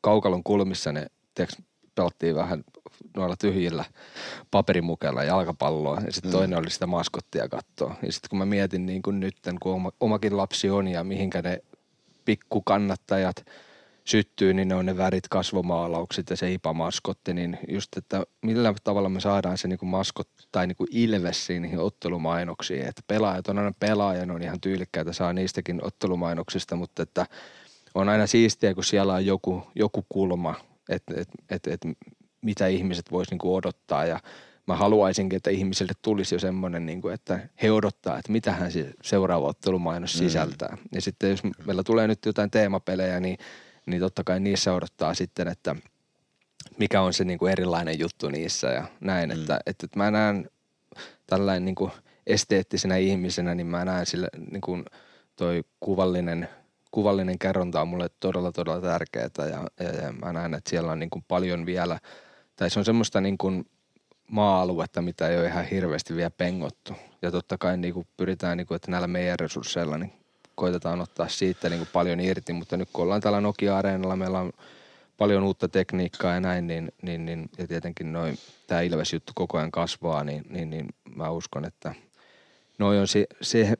kaukalon 0.00 0.42
kulmissa, 0.42 0.92
ne 0.92 1.06
tiiäks, 1.34 1.56
pelattiin 1.94 2.34
vähän 2.34 2.64
noilla 3.16 3.36
tyhjillä 3.36 3.84
paperimukella 4.50 5.24
jalkapalloa 5.24 6.00
ja 6.06 6.12
sitten 6.12 6.30
mm. 6.30 6.36
toinen 6.36 6.58
oli 6.58 6.70
sitä 6.70 6.86
maskottia 6.86 7.48
katsoa. 7.48 7.94
Ja 8.02 8.12
sitten 8.12 8.30
kun 8.30 8.38
mä 8.38 8.46
mietin 8.46 8.86
niin 8.86 9.02
kuin 9.02 9.20
nyt, 9.20 9.36
kun 9.62 9.72
oma, 9.72 9.92
omakin 10.00 10.36
lapsi 10.36 10.70
on 10.70 10.88
ja 10.88 11.04
mihinkä 11.04 11.42
ne 11.42 11.58
pikkukannattajat 12.24 13.46
syttyy, 14.04 14.54
niin 14.54 14.68
ne 14.68 14.74
on 14.74 14.86
ne 14.86 14.96
värit, 14.96 15.28
kasvomaalaukset 15.28 16.30
ja 16.30 16.36
se 16.36 16.52
IPA-maskotti, 16.52 17.34
niin 17.34 17.58
just, 17.68 17.96
että 17.96 18.24
millä 18.42 18.74
tavalla 18.84 19.08
me 19.08 19.20
saadaan 19.20 19.58
se 19.58 19.68
niin 19.68 19.78
kuin 19.78 19.88
maskot 19.88 20.28
tai 20.52 20.66
niin 20.66 20.76
kuin 20.76 20.88
ilves 20.90 21.48
niihin 21.48 21.78
ottelumainoksiin, 21.78 22.86
että 22.86 23.02
pelaajat 23.06 23.48
on 23.48 23.58
aina 23.58 23.72
pelaaja, 23.80 24.26
ne 24.26 24.32
on 24.32 24.42
ihan 24.42 24.60
tyylikkäitä, 24.60 25.12
saa 25.12 25.32
niistäkin 25.32 25.84
ottelumainoksista, 25.84 26.76
mutta 26.76 27.02
että 27.02 27.26
on 27.94 28.08
aina 28.08 28.26
siistiä, 28.26 28.74
kun 28.74 28.84
siellä 28.84 29.14
on 29.14 29.26
joku, 29.26 29.62
joku 29.74 30.06
kulma, 30.08 30.54
että 30.92 31.14
et, 31.16 31.28
et, 31.50 31.66
et, 31.66 31.80
mitä 32.42 32.66
ihmiset 32.66 33.10
vois 33.10 33.30
niinku 33.30 33.54
odottaa 33.54 34.04
ja 34.04 34.20
mä 34.66 34.76
haluaisinkin, 34.76 35.36
että 35.36 35.50
ihmisille 35.50 35.92
tulisi 36.02 36.34
jo 36.34 36.38
semmoinen, 36.38 36.86
niin 36.86 37.00
kuin, 37.00 37.14
että 37.14 37.48
he 37.62 37.72
odottaa, 37.72 38.18
että 38.18 38.32
mitähän 38.32 38.72
se 38.72 38.90
seuraava 39.02 39.46
ottelumainos 39.46 40.14
mm. 40.14 40.18
sisältää. 40.18 40.76
Mm. 40.76 40.88
Ja 40.92 41.00
sitten 41.00 41.30
jos 41.30 41.40
meillä 41.66 41.82
tulee 41.82 42.08
nyt 42.08 42.26
jotain 42.26 42.50
teemapelejä, 42.50 43.20
niin, 43.20 43.38
niin 43.86 44.00
totta 44.00 44.24
kai 44.24 44.40
niissä 44.40 44.74
odottaa 44.74 45.14
sitten, 45.14 45.48
että 45.48 45.76
mikä 46.78 47.00
on 47.00 47.12
se 47.12 47.24
niin 47.24 47.38
kuin 47.38 47.52
erilainen 47.52 47.98
juttu 47.98 48.28
niissä 48.28 48.66
ja 48.66 48.84
näin. 49.00 49.30
Mm. 49.30 49.40
Että, 49.40 49.60
että, 49.66 49.86
että 49.86 49.98
mä 49.98 50.10
näen 50.10 50.50
tällainen 51.26 51.64
niin 51.64 51.74
kuin 51.74 51.90
esteettisenä 52.26 52.96
ihmisenä, 52.96 53.54
niin 53.54 53.66
mä 53.66 53.84
näen 53.84 54.06
sille 54.06 54.28
niin 54.50 54.60
kuin 54.60 54.84
toi 55.36 55.64
kuvallinen– 55.80 56.48
kuvallinen 56.92 57.38
kerronta 57.38 57.80
on 57.80 57.88
mulle 57.88 58.10
todella, 58.20 58.52
todella 58.52 58.80
tärkeää 58.80 59.28
ja, 59.38 59.84
ja, 59.84 59.90
ja 60.02 60.12
mä 60.12 60.32
näen, 60.32 60.54
että 60.54 60.70
siellä 60.70 60.92
on 60.92 60.98
niin 60.98 61.10
kuin 61.10 61.24
paljon 61.28 61.66
vielä, 61.66 61.98
tai 62.56 62.70
se 62.70 62.78
on 62.78 62.84
semmoista 62.84 63.20
niin 63.20 63.38
kuin 63.38 63.66
maa-aluetta, 64.28 65.02
mitä 65.02 65.28
ei 65.28 65.38
ole 65.38 65.46
ihan 65.46 65.64
hirveästi 65.64 66.16
vielä 66.16 66.30
pengottu. 66.30 66.92
Ja 67.22 67.30
totta 67.30 67.58
kai 67.58 67.76
niin 67.76 67.94
kuin 67.94 68.06
pyritään, 68.16 68.56
niin 68.56 68.66
kuin, 68.66 68.76
että 68.76 68.90
näillä 68.90 69.06
meidän 69.06 69.38
resursseilla 69.38 69.98
niin 69.98 70.12
koitetaan 70.54 71.00
ottaa 71.00 71.28
siitä 71.28 71.68
niin 71.68 71.78
kuin 71.78 71.88
paljon 71.92 72.20
irti, 72.20 72.52
mutta 72.52 72.76
nyt 72.76 72.88
kun 72.92 73.04
ollaan 73.04 73.20
täällä 73.20 73.40
Nokia-areenalla, 73.40 74.16
meillä 74.16 74.38
on 74.38 74.52
paljon 75.16 75.42
uutta 75.42 75.68
tekniikkaa 75.68 76.34
ja 76.34 76.40
näin, 76.40 76.66
niin, 76.66 76.92
niin, 77.02 77.24
niin 77.24 77.48
ja 77.58 77.66
tietenkin 77.66 78.12
noin, 78.12 78.38
tämä 78.66 78.80
Ilves-juttu 78.80 79.32
koko 79.34 79.58
ajan 79.58 79.70
kasvaa, 79.70 80.24
niin, 80.24 80.44
niin, 80.48 80.70
niin 80.70 80.88
mä 81.16 81.30
uskon, 81.30 81.64
että– 81.64 81.94
noi 82.82 82.98
on 82.98 83.08
se, 83.08 83.26
se, 83.42 83.74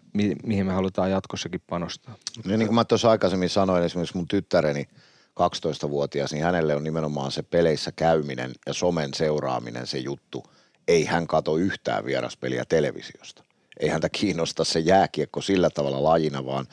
mihin 0.44 0.66
me 0.66 0.72
halutaan 0.72 1.10
jatkossakin 1.10 1.62
panostaa. 1.66 2.14
No 2.44 2.56
niin 2.56 2.68
kuin 2.68 2.74
mä 2.74 2.84
tuossa 2.84 3.10
aikaisemmin 3.10 3.48
sanoin, 3.48 3.84
esimerkiksi 3.84 4.16
mun 4.16 4.28
tyttäreni 4.28 4.88
12-vuotias, 5.40 6.32
niin 6.32 6.44
hänelle 6.44 6.76
on 6.76 6.84
nimenomaan 6.84 7.32
se 7.32 7.42
peleissä 7.42 7.92
käyminen 7.92 8.52
ja 8.66 8.74
somen 8.74 9.14
seuraaminen 9.14 9.86
se 9.86 9.98
juttu. 9.98 10.44
Ei 10.88 11.04
hän 11.04 11.26
kato 11.26 11.56
yhtään 11.56 12.04
vieraspeliä 12.04 12.64
televisiosta. 12.68 13.44
Ei 13.80 13.88
häntä 13.88 14.08
kiinnosta 14.08 14.64
se 14.64 14.78
jääkiekko 14.78 15.40
sillä 15.40 15.70
tavalla 15.70 16.02
lajina, 16.02 16.46
vaan 16.46 16.66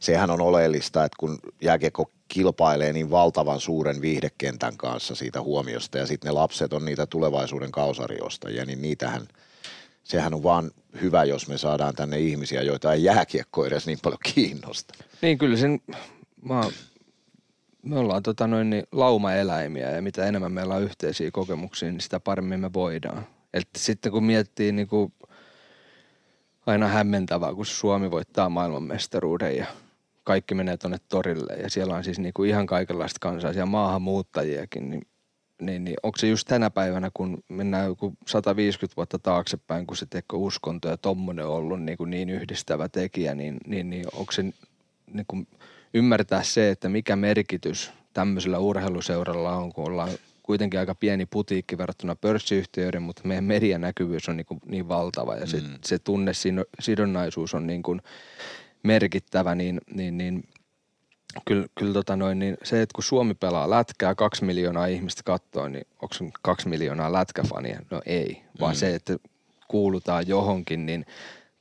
sehän 0.00 0.30
on 0.30 0.40
oleellista, 0.40 1.04
että 1.04 1.16
kun 1.20 1.38
jääkiekko 1.62 2.10
kilpailee 2.28 2.92
niin 2.92 3.10
valtavan 3.10 3.60
suuren 3.60 4.00
viihdekentän 4.00 4.76
kanssa 4.76 5.14
siitä 5.14 5.42
huomiosta 5.42 5.98
ja 5.98 6.06
sitten 6.06 6.28
ne 6.28 6.32
lapset 6.32 6.72
on 6.72 6.84
niitä 6.84 7.06
tulevaisuuden 7.06 7.72
kausariostajia, 7.72 8.64
niin 8.64 8.82
niitähän– 8.82 9.28
sehän 10.06 10.34
on 10.34 10.42
vaan 10.42 10.70
hyvä, 11.00 11.24
jos 11.24 11.48
me 11.48 11.58
saadaan 11.58 11.94
tänne 11.94 12.18
ihmisiä, 12.18 12.62
joita 12.62 12.92
ei 12.92 13.04
jääkiekko 13.04 13.66
edes 13.66 13.86
niin 13.86 13.98
paljon 14.02 14.18
kiinnosta. 14.34 14.94
Niin 15.22 15.38
kyllä 15.38 15.56
sen, 15.56 15.80
mä, 16.42 16.60
me 17.82 17.98
ollaan 17.98 18.22
tota 18.22 18.46
noin 18.46 18.70
niin 18.70 18.84
laumaeläimiä 18.92 19.90
ja 19.90 20.02
mitä 20.02 20.26
enemmän 20.26 20.52
meillä 20.52 20.74
on 20.74 20.82
yhteisiä 20.82 21.30
kokemuksia, 21.30 21.90
niin 21.90 22.00
sitä 22.00 22.20
paremmin 22.20 22.60
me 22.60 22.72
voidaan. 22.72 23.26
Eli 23.54 23.62
sitten 23.78 24.12
kun 24.12 24.24
miettii 24.24 24.72
niin 24.72 24.88
kuin 24.88 25.12
aina 26.66 26.88
hämmentävää, 26.88 27.54
kun 27.54 27.66
Suomi 27.66 28.10
voittaa 28.10 28.48
maailmanmestaruuden 28.48 29.56
ja 29.56 29.66
kaikki 30.24 30.54
menee 30.54 30.76
tuonne 30.76 30.98
torille 31.08 31.52
ja 31.52 31.70
siellä 31.70 31.94
on 31.94 32.04
siis 32.04 32.18
niin 32.18 32.34
kuin 32.34 32.50
ihan 32.50 32.66
kaikenlaista 32.66 33.18
kansaisia 33.20 33.66
maahanmuuttajiakin, 33.66 34.90
niin 34.90 35.06
niin, 35.60 35.84
niin 35.84 35.96
onko 36.02 36.18
se 36.18 36.26
just 36.26 36.48
tänä 36.48 36.70
päivänä, 36.70 37.10
kun 37.14 37.44
mennään 37.48 37.86
joku 37.86 38.14
150 38.26 38.96
vuotta 38.96 39.18
taaksepäin, 39.18 39.86
kun 39.86 39.96
se 39.96 40.06
teko 40.10 40.36
uskonto 40.36 40.88
ja 40.88 40.96
tommonen 40.96 41.46
on 41.46 41.52
ollut 41.52 41.82
niin, 41.82 41.98
kuin 41.98 42.10
niin 42.10 42.30
yhdistävä 42.30 42.88
tekijä, 42.88 43.34
niin, 43.34 43.56
niin, 43.66 43.90
niin 43.90 44.04
onko 44.12 44.32
se 44.32 44.42
niin 45.12 45.26
kuin 45.28 45.48
ymmärtää 45.94 46.42
se, 46.42 46.70
että 46.70 46.88
mikä 46.88 47.16
merkitys 47.16 47.92
tämmöisellä 48.12 48.58
urheiluseuralla 48.58 49.56
on, 49.56 49.72
kun 49.72 49.84
ollaan 49.84 50.10
kuitenkin 50.42 50.80
aika 50.80 50.94
pieni 50.94 51.26
putiikki 51.26 51.78
verrattuna 51.78 52.16
pörssiyhtiöiden, 52.16 53.02
mutta 53.02 53.22
meidän 53.24 53.44
medianäkyvyys 53.44 54.28
on 54.28 54.36
niin, 54.36 54.46
kuin 54.46 54.60
niin 54.66 54.88
valtava 54.88 55.36
ja 55.36 55.46
se, 55.46 55.60
mm. 55.60 55.78
se 55.84 55.98
tunnesidonnaisuus 55.98 57.54
on 57.54 57.66
niin 57.66 57.82
kuin 57.82 58.00
merkittävä, 58.82 59.54
niin, 59.54 59.80
niin, 59.94 60.18
niin 60.18 60.44
kyllä, 61.44 61.66
kyllä 61.78 61.92
tota 61.92 62.16
noin, 62.16 62.38
niin 62.38 62.56
se, 62.62 62.82
että 62.82 62.94
kun 62.94 63.04
Suomi 63.04 63.34
pelaa 63.34 63.70
lätkää, 63.70 64.14
kaksi 64.14 64.44
miljoonaa 64.44 64.86
ihmistä 64.86 65.22
katsoo, 65.24 65.68
niin 65.68 65.86
onko 66.02 66.38
kaksi 66.42 66.68
miljoonaa 66.68 67.12
lätkäfania? 67.12 67.80
No 67.90 68.02
ei, 68.06 68.42
vaan 68.60 68.74
mm. 68.74 68.78
se, 68.78 68.94
että 68.94 69.16
kuulutaan 69.68 70.28
johonkin, 70.28 70.86
niin 70.86 71.06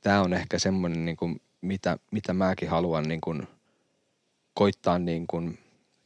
tämä 0.01 0.21
on 0.21 0.34
ehkä 0.34 0.59
semmoinen, 0.59 1.05
niin 1.05 1.17
kuin, 1.17 1.41
mitä, 1.61 1.97
mitä 2.11 2.34
mäkin 2.34 2.69
haluan 2.69 3.07
niin 3.07 3.21
kuin, 3.21 3.47
koittaa 4.53 4.99
niin 4.99 5.28
kuin, 5.28 5.59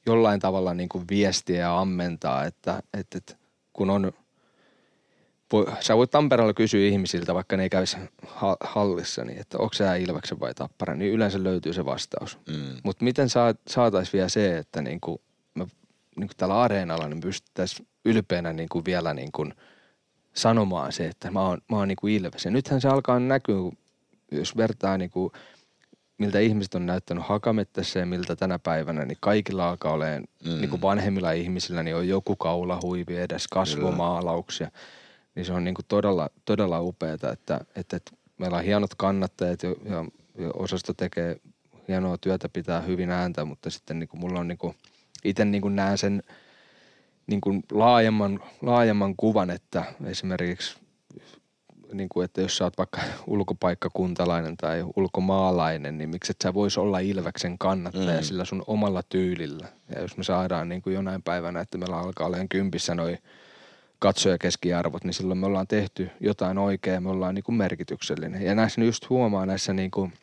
jollain 0.06 0.40
tavalla 0.40 0.74
niin 0.74 0.90
kuin 0.90 1.06
viestiä 1.10 1.60
ja 1.60 1.80
ammentaa, 1.80 2.46
että, 2.46 2.84
että, 2.94 3.18
että 3.18 3.36
kun 3.74 3.90
on, 3.90 4.12
sä 5.80 5.98
voit 5.98 6.12
Tampereella 6.12 6.54
kysyä 6.54 6.88
ihmisiltä, 6.88 7.34
vaikka 7.34 7.58
ne 7.58 7.64
ei 7.64 7.70
kävisi 7.70 7.98
hallissa, 8.64 9.24
niin 9.24 9.40
että 9.40 9.58
onko 9.58 9.74
sä 9.74 9.96
Ilveksen 9.96 10.40
vai 10.40 10.54
Tappara, 10.54 10.96
niin 10.96 11.14
yleensä 11.14 11.44
löytyy 11.44 11.74
se 11.74 11.86
vastaus. 11.86 12.38
Mm. 12.48 12.78
Mutta 12.84 13.04
miten 13.04 13.28
saataisiin 13.68 14.14
vielä 14.14 14.30
se, 14.30 14.58
että 14.58 14.82
niin 14.82 15.02
kuin 15.02 15.18
me 15.54 15.64
niin 16.16 16.28
kuin 16.28 16.38
tällä 16.38 16.62
areenalla 16.62 17.08
niin 17.08 17.20
pystyttäisiin 17.20 17.88
ylpeänä 18.06 18.54
niin 18.54 18.70
kuin 18.70 18.86
vielä 18.86 19.14
niin 19.14 19.32
kuin 19.32 19.54
sanomaan 20.34 20.92
se, 20.92 21.06
että 21.08 21.32
mä 21.32 21.42
oon, 21.42 21.62
mä 21.70 21.78
oon 21.78 21.88
niin 21.88 21.96
kuin 21.96 22.14
Ilves. 22.14 22.46
Ja 22.46 22.52
nythän 22.52 22.82
se 22.82 22.88
alkaa 22.88 23.20
näkyä, 23.20 23.72
jos 24.32 24.58
vertaa 24.58 24.98
niin 24.98 25.10
kuin– 25.10 25.32
miltä 26.20 26.40
ihmiset 26.40 26.76
on 26.76 26.86
näyttänyt 26.86 27.24
hakamettässä 27.28 28.00
ja 28.00 28.06
miltä 28.06 28.36
tänä 28.36 28.60
päivänä, 28.60 29.06
niin 29.06 29.18
kaikilla 29.22 29.70
alkaa 29.70 29.94
olemaan, 29.94 30.24
mm. 30.46 30.50
niin 30.50 30.70
kuin 30.70 30.82
vanhemmilla 30.82 31.32
ihmisillä, 31.32 31.84
niin 31.84 31.96
on 31.96 32.08
joku 32.08 32.36
kaulahuivi 32.36 33.18
edes, 33.18 33.48
kasvomaalauksia. 33.48 34.72
Niin 35.36 35.46
se 35.46 35.54
on 35.54 35.64
niin 35.64 35.76
kuin 35.76 35.86
todella, 35.88 36.30
todella 36.46 36.82
upeaa, 36.82 37.14
että, 37.14 37.32
että, 37.32 37.66
että 37.76 38.12
meillä 38.38 38.58
on 38.58 38.64
hienot 38.64 38.96
kannattajat 38.96 39.64
ja, 39.64 39.70
ja, 39.70 40.06
ja 40.38 40.52
osasto 40.54 40.94
tekee 40.94 41.40
hienoa 41.88 42.18
työtä, 42.18 42.50
pitää 42.50 42.82
hyvin 42.82 43.10
ääntä, 43.10 43.46
mutta 43.46 43.70
sitten 43.70 44.00
niin 44.00 44.10
kuin 44.10 44.22
mulla 44.22 44.40
on 44.40 44.48
niin 44.48 44.58
kuin, 44.58 44.76
itse 45.24 45.46
niin 45.46 45.62
kuin 45.62 45.76
näen 45.76 45.98
sen 45.98 46.24
niin 47.28 47.42
kuin 47.42 47.64
laajemman, 47.72 48.40
laajemman 48.62 49.16
kuvan, 49.18 49.50
että 49.50 49.84
esimerkiksi 50.06 50.78
niin 51.94 52.10
kuin, 52.10 52.26
että 52.26 52.42
jos 52.42 52.58
sä 52.58 52.64
oot 52.64 52.78
vaikka 52.78 53.02
ulkopaikkakuntalainen 53.28 54.58
tai 54.58 54.86
ulkomaalainen, 54.96 55.98
niin 55.98 56.10
miksi 56.10 56.32
et 56.32 56.42
sä 56.44 56.54
vois 56.54 56.78
olla 56.78 57.00
Ilveksen 57.00 57.58
kannattaja 57.58 58.20
mm. 58.20 58.24
sillä 58.24 58.46
sun 58.46 58.64
omalla 58.68 59.04
tyylillä. 59.10 59.68
Ja 59.96 60.02
jos 60.02 60.18
me 60.18 60.24
saadaan 60.24 60.70
niin 60.70 60.82
kuin 60.82 60.94
jonain 60.94 61.24
päivänä, 61.24 61.62
että 61.62 61.78
meillä 61.78 61.98
alkaa 61.98 62.28
olemaan 62.28 62.50
kympissä 62.50 62.96
noin 62.96 63.18
katsojakeskiarvot, 64.00 65.04
niin 65.04 65.14
silloin 65.14 65.38
me 65.38 65.46
ollaan 65.46 65.68
tehty 65.68 66.10
jotain 66.20 66.58
oikeaa, 66.58 67.02
me 67.02 67.10
ollaan 67.10 67.36
niin 67.36 67.44
kuin 67.44 67.56
merkityksellinen. 67.56 68.42
Ja 68.42 68.56
näissä 68.56 68.82
just 68.82 69.10
huomaa 69.10 69.46
näissä 69.46 69.74
niin 69.74 69.92
kuin 69.92 70.14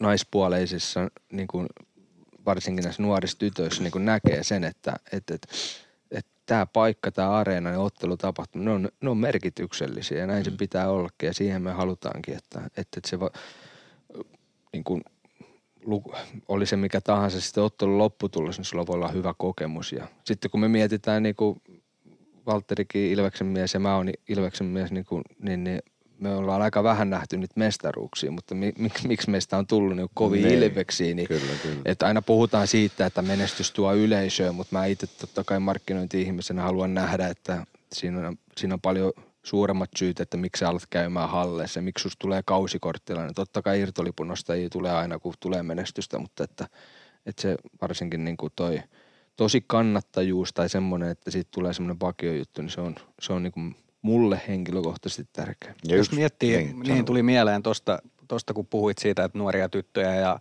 naispuoleisissa, 0.00 1.10
niin 1.32 1.48
kuin 1.48 1.66
varsinkin 2.46 2.82
näissä 2.82 3.02
nuorissa 3.02 3.38
tytöissä 3.38 3.82
niin 3.82 3.92
kuin 3.92 4.04
näkee 4.04 4.42
sen, 4.42 4.64
että, 4.64 4.96
että, 5.12 5.34
että 6.10 6.30
tämä 6.46 6.66
paikka, 6.66 7.10
tämä 7.10 7.30
areena, 7.30 7.70
ne 7.70 7.78
ottelutapahtumat, 7.78 8.64
ne 8.64 8.70
on, 8.70 8.88
ne 9.00 9.10
on 9.10 9.18
merkityksellisiä 9.18 10.18
ja 10.18 10.26
näin 10.26 10.42
mm. 10.42 10.50
se 10.50 10.56
pitää 10.58 10.90
ollakin 10.90 11.26
ja 11.26 11.34
siihen 11.34 11.62
me 11.62 11.72
halutaankin, 11.72 12.36
että, 12.36 12.60
että, 12.66 12.80
että 12.80 13.00
se 13.08 13.20
va, 13.20 13.30
niin 14.72 14.84
kuin, 14.84 15.02
oli 16.48 16.66
se 16.66 16.76
mikä 16.76 17.00
tahansa 17.00 17.40
sitten 17.40 17.64
ottelun 17.64 17.98
lopputulos, 17.98 18.58
niin 18.58 18.64
sulla 18.64 18.86
voi 18.86 18.94
olla 18.94 19.08
hyvä 19.08 19.34
kokemus. 19.38 19.92
Ja 19.92 20.08
sitten 20.24 20.50
kun 20.50 20.60
me 20.60 20.68
mietitään 20.68 21.22
niin 21.22 21.34
kuin 21.34 21.62
Valtterikin 22.46 23.10
Ilveksen 23.10 23.46
mies 23.46 23.74
ja 23.74 23.80
mä 23.80 23.96
oon 23.96 24.10
Ilveksen 24.28 24.66
mies, 24.66 24.92
niin, 24.92 25.04
kuin, 25.04 25.22
niin, 25.38 25.64
niin 25.64 25.82
me 26.18 26.34
ollaan 26.34 26.62
aika 26.62 26.82
vähän 26.82 27.10
nähty 27.10 27.36
niitä 27.36 27.54
mestaruuksia, 27.56 28.30
mutta 28.30 28.54
mi, 28.54 28.72
mik, 28.78 28.92
miksi 29.04 29.30
meistä 29.30 29.58
on 29.58 29.66
tullut 29.66 29.96
niin 29.96 30.08
kovin 30.14 30.42
niin. 30.42 30.62
ilveksiä, 30.62 31.14
niin 31.14 31.28
kyllä, 31.28 31.52
kyllä. 31.62 31.80
että 31.84 32.06
aina 32.06 32.22
puhutaan 32.22 32.66
siitä, 32.66 33.06
että 33.06 33.22
menestys 33.22 33.70
tuo 33.70 33.94
yleisöä, 33.94 34.52
mutta 34.52 34.78
mä 34.78 34.86
itse 34.86 35.06
totta 35.06 35.44
kai 35.44 35.60
markkinointi-ihmisenä 35.60 36.62
haluan 36.62 36.94
nähdä, 36.94 37.28
että 37.28 37.66
siinä 37.92 38.28
on, 38.28 38.36
siinä 38.56 38.74
on 38.74 38.80
paljon 38.80 39.12
suuremmat 39.42 39.90
syyt, 39.96 40.20
että 40.20 40.36
miksi 40.36 40.60
sä 40.60 40.68
alat 40.68 40.86
käymään 40.90 41.28
halleissa 41.28 41.78
ja 41.78 41.82
miksi 41.82 42.02
susta 42.02 42.18
tulee 42.20 42.42
kausikorttilainen. 42.44 43.34
Totta 43.34 43.62
kai 43.62 43.80
irtolipunostajia 43.80 44.70
tulee 44.70 44.92
aina, 44.92 45.18
kun 45.18 45.34
tulee 45.40 45.62
menestystä, 45.62 46.18
mutta 46.18 46.44
että, 46.44 46.68
että 47.26 47.42
se 47.42 47.56
varsinkin 47.82 48.24
niin 48.24 48.36
kuin 48.36 48.52
toi 48.56 48.82
tosi 49.36 49.64
kannattajuus 49.66 50.52
tai 50.52 50.68
semmoinen, 50.68 51.08
että 51.08 51.30
siitä 51.30 51.48
tulee 51.54 51.72
semmoinen 51.72 52.00
vakiojuttu, 52.00 52.62
niin 52.62 52.70
se 52.70 52.80
on, 52.80 52.94
se 53.20 53.32
on 53.32 53.42
niin 53.42 53.52
kuin 53.52 53.76
mulle 54.02 54.40
henkilökohtaisesti 54.48 55.30
tärkeä. 55.32 55.74
Ja 55.88 55.96
Jos 55.96 56.12
miettii, 56.12 56.56
niin, 56.56 56.80
niin 56.80 57.04
tuli 57.04 57.22
mieleen 57.22 57.62
tuosta, 57.62 57.98
tosta, 58.28 58.54
kun 58.54 58.66
puhuit 58.66 58.98
siitä, 58.98 59.24
että 59.24 59.38
nuoria 59.38 59.68
tyttöjä 59.68 60.14
ja 60.14 60.38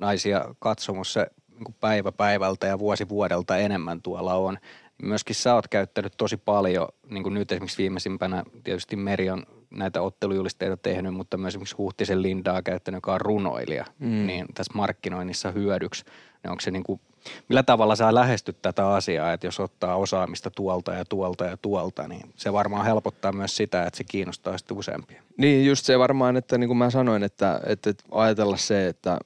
naisia 0.00 0.54
katsomossa 0.58 1.26
niin 1.50 1.74
päivä 1.80 2.12
päivältä 2.12 2.66
ja 2.66 2.78
vuosi 2.78 3.08
vuodelta 3.08 3.56
enemmän 3.56 4.02
tuolla 4.02 4.34
on. 4.34 4.58
Myöskin 5.02 5.36
sä 5.36 5.54
oot 5.54 5.68
käyttänyt 5.68 6.12
tosi 6.16 6.36
paljon, 6.36 6.88
niin 7.10 7.22
kuin 7.22 7.34
nyt 7.34 7.52
esimerkiksi 7.52 7.82
viimeisimpänä 7.82 8.44
tietysti 8.64 8.96
Meri 8.96 9.30
on 9.30 9.42
näitä 9.70 10.02
ottelujulisteita 10.02 10.76
tehnyt, 10.76 11.14
mutta 11.14 11.36
myös 11.36 11.52
esimerkiksi 11.52 11.76
Huhtisen 11.76 12.22
Lindaa 12.22 12.62
käyttänyt, 12.62 12.96
joka 12.96 13.14
on 13.14 13.20
runoilija, 13.20 13.84
mm. 13.98 14.26
niin 14.26 14.46
tässä 14.54 14.72
markkinoinnissa 14.74 15.50
hyödyksi. 15.50 16.04
Niin 16.42 16.50
onko 16.50 16.60
se 16.60 16.70
niin 16.70 16.84
kuin 16.84 17.00
Millä 17.48 17.62
tavalla 17.62 17.96
sä 17.96 18.14
lähestyt 18.14 18.62
tätä 18.62 18.88
asiaa, 18.88 19.32
että 19.32 19.46
jos 19.46 19.60
ottaa 19.60 19.96
osaamista 19.96 20.50
tuolta 20.50 20.92
ja 20.92 21.04
tuolta 21.04 21.44
ja 21.44 21.56
tuolta, 21.56 22.08
niin 22.08 22.30
se 22.36 22.52
varmaan 22.52 22.84
helpottaa 22.84 23.32
myös 23.32 23.56
sitä, 23.56 23.86
että 23.86 23.96
se 23.96 24.04
kiinnostaa 24.04 24.58
sitten 24.58 24.76
useampia. 24.76 25.22
Niin, 25.38 25.66
just 25.66 25.84
se 25.86 25.98
varmaan, 25.98 26.36
että 26.36 26.58
niin 26.58 26.68
kuin 26.68 26.78
mä 26.78 26.90
sanoin, 26.90 27.22
että, 27.22 27.60
että, 27.66 27.94
ajatella 28.10 28.56
se, 28.56 28.86
että 28.86 29.18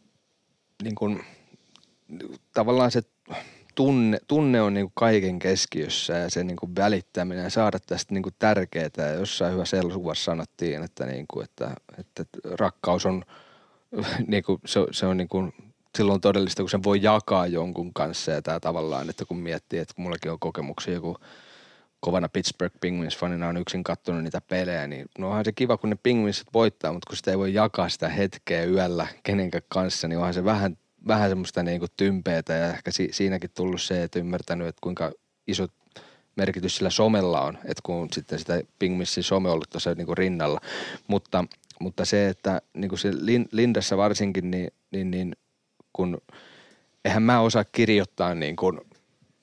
niin 0.83 0.95
kuin, 0.95 1.25
tavallaan 2.55 2.91
se 2.91 3.03
tunne, 3.75 4.19
tunne 4.29 4.63
on 4.63 4.75
niin 4.75 4.87
kuin 4.87 4.93
kaiken 4.95 5.39
keskiössä 5.39 6.13
ja 6.13 6.31
se 6.31 6.45
niin 6.45 6.57
kuin 6.57 6.77
välittäminen 6.77 7.45
ja 7.45 7.51
saada 7.51 7.79
tästä 7.87 8.15
niin 8.15 8.23
kuin 8.23 8.35
tärkeää. 8.39 8.91
Ja 8.97 9.13
jossain 9.13 9.53
hyvässä 9.53 9.77
elokuvassa 9.77 10.25
sanottiin, 10.25 10.83
että, 10.83 11.07
niin 11.07 11.27
kuin, 11.33 11.45
että, 11.45 11.75
että 11.99 12.25
rakkaus 12.45 13.07
on, 13.07 13.25
niin 14.27 14.43
kuin, 14.43 14.61
se, 14.67 14.81
se 14.91 15.07
on 15.07 15.17
niin 15.17 15.29
kuin 15.29 15.53
silloin 15.97 16.21
todellista, 16.21 16.63
kun 16.63 16.71
sen 16.71 16.85
voi 16.85 17.03
jakaa 17.03 17.47
jonkun 17.47 17.95
kanssa 17.95 18.31
ja 18.31 18.43
tämä 18.43 18.61
tavallaan, 18.61 19.11
että 19.11 19.25
kun 19.25 19.37
miettii, 19.37 19.79
että 19.79 19.95
kun 19.95 20.03
mullakin 20.03 20.33
on 20.33 20.39
kokemuksia 20.39 20.95
joku 20.95 21.17
kovana 22.01 22.29
Pittsburgh 22.29 22.77
Penguins-fanina 22.77 23.49
on 23.49 23.57
yksin 23.57 23.85
kattonut 23.85 24.25
niitä 24.25 24.41
pelejä, 24.41 24.87
niin 24.87 25.07
no 25.19 25.29
onhan 25.29 25.45
se 25.45 25.53
kiva, 25.53 25.77
kun 25.77 25.91
ne 25.91 25.97
Penguinsit 26.03 26.47
voittaa, 26.55 26.93
mutta 26.93 27.07
kun 27.11 27.17
sitä 27.17 27.31
ei 27.31 27.39
voi 27.39 27.55
jakaa 27.55 27.89
sitä 27.89 28.09
hetkeä 28.09 28.65
yöllä 28.65 29.07
kenenkään 29.23 29.63
kanssa, 29.69 30.09
niin 30.09 30.19
onhan 30.19 30.35
se 30.35 30.45
vähän, 30.45 30.77
vähän 31.07 31.29
semmoista 31.29 31.63
niin 31.63 31.81
kuin 31.81 31.91
tympeätä 31.97 32.53
ja 32.53 32.69
ehkä 32.69 32.91
si- 32.91 33.09
siinäkin 33.13 33.51
tullut 33.57 33.83
se, 33.83 34.03
että 34.03 34.19
ymmärtänyt, 34.19 34.69
että 34.69 34.81
kuinka 34.83 35.13
iso 35.47 35.67
merkitys 36.37 36.77
sillä 36.77 36.91
somella 36.91 37.41
on, 37.41 37.59
että 37.65 37.81
kun 37.83 38.09
sitten 38.13 38.39
sitä 38.39 38.63
Pingmissin 38.79 39.25
some 39.25 39.49
on 39.49 39.55
ollut 39.55 39.71
tuossa 39.71 39.95
niin 39.95 40.19
rinnalla. 40.19 40.61
Mutta, 41.07 41.45
mutta 41.81 42.05
se, 42.05 42.29
että 42.29 42.63
niin 42.75 42.89
kuin 42.89 42.99
se 42.99 43.11
Lindassa 43.53 43.97
varsinkin, 43.97 44.51
niin, 44.51 44.71
niin, 44.91 45.11
niin 45.11 45.37
kun 45.93 46.19
eihän 47.05 47.23
mä 47.23 47.41
osaa 47.41 47.65
kirjoittaa 47.65 48.35
niin 48.35 48.57
kuin, 48.57 48.81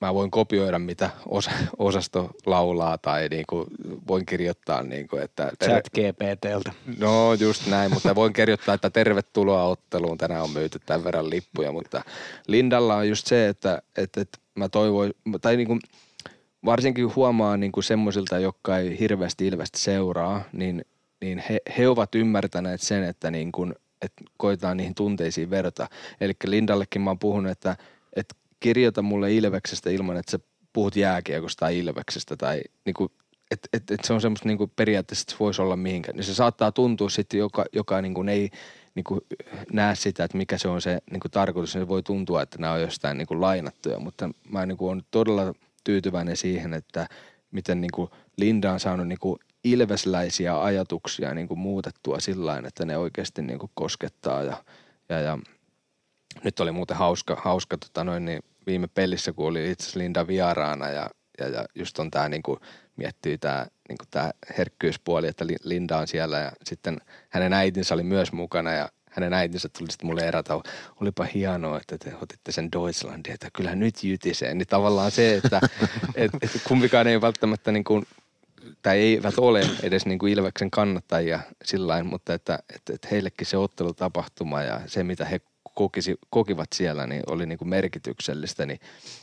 mä 0.00 0.14
voin 0.14 0.30
kopioida 0.30 0.78
mitä 0.78 1.10
osa, 1.26 1.50
osasto 1.78 2.30
laulaa 2.46 2.98
tai 2.98 3.28
niin 3.28 3.44
kuin 3.48 3.66
voin 4.08 4.26
kirjoittaa 4.26 4.82
niin 4.82 5.08
kuin, 5.08 5.22
että... 5.22 5.52
Chat 5.64 5.88
GPTltä. 5.88 6.72
No 6.98 7.34
just 7.34 7.66
näin, 7.66 7.92
mutta 7.94 8.14
voin 8.14 8.32
kirjoittaa, 8.32 8.74
että 8.74 8.90
tervetuloa 8.90 9.64
otteluun, 9.64 10.18
tänään 10.18 10.42
on 10.42 10.50
myyty 10.50 10.78
tämän 10.86 11.04
verran 11.04 11.30
lippuja, 11.30 11.72
mutta 11.72 12.02
Lindalla 12.46 12.96
on 12.96 13.08
just 13.08 13.26
se, 13.26 13.48
että, 13.48 13.82
että, 13.96 14.20
että 14.20 14.38
mä 14.54 14.68
toivoin, 14.68 15.12
tai 15.40 15.56
niin 15.56 15.66
kuin, 15.66 15.80
varsinkin 16.64 17.14
huomaa 17.16 17.56
niin 17.56 17.72
kuin 17.72 17.84
semmoisilta, 17.84 18.38
jotka 18.38 18.78
ei 18.78 18.98
hirveästi 18.98 19.46
ilveästi 19.46 19.78
seuraa, 19.78 20.44
niin, 20.52 20.84
niin 21.20 21.42
he, 21.50 21.60
he 21.78 21.88
ovat 21.88 22.14
ymmärtäneet 22.14 22.80
sen, 22.80 23.04
että 23.04 23.30
niin 23.30 23.52
kuin, 23.52 23.74
että 24.02 24.24
koetaan 24.36 24.76
niihin 24.76 24.94
tunteisiin 24.94 25.50
verta. 25.50 25.88
Eli 26.20 26.32
Lindallekin 26.44 27.02
mä 27.02 27.10
oon 27.10 27.18
puhunut, 27.18 27.52
että, 27.52 27.76
että 28.16 28.34
kirjoita 28.60 29.02
mulle 29.02 29.34
Ilveksestä 29.34 29.90
ilman, 29.90 30.16
että 30.16 30.30
sä 30.30 30.38
puhut 30.72 30.96
jääkiekosta 30.96 31.60
tai 31.60 31.78
Ilveksestä 31.78 32.36
tai 32.36 32.60
niin 32.84 32.94
kuin, 32.94 33.12
että 33.50 33.68
et, 33.72 33.90
et 33.90 34.04
se 34.04 34.12
on 34.12 34.20
semmoista 34.20 34.48
niin 34.48 34.58
kuin 34.58 34.72
periaatteessa, 34.76 35.22
että 35.22 35.32
se 35.32 35.38
voisi 35.40 35.62
olla 35.62 35.76
mihinkään. 35.76 36.16
Niin 36.16 36.24
se 36.24 36.34
saattaa 36.34 36.72
tuntua 36.72 37.10
sitten, 37.10 37.38
joka, 37.38 37.64
joka 37.72 38.02
niin 38.02 38.14
kuin 38.14 38.28
ei 38.28 38.50
niin 38.94 39.04
kuin 39.04 39.20
näe 39.72 39.94
sitä, 39.94 40.24
että 40.24 40.36
mikä 40.36 40.58
se 40.58 40.68
on 40.68 40.82
se 40.82 40.98
niin 41.10 41.20
kuin 41.20 41.32
tarkoitus. 41.32 41.72
Se 41.72 41.88
voi 41.88 42.02
tuntua, 42.02 42.42
että 42.42 42.58
nämä 42.58 42.72
on 42.72 42.80
jostain 42.80 43.18
niin 43.18 43.26
kuin 43.26 43.40
lainattuja, 43.40 43.98
mutta 43.98 44.30
mä 44.50 44.66
niin 44.66 44.78
kuin 44.78 45.02
todella 45.10 45.54
tyytyväinen 45.84 46.36
siihen, 46.36 46.74
että 46.74 47.06
miten 47.50 47.80
niin 47.80 47.90
kuin 47.94 48.10
Linda 48.36 48.72
on 48.72 48.80
saanut 48.80 49.08
niin 49.08 49.18
kuin 49.18 49.38
ilvesläisiä 49.64 50.62
ajatuksia 50.62 51.34
niin 51.34 51.48
kuin 51.48 51.60
muutettua 51.60 52.20
sillä 52.20 52.62
että 52.66 52.84
ne 52.84 52.96
oikeasti 52.96 53.42
niin 53.42 53.58
kuin 53.58 53.70
koskettaa 53.74 54.42
ja, 54.42 54.64
ja, 55.08 55.20
ja 55.20 55.38
nyt 56.44 56.60
oli 56.60 56.72
muuten 56.72 56.96
hauska, 56.96 57.36
hauska 57.44 57.76
tota 57.76 58.04
noin, 58.04 58.24
niin 58.24 58.42
viime 58.66 58.86
pelissä, 58.86 59.32
kun 59.32 59.46
oli 59.46 59.70
itse 59.70 59.98
Linda 59.98 60.26
vieraana 60.26 60.88
ja, 60.88 61.10
ja, 61.38 61.48
ja 61.48 61.64
just 61.74 61.98
on 61.98 62.10
tämä 62.10 62.28
niin 62.28 62.42
miettii 62.96 63.38
tämä 63.38 63.66
niin 63.88 64.32
herkkyyspuoli, 64.58 65.28
että 65.28 65.46
Linda 65.64 65.98
on 65.98 66.08
siellä 66.08 66.38
ja 66.38 66.52
sitten 66.64 66.98
hänen 67.28 67.52
äitinsä 67.52 67.94
oli 67.94 68.02
myös 68.02 68.32
mukana 68.32 68.72
ja 68.72 68.88
hänen 69.10 69.32
äitinsä 69.32 69.68
tuli 69.78 69.90
sitten 69.90 70.06
mulle 70.06 70.28
erätä, 70.28 70.54
olipa 71.00 71.24
hienoa, 71.24 71.76
että 71.76 71.98
te 71.98 72.16
otitte 72.22 72.52
sen 72.52 72.72
Deutschlandin, 72.72 73.32
että 73.32 73.48
kyllä 73.52 73.74
nyt 73.74 74.04
jytisee. 74.04 74.54
Niin 74.54 74.68
tavallaan 74.68 75.10
se, 75.10 75.34
että 75.34 75.60
et, 76.14 76.30
et 76.42 76.50
kumpikaan 76.68 77.06
ei 77.06 77.20
välttämättä 77.20 77.72
niin 77.72 77.84
kuin 77.84 78.06
tai 78.82 78.98
eivät 78.98 79.34
ole 79.38 79.60
edes 79.82 80.06
niin 80.06 80.18
kuin 80.18 80.32
Ilveksen 80.32 80.70
kannattajia 80.70 81.40
sillä 81.64 82.04
mutta 82.04 82.34
että, 82.34 82.58
että, 82.74 82.92
että 82.94 83.08
heillekin 83.10 83.46
se 83.46 83.56
ottelutapahtuma 83.56 84.62
ja 84.62 84.80
se, 84.86 85.04
mitä 85.04 85.24
he 85.24 85.40
kokisi, 85.74 86.18
kokivat 86.30 86.68
siellä, 86.74 87.06
niin 87.06 87.22
oli 87.26 87.46
niin 87.46 87.58
kuin 87.58 87.68
merkityksellistä, 87.68 88.66
niin 88.66 88.80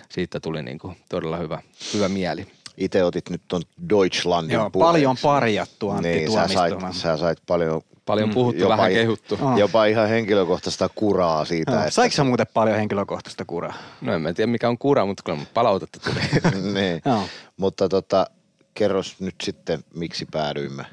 siitä 0.09 0.39
tuli 0.39 0.63
niin 0.63 0.79
kuin 0.79 0.97
todella 1.09 1.37
hyvä, 1.37 1.61
hyvä 1.93 2.09
mieli. 2.09 2.47
Itse 2.77 3.03
otit 3.03 3.29
nyt 3.29 3.41
ton 3.47 3.61
Deutschlandin 3.89 4.53
Joo, 4.53 4.69
puheeksi. 4.69 4.91
paljon 4.91 5.15
parjattu 5.21 5.89
Antti 5.89 6.09
Niin, 6.09 6.31
sä 6.31 6.47
sait, 6.47 6.75
sä 6.91 7.17
sait 7.17 7.39
paljon, 7.47 7.81
Paljon 8.05 8.29
puhuttu, 8.29 8.61
jopa, 8.61 8.77
vähän 8.77 8.91
kehuttu. 8.91 9.37
Ah. 9.41 9.57
jopa 9.57 9.85
ihan 9.85 10.09
henkilökohtaista 10.09 10.89
kuraa 10.95 11.45
siitä, 11.45 11.79
että... 11.79 11.91
Saiko 11.91 12.15
sä 12.15 12.23
muuten 12.23 12.47
paljon 12.53 12.77
henkilökohtaista 12.77 13.45
kuraa? 13.45 13.73
No 14.01 14.13
en 14.13 14.21
mä 14.21 14.33
tiedä 14.33 14.51
mikä 14.51 14.69
on 14.69 14.77
kura, 14.77 15.05
mutta 15.05 15.23
kyllä 15.25 15.39
palautetta 15.53 15.99
tuli. 15.99 16.51
niin. 16.73 17.01
Joo. 17.05 17.23
Mutta 17.57 17.89
tota, 17.89 18.27
kerros 18.75 19.19
nyt 19.19 19.35
sitten, 19.43 19.83
miksi 19.95 20.25
päädyimme 20.31 20.85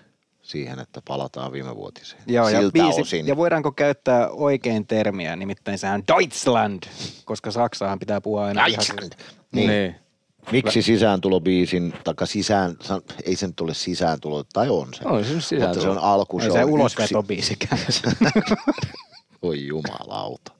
siihen, 0.42 0.78
että 0.78 1.02
palataan 1.08 1.52
viime 1.52 1.76
vuotiseen. 1.76 2.22
Joo, 2.26 2.48
ja, 2.48 2.60
Siltä 2.60 2.72
biisi, 2.72 3.00
osin. 3.00 3.26
ja 3.26 3.36
voidaanko 3.36 3.72
käyttää 3.72 4.28
oikein 4.28 4.86
termiä, 4.86 5.36
nimittäin 5.36 5.78
sehän 5.78 6.00
on 6.00 6.18
Deutschland, 6.18 6.82
koska 7.24 7.50
Saksaahan 7.50 7.98
pitää 7.98 8.20
puhua 8.20 8.44
aina 8.44 8.66
ihan... 8.66 8.78
Deutschland. 8.78 9.12
Niin. 9.52 9.70
niin. 9.70 9.94
Miksi 10.52 10.82
sisääntulobiisin, 10.82 11.94
taikka 12.04 12.26
sisään, 12.26 12.76
ei 13.24 13.36
se 13.36 13.46
nyt 13.46 13.60
ole 13.60 13.74
sisääntulo, 13.74 14.44
tai 14.52 14.68
on 14.68 14.94
se. 14.94 15.04
On 15.04 15.24
se 15.24 15.30
nyt 15.30 15.36
Mutta 15.36 15.48
se 15.48 15.56
on 15.56 15.72
sisääntulo. 15.72 16.00
alku, 16.00 16.38
Ei 16.38 16.46
se 16.46 16.52
se 16.52 16.64
on 16.64 16.70
ulosvetobiisikään. 16.70 17.78
Oi 19.42 19.66
jumalauta. 19.66 20.52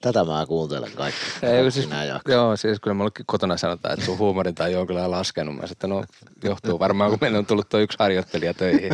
Tätä 0.00 0.24
mä 0.24 0.46
kuuntelen 0.46 0.92
kaikki. 0.92 1.20
Ei, 1.42 1.70
siis, 1.70 1.88
joo, 2.28 2.56
siis 2.56 2.80
kyllä 2.80 2.94
mullekin 2.94 3.26
kotona 3.26 3.56
sanotaan, 3.56 3.94
että 3.94 4.06
sun 4.06 4.18
huumorin 4.18 4.54
tai 4.54 4.74
on 4.74 4.86
kyllä 4.86 5.10
laskenut. 5.10 5.56
Mä 5.56 5.62
että 5.70 5.86
no 5.86 6.04
johtuu 6.44 6.78
varmaan, 6.78 7.10
kun 7.10 7.18
meillä 7.20 7.38
on 7.38 7.46
tullut 7.46 7.68
tuo 7.68 7.80
yksi 7.80 7.96
harjoittelija 8.00 8.54
töihin. 8.54 8.92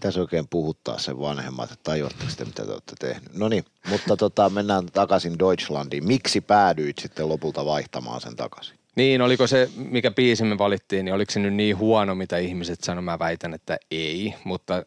Tässä 0.00 0.20
oikein 0.20 0.48
puhuttaa 0.48 0.98
sen 0.98 1.18
vanhemmat, 1.18 1.72
että 1.72 1.90
tajuatteko 1.90 2.30
te, 2.36 2.44
mitä 2.44 2.64
te 2.64 2.72
olette 2.72 2.94
tehnyt. 3.00 3.34
No 3.34 3.48
niin, 3.48 3.64
mutta 3.88 4.16
tota, 4.16 4.50
mennään 4.50 4.86
takaisin 4.86 5.38
Deutschlandiin. 5.38 6.06
Miksi 6.06 6.40
päädyit 6.40 6.98
sitten 6.98 7.28
lopulta 7.28 7.64
vaihtamaan 7.64 8.20
sen 8.20 8.36
takaisin? 8.36 8.78
Niin, 8.96 9.22
oliko 9.22 9.46
se, 9.46 9.70
mikä 9.76 10.10
biisi 10.10 10.44
me 10.44 10.58
valittiin, 10.58 11.04
niin 11.04 11.14
oliko 11.14 11.32
se 11.32 11.40
nyt 11.40 11.54
niin 11.54 11.78
huono, 11.78 12.14
mitä 12.14 12.38
ihmiset 12.38 12.84
sanoi? 12.84 13.02
Mä 13.02 13.18
väitän, 13.18 13.54
että 13.54 13.78
ei, 13.90 14.34
mutta 14.44 14.84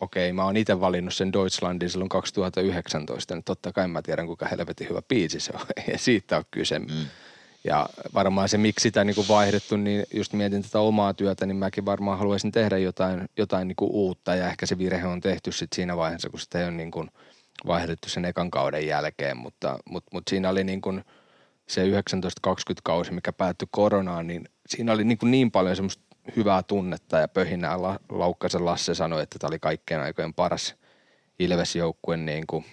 okei, 0.00 0.32
mä 0.32 0.44
oon 0.44 0.56
itse 0.56 0.80
valinnut 0.80 1.14
sen 1.14 1.32
Deutschlandin 1.32 1.90
silloin 1.90 2.08
2019, 2.08 3.34
niin 3.34 3.44
totta 3.44 3.72
kai 3.72 3.88
mä 3.88 4.02
tiedän, 4.02 4.26
kuinka 4.26 4.46
helvetin 4.46 4.88
hyvä 4.88 5.02
biisi 5.08 5.40
se 5.40 5.52
on, 5.54 5.66
ja 5.92 5.98
siitä 5.98 6.36
on 6.36 6.44
kyse. 6.50 6.78
Mm. 6.78 6.86
Ja 7.64 7.88
varmaan 8.14 8.48
se, 8.48 8.58
miksi 8.58 8.82
sitä 8.82 9.04
niin 9.04 9.14
kuin 9.14 9.28
vaihdettu, 9.28 9.76
niin 9.76 10.04
just 10.14 10.32
mietin 10.32 10.62
tätä 10.62 10.80
omaa 10.80 11.14
työtä, 11.14 11.46
niin 11.46 11.56
mäkin 11.56 11.84
varmaan 11.84 12.18
haluaisin 12.18 12.52
tehdä 12.52 12.78
jotain, 12.78 13.28
jotain 13.36 13.68
niin 13.68 13.76
kuin 13.76 13.90
uutta, 13.92 14.34
ja 14.34 14.48
ehkä 14.48 14.66
se 14.66 14.78
virhe 14.78 15.06
on 15.06 15.20
tehty 15.20 15.52
sit 15.52 15.72
siinä 15.72 15.96
vaiheessa, 15.96 16.30
kun 16.30 16.40
sitä 16.40 16.58
ei 16.58 16.64
ole 16.64 16.72
niin 16.72 16.90
kuin 16.90 17.10
vaihdettu 17.66 18.08
sen 18.08 18.24
ekan 18.24 18.50
kauden 18.50 18.86
jälkeen, 18.86 19.36
mutta, 19.36 19.78
mutta, 19.90 20.10
mutta 20.12 20.30
siinä 20.30 20.48
oli 20.48 20.64
niin 20.64 20.80
kuin 20.80 21.04
se 21.68 21.84
19-20 21.84 21.90
kausi, 22.82 23.12
mikä 23.12 23.32
päättyi 23.32 23.68
koronaan, 23.70 24.26
niin 24.26 24.48
siinä 24.68 24.92
oli 24.92 25.04
niin, 25.04 25.18
kuin 25.18 25.30
niin 25.30 25.50
paljon 25.50 25.76
semmoista 25.76 26.09
hyvää 26.36 26.62
tunnetta 26.62 27.18
ja 27.18 27.28
pöhinää. 27.28 27.82
La- 27.82 28.00
Laukkasen 28.08 28.64
Lasse 28.64 28.94
sanoi, 28.94 29.22
että 29.22 29.38
tämä 29.38 29.48
oli 29.48 29.58
kaikkien 29.58 30.00
aikojen 30.00 30.34
paras 30.34 30.74
Ilves-joukkue 31.38 32.16
niin 32.16 32.46
kuin, 32.46 32.64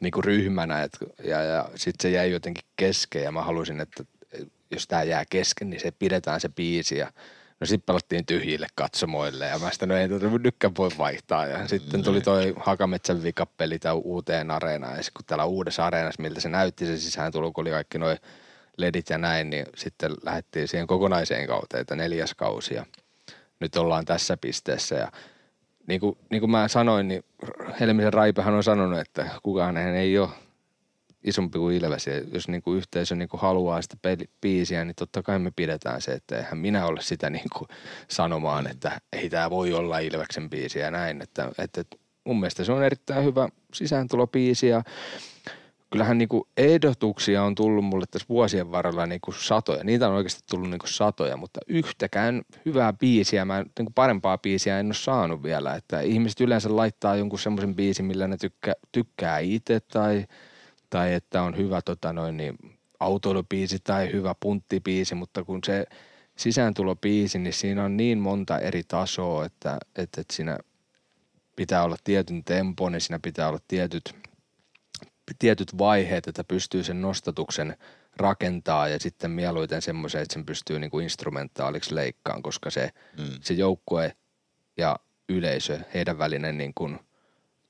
niin 0.00 0.12
kuin 0.12 0.24
ryhmänä 0.24 0.82
et, 0.82 0.98
ja, 1.24 1.42
ja 1.42 1.68
sitten 1.74 2.02
se 2.02 2.10
jäi 2.10 2.30
jotenkin 2.30 2.64
kesken 2.76 3.22
ja 3.22 3.32
mä 3.32 3.42
halusin, 3.42 3.80
että 3.80 4.04
jos 4.70 4.86
tämä 4.86 5.02
jää 5.02 5.24
kesken, 5.30 5.70
niin 5.70 5.80
se 5.80 5.90
pidetään 5.90 6.40
se 6.40 6.48
biisi 6.48 6.96
ja 6.96 7.12
No 7.60 7.66
sitten 7.66 7.86
pelattiin 7.86 8.26
tyhjille 8.26 8.66
katsomoille 8.74 9.46
ja 9.46 9.58
mä 9.58 9.70
sitä 9.70 9.86
no 9.86 9.96
ei 9.96 10.08
tuota 10.08 10.26
nytkään 10.26 10.76
voi 10.78 10.90
vaihtaa. 10.98 11.46
Ja 11.46 11.68
sitten 11.68 12.02
tuli 12.02 12.20
toi 12.20 12.54
Hakametsän 12.56 13.22
vikapeli 13.22 13.78
tää 13.78 13.94
uuteen 13.94 14.50
areenaan 14.50 14.96
ja 14.96 15.02
sit 15.02 15.14
kun 15.14 15.24
täällä 15.24 15.44
uudessa 15.44 15.86
areenassa, 15.86 16.22
miltä 16.22 16.40
se 16.40 16.48
näytti 16.48 16.86
se 16.86 16.98
sisään 16.98 17.32
tuli, 17.32 17.52
kun 17.52 17.62
oli 17.62 17.70
kaikki 17.70 17.98
noin 17.98 18.18
ledit 18.76 19.10
ja 19.10 19.18
näin, 19.18 19.50
niin 19.50 19.66
sitten 19.76 20.10
lähdettiin 20.22 20.68
siihen 20.68 20.86
kokonaiseen 20.86 21.46
kauteen, 21.46 21.80
että 21.80 21.96
neljäs 21.96 22.34
kausi 22.34 22.74
ja 22.74 22.86
nyt 23.60 23.76
ollaan 23.76 24.04
tässä 24.04 24.36
pisteessä 24.36 24.94
ja 24.94 25.12
niin 25.86 26.00
kuin, 26.00 26.18
niin 26.30 26.40
kuin 26.40 26.50
mä 26.50 26.68
sanoin, 26.68 27.08
niin 27.08 27.24
Helmisen 27.80 28.12
Raipehan 28.12 28.54
on 28.54 28.64
sanonut, 28.64 28.98
että 28.98 29.26
kukaan 29.42 29.76
ei 29.76 30.18
ole 30.18 30.28
isompi 31.24 31.58
kuin 31.58 31.76
Ilves. 31.76 32.06
Ja 32.06 32.18
jos 32.32 32.48
niin 32.48 32.62
kuin 32.62 32.78
yhteisö 32.78 33.16
niin 33.16 33.28
kuin 33.28 33.40
haluaa 33.40 33.82
sitä 33.82 33.96
peli, 34.02 34.30
biisiä, 34.40 34.84
niin 34.84 34.94
totta 34.94 35.22
kai 35.22 35.38
me 35.38 35.50
pidetään 35.56 36.00
se, 36.00 36.12
että 36.12 36.38
eihän 36.38 36.58
minä 36.58 36.86
ole 36.86 37.02
sitä 37.02 37.30
niin 37.30 37.50
kuin 37.56 37.68
sanomaan, 38.08 38.66
että 38.66 39.00
ei 39.12 39.30
tämä 39.30 39.50
voi 39.50 39.72
olla 39.72 39.98
Ilveksen 39.98 40.50
biisi 40.50 40.78
ja 40.78 40.90
näin. 40.90 41.22
Että, 41.22 41.50
että 41.58 41.84
mun 42.24 42.40
mielestä 42.40 42.64
se 42.64 42.72
on 42.72 42.84
erittäin 42.84 43.24
hyvä 43.24 43.48
sisääntulobiisi 43.74 44.68
ja 44.68 44.82
kyllähän 45.90 46.18
niin 46.18 46.28
kuin 46.28 46.44
ehdotuksia 46.56 47.42
on 47.42 47.54
tullut 47.54 47.84
mulle 47.84 48.04
tässä 48.10 48.28
vuosien 48.28 48.70
varrella 48.70 49.06
niin 49.06 49.20
kuin 49.20 49.34
satoja. 49.34 49.84
Niitä 49.84 50.08
on 50.08 50.14
oikeasti 50.14 50.42
tullut 50.50 50.70
niin 50.70 50.78
kuin 50.78 50.92
satoja, 50.92 51.36
mutta 51.36 51.60
yhtäkään 51.66 52.42
hyvää 52.66 52.92
biisiä, 52.92 53.44
mä 53.44 53.62
niin 53.62 53.68
kuin 53.74 53.94
parempaa 53.94 54.38
biisiä 54.38 54.80
en 54.80 54.86
ole 54.86 54.94
saanut 54.94 55.42
vielä. 55.42 55.74
Että 55.74 56.00
ihmiset 56.00 56.40
yleensä 56.40 56.76
laittaa 56.76 57.16
jonkun 57.16 57.38
semmoisen 57.38 57.76
biisin, 57.76 58.04
millä 58.04 58.28
ne 58.28 58.36
tykkää, 58.36 58.74
tykkää 58.92 59.38
itse 59.38 59.80
tai, 59.80 60.26
tai 60.90 61.14
että 61.14 61.42
on 61.42 61.56
hyvä 61.56 61.82
tota 61.82 62.12
noin, 62.12 62.36
niin, 62.36 62.56
autoilubiisi 63.00 63.78
tai 63.84 64.12
hyvä 64.12 64.34
punttibiisi, 64.40 65.14
mutta 65.14 65.44
kun 65.44 65.60
se 65.66 65.86
sisääntulobiisi, 66.36 67.38
niin 67.38 67.52
siinä 67.52 67.84
on 67.84 67.96
niin 67.96 68.18
monta 68.18 68.58
eri 68.58 68.82
tasoa, 68.88 69.44
että, 69.44 69.78
että, 69.96 70.20
että 70.20 70.34
siinä 70.34 70.58
pitää 71.56 71.84
olla 71.84 71.96
tietyn 72.04 72.44
tempo, 72.44 72.88
niin 72.88 73.00
siinä 73.00 73.18
pitää 73.22 73.48
olla 73.48 73.58
tietyt, 73.68 74.14
tietyt 75.38 75.78
vaiheet, 75.78 76.26
että 76.26 76.44
pystyy 76.44 76.84
sen 76.84 77.02
nostatuksen 77.02 77.76
rakentaa 78.16 78.88
ja 78.88 79.00
sitten 79.00 79.30
mieluiten 79.30 79.82
semmoisen, 79.82 80.22
että 80.22 80.32
sen 80.32 80.46
pystyy 80.46 80.78
niin 80.78 80.90
kuin 80.90 81.02
instrumentaaliksi 81.02 81.94
leikkaan, 81.94 82.42
koska 82.42 82.70
se, 82.70 82.90
mm. 83.18 83.24
se 83.40 83.54
joukkue 83.54 84.16
ja 84.76 84.96
yleisö, 85.28 85.80
heidän 85.94 86.18
välinen 86.18 86.58
niin 86.58 86.72
kuin, 86.74 86.98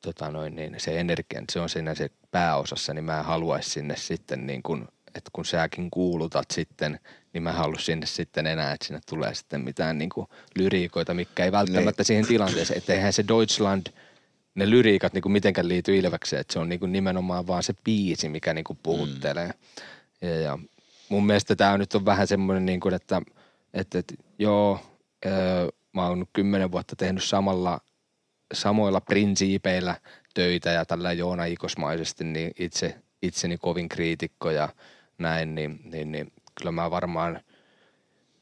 tota 0.01 0.31
noin, 0.31 0.57
niin 0.57 0.75
se 0.79 1.01
energia, 1.01 1.43
se 1.53 1.61
on 1.61 1.69
siinä 1.69 1.95
se 1.95 2.11
pääosassa, 2.31 2.95
niin 2.95 3.05
mä 3.05 3.19
en 3.19 3.25
haluaisi 3.25 3.71
sinne 3.71 3.97
sitten 3.97 4.47
niin 4.47 4.63
kuin, 4.63 4.89
että 5.15 5.31
kun 5.33 5.45
säkin 5.45 5.91
kuulutat 5.91 6.51
sitten, 6.51 7.01
niin 7.33 7.43
mä 7.43 7.53
haluaisin 7.53 7.87
sinne 7.87 8.07
sitten 8.07 8.47
enää, 8.47 8.73
että 8.73 8.87
sinne 8.87 9.01
tulee 9.09 9.35
sitten 9.35 9.61
mitään 9.61 9.99
niin 9.99 10.11
kuin 10.11 10.27
lyriikoita, 10.59 11.15
mikä 11.15 11.45
ei 11.45 11.53
välttämättä 11.53 12.05
siihen 12.05 12.27
tilanteeseen, 12.27 12.79
että 12.79 12.95
eihän 12.95 13.13
se 13.13 13.25
Deutschland, 13.29 13.87
ne 14.55 14.71
lyriikat 14.71 15.13
niin 15.13 15.23
kuin 15.23 15.33
mitenkään 15.33 15.69
liity 15.69 15.97
Ilvekseen, 15.97 16.41
että 16.41 16.53
se 16.53 16.59
on 16.59 16.69
niin 16.69 16.81
kuin 16.81 16.93
nimenomaan 16.93 17.47
vaan 17.47 17.63
se 17.63 17.75
biisi, 17.85 18.29
mikä 18.29 18.55
niin 18.55 18.65
kuin 18.65 18.79
puhuttelee. 18.83 19.47
Mm. 20.23 20.29
Ja, 20.29 20.41
ja 20.41 20.59
mun 21.09 21.27
mielestä 21.27 21.57
tämä 21.57 21.79
nyt 21.79 21.95
on 21.95 22.05
vähän 22.05 22.27
semmoinen, 22.27 22.67
niin 22.67 22.81
kuin, 22.81 22.95
että, 22.95 23.23
että, 23.75 23.99
että 23.99 24.15
joo, 24.39 24.81
öö, 25.27 25.69
mä 25.93 26.07
oon 26.07 26.27
kymmenen 26.33 26.73
vuotta 26.73 26.97
tehnyt 26.97 27.25
samalla, 27.25 27.81
samoilla 28.55 29.01
prinsiipeillä 29.01 29.97
töitä 30.35 30.71
ja 30.71 30.85
tällä 30.85 31.13
Joona 31.13 31.45
Ikosmaisesti, 31.45 32.25
niin 32.25 32.51
itse, 32.59 32.99
itseni 33.23 33.59
kovin 33.59 33.89
kriitikko 33.89 34.51
ja 34.51 34.69
näin, 35.19 35.55
niin, 35.55 35.81
niin, 35.85 36.13
niin 36.13 36.33
kyllä 36.59 36.73
mä 36.73 36.91
varmaan 36.91 37.41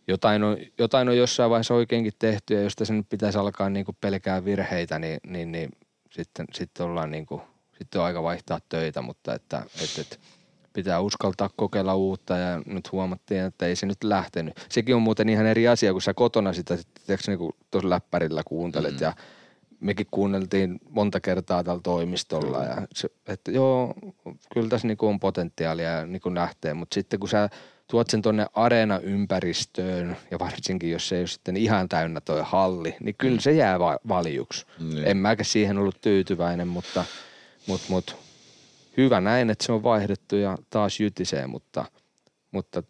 jotain 0.09 0.44
on, 0.44 0.56
jotain 0.78 1.09
on 1.09 1.16
jossain 1.16 1.50
vaiheessa 1.50 1.74
oikeinkin 1.74 2.12
tehty 2.18 2.54
ja 2.54 2.62
jos 2.62 2.76
tässä 2.76 2.94
nyt 2.94 3.09
pitäisi 3.09 3.38
alkaa 3.38 3.70
niin 3.70 3.84
kuin 3.84 3.96
pelkää 4.00 4.44
virheitä, 4.44 4.98
niin, 4.98 5.20
niin, 5.26 5.52
niin 5.52 5.70
sitten, 6.11 6.46
sitten 6.54 6.86
ollaan 6.86 7.11
niin 7.11 7.26
kuin, 7.26 7.42
sitten 7.78 8.00
on 8.00 8.06
aika 8.06 8.22
vaihtaa 8.22 8.61
töitä, 8.68 9.02
mutta 9.02 9.34
että, 9.34 9.62
että, 9.82 10.00
että 10.00 10.16
pitää 10.72 11.00
uskaltaa 11.00 11.50
kokeilla 11.56 11.94
uutta 11.94 12.36
ja 12.36 12.62
nyt 12.66 12.92
huomattiin, 12.92 13.40
että 13.40 13.66
ei 13.66 13.76
se 13.76 13.86
nyt 13.86 14.04
lähtenyt. 14.04 14.66
Sekin 14.68 14.94
on 14.94 15.02
muuten 15.02 15.28
ihan 15.28 15.46
eri 15.46 15.68
asia, 15.68 15.92
kun 15.92 16.02
sä 16.02 16.14
kotona 16.14 16.52
sitä 16.52 16.78
tiedätkö, 17.06 17.36
niin 17.36 17.52
tuossa 17.70 17.90
läppärillä 17.90 18.42
kuuntelet 18.46 18.94
mm. 18.94 19.00
ja 19.00 19.12
mekin 19.80 20.06
kuunneltiin 20.11 20.80
monta 20.90 21.20
kertaa 21.20 21.64
tällä 21.64 21.80
toimistolla 21.82 22.64
ja 22.64 22.86
se, 22.94 23.09
että 23.26 23.50
joo, 23.50 23.94
kyllä 24.54 24.68
tässä 24.68 24.88
niinku 24.88 25.06
on 25.06 25.20
potentiaalia 25.20 25.90
ja 25.90 26.06
niinku 26.06 26.34
lähtee, 26.34 26.74
mutta 26.74 26.94
sitten 26.94 27.20
kun 27.20 27.28
sä 27.28 27.48
tuot 27.91 28.11
sen 28.11 28.22
tuonne 28.22 28.47
areena-ympäristöön 28.55 30.16
ja 30.30 30.39
varsinkin 30.39 30.91
jos 30.91 31.09
se 31.09 31.16
ei 31.16 31.20
ole 31.20 31.26
sitten 31.26 31.57
ihan 31.57 31.89
täynnä 31.89 32.20
toi 32.20 32.41
halli, 32.45 32.97
niin 33.01 33.14
kyllä 33.18 33.41
se 33.41 33.53
jää 33.53 33.78
va- 33.78 33.99
valjuksi. 34.09 34.66
Niin. 34.78 35.09
En 35.09 35.16
mäkä 35.16 35.45
siihen 35.45 35.78
ollut 35.78 36.01
tyytyväinen, 36.01 36.68
mutta, 36.68 37.05
mutta, 37.66 37.86
mutta 37.89 38.12
hyvä 38.97 39.20
näin, 39.20 39.51
että 39.51 39.64
se 39.66 39.72
on 39.72 39.82
vaihdettu 39.82 40.36
ja 40.36 40.59
taas 40.70 41.01
jytisee, 41.01 41.47
mutta, 41.47 41.84
mutta 42.51 42.82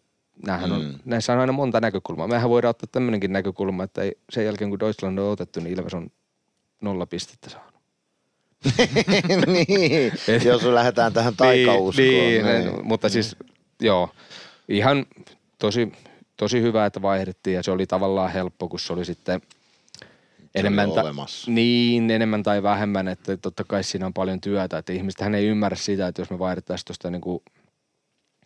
näähän 0.45 0.71
on, 0.71 0.81
Mm. 0.85 0.93
näissä 1.05 1.33
on 1.33 1.39
aina 1.39 1.51
monta 1.53 1.81
näkökulmaa. 1.81 2.27
Mehän 2.27 2.49
voidaan 2.49 2.69
ottaa 2.69 2.89
tämmöinenkin 2.91 3.33
näkökulma, 3.33 3.83
että 3.83 4.01
ei, 4.01 4.11
sen 4.29 4.45
jälkeen 4.45 4.69
kun 4.69 4.79
Deutschland 4.79 5.17
on 5.17 5.31
otettu, 5.31 5.59
niin 5.59 5.73
Ilves 5.79 5.93
on 5.93 6.09
nolla 6.81 7.05
pistettä 7.05 7.49
saanut. 7.49 7.73
niin, 9.67 10.11
jos 10.45 10.63
lähdetään 10.63 11.13
tähän 11.13 11.35
taikauskoon. 11.35 11.93
Niin, 12.07 12.45
niin, 12.45 12.85
mutta 12.87 13.09
siis 13.09 13.35
joo, 13.81 14.09
ihan 14.69 15.05
tosi, 15.57 15.91
tosi 16.37 16.61
hyvä, 16.61 16.85
että 16.85 17.01
vaihdettiin 17.01 17.55
ja 17.55 17.63
se 17.63 17.71
oli 17.71 17.87
tavallaan 17.87 18.31
helppo, 18.31 18.67
kun 18.67 18.79
se 18.79 18.93
oli 18.93 19.05
sitten 19.05 19.41
enemmän, 20.55 20.91
ta- 20.91 21.03
niin, 21.47 22.11
enemmän 22.11 22.43
tai 22.43 22.63
vähemmän, 22.63 23.07
että 23.07 23.37
totta 23.37 23.63
kai 23.63 23.83
siinä 23.83 24.05
on 24.05 24.13
paljon 24.13 24.41
työtä, 24.41 24.77
että 24.77 24.93
ihmiset 24.93 25.21
hän 25.21 25.35
ei 25.35 25.45
ymmärrä 25.45 25.75
sitä, 25.75 26.07
että 26.07 26.21
jos 26.21 26.29
me 26.29 26.39
vaihdettaisiin 26.39 26.85
tuosta 26.85 27.11
niinku 27.11 27.43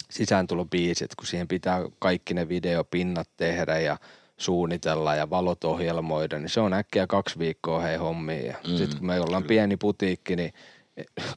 sisääntulobiisit, 0.10 1.16
kun 1.16 1.28
siihen 1.28 1.48
pitää 1.48 1.82
kaikki 2.00 2.34
ne 2.34 2.50
videopinnat 2.50 3.30
tehdä 3.38 3.80
ja 3.80 3.98
suunnitella 4.38 5.16
ja 5.16 5.30
valot 5.30 5.64
ohjelmoida, 5.64 6.40
niin 6.40 6.50
se 6.50 6.60
on 6.60 6.74
äkkiä 6.74 7.08
kaksi 7.08 7.40
viikkoa 7.40 7.82
hei 7.82 7.98
hommiin. 7.98 8.46
Ja 8.46 8.56
mm, 8.68 8.78
sitten 8.78 8.98
kun 8.98 9.08
me 9.08 9.20
ollaan 9.20 9.44
pieni 9.44 9.78
putiikki, 9.78 10.36
niin 10.36 10.54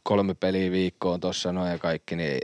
kolme 0.03 0.35
peliä 0.35 0.71
viikkoon 0.71 1.21
tuossa 1.21 1.53
noin 1.53 1.73
ja 1.73 1.79
kaikki, 1.79 2.17
niin 2.17 2.41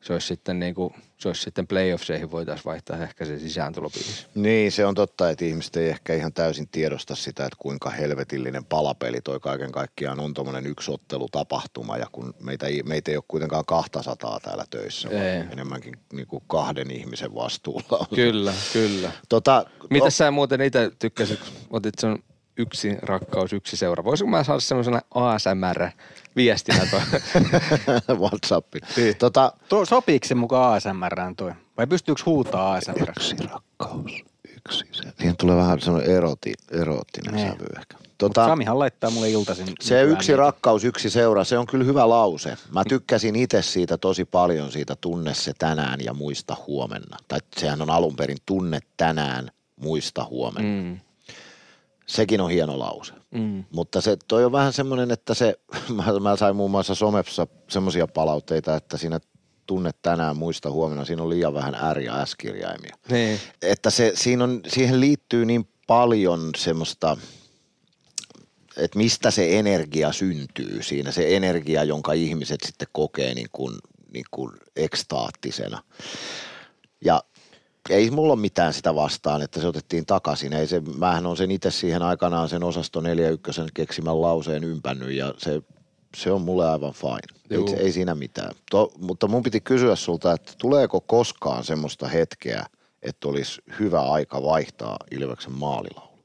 se 0.00 0.12
olisi 0.12 0.26
sitten, 0.26 0.60
niin 0.60 0.74
kuin, 0.74 0.94
se 1.18 1.28
olisi 1.28 1.42
sitten 1.42 1.66
playoffseihin 1.66 2.30
voitaisiin 2.30 2.64
vaihtaa 2.64 3.02
ehkä 3.02 3.24
se 3.24 3.38
sisääntulobiisi. 3.38 4.26
Niin, 4.34 4.72
se 4.72 4.86
on 4.86 4.94
totta, 4.94 5.30
että 5.30 5.44
ihmiset 5.44 5.76
ei 5.76 5.88
ehkä 5.88 6.14
ihan 6.14 6.32
täysin 6.32 6.68
tiedosta 6.68 7.14
sitä, 7.14 7.44
että 7.44 7.56
kuinka 7.58 7.90
helvetillinen 7.90 8.64
palapeli 8.64 9.20
toi 9.20 9.40
kaiken 9.40 9.72
kaikkiaan 9.72 10.20
on 10.20 10.34
tuommoinen 10.34 10.66
yksi 10.66 10.90
ottelutapahtuma 10.90 11.96
ja 11.96 12.06
kun 12.12 12.34
meitä 12.40 12.66
ei, 12.66 12.82
meitä 12.82 13.10
ei 13.10 13.16
ole 13.16 13.24
kuitenkaan 13.28 13.64
200 13.64 14.40
täällä 14.40 14.64
töissä, 14.70 15.10
vaan 15.10 15.22
Ei. 15.22 15.44
enemmänkin 15.52 15.94
niin 16.12 16.26
kuin 16.26 16.42
kahden 16.46 16.90
ihmisen 16.90 17.34
vastuulla 17.34 17.98
on. 17.98 18.06
Kyllä, 18.14 18.52
kyllä. 18.72 19.12
Tota, 19.28 19.64
Mitä 19.90 20.10
sä 20.10 20.30
muuten 20.30 20.60
itse 20.60 20.90
tykkäsit, 20.98 21.40
otit 21.70 21.94
sen 21.98 22.18
yksi 22.56 22.96
rakkaus, 23.02 23.52
yksi 23.52 23.76
seura. 23.76 24.04
Voisiko 24.04 24.30
mä 24.30 24.44
saada 24.44 24.60
semmoisena 24.60 25.00
ASMR-viestinä 26.30 26.86
toi? 26.90 27.00
WhatsApp. 28.20 28.74
Niin. 28.96 29.16
Tota, 29.16 29.52
Tuo, 29.68 29.84
sopiiko 29.84 30.26
se 30.26 30.34
mukaan 30.34 30.74
ASMRään 30.74 31.36
toi? 31.36 31.52
Vai 31.76 31.86
pystyykö 31.86 32.22
huutaa 32.26 32.72
ASMR? 32.74 33.10
yksi 33.10 33.36
rakkaus, 33.52 34.12
yksi 34.56 34.84
se. 34.92 35.02
Siihen 35.18 35.36
tulee 35.36 35.56
vähän 35.56 35.80
semmoinen 35.80 36.10
eroti, 36.10 36.52
eroottinen 36.70 37.34
Niin. 37.34 37.48
sävy 37.48 37.64
ehkä. 37.78 37.96
Tota, 38.18 38.46
Samihan 38.46 38.78
laittaa 38.78 39.10
mulle 39.10 39.30
iltaisin. 39.30 39.66
Se 39.80 40.02
yksi 40.02 40.32
niitä. 40.32 40.42
rakkaus, 40.42 40.84
yksi 40.84 41.10
seura, 41.10 41.44
se 41.44 41.58
on 41.58 41.66
kyllä 41.66 41.84
hyvä 41.84 42.08
lause. 42.08 42.56
Mä 42.72 42.84
tykkäsin 42.88 43.36
itse 43.36 43.62
siitä 43.62 43.98
tosi 43.98 44.24
paljon, 44.24 44.72
siitä 44.72 44.96
tunne 45.00 45.34
se 45.34 45.52
tänään 45.58 46.00
ja 46.04 46.14
muista 46.14 46.56
huomenna. 46.66 47.16
Tai 47.28 47.38
sehän 47.56 47.82
on 47.82 47.90
alun 47.90 48.16
perin 48.16 48.38
tunne 48.46 48.80
tänään, 48.96 49.50
muista 49.76 50.24
huomenna. 50.30 50.82
Mm, 50.90 51.00
Sekin 52.06 52.40
on 52.40 52.50
hieno 52.50 52.78
lause. 52.78 53.12
Mm. 53.30 53.64
Mutta 53.72 54.00
se, 54.00 54.16
toi 54.28 54.44
on 54.44 54.52
vähän 54.52 54.72
semmoinen, 54.72 55.10
että 55.10 55.34
se, 55.34 55.60
mä, 55.96 56.04
mä 56.20 56.36
sain 56.36 56.56
muun 56.56 56.70
muassa 56.70 56.94
somessa 56.94 57.46
semmoisia 57.68 58.06
palautteita, 58.06 58.76
että 58.76 58.96
siinä 58.96 59.20
tunne 59.66 59.90
tänään, 60.02 60.36
muista 60.36 60.70
huomenna, 60.70 61.04
siinä 61.04 61.22
on 61.22 61.30
liian 61.30 61.54
vähän 61.54 61.96
R 61.96 62.00
ja 62.00 62.26
S-kirjaimia. 62.26 62.96
Niin. 63.10 63.40
Että 63.62 63.90
se, 63.90 64.12
siinä 64.14 64.44
on, 64.44 64.60
siihen 64.68 65.00
liittyy 65.00 65.44
niin 65.44 65.68
paljon 65.86 66.50
semmoista, 66.56 67.16
että 68.76 68.98
mistä 68.98 69.30
se 69.30 69.58
energia 69.58 70.12
syntyy 70.12 70.82
siinä, 70.82 71.10
se 71.10 71.36
energia, 71.36 71.84
jonka 71.84 72.12
ihmiset 72.12 72.60
sitten 72.66 72.88
kokee 72.92 73.34
niin 73.34 73.48
kuin, 73.52 73.74
niin 74.12 74.24
kuin 74.30 74.52
ekstaattisena. 74.76 75.82
Ja 77.04 77.22
ei 77.88 78.10
mulla 78.10 78.32
ole 78.32 78.40
mitään 78.40 78.72
sitä 78.72 78.94
vastaan, 78.94 79.42
että 79.42 79.60
se 79.60 79.66
otettiin 79.66 80.06
takaisin. 80.06 80.52
Ei 80.52 80.66
se, 80.66 80.82
mähän 80.98 81.26
on 81.26 81.36
sen 81.36 81.50
itse 81.50 81.70
siihen 81.70 82.02
aikanaan 82.02 82.48
sen 82.48 82.64
osasto 82.64 83.00
41 83.00 83.60
keksimän 83.74 84.22
lauseen 84.22 84.64
ympännyt 84.64 85.12
ja 85.12 85.34
se, 85.38 85.62
se 86.16 86.32
on 86.32 86.42
mulle 86.42 86.70
aivan 86.70 86.92
fine. 86.92 87.40
Ei, 87.50 87.76
ei 87.76 87.92
siinä 87.92 88.14
mitään. 88.14 88.54
To, 88.70 88.92
mutta 88.98 89.28
mun 89.28 89.42
piti 89.42 89.60
kysyä 89.60 89.96
sulta, 89.96 90.32
että 90.32 90.52
tuleeko 90.58 91.00
koskaan 91.00 91.64
semmoista 91.64 92.08
hetkeä, 92.08 92.64
että 93.02 93.28
olisi 93.28 93.62
hyvä 93.78 94.00
aika 94.00 94.42
vaihtaa 94.42 94.96
Ilveksen 95.10 95.52
maalilaulu? 95.52 96.18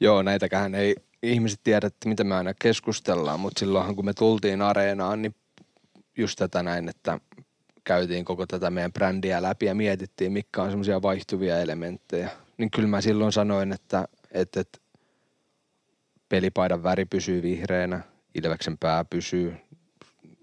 Joo, 0.00 0.22
näitäkään 0.22 0.74
ei 0.74 0.94
ihmiset 1.22 1.60
tiedä, 1.64 1.86
että 1.86 2.08
mitä 2.08 2.24
me 2.24 2.34
aina 2.34 2.54
keskustellaan, 2.54 3.40
mutta 3.40 3.60
silloinhan 3.60 3.96
kun 3.96 4.04
me 4.04 4.12
tultiin 4.14 4.62
areenaan, 4.62 5.22
niin 5.22 5.34
just 6.16 6.38
tätä 6.38 6.62
näin, 6.62 6.88
että 6.88 7.20
käytiin 7.84 8.24
koko 8.24 8.46
tätä 8.46 8.70
meidän 8.70 8.92
brändiä 8.92 9.42
läpi 9.42 9.66
ja 9.66 9.74
mietittiin, 9.74 10.32
mitkä 10.32 10.62
on 10.62 10.70
semmoisia 10.70 11.02
vaihtuvia 11.02 11.60
elementtejä. 11.60 12.30
Niin 12.58 12.70
kyllä 12.70 12.88
mä 12.88 13.00
silloin 13.00 13.32
sanoin, 13.32 13.72
että, 13.72 14.08
että, 14.32 14.60
että 14.60 14.78
pelipaidan 16.28 16.82
väri 16.82 17.04
pysyy 17.04 17.42
vihreänä, 17.42 18.00
Ilveksen 18.34 18.78
pää 18.78 19.04
pysyy 19.04 19.54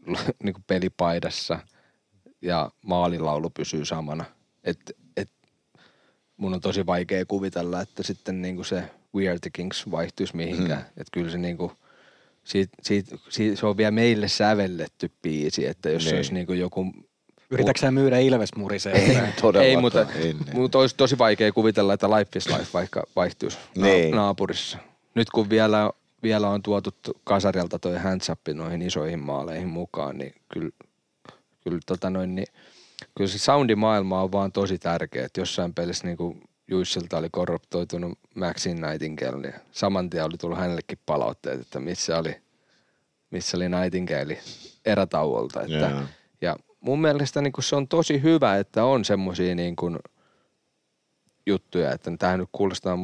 niin 0.44 0.54
kuin 0.54 0.64
pelipaidassa 0.68 1.60
ja 2.42 2.72
maalilaulu 2.82 3.50
pysyy 3.50 3.86
samana. 3.86 4.26
Et, 4.64 4.80
et, 5.18 5.30
mun 6.38 6.54
on 6.54 6.62
tosi 6.62 6.86
vaikea 6.86 7.26
kuvitella, 7.26 7.82
että 7.82 8.04
sitten 8.04 8.42
niinku 8.42 8.64
se 8.64 8.84
We 9.16 9.30
Are 9.30 9.40
the 9.40 9.50
Kings 9.54 9.92
vaihtuisi 9.92 10.36
mihinkään. 10.36 10.80
Mm. 10.82 10.88
Että 10.88 11.12
kyllä 11.12 11.32
se 11.32 11.38
niinku, 11.38 11.72
siitä, 12.44 12.78
siitä, 12.82 13.18
siitä, 13.30 13.56
se 13.56 13.66
on 13.66 13.78
vielä 13.78 13.92
meille 13.92 14.28
sävelletty 14.28 15.12
biisi, 15.22 15.66
että 15.68 15.90
jos 15.90 16.04
se 16.04 16.10
Niin. 16.10 16.18
olisi 16.18 16.34
niinku 16.34 16.54
joku... 16.54 16.94
Yritätkö 17.52 17.80
sä 17.82 17.92
myydä 17.92 18.20
Ilves 18.20 18.56
muriseen? 18.56 19.34
Todellakaan. 19.42 19.66
Ei, 19.66 19.78
mutta, 19.78 20.06
Ei, 20.16 20.26
ei. 20.28 20.36
mutta 20.54 20.80
olisi 20.80 20.96
tosi 20.96 21.18
vaikea 21.18 21.52
kuvitella, 21.52 21.94
että 21.94 22.10
Life 22.10 22.30
is 22.36 22.48
Life 22.48 22.68
vaikka 22.74 23.04
vaihtuisi 23.16 23.58
Niin. 23.76 24.12
na- 24.12 24.18
naapurissa. 24.18 24.78
Nyt 25.16 25.30
kun 25.30 25.50
vielä, 25.50 25.92
vielä 26.24 26.50
on 26.50 26.62
tuotu 26.64 26.90
kasarilta 27.24 27.80
toi 27.80 27.98
hands 27.98 28.30
up 28.30 28.40
noihin 28.54 28.82
isoihin 28.82 29.20
maaleihin 29.20 29.68
mukaan, 29.68 30.18
niin 30.18 30.34
kyllä, 30.54 30.70
kyllä, 31.64 31.80
tota 31.86 32.10
noin, 32.10 32.36
niin, 32.36 32.48
kyllä 33.18 33.30
se 33.30 33.38
soundimaailma 33.40 34.22
on 34.22 34.32
vaan 34.32 34.52
tosi 34.52 34.78
tärkeä. 34.80 35.26
Että 35.26 35.42
jossain 35.42 35.74
pelissä 35.74 36.08
niin 36.08 36.18
kuin 36.18 36.42
Juissilta 36.68 37.18
oli 37.18 37.28
korruptoitunut 37.32 38.20
Maxin 38.36 38.82
Nightingale, 38.82 39.42
niin 39.42 39.54
saman 39.72 40.10
tien 40.10 40.24
oli 40.26 40.38
tullut 40.38 40.58
hänellekin 40.58 41.00
palautteet, 41.06 41.62
että 41.62 41.80
missä 41.80 42.18
oli, 42.18 42.36
missä 43.32 43.58
oli 43.58 43.70
Nightingale 43.70 44.38
erätauolta. 44.86 45.62
Että, 45.62 45.74
Joo. 45.90 46.00
Mun 46.88 47.02
mielestä 47.02 47.42
niin 47.42 47.54
se 47.60 47.76
on 47.76 47.88
tosi 47.88 48.24
hyvä, 48.24 48.58
että 48.58 48.84
on 48.86 49.06
semmoisia 49.06 49.56
niin 49.56 49.76
kuin 49.76 50.00
juttuja, 51.46 51.92
että 51.92 52.12
tähän 52.20 52.40
nyt 52.40 52.50
kuulostaa 52.52 52.98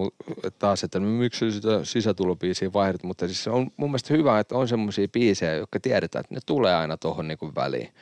taas, 0.60 0.84
että 0.84 1.00
miksi 1.00 1.52
sitä 1.52 1.80
sisätulobiisiä 1.84 2.74
vaihdat, 2.74 3.04
mutta 3.04 3.28
siis 3.28 3.44
se 3.44 3.50
on 3.50 3.72
mun 3.78 3.90
mielestä 3.90 4.14
hyvä, 4.14 4.40
että 4.40 4.56
on 4.56 4.68
semmoisia 4.68 5.08
biisejä, 5.08 5.54
jotka 5.54 5.80
tiedetään, 5.80 6.22
että 6.22 6.36
ne 6.36 6.40
tulee 6.46 6.76
aina 6.76 6.98
tuohon 6.98 7.28
niin 7.28 7.56
väliin. 7.56 7.94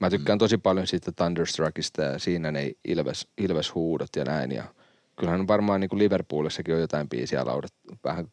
Mä 0.00 0.10
tykkään 0.10 0.38
tosi 0.38 0.58
paljon 0.58 0.86
siitä 0.86 1.12
Thunderstruckista 1.12 2.02
ja 2.02 2.18
siinä 2.18 2.52
ne 2.52 2.72
Ilves, 2.88 3.28
Ilves-huudot 3.38 4.16
ja 4.16 4.24
näin. 4.24 4.52
Ja 4.52 4.64
kyllähän 5.16 5.48
varmaan 5.48 5.80
niin 5.80 5.88
kuin 5.88 5.98
Liverpoolissakin 5.98 6.74
on 6.74 6.80
jotain 6.80 7.08
biisiä 7.08 7.44
laudat 7.46 7.74
vähän 8.04 8.26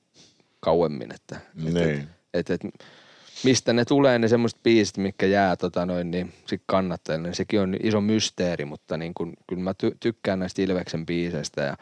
kauemmin, 0.59 1.13
että, 1.13 1.39
Niin. 1.53 2.07
että, 2.33 2.53
että 2.53 2.67
mistä 3.43 3.73
ne 3.73 3.85
tulee 3.85 4.19
ne 4.19 4.27
semmoiset 4.27 4.63
biisit, 4.63 4.97
mitkä 4.97 5.25
jää 5.25 5.55
tota 5.55 5.85
noin, 5.85 6.11
niin 6.11 6.33
sit 6.47 6.61
kannattajille, 6.65 7.27
niin 7.27 7.35
sekin 7.35 7.59
on 7.59 7.75
iso 7.83 8.01
mysteeri, 8.01 8.65
mutta 8.65 8.97
niin 8.97 9.13
kun, 9.13 9.33
kyllä 9.47 9.63
mä 9.63 9.71
ty- 9.71 9.97
tykkään 9.99 10.39
näistä 10.39 10.61
Ilveksen 10.61 11.05
biiseistä 11.05 11.61
ja 11.61 11.77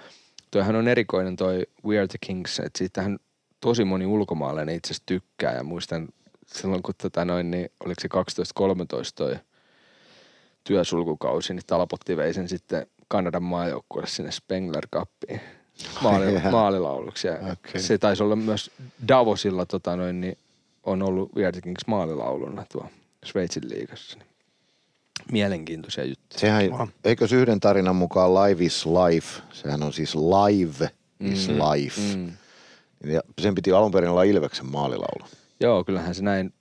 toihan 0.51 0.75
on 0.75 0.87
erikoinen 0.87 1.35
toi 1.35 1.63
We 1.85 1.97
Are 1.97 2.07
the 2.07 2.17
Kings, 2.21 2.59
että 2.59 2.77
siitähän 2.77 3.19
tosi 3.61 3.85
moni 3.85 4.05
ulkomaalainen 4.05 4.75
itse 4.75 4.87
asiassa 4.87 5.03
tykkää 5.05 5.55
ja 5.55 5.63
muistan 5.63 6.07
silloin 6.47 6.83
kun 6.83 6.93
tota 7.01 7.25
noin, 7.25 7.51
niin 7.51 7.71
oliko 7.85 8.01
se 8.01 8.09
12-13 8.67 8.71
toi 9.15 9.35
työsulkukausi, 10.63 11.53
niin 11.53 11.63
Talpotti 11.67 12.17
vei 12.17 12.33
sen 12.33 12.49
sitten 12.49 12.87
Kanadan 13.07 13.43
maajoukkueelle 13.43 14.09
sinne 14.09 14.31
Spengler 14.31 14.87
Cupiin 14.93 15.41
maali, 16.03 16.25
maalilauluksi. 16.51 17.27
Ja 17.27 17.33
Okei. 17.33 17.81
Se 17.81 17.97
taisi 17.97 18.23
olla 18.23 18.35
myös 18.35 18.71
Davosilla 19.07 19.65
tota 19.65 19.95
noin, 19.95 20.21
niin 20.21 20.37
on 20.83 21.01
ollut 21.03 21.35
We 21.35 21.43
Are 21.45 21.51
the 21.51 21.61
Kings 21.61 21.87
maalilauluna 21.87 22.65
tuo 22.71 22.85
Sveitsin 23.25 23.69
liigassa. 23.69 24.17
Niin 24.17 24.27
Mielenkiintoisia 25.31 26.03
juttuja. 26.05 26.39
Sehän, 26.39 26.69
Wow. 26.71 26.87
eikös 27.03 27.33
yhden 27.33 27.59
tarinan 27.59 27.95
mukaan 27.95 28.33
Live 28.33 28.65
is 28.65 28.85
Life, 28.85 29.41
sehän 29.53 29.83
on 29.83 29.93
siis 29.93 30.15
Live 30.15 30.89
is 31.19 31.47
Life. 31.49 32.01
Mm. 32.17 32.31
Ja 33.11 33.21
sen 33.41 33.55
piti 33.55 33.71
alun 33.71 33.91
perin 33.91 34.09
olla 34.09 34.23
Ilveksen 34.23 34.65
maalilaulu. 34.71 35.25
Joo, 35.59 35.83
kyllähän 35.83 36.15
se 36.15 36.23
näin. 36.23 36.53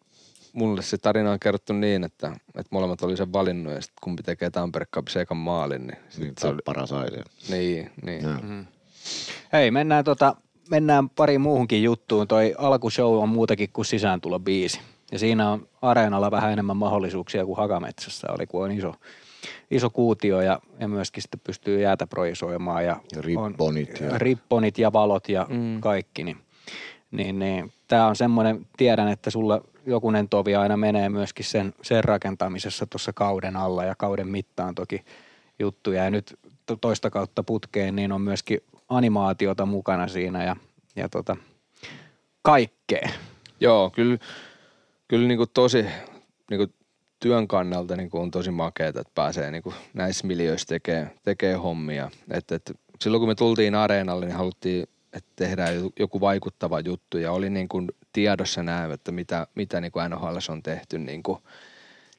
Mulle 0.52 0.82
se 0.82 0.98
tarina 0.98 1.32
on 1.32 1.40
kerrottu 1.40 1.72
niin, 1.72 2.04
että, 2.04 2.28
että 2.48 2.68
molemmat 2.70 3.02
oli 3.02 3.16
sen 3.16 3.32
valinnut 3.32 3.72
ja 3.72 3.80
sitten 3.80 3.98
kumpi 4.02 4.22
tekee 4.22 4.50
Tampere 4.50 4.86
Cup 4.86 5.06
ekan 5.20 5.36
maalin, 5.36 5.86
niin, 5.86 5.98
sit 6.08 6.20
Niin 6.22 6.34
se 6.40 6.46
oli, 6.46 6.56
Tappara 6.56 6.86
sai 6.86 7.10
sen. 7.10 7.24
niin, 7.48 7.90
niin. 8.02 8.22
Joo. 8.22 8.34
Hei, 9.52 9.70
mennään, 9.70 10.04
tota, 10.04 10.36
mennään 10.70 11.10
pariin 11.10 11.40
muuhunkin 11.40 11.82
juttuun. 11.82 12.28
Toi 12.28 12.54
alkushow 12.58 13.22
on 13.22 13.28
muutakin 13.28 13.70
kuin 13.72 13.84
sisääntulobiisi. 13.84 14.80
Ja 15.12 15.18
siinä 15.18 15.50
on 15.50 15.68
areenalla 15.82 16.30
vähän 16.30 16.52
enemmän 16.52 16.76
mahdollisuuksia 16.76 17.46
kuin 17.46 17.56
Hakametsässä 17.56 18.26
oli, 18.32 18.46
kun 18.46 18.64
on 18.64 18.70
iso, 18.72 18.94
iso 19.70 19.90
kuutio 19.90 20.40
ja, 20.40 20.60
ja 20.80 20.88
myöskin 20.88 21.22
sitten 21.22 21.40
pystyy 21.44 21.80
jäätä 21.80 22.06
projisoimaan. 22.06 22.84
Ja, 22.84 22.96
Ja 23.16 23.22
ripponit 23.22 24.00
On, 24.00 24.06
ja- 24.06 24.18
ripponit 24.18 24.78
ja 24.78 24.92
valot 24.92 25.28
ja 25.28 25.46
Mm. 25.50 25.80
kaikki. 25.80 26.24
Niin, 26.24 26.36
niin, 27.10 27.38
niin, 27.38 27.72
Tämä 27.88 28.06
on 28.06 28.16
semmoinen, 28.16 28.66
tiedän, 28.76 29.08
että 29.08 29.30
sulla 29.30 29.60
jokunen 29.86 30.28
tovi 30.28 30.54
aina 30.54 30.76
menee 30.76 31.08
myöskin 31.08 31.44
sen, 31.44 31.74
sen 31.82 32.04
rakentamisessa 32.04 32.86
tuossa 32.86 33.12
kauden 33.12 33.56
alla 33.56 33.84
ja 33.84 33.94
kauden 33.98 34.28
mittaan 34.28 34.74
toki 34.74 35.04
juttuja. 35.58 36.04
Ja 36.04 36.10
nyt 36.10 36.38
to- 36.66 36.76
toista 36.76 37.10
kautta 37.10 37.42
putkeen, 37.42 37.96
niin 37.96 38.12
on 38.12 38.20
myöskin 38.20 38.60
animaatiota 38.90 39.66
mukana 39.66 40.08
siinä 40.08 40.44
ja 40.44 40.56
ja 40.96 41.08
tota, 41.08 41.36
kaikkea. 42.42 43.08
Joo, 43.60 43.90
kyllä, 43.90 44.18
kyllä 45.08 45.28
niin 45.28 45.38
kuin 45.38 45.50
tosi 45.54 45.82
niin 46.50 46.58
kuin 46.58 46.74
työn 47.20 47.48
kannalta 47.48 47.96
niin 47.96 48.10
kuin 48.10 48.22
on 48.22 48.30
tosi 48.30 48.50
makeata, 48.50 49.00
että 49.00 49.12
pääsee 49.14 49.50
niin 49.50 49.62
kuin 49.62 49.74
näissä 49.94 50.26
miljöissä 50.26 50.66
tekee, 50.66 51.10
tekee 51.22 51.54
hommia. 51.54 52.10
Et, 52.30 52.52
et, 52.52 52.72
silloin 53.00 53.20
kun 53.20 53.28
me 53.28 53.34
tultiin 53.34 53.74
areenalle, 53.74 54.26
niin 54.26 54.36
haluttiin, 54.36 54.86
että 55.12 55.30
tehdään 55.36 55.74
joku 55.98 56.20
vaikuttava 56.20 56.80
juttu 56.80 57.18
ja 57.18 57.32
oli 57.32 57.50
niin 57.50 57.68
kuin 57.68 57.88
tiedossa 58.12 58.62
näin, 58.62 58.92
että 58.92 59.12
mitä, 59.12 59.46
mitä 59.54 59.80
niin 59.80 59.92
kuin 59.92 60.10
NHL 60.10 60.36
on 60.48 60.62
tehty 60.62 60.98
niin 60.98 61.22
kuin 61.22 61.38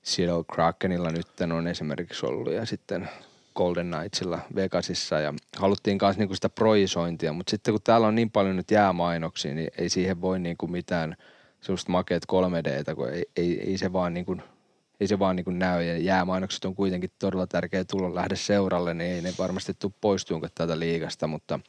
Seattle 0.04 0.44
Krakenilla 0.54 1.10
nyt 1.10 1.28
on 1.58 1.68
esimerkiksi 1.68 2.26
ollut 2.26 2.54
ja 2.54 2.66
sitten 2.66 3.10
Golden 3.56 3.92
Knightsilla 3.92 4.40
Vegasissa 4.56 5.20
ja 5.20 5.34
haluttiin 5.58 5.98
myös 6.02 6.18
niinku 6.18 6.36
sitä 6.36 6.50
projisointia, 6.50 7.34
mutta 7.34 7.52
sitten 7.52 7.74
kun 7.74 7.82
täällä 7.84 8.08
on 8.08 8.16
niin 8.16 8.32
paljon 8.32 8.56
nyt 8.56 8.72
jäämainoksia, 8.72 9.54
niin 9.54 9.72
ei 9.78 9.90
siihen 9.90 10.22
voi 10.22 10.40
niinku 10.40 10.68
mitään 10.68 11.16
sellaista 11.62 11.92
makeet 11.92 12.24
3Dtä, 12.32 12.96
kun 12.96 13.10
ei, 13.10 13.26
ei, 13.36 13.70
ei 13.70 13.78
se 13.78 13.94
vaan 13.94 14.14
niinku, 14.14 14.38
ei 15.00 15.08
se 15.08 15.20
vaan 15.20 15.36
niinku 15.36 15.52
näy. 15.52 15.84
Ja 15.84 15.98
jäämainokset 15.98 16.66
on 16.66 16.76
kuitenkin 16.76 17.12
todella 17.20 17.48
tärkeä 17.48 17.84
tulla 17.84 18.16
lähde 18.16 18.36
seuralle, 18.36 18.94
niin 18.94 19.12
ei 19.12 19.22
ne 19.22 19.34
varmasti 19.40 19.74
tule 19.80 19.94
poistuunko 20.02 20.48
tätä 20.56 20.80
liigasta, 20.80 21.28
mutta 21.28 21.60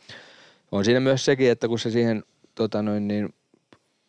on 0.73 0.85
siinä 0.85 1.01
myös 1.01 1.25
sekin, 1.25 1.51
että 1.51 1.69
kun 1.69 1.79
se 1.79 1.91
siihen, 1.91 2.25
tota 2.55 2.83
noin, 2.83 3.09
niin, 3.09 3.35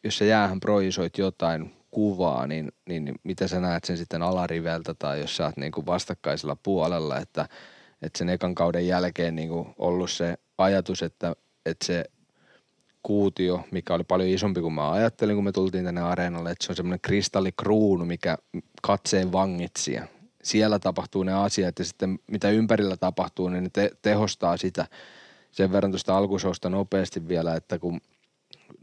jos 0.04 0.18
sä 0.18 0.26
jäähän 0.26 0.60
projisoit 0.60 1.18
jotain 1.18 1.74
kuvaa, 1.94 2.48
niin, 2.48 2.72
niin, 2.90 3.16
mitä 3.24 3.48
sä 3.48 3.60
näet 3.60 3.84
sen 3.84 3.98
sitten 3.98 4.22
alariveltä 4.22 4.94
tai 4.94 5.20
jos 5.20 5.36
sä 5.36 5.46
oot 5.46 5.58
niin 5.58 5.72
kuin 5.72 5.86
vastakkaisella 5.86 6.58
puolella, 6.64 7.18
että, 7.18 7.48
että 8.02 8.18
sen 8.18 8.30
ekan 8.30 8.56
kauden 8.56 8.88
jälkeen 8.88 9.36
niin 9.36 9.50
kuin 9.50 9.76
ollut 9.78 10.12
se 10.12 10.38
ajatus, 10.58 11.04
että, 11.04 11.36
että 11.66 11.86
se 11.86 12.06
kuutio, 13.04 13.64
mikä 13.72 13.94
oli 13.94 14.04
paljon 14.04 14.30
isompi 14.30 14.62
kuin 14.62 14.74
mä 14.74 14.92
ajattelin, 14.92 15.36
kun 15.36 15.44
me 15.44 15.52
tultiin 15.52 15.86
tänne 15.86 16.02
areenalle, 16.02 16.52
että 16.52 16.66
se 16.66 16.72
on 16.72 16.76
semmoinen 16.76 17.02
kristallikruunu, 17.02 18.06
mikä 18.06 18.38
katseen 18.82 19.32
vangitsi 19.32 19.94
ja 19.94 20.08
siellä 20.44 20.80
tapahtuu 20.80 21.24
ne 21.24 21.34
asiat 21.34 21.80
ja 21.80 21.86
sitten 21.86 22.20
mitä 22.32 22.50
ympärillä 22.50 22.98
tapahtuu, 22.98 23.50
niin 23.50 23.64
ne 23.64 23.70
te- 23.74 23.92
tehostaa 24.02 24.58
sitä. 24.58 24.88
Sen 25.52 25.72
verran 25.72 25.92
tuosta 25.92 26.18
alkusousta 26.18 26.70
nopeasti 26.70 27.28
vielä, 27.28 27.56
että 27.56 27.80
kun 27.80 28.02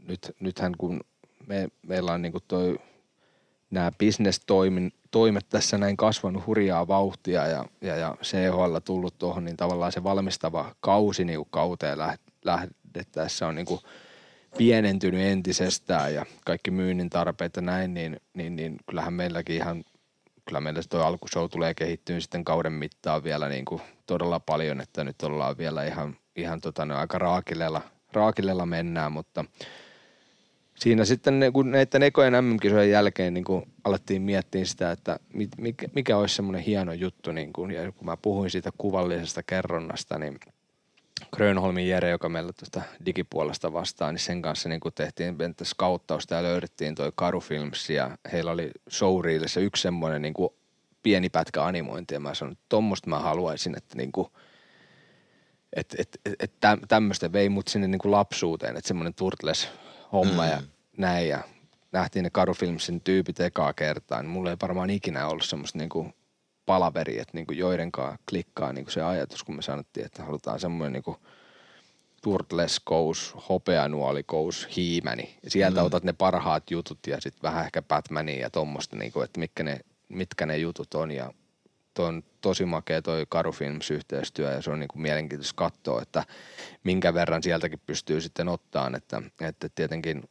nyt, 0.07 0.35
nythän 0.39 0.73
kun 0.77 1.01
me, 1.47 1.67
meillä 1.87 2.13
on 2.13 2.21
niin 2.21 2.31
kuin 2.31 2.43
toi 2.47 2.79
nämä 3.71 3.91
bisnestoimet 3.97 5.49
tässä 5.49 5.77
näin 5.77 5.97
kasvanut 5.97 6.47
hurjaa 6.47 6.87
vauhtia 6.87 7.47
ja, 7.47 7.65
ja, 7.81 7.95
ja 7.95 8.17
CHL 8.23 8.77
tullut 8.85 9.17
tuohon, 9.17 9.45
niin 9.45 9.57
tavallaan 9.57 9.91
se 9.91 10.03
valmistava 10.03 10.75
kausi 10.79 11.25
niin 11.25 11.45
kauteen 11.49 11.97
lähdettäessä 12.45 13.47
on 13.47 13.55
niin 13.55 13.65
kuin 13.65 13.79
pienentynyt 14.57 15.21
entisestään 15.21 16.13
ja 16.13 16.25
kaikki 16.45 16.71
myynnin 16.71 17.09
tarpeet 17.09 17.55
ja 17.55 17.61
näin, 17.61 17.93
niin, 17.93 18.19
niin, 18.33 18.55
niin 18.55 18.75
kyllähän 18.89 19.13
meilläkin 19.13 19.55
ihan, 19.55 19.83
kyllä 20.45 20.61
meillä 20.61 20.81
tuo 20.89 21.01
alkushow 21.01 21.49
tulee 21.49 21.73
kehittyä 21.73 22.19
sitten 22.19 22.45
kauden 22.45 22.73
mittaan 22.73 23.23
vielä 23.23 23.49
niin 23.49 23.65
kuin 23.65 23.81
todella 24.05 24.39
paljon, 24.39 24.81
että 24.81 25.03
nyt 25.03 25.21
ollaan 25.23 25.57
vielä 25.57 25.85
ihan, 25.85 26.17
ihan 26.35 26.61
tota, 26.61 26.85
no, 26.85 26.97
aika 26.97 27.17
raakilella, 27.17 27.81
raakilella 28.13 28.65
mennään, 28.65 29.11
mutta– 29.11 29.45
siinä 30.81 31.05
sitten 31.05 31.39
ne, 31.39 31.51
kun 31.51 31.71
näiden 31.71 32.03
ekojen 32.03 32.45
MM-kisojen 32.45 32.89
jälkeen 32.89 33.33
niin 33.33 33.43
kun 33.43 33.63
alettiin 33.83 34.21
miettiä 34.21 34.65
sitä, 34.65 34.91
että 34.91 35.19
mikä, 35.57 35.87
mikä 35.95 36.17
olisi 36.17 36.35
semmoinen 36.35 36.61
hieno 36.61 36.93
juttu, 36.93 37.31
niin 37.31 37.53
kun, 37.53 37.71
ja 37.71 37.91
kun 37.91 38.05
mä 38.05 38.17
puhuin 38.17 38.49
siitä 38.49 38.71
kuvallisesta 38.77 39.43
kerronnasta, 39.43 40.19
niin 40.19 40.39
Grönholmin 41.35 41.89
Jere, 41.89 42.09
joka 42.09 42.29
meillä 42.29 42.53
tuosta 42.53 42.81
digipuolesta 43.05 43.73
vastaa, 43.73 44.11
niin 44.11 44.19
sen 44.19 44.41
kanssa 44.41 44.69
niin 44.69 44.79
kun 44.79 44.91
tehtiin 44.95 45.35
skauttausta 45.63 46.35
ja 46.35 46.43
löydettiin 46.43 46.95
toi 46.95 47.11
Karufilms 47.15 47.89
ja 47.89 48.17
heillä 48.31 48.51
oli 48.51 48.71
showreelissä 48.89 49.59
yksi 49.59 49.81
semmoinen 49.81 50.21
niin 50.21 50.33
pieni 51.03 51.29
pätkä 51.29 51.63
animointia. 51.63 52.19
Mä 52.19 52.33
sanoin, 52.33 52.53
että 52.53 52.65
tuommoista 52.69 53.09
mä 53.09 53.19
haluaisin, 53.19 53.77
että 53.77 53.97
niin 53.97 54.11
kuin, 54.11 54.27
et, 55.73 55.95
et, 55.97 56.19
et, 56.25 56.33
et 56.39 56.51
tämmöistä 56.87 57.33
vei 57.33 57.49
mut 57.49 57.67
sinne 57.67 57.87
niin 57.87 57.99
kuin 57.99 58.11
lapsuuteen, 58.11 58.77
että 58.77 58.87
semmoinen 58.87 59.13
Turtles 59.13 59.69
homma 60.11 60.43
mm. 60.43 60.49
ja 60.49 60.61
näin 60.97 61.29
ja 61.29 61.43
nähtiin 61.91 62.23
ne 62.23 62.29
Kadufilmsin 62.29 63.01
tyypit 63.01 63.39
ekaa 63.39 63.73
kertaa, 63.73 64.21
niin 64.21 64.29
mulla 64.29 64.49
ei 64.49 64.57
varmaan 64.61 64.89
ikinä 64.89 65.27
ollut 65.27 65.45
semmoista 65.45 65.77
niinku 65.77 66.13
palaveri, 66.65 67.19
että 67.19 67.37
niinku 67.37 67.53
joidenkaan 67.53 68.17
klikkaa 68.29 68.73
niinku 68.73 68.91
se 68.91 69.01
ajatus, 69.01 69.43
kun 69.43 69.55
me 69.55 69.61
sanottiin, 69.61 70.05
että 70.05 70.23
halutaan 70.23 70.59
semmoinen 70.59 70.93
niinku 70.93 71.17
Turtles 72.21 72.79
Goes, 72.79 73.35
Hopeanuoli 73.49 74.23
Goes, 74.23 74.67
Hiimäni. 74.75 75.37
Ja 75.43 75.49
sieltä 75.49 75.79
mm. 75.79 75.85
otat 75.85 76.03
ne 76.03 76.13
parhaat 76.13 76.71
jutut 76.71 76.99
ja 77.07 77.21
sitten 77.21 77.41
vähän 77.43 77.65
ehkä 77.65 77.81
Batmania 77.81 78.39
ja 78.39 78.49
tuommoista, 78.49 78.95
niinku, 78.95 79.21
että 79.21 79.39
mitkä 79.39 79.63
ne, 79.63 79.79
mitkä 80.09 80.45
ne 80.45 80.57
jutut 80.57 80.93
on. 80.93 81.11
Ja 81.11 81.33
on 81.99 82.23
tosi 82.41 82.65
makea 82.65 83.01
toi 83.01 83.25
Karufilms-yhteistyö 83.29 84.51
ja 84.51 84.61
se 84.61 84.71
on 84.71 84.79
niinku 84.79 84.97
mielenkiintoista 84.97 85.55
katsoa, 85.55 86.01
että 86.01 86.23
minkä 86.83 87.13
verran 87.13 87.43
sieltäkin 87.43 87.81
pystyy 87.85 88.21
sitten 88.21 88.49
ottaan, 88.49 88.95
että, 88.95 89.21
että 89.41 89.69
tietenkin 89.75 90.23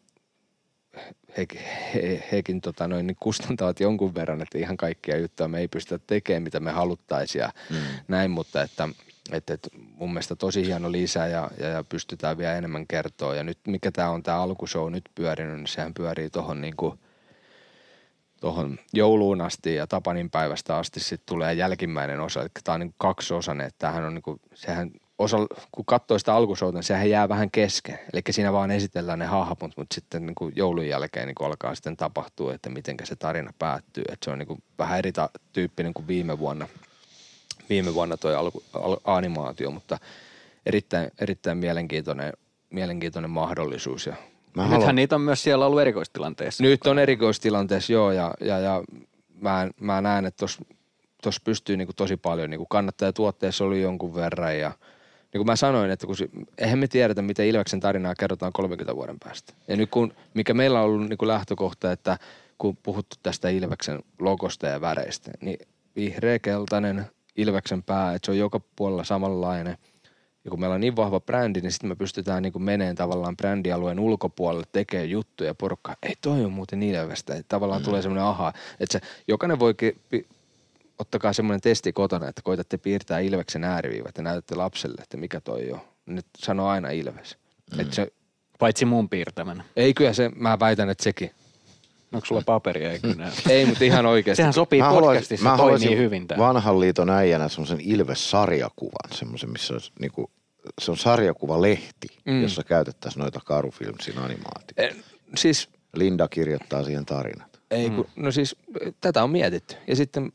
he, 1.36 1.46
he, 1.94 2.24
hekin 2.32 2.60
tota 2.60 2.88
noin, 2.88 3.06
niin 3.06 3.16
kustantavat 3.20 3.80
jonkun 3.80 4.14
verran, 4.14 4.42
että 4.42 4.58
ihan 4.58 4.76
kaikkia 4.76 5.18
juttuja 5.18 5.48
me 5.48 5.58
ei 5.58 5.68
pystytä 5.68 6.04
tekemään, 6.06 6.42
mitä 6.42 6.60
me 6.60 6.70
haluttaisiin 6.70 7.40
ja 7.40 7.52
mm. 7.70 7.76
näin, 8.08 8.30
mutta 8.30 8.62
että, 8.62 8.88
että, 9.32 9.54
että 9.54 9.68
mun 9.74 10.10
mielestä 10.10 10.36
tosi 10.36 10.66
hieno 10.66 10.92
lisä 10.92 11.26
ja, 11.26 11.50
ja, 11.58 11.68
ja 11.68 11.84
pystytään 11.84 12.38
vielä 12.38 12.56
enemmän 12.56 12.86
kertoa. 12.86 13.34
Ja 13.34 13.44
nyt 13.44 13.58
mikä 13.66 13.92
tämä 13.92 14.10
on 14.10 14.22
tämä 14.22 14.42
alkushow 14.42 14.92
nyt 14.92 15.04
pyörinyt, 15.14 15.56
niin 15.56 15.66
sehän 15.66 15.94
pyörii 15.94 16.30
tuohon 16.30 16.60
niin 16.60 16.76
kuin, 16.76 16.98
tuohon 18.40 18.78
jouluun 18.92 19.40
asti 19.40 19.74
ja 19.74 19.86
Tapanin 19.86 20.30
päivästä 20.30 20.76
asti 20.76 21.00
sitten 21.00 21.26
tulee 21.26 21.54
jälkimmäinen 21.54 22.20
osa. 22.20 22.40
Eli 22.40 22.48
tämä 22.64 22.74
on 22.74 22.80
niin 22.80 22.94
kaksiosainen, 22.98 23.66
että 23.66 23.78
tämähän 23.78 24.04
on 24.04 24.14
niin 24.14 24.22
kuin, 24.22 24.40
sehän 24.54 24.90
osa, 25.18 25.36
kun 25.72 25.84
katsoo 25.84 26.18
sitä 26.18 26.34
alkusouta, 26.34 26.78
niin 26.78 26.84
sehän 26.84 27.10
jää 27.10 27.28
vähän 27.28 27.50
kesken. 27.50 27.98
Eli 28.12 28.22
siinä 28.30 28.52
vaan 28.52 28.70
esitellään 28.70 29.18
ne 29.18 29.26
hahmot, 29.26 29.76
mutta 29.76 29.94
sitten 29.94 30.26
niin 30.26 30.34
kuin 30.34 30.52
joulun 30.56 30.88
jälkeen 30.88 31.26
niin 31.26 31.34
kuin 31.34 31.46
alkaa 31.46 31.74
sitten 31.74 31.96
tapahtua, 31.96 32.54
että 32.54 32.70
miten 32.70 32.96
se 33.04 33.16
tarina 33.16 33.52
päättyy. 33.58 34.04
Että 34.08 34.24
se 34.24 34.30
on 34.30 34.38
niin 34.38 34.46
kuin 34.46 34.62
vähän 34.78 34.98
eri 34.98 35.12
tyyppinen 35.52 35.94
kuin 35.94 36.06
viime 36.06 36.38
vuonna, 36.38 36.68
viime 37.68 37.94
vuonna 37.94 38.16
toi 38.16 38.34
alku, 38.34 38.62
al, 38.72 38.96
animaatio, 39.04 39.70
mutta 39.70 39.98
erittäin, 40.66 41.10
erittäin 41.18 41.58
mielenkiintoinen, 41.58 42.32
mielenkiintoinen 42.70 43.30
mahdollisuus. 43.30 44.06
Ja 44.06 44.16
Mä 44.54 44.62
Nythän 44.62 44.80
haluan... 44.80 44.94
niitä 44.94 45.14
on 45.14 45.20
myös 45.20 45.42
siellä 45.42 45.66
ollut 45.66 45.80
erikoistilanteessa. 45.80 46.62
Nyt 46.62 46.86
on 46.86 46.98
erikoistilanteessa, 46.98 47.92
joo, 47.92 48.12
ja, 48.12 48.34
ja, 48.40 48.58
ja 48.58 48.84
mä, 49.40 49.68
mä 49.80 50.00
näen, 50.00 50.26
että 50.26 50.46
tuossa 51.22 51.40
pystyy 51.44 51.76
niin 51.76 51.86
kuin 51.86 51.96
tosi 51.96 52.16
paljon, 52.16 52.50
niin 52.50 52.58
kuin 52.58 52.68
kannattajatuotteessa 52.68 53.64
oli 53.64 53.82
jonkun 53.82 54.14
verran, 54.14 54.58
ja– 54.58 54.72
niin 55.32 55.38
kuin 55.38 55.46
mä 55.46 55.56
sanoin, 55.56 55.90
että 55.90 56.06
kun, 56.06 56.16
eihän 56.58 56.78
me 56.78 56.88
tiedetä, 56.88 57.22
miten 57.22 57.46
Ilveksen 57.46 57.80
tarinaa 57.80 58.14
kerrotaan 58.14 58.52
30 58.52 58.96
vuoden 58.96 59.18
päästä. 59.24 59.52
Ja 59.68 59.76
nyt 59.76 59.90
kun, 59.90 60.14
mikä 60.34 60.54
meillä 60.54 60.80
on 60.80 60.84
ollut 60.84 61.08
niin 61.08 61.18
kuin 61.18 61.28
lähtökohta, 61.28 61.92
että 61.92 62.18
kun 62.58 62.76
puhuttu 62.82 63.16
tästä 63.22 63.48
Ilveksen 63.48 64.02
logosta 64.18 64.66
ja 64.66 64.80
väreistä, 64.80 65.30
niin 65.40 65.58
vihreä, 65.96 66.38
keltainen, 66.38 67.06
Ilveksen 67.36 67.82
pää, 67.82 68.14
että 68.14 68.26
se 68.26 68.30
on 68.30 68.38
joka 68.38 68.60
puolella 68.76 69.04
samanlainen. 69.04 69.76
Ja 70.44 70.50
kun 70.50 70.60
meillä 70.60 70.74
on 70.74 70.80
niin 70.80 70.96
vahva 70.96 71.20
brändi, 71.20 71.60
niin 71.60 71.72
sitten 71.72 71.88
me 71.88 71.96
pystytään 71.96 72.42
niin 72.42 72.62
meneen 72.62 72.96
tavallaan 72.96 73.36
brändialueen 73.36 74.00
ulkopuolelle 74.00 74.66
tekemään 74.72 75.10
juttuja 75.10 75.54
porukka. 75.54 75.96
Ei 76.02 76.14
toi 76.20 76.44
on 76.44 76.52
muuten 76.52 76.82
Ilvestä. 76.82 77.34
Että 77.34 77.48
tavallaan 77.48 77.80
mm. 77.80 77.84
tulee 77.84 78.02
semmoinen 78.02 78.24
aha, 78.24 78.52
että 78.80 78.98
se, 78.98 79.06
jokainen 79.28 79.58
voi 79.58 79.74
ottakaa 80.98 81.32
semmoinen 81.32 81.60
testi 81.60 81.92
kotona, 81.92 82.28
että 82.28 82.42
koitatte 82.42 82.78
piirtää 82.78 83.18
Ilveksen 83.18 83.64
ääriviivat 83.64 84.16
ja 84.16 84.22
näytätte 84.22 84.54
lapselle, 84.54 85.02
että 85.02 85.16
mikä 85.16 85.40
toi 85.40 85.72
on. 85.72 85.80
Nyt 86.06 86.26
sano 86.38 86.66
aina 86.66 86.90
Ilves. 86.90 87.36
Mm. 87.72 87.80
Että 87.80 87.94
se, 87.94 88.12
Paitsi 88.60 88.84
mun 88.84 89.08
piirtämänä. 89.08 89.64
Ei 89.76 89.94
kyllä 89.94 90.12
se, 90.12 90.30
mä 90.36 90.58
väitän, 90.60 90.90
että 90.90 91.04
sekin. 91.04 91.30
Onko 92.12 92.26
sulla 92.26 92.42
paperia? 92.46 92.92
Ei, 92.92 92.98
kyllä 92.98 93.32
ei 93.48 93.66
mutta 93.66 93.84
ihan 93.84 94.06
oikeasti. 94.06 94.36
Sehän 94.36 94.52
sopii 94.52 94.82
mä 94.82 94.90
podcastissa, 94.90 95.50
mä 95.50 95.56
toimii 95.56 95.86
niin 95.88 95.98
hyvin 95.98 96.26
tää. 96.26 96.38
vanhan 96.38 96.80
liiton 96.80 97.10
äijänä 97.10 97.48
semmoisen 97.48 97.80
Ilves-sarjakuvan, 97.80 99.12
semmoisen, 99.12 99.50
missä 99.50 99.74
olisi 99.74 99.92
niinku, 100.00 100.30
se 100.80 100.90
on 100.90 100.96
sarjakuvalehti, 100.96 102.08
mm. 102.26 102.42
jossa 102.42 102.64
käytettäisiin 102.64 103.20
noita 103.20 103.40
Karufilmsin 103.44 104.18
animaatioita. 104.18 104.82
Eh, 104.82 104.96
siis... 105.36 105.68
Linda 105.96 106.28
kirjoittaa 106.28 106.84
siihen 106.84 107.06
tarinat. 107.06 107.60
Ei, 107.70 107.90
kun, 107.90 108.06
mm. 108.16 108.24
no 108.24 108.30
siis 108.30 108.56
tätä 109.00 109.22
on 109.22 109.30
mietitty. 109.30 109.76
Ja 109.86 109.96
sitten 109.96 110.32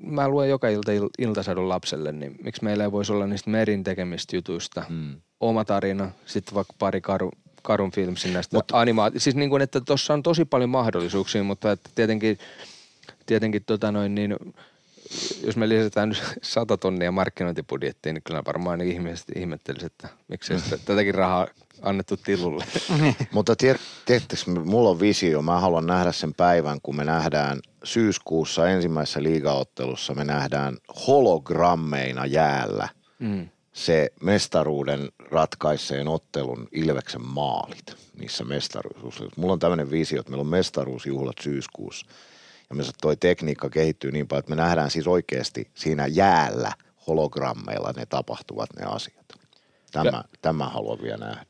mä 0.00 0.28
luen 0.28 0.48
joka 0.48 0.68
ilta 0.68 0.92
il, 0.92 1.08
iltasadun 1.18 1.68
lapselle, 1.68 2.12
niin 2.12 2.36
miksi 2.42 2.64
meillä 2.64 2.84
ei 2.84 2.92
voisi 2.92 3.12
olla 3.12 3.26
niistä 3.26 3.50
merin 3.50 3.84
tekemistä 3.84 4.36
jutuista 4.36 4.84
mm. 4.88 5.20
oma 5.40 5.64
tarina, 5.64 6.10
sitten 6.26 6.54
vaikka 6.54 6.74
pari 6.78 7.00
karu, 7.00 7.30
karun 7.64 7.90
filmsin 7.92 8.32
näistä 8.32 8.56
Mut, 8.56 8.64
animaatioista. 8.72 9.24
Siis 9.24 9.36
niin 9.36 9.50
kuin, 9.50 9.62
että 9.62 9.80
tuossa 9.80 10.14
on 10.14 10.22
tosi 10.22 10.44
paljon 10.44 10.70
mahdollisuuksia, 10.70 11.44
mutta 11.44 11.72
että 11.72 11.90
tietenkin, 11.94 12.38
tietenkin 13.26 13.64
tota 13.64 13.92
noin, 13.92 14.14
niin, 14.14 14.36
jos 15.46 15.56
me 15.56 15.68
lisätään 15.68 16.08
nyt 16.08 16.22
100 16.42 16.76
tonnia 16.76 17.12
markkinointibudjettiin, 17.12 18.14
niin 18.14 18.22
kyllä 18.22 18.42
varmaan 18.46 18.78
niin 18.78 18.92
ihmiset 18.92 19.26
ihmettelisivät, 19.36 19.92
että 19.92 20.08
miksei 20.28 20.60
sitä, 20.60 20.78
tätäkin 20.78 21.14
rahaa 21.14 21.46
annettu 21.82 22.16
tilulle. 22.16 22.64
Mutta 23.32 23.56
tiet, 23.56 23.80
tiedättekö, 24.06 24.42
mulla 24.64 24.90
on 24.90 25.00
visio. 25.00 25.42
Mä 25.42 25.60
haluan 25.60 25.86
nähdä 25.86 26.12
sen 26.12 26.34
päivän, 26.34 26.78
kun 26.82 26.96
me 26.96 27.04
nähdään 27.04 27.60
syyskuussa 27.84 28.68
ensimmäisessä 28.68 29.22
liigaottelussa, 29.22 30.14
me 30.14 30.24
nähdään 30.24 30.76
hologrammeina 31.06 32.26
jäällä 32.26 32.88
Mm. 33.18 33.48
se 33.72 34.12
mestaruuden 34.22 35.08
ratkaiseen 35.34 36.08
ottelun 36.08 36.68
Ilveksen 36.72 37.26
maalit 37.26 37.96
niissä 38.18 38.44
mestaruus. 38.44 39.22
Mulla 39.36 39.52
on 39.52 39.58
tämmöinen 39.58 39.90
visio, 39.90 40.20
että 40.20 40.30
meillä 40.30 40.42
on 40.42 40.46
mestaruusjuhlat 40.46 41.36
syyskuussa. 41.40 42.06
Ja 42.70 42.76
me 42.76 42.82
toi 43.02 43.16
tekniikka 43.16 43.70
kehittyy 43.70 44.12
niin 44.12 44.28
paljon, 44.28 44.40
että 44.40 44.50
me 44.50 44.62
nähdään 44.62 44.90
siis 44.90 45.06
oikeasti 45.06 45.70
siinä 45.74 46.06
jäällä 46.06 46.72
hologrammeilla 47.06 47.92
ne 47.96 48.06
tapahtuvat 48.06 48.68
ne 48.78 48.84
asiat. 48.86 49.26
Tämä, 49.92 50.24
tämä 50.42 50.68
haluan 50.68 51.02
vielä 51.02 51.26
nähdä. 51.26 51.46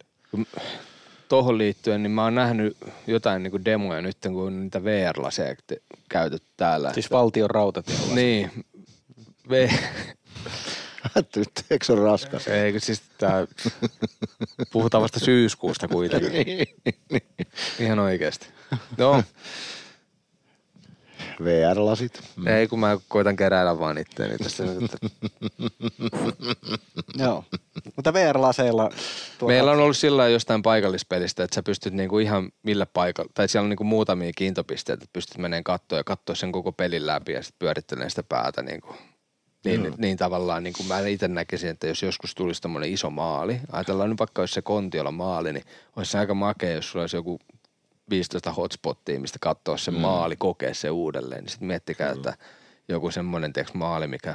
Tuohon 1.29 1.59
liittyen, 1.59 2.03
niin 2.03 2.11
mä 2.11 2.25
oon 2.25 2.35
nähnyt 2.35 2.77
jotain 3.07 3.43
niin 3.43 3.51
kuin 3.51 3.65
demoja 3.65 4.03
nyt, 4.03 4.17
kun 4.23 4.47
on 4.47 4.61
niitä 4.61 4.85
VR-laseja 4.85 5.57
te- 5.67 5.83
käytetty 6.09 6.49
täällä. 6.57 6.93
Siis 6.93 7.11
valtion 7.11 7.51
rautatiellä. 7.51 8.15
Niin. 8.15 8.65
V- 9.51 9.75
Se 11.83 11.93
ole 11.93 12.05
raskas? 12.05 12.49
Eikö 12.49 12.81
siis 12.81 13.03
tää, 13.19 13.47
puhutaan 14.73 15.03
vasta 15.03 15.21
syyskuusta 15.21 15.89
kuitenkin. 15.89 16.67
Ihan 17.79 17.99
oikeasti. 17.99 18.47
No, 18.99 19.23
VR-lasit. 21.45 22.21
ei 22.47 22.69
kun 22.69 22.79
mä 22.79 22.99
koitan 23.09 23.37
keräillä 23.37 23.79
vaan 23.79 23.99
itteeni 23.99 24.39
tästä. 24.39 24.63
Joo. 27.19 27.45
Mutta 27.97 28.13
VR-laseilla... 28.13 28.91
tuota- 29.39 29.53
Meillä 29.53 29.71
on 29.73 29.79
ollut 29.79 29.97
sillä 29.97 30.29
jostain 30.29 30.63
paikallispelistä, 30.63 31.45
että 31.45 31.55
sä 31.55 31.63
pystyt 31.63 31.95
niinku 31.95 32.19
ihan 32.19 32.53
millä 32.63 32.87
paikalla, 32.87 33.31
tai 33.35 33.49
siellä 33.49 33.65
on 33.65 33.71
niinku 33.71 33.85
muutamia 33.85 34.33
kiintopisteitä, 34.37 35.05
että 35.05 35.13
pystyt 35.13 35.39
menemään 35.39 35.65
katsoa 35.65 35.99
ja 35.99 36.05
katsoa 36.05 36.35
sen 36.35 36.53
koko 36.53 36.73
pelin 36.73 37.07
läpi 37.07 37.33
ja 37.33 37.43
sitten 37.43 37.59
pyörittelemään 37.59 38.11
sitä 38.11 38.23
päätä 38.23 38.63
niinku. 38.63 38.97
Niin, 39.65 39.83
niin, 39.83 39.95
niin, 39.99 40.17
tavallaan 40.17 40.63
niin 40.63 40.75
kuin 40.77 40.87
mä 40.87 41.01
itse 41.01 41.29
näkisin, 41.29 41.71
että 41.71 41.87
jos 41.87 42.03
joskus 42.03 42.35
tulisi 42.35 42.63
tämmöinen 42.63 42.93
iso 42.93 43.11
maali, 43.11 43.61
ajatellaan 43.73 44.11
nyt 44.11 44.19
vaikka 44.19 44.43
olisi 44.43 44.55
se 44.55 44.63
Kontiola 44.63 45.11
maali, 45.11 45.53
niin 45.53 45.65
olisi 45.97 46.13
se 46.13 46.19
aika 46.19 46.35
makea, 46.35 46.73
jos 46.73 46.91
sulla 46.91 47.03
olisi 47.03 47.17
joku 47.17 47.41
15 48.11 48.53
hotspottia, 48.53 49.21
mistä 49.21 49.39
katsoa 49.41 49.77
se 49.77 49.91
mm. 49.91 50.01
maali, 50.01 50.37
kokea 50.37 50.75
se 50.75 50.91
uudelleen. 50.91 51.41
Niin 51.41 51.51
sitten 51.51 51.69
miettikää, 51.69 52.11
että 52.11 52.35
joku 52.89 53.11
semmoinen 53.11 53.53
teoks 53.53 53.75
maali, 53.75 54.07
mikä 54.07 54.35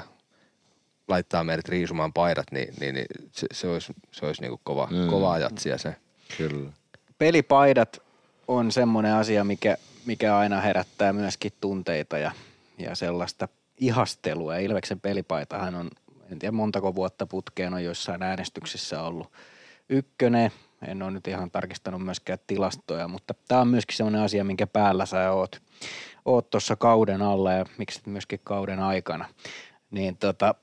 laittaa 1.08 1.44
meidät 1.44 1.70
riisumaan 1.70 2.14
paidat, 2.14 2.52
niin, 2.52 2.74
niin, 2.80 2.96
niin 2.96 3.08
se, 3.32 3.48
se, 3.52 3.68
olisi, 3.68 3.94
se 4.12 4.26
olisi 4.26 4.42
niin 4.42 4.50
kuin 4.50 4.62
kova, 4.64 4.88
mm. 4.92 5.08
kova 5.10 5.40
jatsia 5.40 5.78
se. 5.78 5.96
Kyllä. 6.38 6.72
pelipaidat 7.18 8.02
on 8.48 8.72
semmoinen 8.72 9.14
asia, 9.14 9.44
mikä, 9.44 9.78
mikä 10.06 10.38
aina 10.38 10.62
herättää 10.62 11.14
myöskin 11.14 11.52
tunteita 11.62 12.18
ja, 12.18 12.32
ja 12.78 12.96
sellaista 12.96 13.48
ihastelua. 13.80 14.58
Ilveksen 14.58 15.00
pelipaitahan 15.00 15.76
on, 15.76 15.90
en 16.32 16.40
tiedä 16.40 16.52
montako 16.52 16.96
vuotta 16.96 17.26
putkeen 17.26 17.74
on 17.74 17.84
joissain 17.84 18.24
äänestyksissä 18.24 19.02
ollut 19.02 19.32
ykkönen. 19.90 20.52
En 20.88 21.04
ole 21.04 21.12
nyt 21.12 21.28
ihan 21.28 21.52
tarkistanut 21.52 22.06
myöskään 22.06 22.40
tilastoja, 22.48 23.08
mutta 23.08 23.34
tämä 23.48 23.62
on 23.62 23.68
myöskin 23.68 23.98
semmoinen 23.98 24.22
asia, 24.22 24.44
minkä 24.44 24.68
päällä 24.68 25.06
sä 25.06 25.32
oot, 25.32 25.62
oot 26.26 26.50
tuossa 26.50 26.76
kauden 26.76 27.22
alla 27.22 27.54
ja 27.54 27.66
miksi 27.78 28.02
myöskin 28.06 28.40
kauden 28.44 28.80
aikana. 28.80 29.26
Niin 29.92 30.18
tota, 30.18 30.56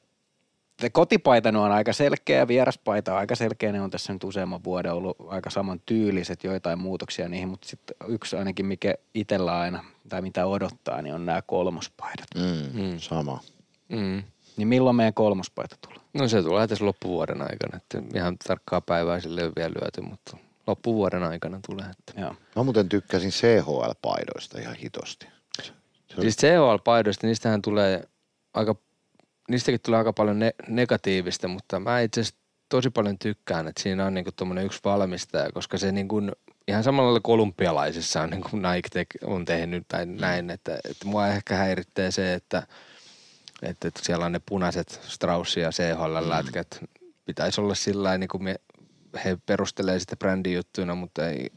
se 0.80 0.90
kotipaita 0.90 1.48
on 1.48 1.72
aika 1.72 1.92
selkeä, 1.92 2.48
vieraspaita 2.48 3.12
on 3.12 3.18
aika 3.18 3.34
selkeä, 3.34 3.72
ne 3.72 3.80
on 3.80 3.90
tässä 3.90 4.12
nyt 4.12 4.24
useamman 4.24 4.64
vuoden 4.64 4.92
ollut 4.92 5.16
aika 5.28 5.50
saman 5.50 5.80
tyyliset, 5.86 6.44
joitain 6.44 6.78
muutoksia 6.78 7.28
niihin, 7.28 7.48
mutta 7.48 7.68
sitten 7.68 7.96
yksi 8.08 8.36
ainakin, 8.36 8.66
mikä 8.66 8.94
itsellä 9.14 9.58
aina, 9.58 9.84
tai 10.08 10.22
mitä 10.22 10.46
odottaa, 10.46 11.02
niin 11.02 11.14
on 11.14 11.26
nämä 11.26 11.42
kolmospaidat. 11.42 12.26
Mm, 12.34 12.82
mm. 12.82 12.98
Sama. 12.98 13.40
Mm. 13.88 14.22
Niin 14.56 14.68
milloin 14.68 14.96
meidän 14.96 15.14
kolmospaita 15.14 15.76
tulee? 15.88 15.98
No 16.14 16.28
se 16.28 16.42
tulee 16.42 16.66
tässä 16.66 16.84
loppuvuoden 16.84 17.42
aikana, 17.42 17.76
että 17.76 18.02
ihan 18.14 18.36
tarkkaa 18.38 18.80
päivää 18.80 19.20
sille 19.20 19.40
ei 19.40 19.46
ole 19.46 19.52
vielä 19.56 19.72
lyöty, 19.82 20.00
mutta 20.00 20.36
loppuvuoden 20.66 21.22
aikana 21.22 21.60
tulee. 21.66 21.86
Että. 21.90 22.20
Joo. 22.20 22.34
Mä 22.56 22.62
muuten 22.62 22.88
tykkäsin 22.88 23.30
CHL-paidoista 23.30 24.60
ihan 24.60 24.74
hitosti. 24.74 25.26
Se 25.62 25.72
oli- 26.16 26.22
Siis 26.22 26.36
CHL-paidoista, 26.36 27.26
niistähän 27.26 27.62
tulee 27.62 28.04
aika, 28.54 28.74
niistäkin 29.48 29.80
tulee 29.80 29.98
aika 29.98 30.12
paljon 30.12 30.38
ne, 30.38 30.54
negatiivista, 30.68 31.48
mutta 31.48 31.80
mä 31.80 32.00
itse 32.00 32.20
asiassa 32.20 32.40
tosi 32.68 32.90
paljon 32.90 33.18
tykkään, 33.18 33.68
että 33.68 33.82
siinä 33.82 34.06
on 34.06 34.14
niinku 34.14 34.32
tommonen 34.32 34.66
yksi 34.66 34.80
valmistaja, 34.84 35.52
koska 35.52 35.78
se 35.78 35.92
niinku, 35.92 36.22
ihan 36.68 36.84
samalla 36.84 37.06
lailla 37.06 37.20
kolumbialaisissa 37.22 38.22
on 38.22 38.30
niinku 38.30 38.48
Nike 38.52 38.88
tek, 38.92 39.08
on 39.24 39.44
tehnyt 39.44 39.84
tai 39.88 40.06
näin, 40.06 40.50
että, 40.50 40.78
että 40.90 41.06
mua 41.06 41.28
ehkä 41.28 41.56
häiritsee 41.56 42.10
se, 42.10 42.34
että, 42.34 42.66
että, 43.62 43.88
että 43.88 44.00
siellä 44.04 44.26
on 44.26 44.32
ne 44.32 44.40
punaiset 44.46 45.00
Straussi 45.02 45.60
ja 45.60 45.70
CHL-lätkät. 45.70 46.84
Pitäisi 47.24 47.60
olla 47.60 47.74
sillä 47.74 48.18
niin 48.18 48.28
kuin 48.28 48.44
me, 48.44 48.56
he 49.24 49.38
perustelee 49.46 49.98
sitä 49.98 50.16
brändijuttuina, 50.16 50.94
mutta 50.94 51.28
ei, 51.28 51.50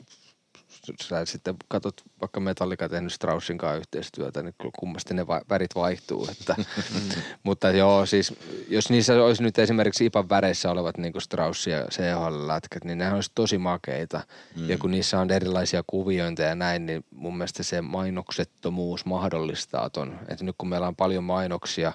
sä 1.01 1.25
sitten 1.25 1.55
katsot 1.67 2.03
vaikka 2.21 2.39
Metallica 2.39 2.89
tehnyt 2.89 3.13
Straussin 3.13 3.57
kanssa 3.57 3.77
yhteistyötä, 3.77 4.43
niin 4.43 4.53
kyllä 4.57 4.71
kummasti 4.79 5.13
ne 5.13 5.27
va- 5.27 5.41
värit 5.49 5.75
vaihtuu. 5.75 6.27
Että. 6.31 6.55
Mutta 7.43 7.71
joo, 7.71 8.05
siis 8.05 8.33
jos 8.67 8.89
niissä 8.89 9.23
olisi 9.23 9.43
nyt 9.43 9.59
esimerkiksi 9.59 10.05
IPAn 10.05 10.29
väreissä 10.29 10.71
olevat 10.71 10.97
niin 10.97 11.11
kuin 11.11 11.21
Strauss 11.21 11.67
ja 11.67 11.85
CHL-lätkät, 11.91 12.85
niin 12.85 12.97
nehän 12.97 13.15
olisi 13.15 13.31
tosi 13.35 13.57
makeita. 13.57 14.21
Mm. 14.55 14.69
Ja 14.69 14.77
kun 14.77 14.91
niissä 14.91 15.19
on 15.19 15.31
erilaisia 15.31 15.83
kuviointeja 15.87 16.49
ja 16.49 16.55
näin, 16.55 16.85
niin 16.85 17.05
mun 17.11 17.37
mielestä 17.37 17.63
se 17.63 17.81
mainoksettomuus 17.81 19.05
mahdollistaa 19.05 19.89
ton. 19.89 20.19
Että 20.27 20.45
nyt 20.45 20.55
kun 20.57 20.69
meillä 20.69 20.87
on 20.87 20.95
paljon 20.95 21.23
mainoksia, 21.23 21.93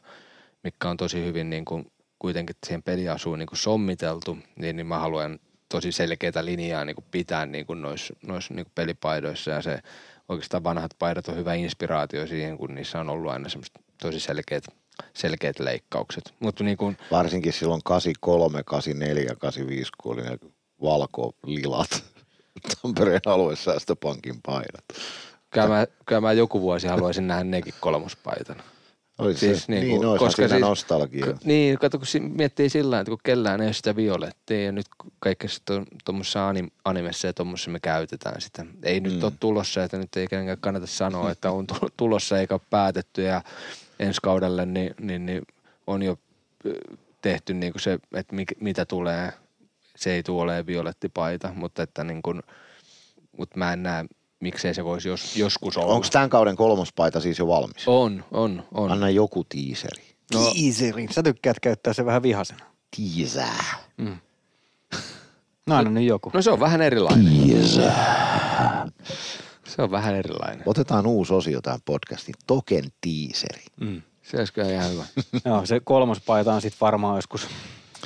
mikä 0.65 0.91
on 0.91 0.97
tosi 0.97 1.25
hyvin 1.25 1.51
niin 1.51 1.65
kuin 1.65 1.93
kuitenkin 2.19 2.57
siihen 2.67 2.83
peliasuun 2.83 3.39
niin 3.39 3.47
kuin 3.47 3.59
sommiteltu, 3.59 4.39
niin, 4.57 4.77
niin 4.77 4.87
mä 4.87 4.99
haluan 4.99 5.39
tosi 5.75 5.93
selkeitä 5.93 6.45
linjaa 6.45 6.85
niin 6.85 6.95
kuin 6.95 7.05
pitää 7.11 7.47
niin 7.47 7.67
kuin 7.67 7.83
noissa 7.83 8.15
nois, 8.27 8.51
niin 8.51 8.65
kuin 8.65 8.73
pelipaidoissa 8.75 9.51
ja 9.51 9.63
se 9.63 9.79
oikeastaan 10.29 10.65
vanhat 10.65 10.91
paidat 10.99 11.29
on 11.29 11.37
hyvä 11.37 11.55
inspiraatio 11.55 12.27
siihen, 12.27 12.59
kun 12.59 12.75
niissä 12.75 13.01
on 13.01 13.11
ollut 13.11 13.33
aina 13.33 13.49
semmoista 13.49 13.81
tosi 14.03 14.21
selkeät, 14.21 14.65
selkeät 15.15 15.59
leikkaukset. 15.59 16.35
Mutta 16.41 16.65
niin 16.65 16.77
kuin, 16.77 16.97
Varsinkin 17.11 17.53
silloin 17.53 17.81
83, 17.85 18.63
84, 18.63 19.35
85, 19.39 19.91
kun 19.99 20.13
oli 20.13 20.23
ne 20.23 20.39
valko-lilat 20.83 22.05
Tampereen 22.83 23.21
aluesäästöpankin 23.27 24.43
paidat. 24.47 24.85
kyllä, 25.51 25.69
mä, 25.69 25.87
kyllä 26.07 26.21
mä 26.21 26.33
joku 26.33 26.61
vuosi 26.61 26.87
haluaisin 26.87 27.27
nähdä 27.27 27.45
nekin 27.45 27.75
kolmospaitana. 27.81 28.63
Oli 29.19 29.35
Siis 29.37 29.63
se, 29.65 29.73
niin 29.73 29.81
niin, 29.87 29.97
kuin- 29.99 30.09
niin 30.09 30.19
koska 30.19 30.43
siinä 30.43 30.49
siis- 30.49 30.61
nostalgia. 30.61 31.27
K- 31.27 31.45
Niin, 31.45 31.79
kato 31.79 31.99
kun 31.99 32.07
si- 32.07 32.21
miettii 32.21 32.69
sillä 32.71 32.85
tavalla, 32.85 33.01
että 33.01 33.11
kun 33.11 33.19
kellään 33.23 33.61
ei 33.61 33.67
ole 33.67 33.73
sitä 33.73 33.97
violettia 33.97 34.65
ja 34.65 34.73
nyt 34.73 34.87
kaikessa 35.19 35.63
tuommoisessa 36.05 36.53
anim- 36.53 36.71
animessa 36.85 37.27
ja 37.27 37.33
tuommoisessa 37.33 37.71
me 37.71 37.81
käytetään 37.81 38.41
sitä. 38.41 38.67
Ei 38.83 39.01
nyt 39.01 39.17
Mm. 39.19 39.25
ole 39.25 39.33
tulossa, 39.41 39.85
että 39.85 39.99
nyt 39.99 40.17
ei 40.17 40.27
kenenkään 40.27 40.59
kannata 40.61 40.87
sanoa, 40.87 41.31
että 41.31 41.51
on 41.51 41.67
tu- 41.67 41.75
tulossa 41.97 42.39
eikä 42.39 42.55
ole 42.55 42.61
päätetty 42.71 43.23
ja 43.23 43.43
ensi 43.99 44.21
kaudelle 44.23 44.67
niin, 44.67 44.95
niin, 45.01 45.27
niin 45.27 45.43
on 45.87 46.03
jo 46.03 46.19
tehty 47.23 47.55
niin 47.55 47.73
kuin 47.73 47.83
se, 47.83 47.99
että 48.15 48.37
mitä 48.61 48.85
tulee. 48.85 49.33
Se 49.97 50.13
ei 50.15 50.23
tule 50.23 50.43
olemaan 50.43 50.67
violettipaita, 50.67 51.53
mutta 51.55 51.83
että 51.83 52.05
niin 52.05 52.23
kuin, 52.23 52.43
mutta 53.39 53.59
mä 53.59 53.73
en 53.73 53.83
näe, 53.83 54.05
miksei 54.45 54.75
se 54.75 54.85
voisi 54.85 55.09
jos, 55.09 55.37
joskus 55.37 55.77
olla. 55.77 55.95
Onko 55.95 56.07
tämän 56.13 56.31
kauden 56.31 56.57
kolmospaita 56.57 57.21
siis 57.21 57.39
jo 57.39 57.47
valmis? 57.47 57.83
On, 57.87 58.25
on, 58.31 58.65
on. 58.75 58.93
Anna 58.93 59.11
joku 59.11 59.45
tiiseri. 59.45 60.03
No. 60.35 60.41
Teaserin. 60.45 61.13
Sä 61.13 61.23
tykkäät 61.23 61.61
käyttää 61.61 61.93
se 61.93 62.05
vähän 62.05 62.23
vihasena. 62.23 62.65
Tiisää. 62.97 63.65
No 65.67 65.77
aina 65.77 65.91
nyt 65.91 66.05
joku. 66.05 66.31
No 66.35 66.43
se 66.43 66.51
on 66.51 66.61
vähän 66.61 66.83
erilainen. 66.83 67.33
Se 69.65 69.83
on 69.83 69.91
vähän 69.91 70.15
erilainen. 70.15 70.63
Otetaan 70.67 71.07
uusi 71.07 71.35
osio 71.35 71.61
tähän 71.61 71.81
podcastiin. 71.85 72.35
Token 72.47 72.85
tiiseri. 73.01 73.65
Mm. 73.81 74.03
Se 74.23 74.37
olisi 74.37 74.53
kyllä 74.53 74.71
ihan 74.71 74.91
hyvä. 74.91 75.05
Joo, 75.51 75.67
se 75.67 75.81
kolmospaita 75.81 76.55
on 76.55 76.61
sitten 76.61 76.81
varmaan 76.81 77.17
joskus 77.17 77.49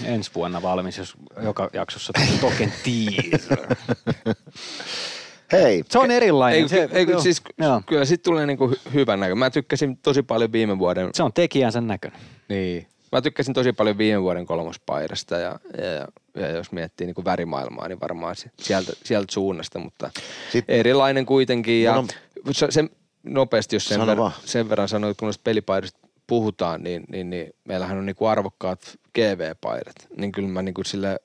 ensi 0.05 0.31
vuonna 0.35 0.63
valmis, 0.63 0.99
jos 0.99 1.15
joka 1.43 1.71
jaksossa 1.73 2.13
tulee 2.13 2.39
token 2.41 2.73
teaser. 2.85 3.77
Hei, 5.53 5.85
Se 5.89 5.99
on 5.99 6.11
erilainen. 6.11 6.63
Ei, 6.63 6.69
se, 6.69 6.89
ei, 6.93 7.07
joo, 7.09 7.21
siis, 7.21 7.43
joo. 7.59 7.83
kyllä 7.87 8.05
sit 8.05 8.23
tulee 8.23 8.47
niinku 8.47 8.67
hy- 8.67 8.93
hyvän 8.95 9.21
näkö. 9.21 9.35
Mä 9.35 9.51
tykkäsin 9.51 9.97
tosi 9.97 10.23
paljon 10.23 10.53
viime 10.53 10.79
vuoden, 10.79 11.11
se 11.15 11.23
on 11.23 11.33
tekijänsä 11.33 11.81
näköinen. 11.81 12.21
niin. 12.49 12.87
Mä 13.13 13.21
tykkäsin 13.23 13.55
tosi 13.55 13.73
paljon 13.73 13.99
viime 13.99 14.23
vuoden 14.23 14.47
kolmospaidasta 14.47 15.37
ja, 15.39 15.59
ja, 15.79 15.85
ja, 15.85 16.07
ja 16.35 16.49
jos 16.51 16.73
miettii 16.73 17.07
niinku 17.07 17.25
värimaailmaa, 17.25 17.89
niin 17.89 18.01
varmaan 18.01 18.37
se- 18.37 18.51
sieltä, 18.61 18.93
sieltä 19.05 19.33
suunnasta, 19.33 19.79
mutta 19.79 20.11
Sitten- 20.53 20.77
erilainen 20.77 21.27
kuitenkin. 21.27 21.83
Ja 21.83 21.95
Mun 21.95 22.09
se, 22.55 22.67
se, 22.71 22.85
nopeasti, 23.23 23.77
jos 23.77 23.89
sen, 23.89 24.07
ver, 24.07 24.17
sen 24.45 24.69
verran 24.69 24.89
sanoit, 24.89 25.17
kun 25.19 25.27
noista 25.27 25.41
pelipaidoista 25.45 25.99
puhutaan, 26.27 26.83
niin, 26.83 27.05
niin, 27.09 27.31
niin 27.31 27.55
meillähän 27.65 27.99
on 27.99 28.07
niin 28.07 28.17
kuin 28.17 28.31
arvokkaat 28.31 28.81
GV-paidat. 29.15 29.97
Niin 30.17 30.33
kyllä 30.33 30.49
mä 30.49 30.63
niin 30.63 30.75
kuin 30.75 30.85
sille 30.85 31.21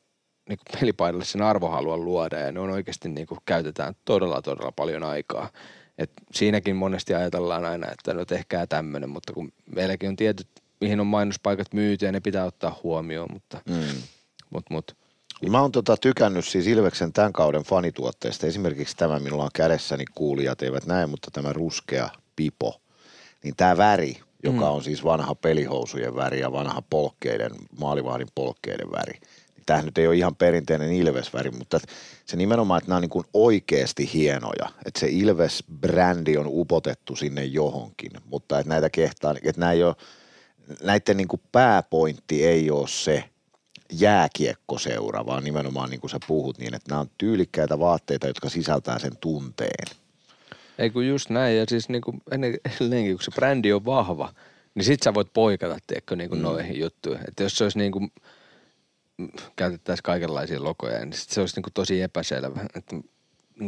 niin 0.50 0.58
kuin 0.58 0.80
pelipaidalle 0.80 1.26
sen 1.26 1.42
arvo 1.42 1.70
haluan 1.70 2.06
luoda 2.06 2.40
ja 2.40 2.52
ne 2.52 2.60
on 2.60 2.70
oikeasti 2.70 3.10
niin 3.10 3.28
kuin 3.28 3.40
käytetään 3.46 3.94
todella 4.06 4.42
todella 4.42 4.72
paljon 4.72 5.04
aikaa. 5.04 5.50
Et 5.98 6.12
siinäkin 6.32 6.76
monesti 6.76 7.14
ajatellaan 7.14 7.66
aina, 7.66 7.92
että 7.92 8.14
no 8.14 8.26
tehkää 8.26 8.68
tämmöinen, 8.68 9.10
mutta 9.10 9.34
kun 9.34 9.52
meilläkin 9.76 10.10
on 10.10 10.16
tietyt, 10.16 10.48
mihin 10.82 11.00
on 11.00 11.08
mainospaikat 11.08 11.74
myyty 11.74 12.06
ja 12.06 12.12
ne 12.12 12.20
pitää 12.20 12.46
ottaa 12.46 12.80
huomioon, 12.84 13.30
mutta, 13.34 13.62
Mm. 13.70 14.02
mut, 14.50 14.66
mut, 14.70 14.96
Mä 15.50 15.62
oon 15.62 15.72
tota 15.72 15.98
tykännyt 15.98 16.46
siis 16.46 16.68
Ilveksen 16.68 17.14
tämän 17.14 17.34
kauden 17.34 17.64
fanituotteista. 17.64 18.48
Esimerkiksi 18.48 18.98
tämä, 18.98 19.20
minulla 19.20 19.44
on 19.44 19.50
kädessäni 19.54 20.04
kuulijat 20.16 20.62
eivät 20.62 20.86
näe, 20.86 21.06
mutta 21.08 21.32
tämä 21.32 21.54
ruskea 21.54 22.10
pipo. 22.36 22.82
Niin 23.44 23.56
tämä 23.58 23.78
väri, 23.78 24.20
joka 24.44 24.58
Mm. 24.66 24.72
on 24.76 24.84
siis 24.84 25.04
vanha 25.04 25.36
pelihousujen 25.36 26.16
väri 26.16 26.40
ja 26.40 26.52
vanha 26.52 26.82
polkkeiden, 26.90 27.52
maalivahdin 27.80 28.28
polkkeiden 28.36 28.92
väri. 28.92 29.20
Tämähän 29.66 29.86
nyt 29.86 29.98
ei 29.98 30.08
ole 30.08 30.16
ihan 30.16 30.36
perinteinen 30.36 30.94
Ilves-väri, 30.94 31.52
mutta 31.52 31.80
se 32.26 32.38
nimenomaan, 32.38 32.78
että 32.78 32.90
nämä 32.90 32.98
on 32.98 33.02
niin 33.02 33.10
kuin 33.10 33.26
oikeasti 33.34 34.10
hienoja. 34.14 34.70
Että 34.86 35.00
se 35.00 35.08
Ilves-brändi 35.08 36.38
on 36.38 36.46
upotettu 36.48 37.16
sinne 37.16 37.46
johonkin, 37.46 38.12
mutta 38.26 38.60
että 38.60 38.70
näitä 38.70 38.90
kehtaa, 38.90 39.36
että 39.44 39.60
nämä 39.60 39.72
ei 39.72 39.84
ole, 39.84 39.96
näiden 40.84 41.18
niin 41.18 41.28
kuin 41.28 41.42
pääpointti 41.52 42.46
ei 42.46 42.72
ole 42.72 42.88
se, 42.88 43.24
jääkiekkoseura, 44.00 45.26
vaan 45.26 45.44
nimenomaan 45.44 45.90
niin 45.90 46.00
kuin 46.02 46.12
sä 46.12 46.20
puhut 46.28 46.58
niin, 46.58 46.76
että 46.76 46.90
nämä 46.90 47.02
on 47.02 47.10
tyylikkäitä 47.18 47.80
vaatteita, 47.80 48.28
jotka 48.28 48.50
sisältää 48.50 49.00
sen 49.00 49.18
tunteen. 49.22 49.96
ei 50.80 50.90
kun 50.90 51.08
just 51.08 51.30
näin 51.30 51.58
ja 51.58 51.66
siis 51.70 51.90
niin 51.90 52.02
kuin 52.02 52.22
ennen, 52.32 52.60
kun 52.60 53.22
se 53.22 53.32
brändi 53.36 53.74
on 53.74 53.86
vahva, 53.86 54.34
niin 54.76 54.86
sit 54.86 55.04
sä 55.04 55.14
voit 55.14 55.34
poikata, 55.34 55.78
tiedätkö, 55.88 56.16
niin 56.16 56.30
kuin 56.30 56.40
mm. 56.40 56.44
noihin 56.44 56.80
juttuihin. 56.80 57.26
Että 57.28 57.44
jos 57.44 57.58
se 57.58 57.64
olisi 57.64 57.78
niin 57.78 57.92
kuin, 57.92 58.12
käytettäisiin 59.56 60.04
kaikenlaisia 60.04 60.64
logoja, 60.64 61.00
niin 61.00 61.14
sit 61.14 61.30
se 61.30 61.40
olisi 61.40 61.56
niin 61.56 61.64
kuin 61.64 61.74
tosi 61.74 62.02
epäselvä. 62.02 62.66
Että 62.76 62.96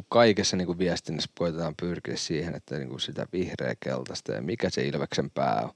kaikessa 0.10 0.58
niin 0.58 0.66
kuin 0.66 0.80
viestinnässä 0.80 1.30
koitetaan 1.38 1.76
pyrkiä 1.82 2.16
siihen, 2.16 2.56
että 2.56 2.78
niin 2.78 2.90
kuin 2.90 3.00
sitä 3.00 3.26
vihreä 3.34 3.76
keltaista 3.80 4.32
ja 4.32 4.42
mikä 4.42 4.70
se 4.70 4.88
Ilveksen 4.88 5.30
pää 5.30 5.62
on. 5.64 5.72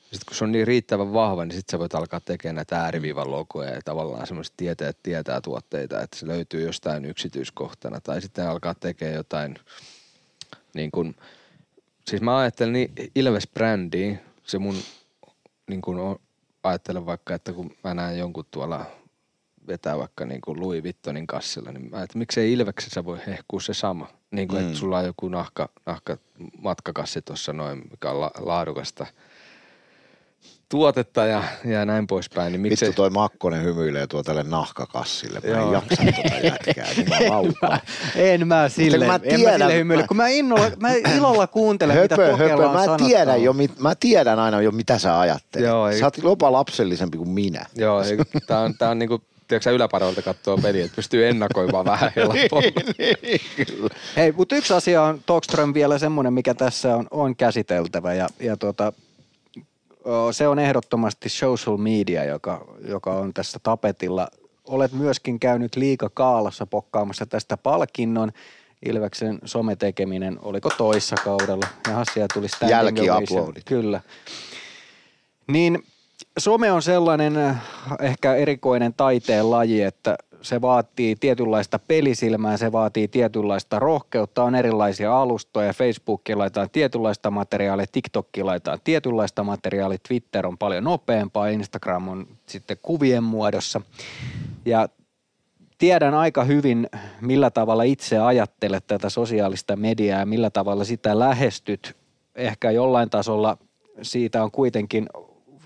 Sitten 0.00 0.26
kun 0.28 0.36
se 0.36 0.44
on 0.44 0.52
niin 0.52 0.66
riittävän 0.66 1.12
vahva, 1.12 1.44
niin 1.44 1.56
sitten 1.56 1.72
sä 1.72 1.78
voit 1.78 1.94
alkaa 1.94 2.20
tekemään 2.20 2.56
näitä 2.56 2.80
ääriviivan 2.80 3.30
logoja 3.30 3.70
ja 3.70 3.80
tavallaan 3.84 4.26
semmoiset 4.26 4.54
tietäjät 4.56 4.98
tietää 5.02 5.40
tuotteita, 5.40 6.02
että 6.02 6.18
se 6.18 6.26
löytyy 6.26 6.62
jostain 6.66 7.04
yksityiskohtana. 7.04 8.00
Tai 8.00 8.20
sitten 8.20 8.48
alkaa 8.48 8.74
tekemään 8.74 9.16
jotain 9.16 9.58
niin 10.74 10.90
kuin, 10.90 11.16
siis 12.06 12.22
mä 12.22 12.38
ajattelen 12.38 12.72
niin 12.72 12.92
Ilves-brändiin, 13.14 14.18
se 14.44 14.58
mun 14.58 14.76
niin 15.66 15.80
kuin 15.80 16.18
ajattelen 16.62 17.06
vaikka, 17.06 17.34
että 17.34 17.52
kun 17.52 17.76
mä 17.84 17.94
näen 17.94 18.18
jonkun 18.18 18.46
tuolla 18.50 18.86
vetää 19.68 19.98
vaikka 19.98 20.24
niin 20.24 20.40
kuin 20.40 20.60
Louis 20.60 20.82
Vittonin 20.82 21.26
kassilla, 21.26 21.72
niin 21.72 21.90
mä 21.90 22.02
että 22.02 22.18
miksei 22.18 22.52
Ilveksessä 22.52 23.04
voi 23.04 23.18
hehkua 23.26 23.60
se 23.60 23.74
sama. 23.74 24.08
Niin 24.30 24.48
kuin, 24.48 24.60
mm. 24.62 24.66
Että 24.66 24.78
sulla 24.78 24.98
on 24.98 25.04
joku 25.04 25.28
nahka, 25.28 25.68
nahka 25.86 26.16
matkakassi 26.62 27.22
tuossa 27.22 27.52
noin, 27.52 27.82
mikä 27.90 28.10
on 28.10 28.20
la, 28.20 28.30
laadukasta 28.38 29.06
tuotetta 30.68 31.26
ja, 31.26 31.42
ja 31.64 31.84
näin 31.84 32.06
poispäin. 32.06 32.52
Niin 32.52 32.60
miksei, 32.60 32.88
Vittu 32.88 33.02
toi 33.02 33.10
Makkonen 33.10 33.64
hymyilee 33.64 34.06
tuo 34.06 34.22
tälle 34.22 34.42
nahkakassille. 34.42 35.40
Mä 35.44 35.48
en 35.50 35.60
Joo. 35.60 35.72
jaksa 35.72 36.02
tota 36.04 36.36
jätkää, 36.46 36.86
niin 36.96 37.08
mä 37.08 37.16
laupan. 37.28 37.80
En 38.16 38.48
mä 38.48 38.68
sille, 38.68 38.98
mä 39.06 39.14
en 39.14 39.20
mä 39.22 39.36
tiedän, 39.36 39.60
sille 39.60 39.74
hymyile, 39.74 40.06
kun 40.08 40.16
mä, 40.16 40.28
innolla, 40.28 40.70
mä 40.80 40.92
ilolla 41.16 41.46
kuuntelen, 41.46 42.02
mitä 42.02 42.16
Höpö, 42.16 42.30
Pokella 42.30 42.62
höpö, 42.62 42.78
mä 42.78 42.84
sanottaa. 42.84 43.06
tiedän, 43.08 43.42
jo, 43.42 43.52
mit- 43.52 43.78
mä 43.78 43.94
tiedän 43.94 44.38
aina 44.38 44.60
jo, 44.60 44.70
mitä 44.70 44.98
sä 44.98 45.20
ajattelet. 45.20 45.68
Joo, 45.68 45.88
ei- 45.88 45.98
Sä 45.98 46.06
oot 46.06 46.18
jopa 46.18 46.52
lapsellisempi 46.52 47.18
kuin 47.18 47.30
minä. 47.30 47.66
Joo, 47.74 48.02
ei, 48.02 48.16
tää 48.46 48.60
on, 48.60 48.74
tää 48.78 48.90
on 48.90 48.98
niinku, 48.98 49.20
tiedätkö 49.48 49.64
sä 49.64 49.70
yläparolta 49.70 50.22
katsoo 50.22 50.58
peliä, 50.58 50.84
että 50.84 50.96
pystyy 50.96 51.28
ennakoimaan 51.28 51.84
vähän 51.84 52.12
helpommin. 52.16 52.74
Hei, 54.16 54.32
mutta 54.32 54.56
yksi 54.56 54.74
asia 54.74 55.02
on 55.02 55.20
Tokström 55.26 55.74
vielä 55.74 55.98
semmoinen, 55.98 56.32
mikä 56.32 56.54
tässä 56.54 56.96
on, 56.96 57.06
on 57.10 57.36
käsiteltävä 57.36 58.14
ja, 58.14 58.28
ja 58.40 58.56
tota, 58.56 58.92
ö, 60.06 60.32
se 60.32 60.48
on 60.48 60.58
ehdottomasti 60.58 61.28
social 61.28 61.76
media, 61.76 62.24
joka, 62.24 62.66
joka 62.88 63.12
on 63.12 63.34
tässä 63.34 63.58
tapetilla. 63.62 64.28
Olet 64.64 64.92
myöskin 64.92 65.40
käynyt 65.40 65.76
liikakaalassa 65.76 66.66
pokkaamassa 66.66 67.26
tästä 67.26 67.56
palkinnon. 67.56 68.32
Ilveksen 68.86 69.38
sometekeminen, 69.44 70.38
oliko 70.42 70.70
toissa 70.70 71.16
kaudella? 71.24 71.66
Jaha, 71.88 72.04
siellä 72.12 72.28
tuli 72.34 72.48
standing 72.48 72.98
ovation. 72.98 73.06
Jälkiuploadit. 73.06 73.64
Kyllä. 73.64 74.00
Niin 75.46 75.84
some 76.38 76.72
on 76.72 76.82
sellainen 76.82 77.36
äh, 77.36 77.62
ehkä 78.00 78.34
erikoinen 78.34 78.94
taiteen 78.94 79.50
laji, 79.50 79.82
että 79.82 80.16
se 80.42 80.60
vaatii 80.60 81.16
tietynlaista 81.16 81.78
pelisilmää, 81.78 82.56
se 82.56 82.72
vaatii 82.72 83.08
tietynlaista 83.08 83.78
rohkeutta, 83.78 84.44
on 84.44 84.54
erilaisia 84.54 85.20
alustoja, 85.20 85.72
Facebookiin 85.72 86.38
laitetaan 86.38 86.70
tietynlaista 86.70 87.30
materiaalia, 87.30 87.86
TikTokkiin 87.92 88.46
laitetaan 88.46 88.78
tietynlaista 88.84 89.44
materiaalia, 89.44 89.98
Twitter 90.08 90.46
on 90.46 90.58
paljon 90.58 90.84
nopeampaa, 90.84 91.48
Instagram 91.48 92.08
on 92.08 92.26
sitten 92.46 92.76
kuvien 92.82 93.24
muodossa. 93.24 93.80
Ja 94.64 94.88
tiedän 95.78 96.14
aika 96.14 96.44
hyvin, 96.44 96.88
millä 97.20 97.50
tavalla 97.50 97.82
itse 97.82 98.18
ajattelet 98.18 98.86
tätä 98.86 99.10
sosiaalista 99.10 99.76
mediaa 99.76 100.20
ja 100.20 100.26
millä 100.26 100.50
tavalla 100.50 100.84
sitä 100.84 101.18
lähestyt. 101.18 101.96
Ehkä 102.34 102.70
jollain 102.70 103.10
tasolla 103.10 103.58
siitä 104.02 104.44
on 104.44 104.50
kuitenkin, 104.50 105.06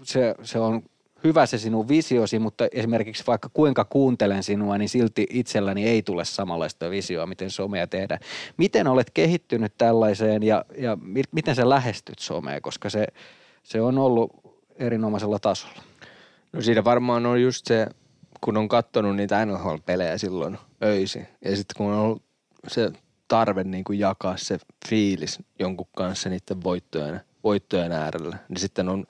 se, 0.09 0.35
se 0.43 0.59
on 0.59 0.83
hyvä 1.25 1.47
se 1.47 1.59
sinun 1.59 1.89
visiosi, 1.89 2.39
mutta 2.39 2.69
esimerkiksi 2.73 3.25
vaikka 3.27 3.51
kuinka 3.53 3.85
kuuntelen 3.85 4.43
sinua, 4.43 4.79
niin 4.79 4.89
silti 4.89 5.27
itselläni 5.31 5.85
ei 5.89 6.03
tule 6.03 6.25
samanlaista 6.25 6.91
visioa, 6.91 7.27
miten 7.27 7.51
somea 7.51 7.87
tehdään. 7.87 8.21
Miten 8.57 8.87
olet 8.87 9.11
kehittynyt 9.11 9.73
tällaiseen 9.79 10.43
ja, 10.43 10.65
ja 10.79 10.97
mi- 11.03 11.23
miten 11.33 11.55
sä 11.55 11.69
lähestyt 11.69 12.19
somea, 12.19 12.61
koska 12.61 12.91
se, 12.91 13.07
se 13.63 13.81
on 13.81 13.99
ollut 13.99 14.33
erinomaisella 14.77 15.39
tasolla? 15.39 15.83
No 16.53 16.63
siinä 16.63 16.85
varmaan 16.85 17.27
on 17.27 17.43
just 17.43 17.67
se, 17.67 17.87
kun 18.41 18.57
on 18.57 18.69
kattonut 18.69 19.17
niitä 19.17 19.47
NHL-pelejä 19.47 20.19
silloin 20.19 20.59
öisin. 20.83 21.29
Ja 21.45 21.57
sitten 21.57 21.75
kun 21.77 21.87
on 21.87 21.99
ollut 21.99 22.23
se 22.69 22.93
tarve 23.29 23.65
niin 23.65 23.85
kuin 23.85 23.99
jakaa 23.99 24.37
se 24.37 24.59
fiilis 24.89 25.39
jonkun 25.59 25.87
kanssa 25.97 26.29
niiden 26.29 26.65
voittojen, 26.65 27.21
voittojen 27.45 27.93
äärellä, 27.93 28.37
niin 28.49 28.61
sitten 28.61 28.89
on 28.89 29.05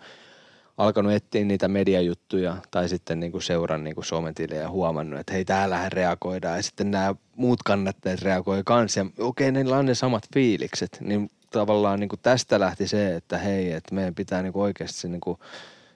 alkanut 0.78 1.12
etsiä 1.12 1.44
niitä 1.44 1.68
mediajuttuja 1.68 2.56
tai 2.70 2.88
sitten 2.88 3.20
niin 3.20 3.32
kuin 3.32 3.42
seuran 3.42 3.84
niin 3.84 3.94
kuin 3.94 4.04
sometilejä 4.04 4.62
ja 4.62 4.70
huomannut, 4.70 5.20
että 5.20 5.32
hei 5.32 5.44
täällähän 5.44 5.92
reagoidaan. 5.92 6.56
Ja 6.56 6.62
sitten 6.62 6.90
nämä 6.90 7.14
muut 7.36 7.62
kannattajat 7.62 8.22
reagoi 8.22 8.62
kanssa 8.64 9.00
ja 9.00 9.06
okei 9.18 9.52
niillä 9.52 9.76
on 9.76 9.86
ne 9.86 9.94
samat 9.94 10.24
fiilikset, 10.34 10.98
niin 11.00 11.30
tavallaan 11.50 12.00
niin 12.00 12.08
kuin 12.08 12.20
tästä 12.22 12.60
lähti 12.60 12.88
se, 12.88 13.16
että 13.16 13.38
hei, 13.38 13.72
että 13.72 13.94
meidän 13.94 14.14
pitää 14.14 14.42
niin 14.42 14.52
kuin 14.52 14.62
oikeasti 14.62 15.08
niin 15.08 15.20
kuin 15.20 15.38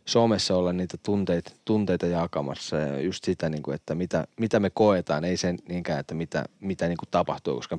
somessa 0.05 0.57
olla 0.57 0.73
niitä 0.73 0.97
tunteita, 1.03 1.53
tunteita 1.65 2.07
jakamassa. 2.07 2.77
Ja 2.77 3.01
just 3.01 3.25
sitä, 3.25 3.49
niin 3.49 3.63
kuin, 3.63 3.75
että 3.75 3.95
mitä, 3.95 4.27
mitä 4.41 4.61
me 4.61 4.71
koetaan, 4.71 5.25
ei 5.25 5.37
sen 5.37 5.59
niinkään, 5.69 6.01
että 6.01 6.15
mitä, 6.15 6.45
mitä 6.61 6.89
niin 6.89 6.99
kuin 6.99 7.09
tapahtuu, 7.11 7.57
koska 7.57 7.79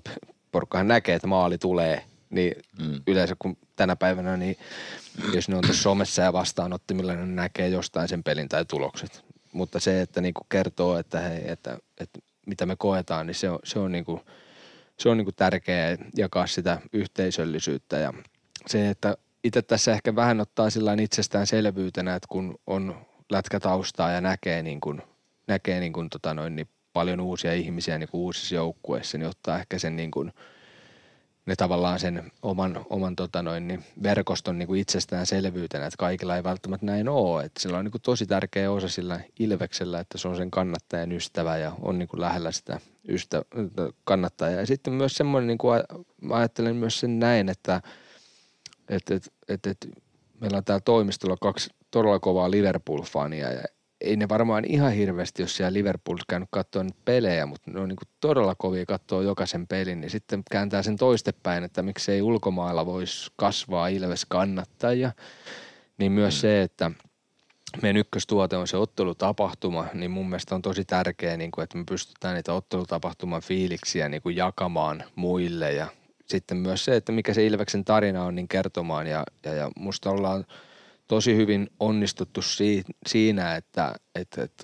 porukkahan 0.51 0.87
näkee, 0.87 1.15
että 1.15 1.27
maali 1.27 1.57
tulee, 1.57 2.03
niin 2.33 2.55
mm. 2.79 3.01
yleensä 3.07 3.35
kun 3.39 3.57
tänä 3.75 3.95
päivänä, 3.95 4.37
niin 4.37 4.57
jos 5.33 5.49
ne 5.49 5.55
on 5.55 5.61
tuossa 5.61 5.83
somessa 5.83 6.21
ja 6.21 6.33
vastaanottimilla, 6.33 7.13
niin 7.13 7.35
ne 7.35 7.41
näkee 7.41 7.69
jostain 7.69 8.07
sen 8.07 8.23
pelin 8.23 8.49
tai 8.49 8.65
tulokset. 8.65 9.25
Mutta 9.51 9.79
se, 9.79 10.01
että 10.01 10.21
niin 10.21 10.33
kuin 10.33 10.47
kertoo, 10.49 10.97
että 10.97 11.19
hei, 11.19 11.41
että, 11.45 11.77
että 11.99 12.19
mitä 12.45 12.65
me 12.65 12.75
koetaan, 12.75 13.27
niin 13.27 13.35
se 13.35 13.49
on, 13.49 13.59
se 13.63 13.79
on, 13.79 13.91
niin 13.91 14.05
kuin, 14.05 14.21
se 14.97 15.09
on 15.09 15.17
niin 15.17 15.25
kuin 15.25 15.35
tärkeää 15.35 15.97
jakaa 16.17 16.47
sitä 16.47 16.81
yhteisöllisyyttä 16.93 17.97
ja 17.97 18.13
se, 18.67 18.89
että 18.89 19.17
itse 19.43 19.61
tässä 19.61 19.91
ehkä 19.91 20.15
vähän 20.15 20.41
ottaa 20.41 20.69
sillä 20.69 20.93
itsestäänselvyytenä, 20.93 22.15
että 22.15 22.27
kun 22.29 22.59
on 22.67 23.05
lätkätaustaa 23.29 24.11
ja 24.11 24.21
näkee, 24.21 24.63
niin 24.63 24.81
kuin, 24.81 25.01
näkee 25.47 25.79
niin 25.79 25.93
kuin, 25.93 26.09
tota 26.09 26.33
noin, 26.33 26.55
niin 26.55 26.67
paljon 26.93 27.19
uusia 27.19 27.53
ihmisiä 27.53 27.97
niin 27.97 28.09
kuin 28.09 28.21
uusissa 28.21 28.55
joukkueissa, 28.55 29.17
niin 29.17 29.29
ottaa 29.29 29.59
ehkä 29.59 29.79
sen 29.79 29.95
niin 29.95 30.11
kuin, 30.11 30.33
ne 31.45 31.55
tavallaan 31.55 31.99
sen 31.99 32.31
oman, 32.41 32.85
oman 32.89 33.15
tota 33.15 33.41
noin, 33.41 33.67
niin 33.67 33.83
verkoston 34.03 34.59
niin 34.59 34.67
kuin 34.67 34.81
itsestäänselvyytenä, 34.81 35.85
että 35.85 35.97
kaikilla 35.97 36.35
ei 36.35 36.43
välttämättä 36.43 36.85
näin 36.85 37.09
ole. 37.09 37.43
Että 37.43 37.61
sillä 37.61 37.77
on 37.77 37.85
niin 37.85 37.91
kuin 37.91 38.01
tosi 38.01 38.25
tärkeä 38.25 38.71
osa 38.71 38.87
sillä 38.87 39.19
Ilveksellä, 39.39 39.99
että 39.99 40.17
se 40.17 40.27
on 40.27 40.35
sen 40.35 40.51
kannattajan 40.51 41.11
ystävä 41.11 41.57
ja 41.57 41.71
on 41.81 41.99
niin 41.99 42.07
kuin 42.07 42.21
lähellä 42.21 42.51
sitä 42.51 42.79
ystä, 43.07 43.41
kannattajaa. 44.03 44.59
Ja 44.59 44.67
sitten 44.67 44.93
myös 44.93 45.15
semmoinen, 45.17 45.47
niin 45.47 45.57
kuin 45.57 45.83
mä 46.21 46.35
ajattelen 46.35 46.75
myös 46.75 46.99
sen 46.99 47.19
näin, 47.19 47.49
että 47.49 47.81
et, 48.89 49.11
et, 49.11 49.33
et, 49.47 49.67
et, 49.67 49.89
meillä 50.39 50.57
on 50.57 50.65
täällä 50.65 50.81
toimistolla 50.85 51.37
kaksi 51.41 51.69
todella 51.91 52.19
kovaa 52.19 52.51
Liverpool-fania 52.51 53.51
ja 53.51 53.63
ei 54.03 54.15
ne 54.15 54.29
varmaan 54.29 54.65
ihan 54.65 54.91
hirveästi, 54.91 55.41
jos 55.41 55.55
siellä 55.55 55.73
Liverpoolissa 55.73 56.25
käynyt 56.29 56.49
katsoa 56.51 56.83
niitä 56.83 56.99
pelejä, 57.05 57.45
mutta 57.45 57.71
ne 57.71 57.79
on 57.79 57.89
niin 57.89 57.97
todella 58.19 58.55
kovia 58.55 58.85
katsoa 58.85 59.23
jokaisen 59.23 59.67
pelin, 59.67 60.01
niin 60.01 60.11
sitten 60.11 60.43
kääntää 60.51 60.83
sen 60.83 60.97
toistepäin, 60.97 61.63
että 61.63 61.83
miksei 61.83 62.21
ulkomailla 62.21 62.85
voisi 62.85 63.31
kasvaa 63.35 63.87
Ilves 63.87 64.25
kannattajia. 64.25 65.11
niin 65.97 66.11
myös 66.11 66.35
mm. 66.35 66.39
se, 66.39 66.61
että 66.61 66.91
meidän 67.81 67.97
ykköstuote 67.97 68.57
on 68.57 68.67
se 68.67 68.77
ottelutapahtuma, 68.77 69.85
niin 69.93 70.11
mun 70.11 70.29
mielestä 70.29 70.55
on 70.55 70.61
tosi 70.61 70.85
tärkeää, 70.85 71.37
niin 71.37 71.51
kuin, 71.51 71.63
että 71.63 71.77
me 71.77 71.83
pystytään 71.89 72.35
niitä 72.35 72.53
ottelutapahtuman 72.53 73.41
fiiliksiä 73.41 74.09
niin 74.09 74.21
kuin 74.21 74.35
jakamaan 74.35 75.03
muille 75.15 75.73
ja 75.73 75.87
sitten 76.25 76.57
myös 76.57 76.85
se, 76.85 76.95
että 76.95 77.11
mikä 77.11 77.33
se 77.33 77.45
Ilveksen 77.45 77.85
tarina 77.85 78.23
on, 78.23 78.35
niin 78.35 78.47
kertomaan 78.47 79.07
ja, 79.07 79.23
ja, 79.45 79.53
ja 79.53 79.71
musta 79.75 80.09
ollaan 80.09 80.45
tosi 81.13 81.35
hyvin 81.35 81.69
onnistuttu 81.79 82.41
si, 82.41 82.83
siinä, 83.07 83.55
että, 83.55 83.95
että, 84.15 84.43
että 84.43 84.63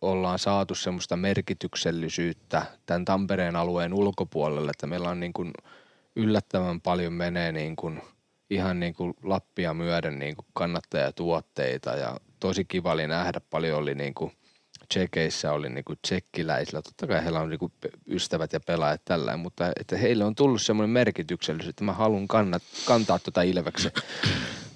ollaan 0.00 0.38
saatu 0.38 0.74
semmoista 0.74 1.16
merkityksellisyyttä 1.16 2.62
tämän 2.86 3.04
Tampereen 3.04 3.56
alueen 3.56 3.94
ulkopuolelle, 3.94 4.70
että 4.70 4.86
meillä 4.86 5.08
on 5.08 5.20
niin 5.20 5.32
kuin 5.32 5.52
yllättävän 6.16 6.80
paljon 6.80 7.12
menee 7.12 7.52
niin 7.52 7.76
kuin 7.76 8.02
ihan 8.50 8.80
niin 8.80 8.94
kuin 8.94 9.14
Lappia 9.22 9.74
myöden 9.74 10.18
niin 10.18 10.36
kuin 10.36 10.46
kannattajatuotteita 10.52 11.90
ja 11.90 12.16
tosi 12.40 12.64
kiva 12.64 12.92
oli 12.92 13.06
nähdä, 13.06 13.40
paljon 13.50 13.78
oli 13.78 13.94
niin 13.94 14.14
kuin 14.14 14.32
Tsekeissä 14.88 15.52
oli 15.52 15.68
niin 15.68 15.84
kuin 15.84 15.98
tsekkiläisillä, 16.02 16.82
totta 16.82 17.06
kai 17.06 17.22
heillä 17.24 17.40
on 17.40 17.48
niin 17.48 17.58
kuin 17.58 17.72
ystävät 18.08 18.52
ja 18.52 18.60
pelaajat 18.60 19.04
tällä, 19.04 19.36
mutta 19.36 19.72
että 19.80 19.96
heille 19.96 20.24
on 20.24 20.34
tullut 20.34 20.62
semmoinen 20.62 20.90
merkityksellisyys, 20.90 21.70
että 21.70 21.84
mä 21.84 21.92
haluan 21.92 22.28
kannat, 22.28 22.62
kantaa 22.86 23.18
tuota 23.18 23.42
Ilveksen. 23.42 23.92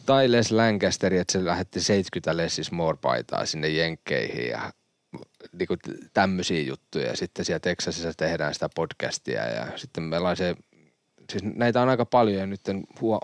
Tai 0.07 0.33
Les 0.33 0.53
Lancaster, 0.53 1.15
että 1.15 1.33
se 1.33 1.45
lähetti 1.45 1.81
70 1.81 2.37
Lessis 2.37 2.73
Moore-paitaa 2.73 3.47
sinne 3.47 3.69
Jenkkeihin 3.69 4.49
ja 4.49 4.73
niin 5.53 5.67
kuin 5.67 5.79
tämmöisiä 6.13 6.61
juttuja. 6.61 7.07
Ja 7.07 7.17
sitten 7.17 7.45
siellä 7.45 7.61
Texasissa 7.61 8.13
tehdään 8.17 8.55
sitä 8.55 8.69
podcastia 8.75 9.47
ja 9.49 9.67
sitten 9.79 10.03
meillä 10.03 10.29
on 10.29 10.37
se, 10.37 10.57
siis 11.31 11.45
näitä 11.45 11.83
on 11.83 11.89
aika 11.89 12.07
paljon 12.07 12.41
ja 12.41 12.47
nyt 12.47 12.61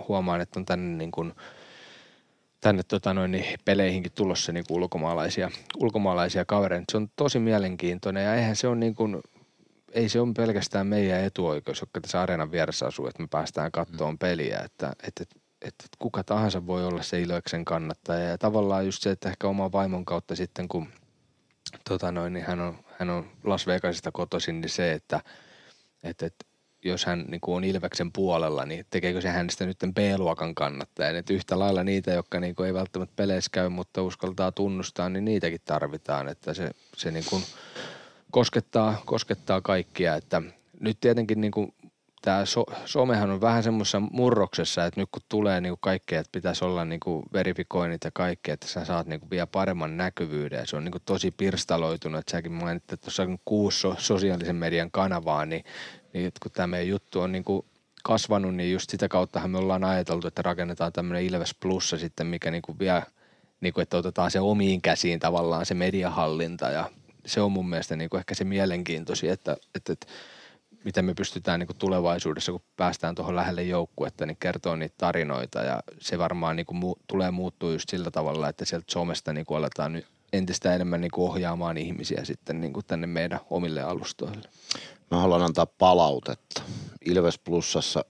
huomaan, 0.09 0.41
että 0.41 0.61
on 0.61 0.67
tänne 0.67 0.97
niin 0.97 1.13
kuin– 1.13 1.33
tänne 2.67 2.83
tota 2.83 3.15
noin, 3.15 3.31
niin 3.31 3.59
peleihinkin 3.65 4.13
tulossa 4.13 4.53
niin 4.53 4.65
kuin 4.69 4.79
ulkomaalaisia, 4.79 5.51
ulkomaalaisia 5.77 6.45
kavereita. 6.45 6.85
Se 6.93 6.97
on 6.97 7.11
tosi 7.17 7.39
mielenkiintoinen 7.39 8.25
ja 8.25 8.35
eihän 8.35 8.57
se 8.57 8.69
on 8.69 8.81
niin 8.81 8.95
kuin, 8.95 9.23
ei 9.93 10.09
se 10.09 10.21
ole 10.21 10.33
pelkästään 10.37 10.87
meidän 10.87 11.25
etuoikeus, 11.25 11.81
jotka 11.81 12.01
tässä 12.01 12.23
areenan 12.23 12.53
vieressä 12.53 12.87
asuu, 12.87 13.07
että 13.07 13.23
me 13.23 13.29
päästään 13.31 13.73
kattoon 13.73 14.15
mm. 14.15 14.19
peliä, 14.19 14.59
että, 14.65 14.93
että, 15.07 15.25
että, 15.63 15.85
kuka 15.99 16.25
tahansa 16.25 16.67
voi 16.67 16.87
olla 16.87 17.03
se 17.03 17.21
Ilveksen 17.21 17.65
kannattaja 17.65 18.29
ja 18.29 18.39
tavallaan 18.39 18.87
just 18.87 19.03
se, 19.03 19.11
että 19.11 19.29
ehkä 19.29 19.49
oman 19.49 19.73
vaimon 19.73 20.05
kautta 20.05 20.37
sitten 20.37 20.69
kun 20.69 20.89
tota 21.89 22.13
noin, 22.13 22.33
niin 22.33 22.45
hän 22.45 22.61
on, 22.61 22.79
hän 22.99 23.11
on 23.11 23.31
Las 23.45 23.67
Vegasista 23.67 24.13
kotoisin, 24.13 24.61
niin 24.61 24.71
se, 24.71 24.93
että, 24.93 25.21
että, 26.03 26.27
että 26.27 26.47
jos 26.85 27.07
hän 27.07 27.25
niin 27.29 27.41
kuin 27.41 27.57
on 27.57 27.65
Ilveksen 27.65 28.13
puolella, 28.13 28.65
niin 28.65 28.87
tekeekö 28.91 29.21
se 29.21 29.29
hänestä 29.29 29.67
nyt 29.67 29.79
B-luokan 29.95 30.55
kannattaja. 30.55 31.19
Et 31.19 31.31
yhtä 31.31 31.59
lailla 31.59 31.85
niitä, 31.85 32.11
jotka 32.11 32.41
niin 32.41 32.55
kuin 32.55 32.67
ei 32.67 32.75
välttämättä 32.75 33.17
peleissä 33.17 33.51
käy, 33.53 33.69
mutta 33.69 34.03
uskaltaa 34.03 34.53
tunnustaa, 34.53 35.09
niin 35.09 35.25
niitäkin 35.25 35.61
tarvitaan. 35.65 36.29
Että 36.29 36.55
se, 36.55 36.71
se 36.97 37.11
niin 37.11 37.25
kuin 37.31 37.43
koskettaa, 38.31 39.03
koskettaa 39.07 39.61
kaikkia. 39.61 40.15
Että 40.15 40.43
nyt 40.81 41.01
tietenkin 41.01 41.41
niin 41.41 41.53
kuin 41.53 41.75
tämä 42.27 42.45
so, 42.45 42.65
somehan 42.85 43.31
on 43.31 43.41
vähän 43.41 43.63
semmoisessa 43.63 44.01
murroksessa, 44.01 44.85
että 44.85 45.01
nyt 45.01 45.09
kun 45.13 45.23
tulee 45.29 45.61
niin 45.61 45.71
kuin 45.71 45.81
kaikkea, 45.81 46.21
että 46.21 46.31
pitäisi 46.33 46.65
olla 46.65 46.85
niin 46.85 47.01
kuin 47.01 47.23
verifikoinnit 47.33 48.05
ja 48.05 48.11
kaikkea, 48.15 48.55
että 48.55 48.69
sä 48.69 48.85
saat 48.85 49.07
niin 49.07 49.21
kuin 49.21 49.31
vielä 49.31 49.47
paremman 49.47 49.97
näkyvyyden. 49.97 50.59
Ja 50.59 50.67
se 50.67 50.77
on 50.77 50.85
niin 50.85 50.93
kuin 50.93 51.03
tosi 51.05 51.31
pirstaloitunut, 51.31 52.21
että 52.21 52.31
säkin 52.31 52.53
mainitsit, 52.53 52.93
että 52.93 53.05
tuossa 53.05 53.23
on 53.23 53.39
kuusi 53.45 53.81
so, 53.81 53.95
sosiaalisen 53.99 54.57
median 54.57 54.91
kanavaa, 54.91 55.47
niin 55.47 55.65
niin 56.13 56.33
kun 56.43 56.53
tämä 56.53 56.67
meidän 56.67 56.89
juttu 56.89 57.21
on 57.21 57.33
niin 57.33 57.45
kuin 57.45 57.67
kasvanut, 58.05 58.55
niin 58.55 58.73
just 58.73 58.91
sitä 58.91 59.09
kauttahan 59.09 59.51
me 59.51 59.59
ollaan 59.59 59.85
ajateltu, 59.85 60.29
että 60.29 60.43
rakennetaan 60.43 60.93
tämmöinen 60.93 61.25
Ilves 61.25 61.55
Plussa 61.55 61.99
sitten, 61.99 62.27
mikä 62.27 62.51
niin 62.51 62.63
kuin 62.63 62.79
vie, 62.79 63.03
niin 63.61 63.75
kuin, 63.75 63.83
että 63.83 63.97
otetaan 63.97 64.31
se 64.31 64.41
omiin 64.41 64.83
käsiin 64.83 65.21
tavallaan 65.21 65.67
se 65.67 65.75
mediahallinta 65.75 66.71
ja 66.71 66.91
se 67.27 67.41
on 67.41 67.53
mun 67.53 67.69
mielestä 67.69 67.97
niin 67.97 68.11
kuin 68.11 68.19
ehkä 68.19 68.35
se 68.35 68.45
mielenkiintoisi, 68.45 69.29
että, 69.29 69.57
että, 69.75 69.93
että 69.93 70.07
miten 70.87 71.05
me 71.05 71.15
pystytään 71.15 71.61
niin 71.61 71.67
kuin 71.67 71.77
tulevaisuudessa, 71.77 72.53
kun 72.53 72.61
päästään 72.77 73.15
tuohon 73.15 73.37
lähelle 73.37 73.63
joukkuetta, 73.63 74.27
niin 74.27 74.37
kertoo 74.41 74.77
niitä 74.77 74.95
tarinoita 74.99 75.59
ja 75.59 75.83
se 76.01 76.19
varmaan 76.19 76.57
niin 76.57 76.67
kuin 76.67 76.83
mu- 76.83 77.01
tulee 77.07 77.31
muuttuu 77.31 77.73
just 77.73 77.89
sillä 77.89 78.11
tavalla, 78.11 78.49
että 78.49 78.65
sieltä 78.65 78.87
somesta 78.91 79.33
niin 79.33 79.47
kuin 79.47 79.59
aletaan 79.59 79.93
nyt 79.93 80.07
entistä 80.33 80.75
enemmän 80.75 81.01
niin 81.01 81.11
kuin 81.11 81.31
ohjaamaan 81.31 81.77
ihmisiä 81.77 82.25
sitten 82.25 82.61
niin 82.61 82.73
kuin 82.73 82.87
tänne 82.87 83.07
meidän 83.07 83.41
omille 83.51 83.83
alustoille. 83.83 84.49
Mä 85.11 85.21
haluan 85.21 85.43
antaa 85.43 85.67
palautetta. 85.67 86.63
Ilves 87.05 87.39
Plussassa 87.39 88.05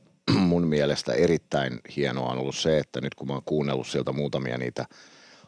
mun 0.50 0.66
mielestä 0.66 1.12
erittäin 1.12 1.80
hienoa 1.96 2.32
on 2.32 2.38
ollut 2.38 2.56
se, 2.56 2.78
että 2.78 3.00
nyt 3.00 3.14
kun 3.14 3.26
mä 3.26 3.32
oon 3.32 3.42
kuunnellut 3.44 3.86
sieltä 3.86 4.12
muutamia 4.12 4.58
niitä 4.58 4.86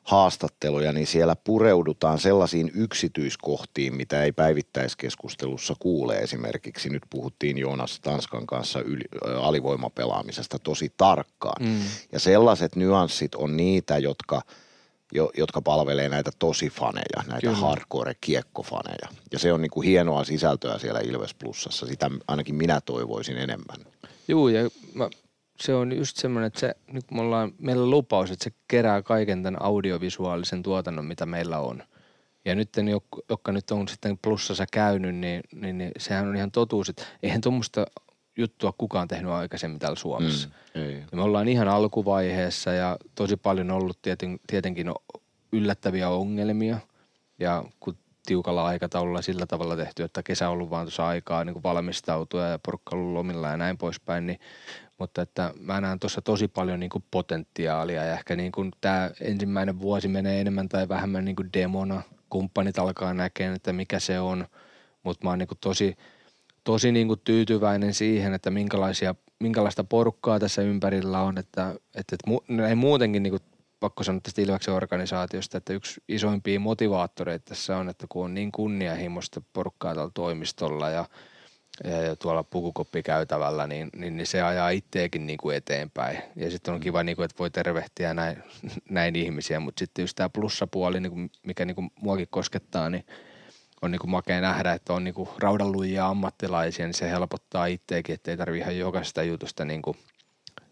haastatteluja, 0.08 0.92
niin 0.92 1.06
siellä 1.06 1.36
pureudutaan 1.36 2.18
sellaisiin 2.18 2.70
yksityiskohtiin, 2.74 3.94
mitä 3.94 4.22
ei 4.22 4.32
päivittäiskeskustelussa 4.32 5.74
kuule. 5.78 6.18
Esimerkiksi 6.18 6.88
nyt 6.88 7.02
puhuttiin 7.10 7.58
Joonas 7.58 8.00
Tanskan 8.00 8.46
kanssa 8.46 8.80
yli, 8.80 9.04
alivoimapelaamisesta 9.40 10.58
tosi 10.58 10.92
tarkkaan. 10.96 11.66
Mm. 11.66 11.80
Ja 12.12 12.20
sellaiset 12.20 12.76
nyanssit 12.76 13.34
on 13.34 13.56
niitä, 13.56 13.98
jotka– 13.98 14.42
jo, 15.12 15.30
jotka 15.36 15.62
palvelee 15.62 16.08
näitä 16.08 16.30
tosi 16.38 16.70
faneja, 16.70 17.22
näitä 17.26 17.46
Kyllä. 17.46 17.56
hardcore 17.56 18.14
kiekkofaneja. 18.20 19.08
Ja 19.32 19.38
se 19.38 19.52
on 19.52 19.62
niin 19.62 19.70
kuin 19.70 19.86
hienoa 19.86 20.24
sisältöä 20.24 20.78
siellä 20.78 21.00
Ilves 21.00 21.34
Plussassa. 21.34 21.86
Sitä 21.86 22.10
ainakin 22.28 22.54
minä 22.54 22.80
toivoisin 22.80 23.38
enemmän. 23.38 23.86
Joo, 24.28 24.48
ja 24.48 24.70
mä, 24.94 25.10
se 25.60 25.74
on 25.74 25.96
just 25.96 26.16
semmoinen, 26.16 26.46
että 26.46 26.60
se, 26.60 26.74
nyt 26.92 27.10
me 27.10 27.20
ollaan, 27.20 27.52
meillä 27.58 27.82
on 27.82 27.90
lupaus, 27.90 28.30
että 28.30 28.44
se 28.44 28.50
kerää 28.68 29.02
kaiken 29.02 29.42
tämän 29.42 29.62
audiovisuaalisen 29.62 30.62
tuotannon, 30.62 31.04
mitä 31.04 31.26
meillä 31.26 31.58
on. 31.58 31.82
Ja 32.44 32.54
nyt, 32.54 32.68
jotka 33.30 33.52
nyt 33.52 33.70
on 33.70 33.88
sitten 33.88 34.18
plussassa 34.18 34.64
käynyt, 34.72 35.16
niin, 35.16 35.40
niin, 35.54 35.78
niin 35.78 35.92
sehän 35.98 36.28
on 36.28 36.36
ihan 36.36 36.50
totuus, 36.50 36.88
että 36.88 37.04
eihän 37.22 37.40
tuommoista 37.40 37.86
juttua 38.36 38.72
kukaan 38.78 39.08
tehnyt 39.08 39.30
aikaisemmin 39.30 39.78
täällä 39.78 39.96
Suomessa. 39.96 40.48
Mm, 40.74 40.82
ei. 40.82 41.04
me 41.12 41.22
ollaan 41.22 41.48
ihan 41.48 41.68
alkuvaiheessa 41.68 42.72
ja 42.72 42.96
tosi 43.14 43.36
paljon 43.36 43.70
ollut 43.70 44.02
tieten, 44.02 44.40
tietenkin 44.46 44.86
yllättäviä 45.52 46.08
ongelmia. 46.08 46.78
Ja 47.38 47.64
kun 47.80 47.96
tiukalla 48.26 48.66
aikataululla 48.66 49.22
sillä 49.22 49.46
tavalla 49.46 49.76
tehty, 49.76 50.02
että 50.02 50.22
kesä 50.22 50.48
on 50.48 50.52
ollut 50.52 50.70
vaan 50.70 50.86
tuossa 50.86 51.06
aikaa 51.06 51.44
niin 51.44 51.62
valmistautua 51.62 52.46
ja 52.46 52.58
porukka 52.58 52.96
ollut 52.96 53.12
lomilla 53.12 53.48
ja 53.48 53.56
näin 53.56 53.78
poispäin, 53.78 54.26
niin 54.26 54.40
mutta 54.98 55.22
että 55.22 55.54
mä 55.60 55.80
näen 55.80 55.98
tuossa 55.98 56.22
tosi 56.22 56.48
paljon 56.48 56.80
niin 56.80 56.90
kuin 56.90 57.04
potentiaalia 57.10 58.04
ja 58.04 58.12
ehkä 58.12 58.36
niin 58.36 58.52
kuin 58.52 58.70
tämä 58.80 59.10
ensimmäinen 59.20 59.80
vuosi 59.80 60.08
menee 60.08 60.40
enemmän 60.40 60.68
tai 60.68 60.88
vähemmän 60.88 61.24
niin 61.24 61.36
kuin 61.36 61.52
demona. 61.52 62.02
Kumppanit 62.30 62.78
alkaa 62.78 63.14
näkemään, 63.14 63.56
että 63.56 63.72
mikä 63.72 63.98
se 63.98 64.20
on, 64.20 64.46
mutta 65.02 65.26
mä 65.26 65.30
oon 65.30 65.38
niin 65.38 65.48
kuin 65.48 65.58
tosi– 65.60 65.96
tosi 66.68 66.92
niin 66.92 67.08
kuin 67.08 67.20
tyytyväinen 67.24 67.94
siihen, 67.94 68.34
että 68.34 68.50
minkälaisia, 68.50 69.14
minkälaista 69.40 69.84
porukkaa 69.84 70.38
tässä 70.38 70.62
ympärillä 70.62 71.20
on, 71.20 71.38
että, 71.38 71.74
että, 71.94 72.16
että 72.16 72.30
näin 72.48 72.78
muutenkin 72.78 73.22
niin 73.22 73.30
kuin 73.30 73.42
pakko 73.80 74.04
sanoa 74.04 74.20
tästä 74.20 74.42
Ilveksen 74.42 74.74
organisaatiosta, 74.74 75.58
että 75.58 75.72
yksi 75.72 76.00
isoimpia 76.08 76.60
motivaattoreita 76.60 77.44
tässä 77.44 77.76
on, 77.76 77.88
että 77.88 78.06
kun 78.08 78.24
on 78.24 78.34
niin 78.34 78.52
kunnianhimoista 78.52 79.42
porukkaa 79.52 79.94
tällä 79.94 80.10
toimistolla 80.14 80.90
ja 80.90 81.04
tuolla 82.22 82.44
pukukoppikäytävällä, 82.44 83.66
niin, 83.66 83.90
niin, 83.96 84.16
niin, 84.16 84.26
se 84.26 84.42
ajaa 84.42 84.70
itteekin 84.70 85.26
niin 85.26 85.38
kuin 85.38 85.56
eteenpäin. 85.56 86.18
Ja 86.36 86.50
sitten 86.50 86.74
on 86.74 86.80
kiva, 86.80 87.02
niin 87.02 87.16
kuin, 87.16 87.24
että 87.24 87.38
voi 87.38 87.50
tervehtiä 87.50 88.14
näin, 88.14 88.42
näin 88.90 89.16
ihmisiä, 89.16 89.60
mutta 89.60 89.78
sitten 89.78 90.02
just 90.02 90.16
tämä 90.16 90.28
plussapuoli, 90.28 91.00
niin 91.00 91.12
kuin, 91.12 91.30
mikä 91.42 91.64
niin 91.64 91.74
kuin 91.74 91.90
muakin 92.00 92.28
koskettaa, 92.30 92.90
niin– 92.90 93.06
on 93.82 93.90
niin 93.90 93.98
kuin 93.98 94.10
makea 94.10 94.40
nähdä, 94.40 94.72
että 94.72 94.92
on 94.92 95.04
niin 95.04 95.14
kuin 95.14 95.28
raudanlujia 95.38 96.06
ammattilaisia, 96.06 96.86
niin 96.86 96.94
se 96.94 97.10
helpottaa 97.10 97.66
itseäkin, 97.66 98.14
että 98.14 98.30
ei 98.30 98.36
tarvitse 98.36 98.62
ihan 98.62 98.78
jokaisesta 98.78 99.22
jutusta 99.22 99.64
niin 99.64 99.82
kuin 99.82 99.96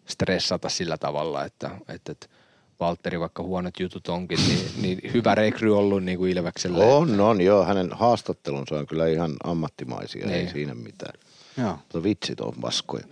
stressata 0.07 0.69
sillä 0.69 0.99
tavalla, 0.99 1.45
että, 1.45 1.71
että, 1.89 2.13
että 2.13 2.27
Valtteri, 2.81 3.21
vaikka 3.21 3.43
huonot 3.43 3.81
jutut 3.81 4.09
onkin, 4.09 4.39
niin, 4.49 4.69
niin 4.83 5.13
hyvä 5.15 5.35
rekry 5.35 5.79
ollut 5.79 6.05
niin 6.05 6.19
kuin 6.19 6.33
Ilvekselle. 6.33 6.85
On, 6.85 7.21
on, 7.21 7.41
joo. 7.41 7.65
Hänen 7.65 7.93
haastattelunsa 7.93 8.75
on 8.75 8.87
kyllä 8.87 9.07
ihan 9.07 9.33
ammattimaisia, 9.45 10.27
niin. 10.27 10.39
ei 10.39 10.49
siinä 10.49 10.75
mitään. 10.75 11.15
Joo. 11.59 11.71
Mutta 11.73 12.03
vitsit 12.03 12.41
on 12.41 12.53
paskoja. 12.61 13.05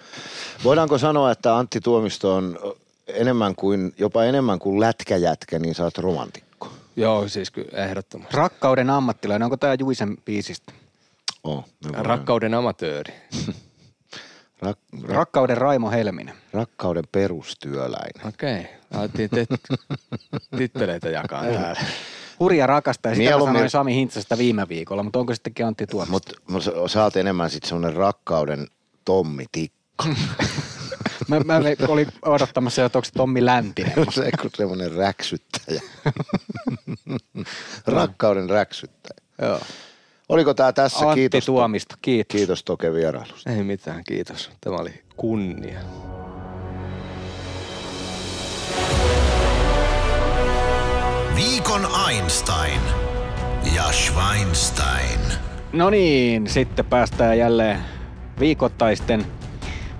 Voidaanko 0.65 0.99
sanoa, 0.99 1.31
että 1.31 1.57
Antti 1.57 1.81
Tuomisto 1.81 2.35
on 2.35 2.59
enemmän 3.07 3.55
kuin, 3.55 3.95
jopa 3.99 4.25
enemmän 4.25 4.59
kuin 4.59 4.81
lätkäjätkä, 4.81 5.59
niin 5.59 5.75
sä 5.75 5.85
oot 5.85 5.99
romantikko? 5.99 6.73
Joo, 6.97 7.29
siis 7.29 7.51
kyllä 7.51 7.85
ehdottomasti. 7.85 8.37
Rakkauden 8.37 8.91
ammattilainen, 8.91 9.45
onko 9.45 9.57
tämä 9.57 9.77
Juisen 9.79 10.17
biisistä? 10.25 10.73
Oh, 11.45 11.65
Rakkauden 11.93 12.55
amatööri. 12.55 13.15
Rak- 14.63 15.09
Rakkauden 15.09 15.57
Raimo 15.57 15.91
Helminen. 15.91 16.35
Rakkauden 16.53 17.05
perustyöläinen. 17.13 18.27
Okei. 18.27 18.61
Okay. 18.61 18.73
Alettiin 18.95 19.31
titteleitä 20.59 21.09
jakaa 21.09 21.43
täällä. 21.43 21.77
Hurja 22.41 22.67
rakastaa, 22.67 23.13
ja 23.13 23.17
sitä 23.17 23.29
Mieluummin... 23.29 23.55
sanoin 23.55 23.71
Sami 23.71 23.95
Hintsasta 23.95 24.39
viime 24.39 24.69
viikolla, 24.69 25.03
mutta 25.03 25.19
onko 25.19 25.35
sittenkin 25.35 25.67
Antti 25.67 25.87
Tuomista? 25.87 26.13
Mutta 26.13 26.33
mut 26.49 26.91
sä 26.91 27.03
oot 27.03 27.17
enemmän 27.17 27.51
sitten 27.51 27.69
semmoinen 27.69 27.95
rakkauden 27.95 28.67
Tommi 29.05 29.45
Tikka. 29.53 30.05
Mä, 31.29 31.41
mä 31.41 31.61
olin 31.89 32.09
odottamassa, 32.23 32.85
että 32.85 32.99
onko 32.99 33.05
se 33.05 33.13
Tommi 33.13 33.45
Läntinen. 33.45 33.93
se 34.11 34.31
kun 34.41 34.51
semmoinen 34.57 34.93
räksyttäjä. 34.93 35.83
Rakkauden 37.87 38.51
räksyttäjä. 38.51 39.21
Joo. 39.43 39.61
Oliko 40.29 40.55
tämä 40.55 40.73
tässä? 40.73 40.99
Antti 40.99 41.15
kiitos, 41.21 41.47
Tuomisto, 41.47 41.95
kiitos. 42.03 42.37
kiitos 42.37 42.65
Toke 42.65 42.93
vierailusta. 42.93 43.51
Ei 43.51 43.65
mitään, 43.65 44.05
kiitos. 44.05 44.51
Tämä 44.61 44.77
oli 44.77 45.03
kunnia. 45.17 45.81
Viikon 51.37 51.89
Einstein 52.09 52.81
ja 53.75 53.93
Schweinstein. 53.93 55.21
No 55.73 55.91
niin, 55.91 56.51
sitten 56.51 56.85
päästään 56.85 57.39
jälleen 57.39 57.79
viikoittaisten 58.41 59.27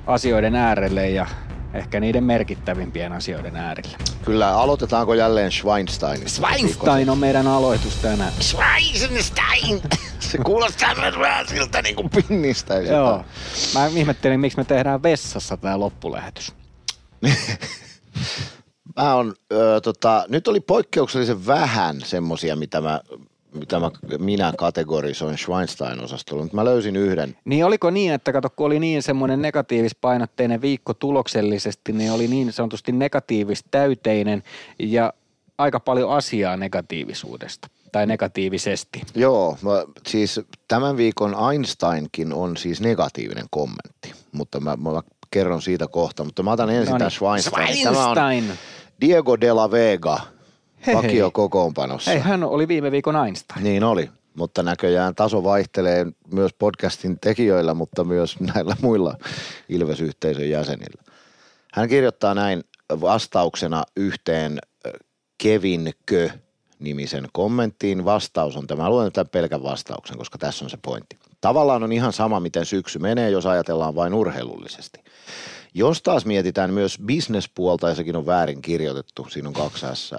asioiden 0.07 0.55
äärelle 0.55 1.11
ja 1.11 1.27
ehkä 1.75 2.01
niiden 2.01 2.25
merkittävimpien 2.25 3.13
asioiden 3.13 3.57
äärelle. 3.57 3.97
Kyllä, 4.25 4.57
aloitetaanko 4.57 5.15
jälleen 5.15 5.53
Schweinsteinista? 5.53 6.47
Schweinstein 6.47 7.11
on 7.11 7.19
meidän 7.19 7.47
aloitus 7.47 7.97
tänään. 7.97 8.33
Schweinstein! 8.41 9.83
Se 10.31 10.39
kuulostaa 10.39 10.95
myös 10.95 11.19
vähän 11.19 11.49
siltä 11.49 11.83
niin 11.83 11.97
kuin 11.97 12.11
pinnistä. 12.11 12.75
Joo. 12.75 13.25
Mä 13.75 13.87
ihmettelin, 13.87 14.41
miksi 14.41 14.59
me 14.59 14.65
tehdään 14.65 15.03
vessassa 15.03 15.57
tämä 15.57 15.81
loppulähetys. 15.81 16.53
Mä 18.97 19.15
on, 19.15 19.35
ö, 19.53 19.81
tota, 19.81 20.25
nyt 20.29 20.49
oli 20.49 20.61
poikkeuksellisen 20.61 21.47
vähän 21.47 22.01
semmosia, 22.05 22.57
mitä 22.57 22.81
mä, 22.81 23.01
mitä 23.55 23.81
mä, 23.81 23.91
minä 24.19 24.53
kategorisoin 24.59 25.39
Schweinstein-osastolla, 25.39 26.43
mutta 26.43 26.57
mä 26.57 26.65
löysin 26.65 26.97
yhden. 26.97 27.37
Niin 27.45 27.65
oliko 27.65 27.91
niin, 27.91 28.13
että 28.13 28.33
kato, 28.33 28.51
kun 28.51 28.67
oli 28.67 28.81
niin 28.81 29.03
semmoinen 29.03 29.43
negatiivispainotteinen 29.43 30.61
viikko 30.61 30.95
tuloksellisesti, 30.95 31.93
niin 31.93 32.13
oli 32.13 32.29
niin 32.29 32.53
sanotusti 32.53 32.93
negatiivistäyteinen 32.93 34.43
ja 34.79 35.13
aika 35.59 35.81
paljon 35.81 36.11
asiaa 36.13 36.57
negatiivisuudesta 36.57 37.69
tai 37.93 38.07
negatiivisesti. 38.07 39.03
Joo, 39.15 39.59
mä, 39.63 39.71
siis 40.07 40.41
tämän 40.69 40.97
viikon 40.97 41.37
Einsteinkin 41.53 42.33
on 42.33 42.57
siis 42.57 42.81
negatiivinen 42.81 43.47
kommentti, 43.51 44.13
mutta 44.33 44.61
mä, 44.61 44.77
mä 44.77 45.03
kerron 45.31 45.63
siitä 45.63 45.89
kohta, 45.89 46.25
mutta 46.25 46.43
mä 46.43 46.53
otan 46.53 46.71
ensin 46.71 46.85
Noniin. 46.85 46.99
tämän 46.99 47.11
Schweinstein. 47.11 47.83
Tämä 47.83 48.09
on 48.09 48.17
Schweinstein. 48.17 48.59
Diego 49.01 49.41
de 49.41 49.53
la 49.53 49.71
Vega, 49.71 50.21
Hei, 50.87 50.95
vakio 50.95 51.25
hei. 51.25 51.31
kokoonpanossa. 51.33 52.13
Ei, 52.13 52.19
hän 52.19 52.45
oli 52.45 52.69
viime 52.69 52.91
viikon 52.91 53.27
Einstein. 53.27 53.65
Niin 53.65 53.85
oli, 53.85 54.11
mutta 54.35 54.63
näköjään 54.63 55.15
taso 55.15 55.45
vaihtelee 55.45 56.07
myös 56.33 56.53
podcastin 56.53 57.21
tekijöillä, 57.21 57.75
mutta 57.75 58.05
myös 58.05 58.41
näillä 58.41 58.77
muilla 58.83 59.15
Ilves-yhteisön 59.69 60.51
jäsenillä. 60.51 61.03
Hän 61.73 61.89
kirjoittaa 61.89 62.35
näin 62.35 62.65
vastauksena 63.01 63.83
yhteen 63.97 64.59
ö, 64.87 64.91
Kevin 65.39 65.93
Kö 66.07 66.31
nimisen 66.79 67.29
kommenttiin. 67.33 68.05
Vastaus 68.05 68.57
on 68.57 68.67
tämä. 68.67 68.83
Mä 68.83 68.91
luen 68.91 69.13
tämän 69.13 69.31
pelkän 69.31 69.63
vastauksen, 69.63 70.19
koska 70.19 70.39
tässä 70.39 70.65
on 70.65 70.71
se 70.71 70.79
pointti. 70.83 71.19
Tavallaan 71.41 71.83
on 71.83 71.93
ihan 71.93 72.13
sama, 72.13 72.41
miten 72.41 72.67
syksy 72.67 72.99
menee, 72.99 73.31
jos 73.31 73.47
ajatellaan 73.47 73.95
vain 73.95 74.15
urheilullisesti. 74.15 75.05
Jos 75.75 76.03
taas 76.03 76.27
mietitään 76.27 76.75
myös 76.75 76.99
bisnespuolta, 77.05 77.89
ja 77.89 77.95
sekin 77.95 78.17
on 78.17 78.27
väärin 78.27 78.63
kirjoitettu, 78.63 79.27
siinä 79.31 79.49
on 79.49 79.55
kaksi 79.55 79.87
S, 79.95 80.15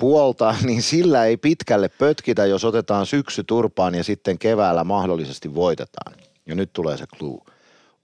puolta, 0.00 0.54
niin 0.66 0.82
sillä 0.82 1.24
ei 1.24 1.36
pitkälle 1.36 1.88
pötkitä, 1.88 2.46
jos 2.46 2.64
otetaan 2.64 3.06
syksy 3.06 3.44
turpaan 3.44 3.94
ja 3.94 4.04
sitten 4.04 4.38
keväällä 4.38 4.84
mahdollisesti 4.84 5.54
voitetaan. 5.54 6.14
Ja 6.46 6.54
nyt 6.54 6.72
tulee 6.72 6.96
se 6.96 7.06
clue. 7.06 7.40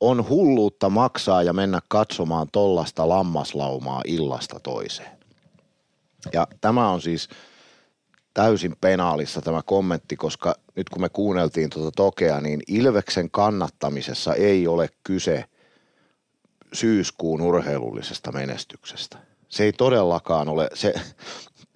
On 0.01 0.29
hulluutta 0.29 0.91
maksaa 0.91 1.43
ja 1.43 1.53
mennä 1.53 1.81
katsomaan 1.89 2.49
tollasta 2.53 3.09
lammaslaumaa 3.09 4.03
illasta 4.05 4.61
toiseen. 4.61 5.17
Ja 6.33 6.47
tämä 6.61 6.91
on 6.91 7.01
siis 7.01 7.29
täysin 8.35 8.77
penaalissa 8.81 9.43
tämä 9.43 9.63
kommentti, 9.63 10.17
koska 10.17 10.55
nyt 10.75 10.89
kun 10.89 11.03
me 11.03 11.09
kuunneltiin 11.09 11.71
tuota 11.71 11.91
Tokea, 11.97 12.41
niin 12.41 12.61
Ilveksen 12.69 13.31
kannattamisessa 13.31 14.35
ei 14.35 14.67
ole 14.67 14.89
kyse 15.05 15.45
syyskuun 16.73 17.43
urheilullisesta 17.43 18.33
menestyksestä. 18.33 19.19
Se 19.49 19.65
ei 19.65 19.73
todellakaan 19.73 20.49
ole, 20.49 20.69
se, 20.75 20.95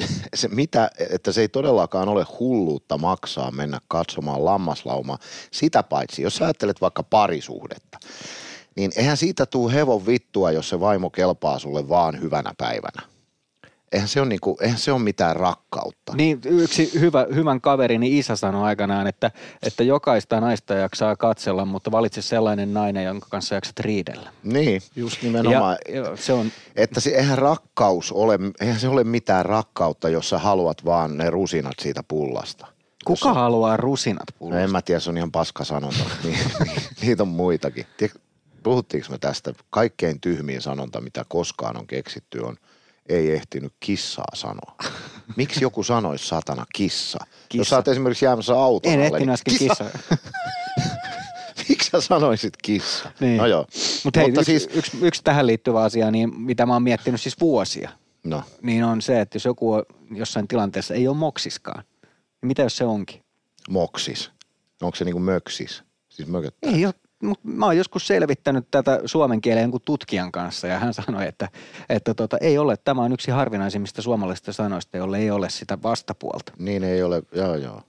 se 0.34 0.48
mitä, 0.48 0.90
että 1.10 1.32
se 1.32 1.40
ei 1.40 1.48
todellakaan 1.48 2.08
ole 2.08 2.26
hulluutta 2.38 2.98
maksaa 2.98 3.50
mennä 3.50 3.80
katsomaan 3.88 4.44
lammaslaumaa. 4.44 5.18
Sitä 5.50 5.82
paitsi, 5.82 6.22
jos 6.22 6.36
sä 6.36 6.44
ajattelet 6.44 6.80
vaikka 6.80 7.02
parisuhdetta, 7.02 7.98
niin 8.76 8.92
eihän 8.96 9.16
siitä 9.16 9.46
tuu 9.46 9.68
hevon 9.68 10.06
vittua, 10.06 10.50
jos 10.50 10.68
se 10.68 10.80
vaimo 10.80 11.10
kelpaa 11.10 11.58
sulle 11.58 11.88
vaan 11.88 12.20
hyvänä 12.20 12.54
päivänä. 12.58 13.19
Eihän 13.92 14.08
se 14.08 14.20
ole, 14.20 14.28
niinku, 14.28 14.56
eihän 14.60 14.78
se 14.78 14.92
ole 14.92 15.00
mitään 15.02 15.36
rakkautta. 15.36 16.12
Niin 16.16 16.40
yksi 16.44 16.90
hyvä, 17.00 17.26
hyvän 17.34 17.60
kaverini 17.60 18.18
isä 18.18 18.36
sanoi 18.36 18.62
aikanaan, 18.64 19.06
että, 19.06 19.30
että 19.66 19.82
jokaista 19.84 20.40
naista 20.40 20.74
jaksaa 20.74 21.16
katsella, 21.16 21.64
mutta 21.64 21.90
valitse 21.90 22.22
sellainen 22.22 22.74
nainen, 22.74 23.04
jonka 23.04 23.26
kanssa 23.30 23.54
jaksat 23.54 23.80
riidellä. 23.80 24.30
Niin, 24.42 24.82
just 24.96 25.22
nimenomaan. 25.22 25.76
Ja, 25.88 26.16
se 26.16 26.32
on, 26.32 26.52
Että 26.76 27.00
se, 27.00 27.10
eihän 27.10 27.38
rakkaus 27.38 28.12
ole, 28.12 28.38
eihän 28.60 28.80
se 28.80 28.88
ole 28.88 29.04
mitään 29.04 29.46
rakkautta, 29.46 30.08
jos 30.08 30.28
sä 30.28 30.38
haluat 30.38 30.84
vaan 30.84 31.18
ne 31.18 31.30
rusinat 31.30 31.74
siitä 31.80 32.02
pullasta. 32.08 32.66
kuka 33.04 33.34
haluaa 33.34 33.76
rusinat 33.76 34.22
No 34.30 34.36
pullasta? 34.38 34.60
en 34.64 34.70
mä 34.70 34.82
tiedä, 34.82 35.00
se 35.00 35.10
on 35.10 35.16
ihan 35.16 35.32
paska 35.32 35.64
sanonta. 35.64 36.04
Ni, 36.24 36.30
ni, 36.30 36.70
niitä 37.02 37.22
on 37.22 37.28
muitakin. 37.28 37.86
Puhuttiinko 38.62 39.08
me 39.10 39.18
tästä? 39.18 39.52
Kaikkein 39.70 40.20
tyhmin 40.20 40.62
sanonta, 40.62 41.00
mitä 41.00 41.24
koskaan 41.28 41.76
on 41.76 41.86
keksitty, 41.86 42.38
on 42.38 42.56
ei 43.08 43.30
ehtinyt 43.30 43.72
kissaa 43.80 44.24
sanoa. 44.34 44.74
Miksi 45.36 45.64
joku 45.64 45.82
sanoisi 45.82 46.26
satana 46.26 46.66
kissa? 46.74 47.18
kissa. 47.18 47.28
Jos 47.40 47.48
Kissa. 47.48 47.70
sä 47.70 47.76
oot 47.76 47.88
esimerkiksi 47.88 48.24
jäämässä 48.24 48.54
auton 48.54 48.92
En 48.92 48.98
alle, 48.98 49.06
ehtinyt 49.06 49.20
niin 49.20 49.30
äsken 49.30 49.58
kissa. 49.58 49.84
Miksi 51.68 51.90
sä 51.90 52.00
sanoisit 52.00 52.54
kissa? 52.62 53.12
Niin. 53.20 53.36
No 53.36 53.46
joo. 53.46 53.66
Mut 54.04 54.16
hei, 54.16 54.24
Mutta 54.26 54.40
yksi, 54.40 54.52
siis, 54.52 54.68
yksi, 54.74 54.98
yksi, 55.02 55.22
tähän 55.24 55.46
liittyvä 55.46 55.82
asia, 55.82 56.10
niin 56.10 56.40
mitä 56.40 56.66
mä 56.66 56.72
oon 56.72 56.82
miettinyt 56.82 57.20
siis 57.20 57.40
vuosia, 57.40 57.90
no, 58.24 58.42
niin 58.62 58.84
on 58.84 59.02
se, 59.02 59.20
että 59.20 59.36
jos 59.36 59.44
joku 59.44 59.72
on 59.72 59.82
jossain 60.14 60.48
tilanteessa 60.48 60.94
ei 60.94 61.08
ole 61.08 61.16
moksiskaan, 61.16 61.84
niin 62.42 62.48
mitä 62.48 62.62
jos 62.62 62.76
se 62.76 62.84
onkin? 62.84 63.22
moksis. 63.70 64.30
Onko 64.82 64.96
se 64.96 65.04
niinku 65.04 65.20
möksis? 65.20 65.82
Siis 66.08 66.28
mököttää. 66.28 66.72
Ei 66.72 66.86
ole, 66.86 66.94
mä 67.42 67.66
oon 67.66 67.76
joskus 67.76 68.06
selvittänyt 68.06 68.66
tätä 68.70 69.00
suomen 69.04 69.40
kielen 69.40 69.62
jonkun 69.62 69.80
tutkijan 69.84 70.32
kanssa 70.32 70.66
ja 70.66 70.78
hän 70.78 70.94
sanoi, 70.94 71.26
että, 71.28 71.48
että 71.88 72.14
tota, 72.14 72.38
ei 72.40 72.58
ole, 72.58 72.76
tämä 72.76 73.02
on 73.02 73.12
yksi 73.12 73.30
harvinaisimmista 73.30 74.02
suomalaisista 74.02 74.52
sanoista, 74.52 74.96
jolle 74.96 75.18
ei 75.18 75.30
ole 75.30 75.50
sitä 75.50 75.78
vastapuolta. 75.82 76.52
Niin 76.58 76.84
ei 76.84 77.02
ole, 77.02 77.22
joo 77.32 77.54
joo. 77.54 77.82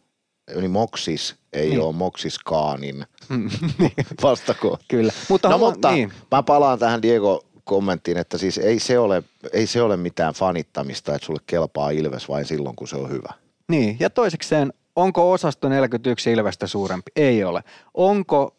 Niin 0.56 0.72
moksis 0.72 1.36
ei 1.54 1.70
Niin. 1.70 1.82
ole 1.82 1.94
moksiskaanin 1.96 3.06
vastakohta. 4.24 4.86
Kyllä. 4.88 5.12
Mutta, 5.30 5.48
no 5.48 5.52
haluan- 5.54 5.74
mutta 5.74 5.92
niin. 5.92 6.14
mä 6.32 6.44
palaan 6.44 6.80
tähän 6.80 7.02
Diego 7.02 7.46
kommenttiin, 7.64 8.18
että 8.18 8.38
siis 8.38 8.58
ei 8.58 8.80
se, 8.80 9.00
ole, 9.00 9.24
ei 9.54 9.68
se 9.68 9.82
ole 9.82 9.98
mitään 9.98 10.34
fanittamista, 10.34 11.16
että 11.16 11.26
sulle 11.26 11.42
kelpaa 11.48 11.90
Ilves 11.90 12.30
vain 12.30 12.46
silloin, 12.46 12.76
kun 12.76 12.88
se 12.88 12.96
on 12.96 13.10
hyvä. 13.10 13.34
Niin, 13.68 13.98
ja 14.00 14.10
toisekseen, 14.10 14.74
onko 14.96 15.32
osasto 15.32 15.70
41 15.70 16.32
Ilvestä 16.32 16.68
suurempi? 16.68 17.12
Ei 17.16 17.44
ole. 17.44 17.64
Onko 17.94 18.56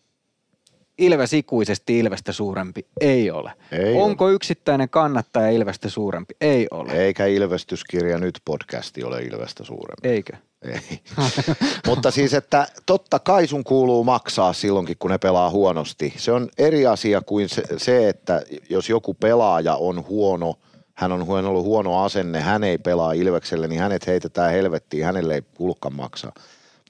Ilves 1.06 1.32
ikuisesti 1.32 1.98
Ilvestä 1.98 2.32
suurempi? 2.32 2.86
Ei 3.00 3.30
ole. 3.30 3.52
Ei 3.72 3.94
onko 3.94 4.30
yksittäinen 4.30 4.88
kannattaja 4.88 5.50
Ilvestä 5.50 5.88
suurempi? 5.88 6.34
Ei 6.40 6.66
ole. 6.70 6.92
Eikä 6.92 7.26
Ilvestyskirja 7.26 8.18
nyt 8.18 8.40
podcasti 8.44 9.04
ole 9.04 9.22
Ilvestä 9.22 9.64
suurempi. 9.64 10.08
Eikö? 10.08 10.32
Ei. 10.62 11.00
Mutta 11.88 12.10
siis, 12.10 12.34
että 12.34 12.66
totta 12.86 13.18
kai 13.18 13.46
sun 13.46 13.64
kuuluu 13.64 14.04
maksaa 14.04 14.52
silloinkin, 14.52 14.96
kun 14.98 15.10
ne 15.10 15.18
pelaa 15.18 15.50
huonosti. 15.50 16.14
Se 16.16 16.32
on 16.32 16.48
eri 16.58 16.86
asia 16.86 17.22
kuin 17.22 17.48
se, 17.48 17.62
se 17.76 18.08
että 18.08 18.42
jos 18.70 18.88
joku 18.88 19.14
pelaaja 19.14 19.74
on 19.74 20.04
huono, 20.08 20.54
hän 20.94 21.12
on 21.12 21.46
ollut 21.46 21.64
huono 21.64 22.04
asenne, 22.04 22.40
hän 22.40 22.64
ei 22.64 22.78
pelaa 22.78 23.12
Ilvekselle, 23.12 23.68
niin 23.68 23.80
hänet 23.80 24.06
heitetään 24.06 24.52
helvettiin, 24.52 25.04
hänelle 25.04 25.34
ei 25.34 25.42
kuulukaan 25.54 25.96
maksaa. 25.96 26.32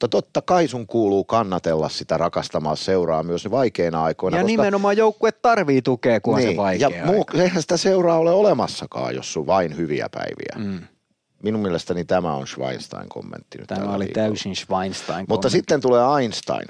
Mutta 0.02 0.22
totta 0.22 0.42
kai 0.42 0.68
sun 0.68 0.86
kuuluu 0.86 1.24
kannatella 1.24 1.88
sitä 1.88 2.16
rakastamaa 2.16 2.76
seuraa 2.76 3.22
myös 3.22 3.50
vaikeina 3.50 4.02
aikoina. 4.04 4.36
Ja 4.36 4.42
koska 4.42 4.46
nimenomaan 4.46 4.96
joukkue 4.96 5.32
tarvii 5.32 5.82
tukea, 5.82 6.20
kun 6.20 6.34
on 6.34 6.42
se 6.42 6.56
vaikea 6.56 6.88
ja 6.88 7.06
muu, 7.06 7.18
aika. 7.18 7.42
eihän 7.42 7.62
sitä 7.62 7.76
seuraa 7.76 8.18
ole 8.18 8.30
olemassakaan, 8.30 9.14
jos 9.14 9.32
sun 9.32 9.46
vain 9.46 9.76
hyviä 9.76 10.08
päiviä. 10.08 10.70
Mm. 10.70 10.80
Minun 11.42 11.60
mielestäni 11.60 12.04
tämä 12.04 12.34
on 12.34 12.46
Schweinstein-kommentti 12.46 13.58
nyt 13.58 13.66
Tämä 13.66 13.94
oli 13.94 14.04
viikolla. 14.04 14.28
täysin 14.28 14.56
Schweinstein. 14.56 15.18
Mutta 15.18 15.28
kommentti. 15.28 15.50
sitten 15.50 15.80
tulee 15.80 16.02
Einstein. 16.20 16.68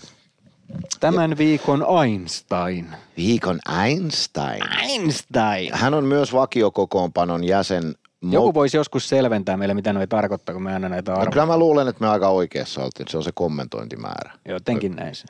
Tämän 1.01 1.39
viikon 1.39 1.87
Einstein. 2.03 2.87
Viikon 3.17 3.59
Einstein. 3.85 4.63
Einstein. 4.81 5.75
Hän 5.75 5.95
on 5.95 6.05
myös 6.05 6.33
vakiokokoonpanon 6.33 7.45
jäsen. 7.45 7.95
Mo- 8.25 8.33
Joku 8.33 8.55
voisi 8.55 8.77
joskus 8.77 9.09
selventää 9.09 9.57
meille, 9.57 9.75
mitä 9.75 9.93
noi 9.93 10.07
tarkoittaa, 10.07 10.53
kun 10.53 10.63
me 10.63 10.75
aina 10.75 10.89
näitä 10.89 11.13
no, 11.13 11.19
arvoja. 11.19 11.33
kyllä 11.33 11.47
mä 11.47 11.59
luulen, 11.59 11.89
että 11.89 12.05
me 12.05 12.09
aika 12.09 12.29
oikeassa 12.29 12.85
oltiin. 12.85 13.09
Se 13.09 13.17
on 13.17 13.25
se 13.25 13.33
kommentointimäärä. 13.35 14.33
Jotenkin 14.49 14.97
näin 14.97 15.15
se. 15.15 15.25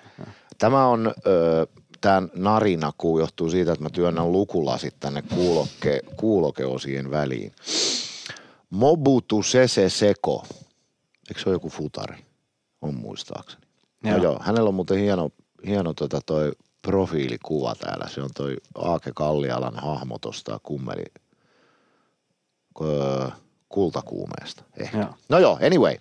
Tämä 0.58 0.86
on 0.86 1.14
tämä 2.00 2.22
narina 2.34 2.92
kuu 2.98 3.18
johtuu 3.18 3.50
siitä, 3.50 3.72
että 3.72 3.82
mä 3.82 3.90
työnnän 3.90 4.32
lukulasit 4.32 4.94
tänne 5.00 5.22
kuuloke, 5.22 6.00
kuulokeosien 6.16 7.10
väliin. 7.10 7.52
Mobutu 8.70 9.42
Sese 9.42 9.88
Seko. 9.88 10.44
Eikö 11.28 11.40
se 11.40 11.48
ole 11.48 11.54
joku 11.54 11.68
futari? 11.68 12.16
On 12.82 12.94
muistaakseni. 12.94 13.62
Joo. 14.04 14.16
No 14.16 14.22
joo, 14.22 14.38
hänellä 14.42 14.68
on 14.68 14.74
muuten 14.74 14.98
hieno, 14.98 15.30
hieno 15.66 15.94
tota 15.94 16.20
toi 16.26 16.52
profiilikuva 16.82 17.74
täällä. 17.74 18.08
Se 18.08 18.22
on 18.22 18.30
toi 18.34 18.56
Aake 18.74 19.10
Kallialan 19.14 19.76
hahmo 19.76 20.18
tosta 20.18 20.60
kummeli 20.62 21.04
kultakuumeesta. 23.72 24.64
Ehkä. 24.76 24.98
Joo. 24.98 25.08
No 25.28 25.38
joo, 25.38 25.58
anyway. 25.66 25.96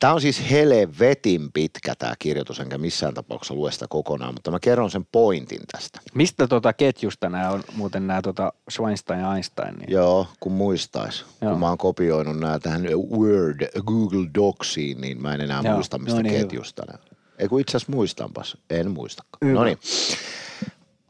Tämä 0.00 0.12
on 0.12 0.20
siis 0.20 0.50
helvetin 0.50 1.52
pitkä 1.52 1.94
tämä 1.98 2.14
kirjoitus, 2.18 2.60
enkä 2.60 2.78
missään 2.78 3.14
tapauksessa 3.14 3.54
lue 3.54 3.72
sitä 3.72 3.86
kokonaan, 3.88 4.34
mutta 4.34 4.50
mä 4.50 4.60
kerron 4.60 4.90
sen 4.90 5.06
pointin 5.12 5.60
tästä. 5.72 6.00
Mistä 6.14 6.46
tota 6.46 6.72
ketjusta 6.72 7.28
nämä 7.28 7.50
on 7.50 7.64
muuten 7.74 8.06
nämä 8.06 8.22
tota 8.22 8.52
Schweinstein 8.70 9.20
ja 9.20 9.34
Einstein? 9.34 9.74
Niin? 9.74 9.92
Joo, 9.92 10.26
kun 10.40 10.52
muistais. 10.52 11.24
Joo. 11.40 11.50
Kun 11.50 11.60
mä 11.60 11.68
oon 11.68 11.78
kopioinut 11.78 12.38
nämä 12.38 12.58
tähän 12.58 12.82
Word, 13.10 13.68
Google 13.86 14.26
Docsiin, 14.34 15.00
niin 15.00 15.22
mä 15.22 15.34
en 15.34 15.40
enää 15.40 15.60
Joo, 15.64 15.74
muista, 15.74 15.98
mistä 15.98 16.16
no 16.16 16.22
niin, 16.22 16.40
ketjusta 16.40 16.82
ne. 16.92 16.98
Ei 17.38 17.48
kun 17.48 17.60
itse 17.60 17.76
asiassa 17.76 17.92
muistanpas. 17.92 18.56
En 18.70 18.90
muistakaan. 18.90 19.54
No 19.54 19.64
niin. 19.64 19.78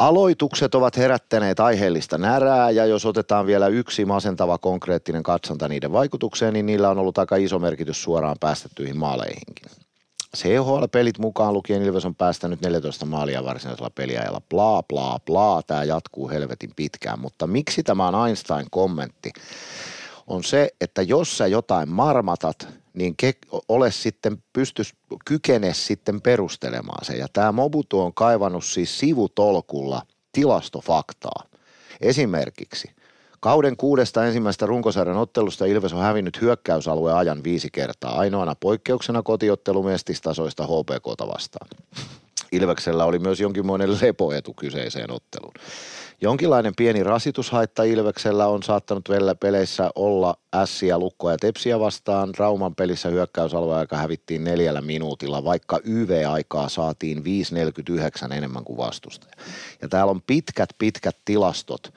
Aloitukset 0.03 0.74
ovat 0.74 0.97
herättäneet 0.97 1.61
aiheellista 1.61 2.19
närää 2.19 2.70
ja 2.70 2.87
jos 2.87 3.07
otetaan 3.07 3.47
vielä 3.47 3.69
yksi 3.69 4.05
masentava 4.05 4.59
konkreettinen 4.59 5.23
katsonta 5.23 5.69
niiden 5.69 5.93
vaikutukseen, 5.93 6.53
niin 6.53 6.66
niillä 6.66 6.91
on 6.91 6.99
ollut 6.99 7.19
aika 7.19 7.37
iso 7.37 7.59
merkitys 7.59 8.03
suoraan 8.03 8.37
päästettyihin 8.41 8.97
maaleihinkin. 8.97 9.70
CHL-pelit 10.37 11.19
mukaan 11.19 11.55
lukien 11.55 11.83
Ilves 11.83 12.05
on 12.05 12.15
päästänyt 12.15 12.61
14 12.61 13.07
maalia 13.07 13.45
varsinaisella 13.45 13.91
peliajalla. 13.95 14.41
Bla 14.51 14.83
bla 14.83 15.19
bla, 15.27 15.62
tämä 15.66 15.85
jatkuu 15.85 16.29
helvetin 16.29 16.70
pitkään, 16.77 17.20
mutta 17.20 17.47
miksi 17.47 17.83
tämä 17.83 18.09
on 18.09 18.27
Einstein-kommentti? 18.27 19.33
On 20.27 20.45
se, 20.45 20.69
että 20.81 21.03
jos 21.03 21.39
sä 21.39 21.47
jotain 21.47 21.89
marmatat, 21.89 22.69
niin 22.94 23.14
ke- 23.23 23.62
ole 23.69 23.90
sitten, 23.90 24.43
pystys, 24.52 24.94
kykene 25.24 25.74
sitten 25.74 26.20
perustelemaan 26.20 27.05
se. 27.05 27.16
Ja 27.16 27.27
tämä 27.32 27.52
Mobutu 27.52 28.01
on 28.01 28.14
kaivannut 28.14 28.64
siis 28.64 28.98
sivutolkulla 28.98 30.02
tilastofaktaa. 30.32 31.44
Esimerkiksi 32.01 32.90
kauden 33.40 33.77
kuudesta 33.77 34.27
ensimmäistä 34.27 34.66
runkosarjan 34.66 35.16
ottelusta 35.16 35.64
Ilves 35.64 35.93
on 35.93 36.02
hävinnyt 36.02 36.40
hyökkäysalueen 36.40 37.16
ajan 37.16 37.44
viisi 37.44 37.69
kertaa, 37.73 38.19
ainoana 38.19 38.55
poikkeuksena 38.60 39.23
kotiottelu 39.23 39.82
mestistasoista 39.82 40.64
HPKta 40.64 41.28
vastaan. 41.28 41.69
Ilveksellä 42.52 43.05
oli 43.05 43.19
myös 43.19 43.40
jonkinmoinen 43.40 43.98
lepoetu 44.01 44.55
kyseiseen 44.55 45.10
otteluun. 45.10 45.55
Jonkinlainen 46.23 46.73
pieni 46.77 47.03
rasitushaitta 47.03 47.82
Ilveksellä 47.82 48.47
on 48.47 48.62
saattanut 48.62 49.09
vielä 49.09 49.35
peleissä 49.35 49.90
olla 49.94 50.35
ässiä, 50.55 50.99
lukkoja 50.99 51.35
ja 51.35 51.39
tepsiä 51.39 51.81
vastaan. 51.81 52.35
Rauman 52.39 52.74
pelissä 52.74 53.09
hyökkäysalueaika 53.09 53.97
hävittiin 53.97 54.44
neljällä 54.44 54.81
minuutilla, 54.81 55.44
vaikka 55.44 55.81
YV-aikaa 55.85 56.69
saatiin 56.69 57.19
5.49 58.28 58.32
enemmän 58.32 58.65
kuin 58.65 58.77
vastustaja. 58.77 59.32
Ja 59.82 59.89
täällä 59.89 60.11
on 60.11 60.23
pitkät, 60.23 60.69
pitkät 60.78 61.16
tilastot. 61.24 61.94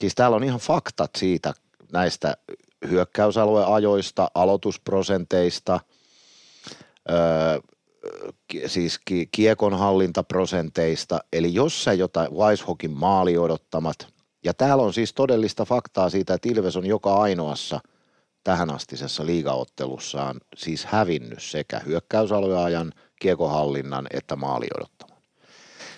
Siis 0.00 0.14
täällä 0.14 0.36
on 0.36 0.44
ihan 0.44 0.60
faktat 0.60 1.10
siitä 1.16 1.54
näistä 1.92 2.36
hyökkäysalueajoista, 2.90 4.30
aloitusprosenteista, 4.34 5.80
öö, 7.10 7.58
siis 8.66 9.00
ki- 9.04 9.28
kiekonhallintaprosenteista, 9.32 11.20
eli 11.32 11.54
jos 11.54 11.84
sä 11.84 11.92
jotain 11.92 12.32
Weishokin 12.32 12.90
maali 12.90 13.38
odottamat, 13.38 13.96
ja 14.44 14.54
täällä 14.54 14.84
on 14.84 14.92
siis 14.92 15.12
todellista 15.14 15.64
faktaa 15.64 16.10
siitä, 16.10 16.34
että 16.34 16.48
Ilves 16.48 16.76
on 16.76 16.86
joka 16.86 17.14
ainoassa 17.14 17.80
tähänastisessa 18.44 19.26
liigaottelussaan 19.26 20.40
siis 20.56 20.84
hävinnyt 20.84 21.42
sekä 21.42 21.80
hyökkäysalueajan, 21.86 22.92
kiekohallinnan 23.20 24.06
että 24.10 24.36
maali 24.36 24.66
odottaman. 24.76 25.18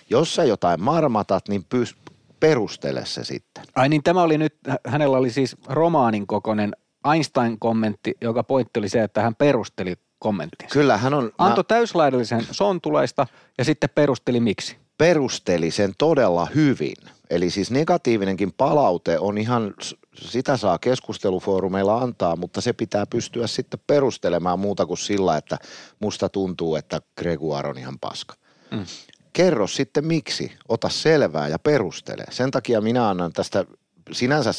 Jos 0.09 0.35
sä 0.35 0.43
jotain 0.43 0.81
marmatat, 0.81 1.49
niin 1.49 1.65
pys- 1.75 2.11
perustele 2.39 3.05
se 3.05 3.23
sitten. 3.23 3.63
Ai 3.75 3.89
niin, 3.89 4.03
tämä 4.03 4.21
oli 4.21 4.37
nyt, 4.37 4.55
hä- 4.67 4.79
hänellä 4.87 5.17
oli 5.17 5.29
siis 5.29 5.55
romaanin 5.67 6.27
kokoinen 6.27 6.75
Einstein-kommentti, 7.13 8.13
joka 8.21 8.43
pointti 8.43 8.79
oli 8.79 8.89
se, 8.89 9.03
että 9.03 9.21
hän 9.21 9.35
perusteli 9.35 9.95
kommenttinsa. 10.19 10.73
Kyllä 10.73 10.97
hän 10.97 11.13
on, 11.13 11.31
Antoi 11.37 11.59
mä 11.59 11.63
täyslaidallisen 11.63 12.47
sontulaista 12.51 13.27
ja 13.57 13.65
sitten 13.65 13.89
perusteli 13.95 14.39
miksi. 14.39 14.77
perusteli 14.97 15.71
sen 15.71 15.93
todella 15.97 16.47
hyvin. 16.55 16.95
Eli 17.29 17.49
siis 17.49 17.71
negatiivinenkin 17.71 18.53
palaute 18.53 19.19
on 19.19 19.37
ihan, 19.37 19.73
sitä 20.15 20.57
saa 20.57 20.77
keskustelufoorumeilla 20.77 21.97
antaa, 21.97 22.35
mutta 22.35 22.61
se 22.61 22.73
pitää 22.73 23.05
pystyä 23.05 23.47
sitten 23.47 23.79
perustelemaan 23.87 24.59
muuta 24.59 24.85
kuin 24.85 24.97
sillä, 24.97 25.37
että 25.37 25.57
musta 25.99 26.29
tuntuu, 26.29 26.75
että 26.75 27.01
Gregoire 27.17 27.69
on 27.69 27.77
ihan 27.77 27.99
paska. 27.99 28.35
Mm. 28.71 28.85
Kerro 29.33 29.67
sitten 29.67 30.05
miksi, 30.05 30.51
ota 30.69 30.89
selvää 30.89 31.47
ja 31.47 31.59
perustele. 31.59 32.23
Sen 32.29 32.51
takia 32.51 32.81
minä 32.81 33.09
annan 33.09 33.33
tästä 33.33 33.65
sinänsä 34.11 34.51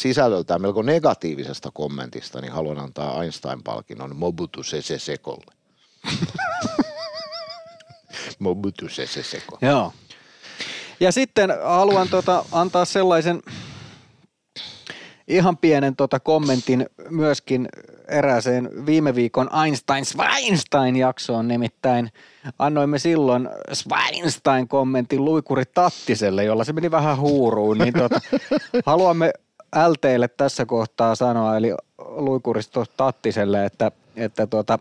melko 0.59 0.83
negatiivisesta 0.83 1.71
kommentista, 1.71 2.41
niin 2.41 2.53
haluan 2.53 2.79
antaa 2.79 3.23
Einstein-palkinnon 3.23 4.17
Mobutu 4.17 4.63
Sese 4.63 4.99
Sekolle. 4.99 5.55
Mobutu 8.39 8.89
Sese 8.89 9.23
Seko. 9.23 9.59
Joo. 9.61 9.93
Ja 11.01 11.13
sitten 11.13 11.51
haluan 11.65 12.09
tota, 12.09 12.45
antaa 12.53 12.85
sellaisen 12.85 13.43
ihan 15.29 15.57
pienen 15.57 15.97
tota 15.97 16.21
kommentin 16.21 16.87
myöskin 17.11 17.69
erääseen 18.09 18.87
viime 18.87 19.15
viikon 19.15 19.51
Einstein 19.65 20.05
Schweinstein 20.05 20.97
jaksoon, 20.97 21.49
nimittäin 21.49 22.11
annoimme 22.59 22.99
silloin 22.99 23.49
Schweinstein 23.75 24.69
kommentin 24.69 25.25
luikuri 25.25 25.65
Tattiselle, 25.75 26.45
jolla 26.45 26.65
se 26.65 26.73
meni 26.73 26.91
vähän 26.91 27.19
huuruun, 27.19 27.79
niin 27.79 27.95
tota, 27.95 28.21
haluamme 28.87 29.33
LTlle 29.89 30.29
tässä 30.29 30.67
kohtaa 30.67 31.15
sanoa, 31.15 31.57
eli 31.57 31.75
luikuristo 31.99 32.85
Tattiselle, 32.97 33.65
että, 33.65 33.91
että 34.17 34.47
tota, 34.47 34.79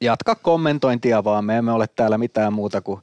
jatka 0.00 0.34
kommentointia 0.34 1.24
vaan, 1.24 1.44
me 1.44 1.56
emme 1.56 1.72
ole 1.72 1.86
täällä 1.96 2.18
mitään 2.18 2.52
muuta 2.52 2.80
kuin 2.80 3.02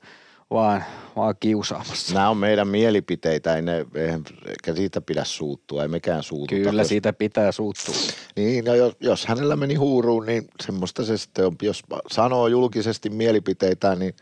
vaan, 0.49 0.83
vaan 1.15 1.35
kiusaamassa. 1.39 2.13
Nämä 2.13 2.29
on 2.29 2.37
meidän 2.37 2.67
mielipiteitä, 2.67 3.55
ei 3.55 3.61
ne, 3.61 3.85
eihän, 3.95 4.23
eikä 4.47 4.75
siitä 4.75 5.01
pidä 5.01 5.23
suuttua, 5.23 5.81
ei 5.81 5.87
mekään 5.87 6.23
suututa. 6.23 6.55
Kyllä 6.55 6.81
jos, 6.81 6.87
siitä 6.87 7.13
pitää 7.13 7.51
suuttua. 7.51 7.95
Niin, 8.35 8.65
no 8.65 8.75
jos, 8.75 8.93
jos 8.99 9.25
hänellä 9.25 9.55
meni 9.55 9.75
huuruun, 9.75 10.25
niin 10.25 10.47
semmoista 10.63 11.03
se 11.03 11.17
sitten 11.17 11.45
on. 11.45 11.55
Jos 11.61 11.83
sanoo 12.11 12.47
julkisesti 12.47 13.09
mielipiteitä, 13.09 13.95
niin 13.95 14.13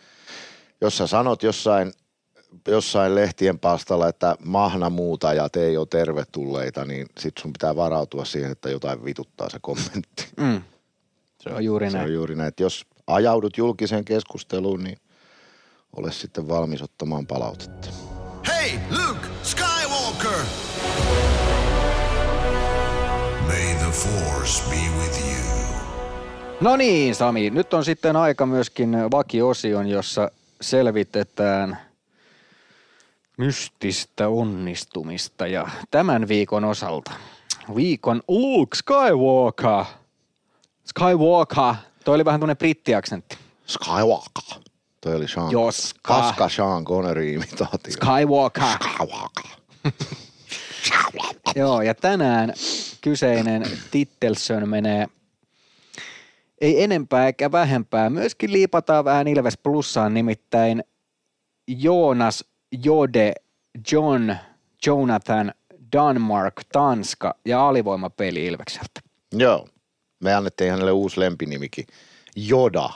jos 0.82 0.98
sä 0.98 1.08
sanot 1.08 1.44
jossain, 1.44 1.94
jossain 2.68 3.16
lehtien 3.16 3.60
palstalla, 3.60 4.08
että 4.08 4.36
mahnamuutajat 4.45 5.56
ei 5.56 5.78
ole 5.78 5.88
tervetulleita, 5.90 6.86
niin 6.86 7.08
sit 7.20 7.38
sun 7.38 7.54
pitää 7.54 7.76
varautua 7.76 8.26
siihen, 8.26 8.52
että 8.52 8.70
jotain 8.70 9.06
vituttaa 9.06 9.49
se 9.49 9.58
kommentti. 9.62 10.28
Mm. 10.38 10.62
Se 11.40 11.49
on 11.49 11.66
juuri 11.66 11.91
Se 11.91 11.98
näin. 11.98 12.08
on 12.10 12.14
juuri 12.14 12.36
näin, 12.36 12.48
että 12.48 12.64
jos 12.64 12.86
ajaudut 13.08 13.58
julkiseen 13.58 14.06
keskusteluun, 14.06 14.84
niin 14.84 14.98
ole 15.98 16.11
sitten 16.11 16.48
valmis 16.48 16.82
ottamaan 16.82 17.28
palautetta. 17.28 17.88
Hey, 18.48 18.80
Luke 18.90 19.28
Skywalker! 19.44 20.40
May 23.48 23.76
the 23.76 23.91
Force 23.91 24.64
be 24.69 24.99
with 24.99 25.19
you. 25.19 25.38
No 26.61 26.76
niin, 26.76 27.15
Sami, 27.15 27.49
nyt 27.49 27.74
on 27.74 27.86
sitten 27.86 28.15
aika 28.15 28.45
myöskin 28.45 28.98
vakiosion, 29.11 29.88
jossa 29.88 30.32
selvitetään 30.61 31.78
mystistä 33.38 34.28
onnistumista 34.28 35.48
ja 35.48 35.68
tämän 35.91 36.28
viikon 36.28 36.65
osalta. 36.65 37.11
Viikon 37.76 38.22
Luke 38.28 38.78
Skywalker. 38.78 39.86
Skywalker. 40.86 41.76
Toi 42.06 42.15
oli 42.15 42.26
vähän 42.26 42.40
tuonne 42.40 42.56
brittiaksentti. 42.56 43.38
Skywalker. 43.65 44.66
Toi 45.02 45.15
oli 45.15 45.28
Sean, 45.28 45.52
Joska. 45.52 46.14
paska 46.14 46.49
Sean 46.49 46.86
Connery 46.86 47.34
imitaatio. 47.34 47.91
Skywalker. 47.94 48.64
Skywalker. 48.64 49.45
Joo, 51.56 51.82
ja 51.82 51.95
tänään 51.95 52.53
kyseinen 53.02 53.64
Tittelson 53.91 54.69
menee 54.69 55.07
ei 56.61 56.84
enempää 56.84 57.26
eikä 57.26 57.52
vähempää. 57.52 58.10
Myöskin 58.10 58.52
liipataan 58.52 59.06
vähän 59.06 59.28
Ilves 59.28 59.57
Plussaan, 59.57 60.14
nimittäin 60.14 60.84
Joonas 61.68 62.45
Jode 62.84 63.34
John 63.91 64.36
Jonathan 64.86 65.53
Danmark 65.94 66.53
Tanska 66.72 67.36
ja 67.45 67.68
alivoimapeli 67.68 68.45
Ilvekseltä. 68.45 69.02
Joo. 69.34 69.68
Me 70.19 70.34
annettiin 70.34 70.72
hänelle 70.72 70.91
uusi 70.91 71.19
lempinimikin. 71.19 71.88
Joda. 72.36 72.90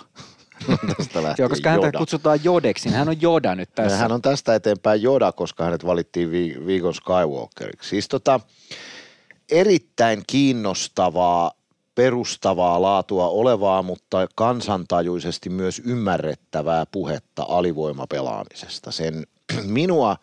Tästä 0.98 1.24
lähtee 1.24 1.44
Joo, 1.44 1.50
koska 1.50 1.70
häntä 1.70 1.88
Joda. 1.88 1.98
kutsutaan 1.98 2.40
Jodeksi, 2.44 2.90
niin 2.90 2.98
hän 2.98 3.10
on 3.10 3.22
Joda 3.22 3.56
nyt 3.56 3.70
tässä. 3.76 3.98
Hän 3.98 4.12
on 4.12 4.22
tästä 4.22 4.56
eteenpäin 4.56 5.02
Joda, 5.02 5.32
koska 5.32 5.64
hänet 5.64 5.86
valittiin 5.86 6.32
vi- 6.32 6.66
viikon 6.66 6.94
Skywalkeriksi. 6.94 7.90
Siis 7.90 8.08
tota, 8.08 8.40
erittäin 9.52 10.24
kiinnostavaa, 10.28 11.52
perustavaa 11.96 12.82
laatua 12.82 13.28
olevaa, 13.28 13.84
mutta 13.84 14.28
kansantajuisesti 14.36 15.50
myös 15.50 15.82
ymmärrettävää 15.86 16.86
puhetta 16.86 17.46
alivoimapelaamisesta. 17.48 18.92
Sen 18.92 19.28
minua 19.66 20.18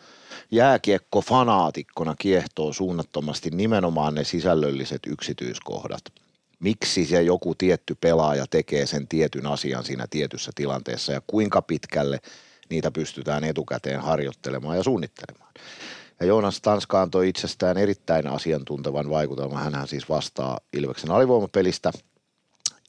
jääkiekko-fanaatikkona 0.50 2.14
kiehtoo 2.18 2.72
suunnattomasti 2.72 3.50
nimenomaan 3.50 4.14
ne 4.14 4.24
sisällölliset 4.24 5.00
yksityiskohdat. 5.06 6.02
Miksi 6.58 7.06
se 7.06 7.22
joku 7.22 7.54
tietty 7.54 7.94
pelaaja 8.00 8.46
tekee 8.50 8.86
sen 8.86 9.08
tietyn 9.08 9.46
asian 9.46 9.84
siinä 9.84 10.06
tietyssä 10.10 10.52
tilanteessa 10.54 11.12
ja 11.12 11.22
kuinka 11.26 11.62
pitkälle 11.62 12.20
niitä 12.70 12.90
pystytään 12.90 13.44
etukäteen 13.44 14.00
harjoittelemaan 14.00 14.76
ja 14.76 14.82
suunnittelemaan. 14.82 15.52
Ja 16.20 16.26
Joonas 16.26 16.60
Tanska 16.60 17.02
antoi 17.02 17.28
itsestään 17.28 17.78
erittäin 17.78 18.26
asiantuntevan 18.26 19.10
vaikutelman. 19.10 19.62
Hänhän 19.62 19.88
siis 19.88 20.08
vastaa 20.08 20.58
Ilveksen 20.72 21.10
alivoimapelistä. 21.10 21.92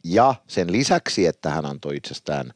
Ja 0.04 0.36
sen 0.48 0.72
lisäksi, 0.72 1.26
että 1.26 1.50
hän 1.50 1.66
antoi 1.66 1.96
itsestään 1.96 2.54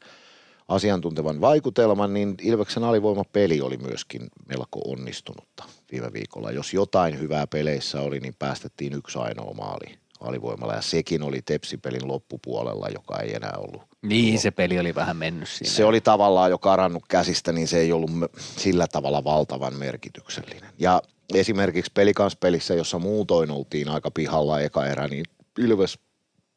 asiantuntevan 0.68 1.40
vaikutelman, 1.40 2.14
niin 2.14 2.34
Ilveksen 2.42 2.84
alivoimapeli 2.84 3.60
oli 3.60 3.76
myöskin 3.76 4.28
melko 4.48 4.80
onnistunutta 4.84 5.64
viime 5.92 6.12
viikolla. 6.12 6.50
Jos 6.50 6.74
jotain 6.74 7.18
hyvää 7.18 7.46
peleissä 7.46 8.00
oli, 8.00 8.20
niin 8.20 8.34
päästettiin 8.38 8.92
yksi 8.92 9.18
ainoa 9.18 9.54
maali 9.54 10.03
alivoimalla. 10.24 10.74
Ja 10.74 10.82
sekin 10.82 11.22
oli 11.22 11.42
Tepsipelin 11.42 12.08
loppupuolella, 12.08 12.88
joka 12.88 13.18
ei 13.18 13.34
enää 13.36 13.54
ollut 13.58 13.82
Niin, 14.02 14.38
se 14.38 14.50
peli 14.50 14.78
oli 14.78 14.94
vähän 14.94 15.16
mennyt 15.16 15.48
siinä. 15.48 15.72
se 15.72 15.84
oli 15.84 16.00
tavallaan 16.00 16.50
jo 16.50 16.58
karannut 16.58 17.02
käsistä, 17.08 17.52
niin 17.52 17.68
se 17.68 17.78
ei 17.78 17.92
ollut 17.92 18.10
sillä 18.56 18.86
tavalla 18.86 19.24
valtavan 19.24 19.74
merkityksellinen. 19.74 20.70
Ja 20.78 21.02
esimerkiksi 21.34 21.90
pelikanspelissä, 21.94 22.74
jossa 22.74 22.98
muutoin 22.98 23.50
oltiin 23.50 23.88
aika 23.88 24.10
pihalla 24.10 24.60
eka 24.60 24.86
erä, 24.86 25.08
niin 25.08 25.24
Ilves 25.58 25.98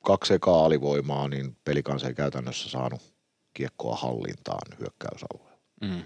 kaksi 0.03 0.33
ekaa 0.33 0.65
alivoimaa, 0.65 1.27
niin 1.27 1.55
pelikans 1.63 2.03
ei 2.03 2.13
käytännössä 2.13 2.69
saanut 2.69 3.01
kiekkoa 3.53 3.95
hallintaan 3.95 4.77
hyökkäysalueella. 4.79 5.57
Mm. 5.81 6.01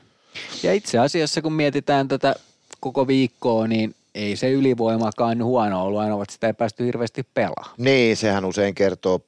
Ja 0.63 0.73
itse 0.73 0.97
asiassa, 0.99 1.41
kun 1.41 1.53
mietitään 1.53 2.07
tätä 2.07 2.35
koko 2.79 3.07
viikkoa, 3.07 3.67
niin 3.67 3.95
ei 4.15 4.35
se 4.35 4.51
ylivoimakaan 4.51 5.43
huono 5.43 5.83
ollut, 5.83 5.99
aina 6.01 6.15
ovat 6.15 6.29
sitä 6.29 6.47
ei 6.47 6.53
päästy 6.53 6.85
hirveästi 6.85 7.23
pelaamaan. 7.33 7.75
Niin, 7.77 8.17
sehän 8.17 8.45
usein 8.45 8.75
kertoo, 8.75 9.19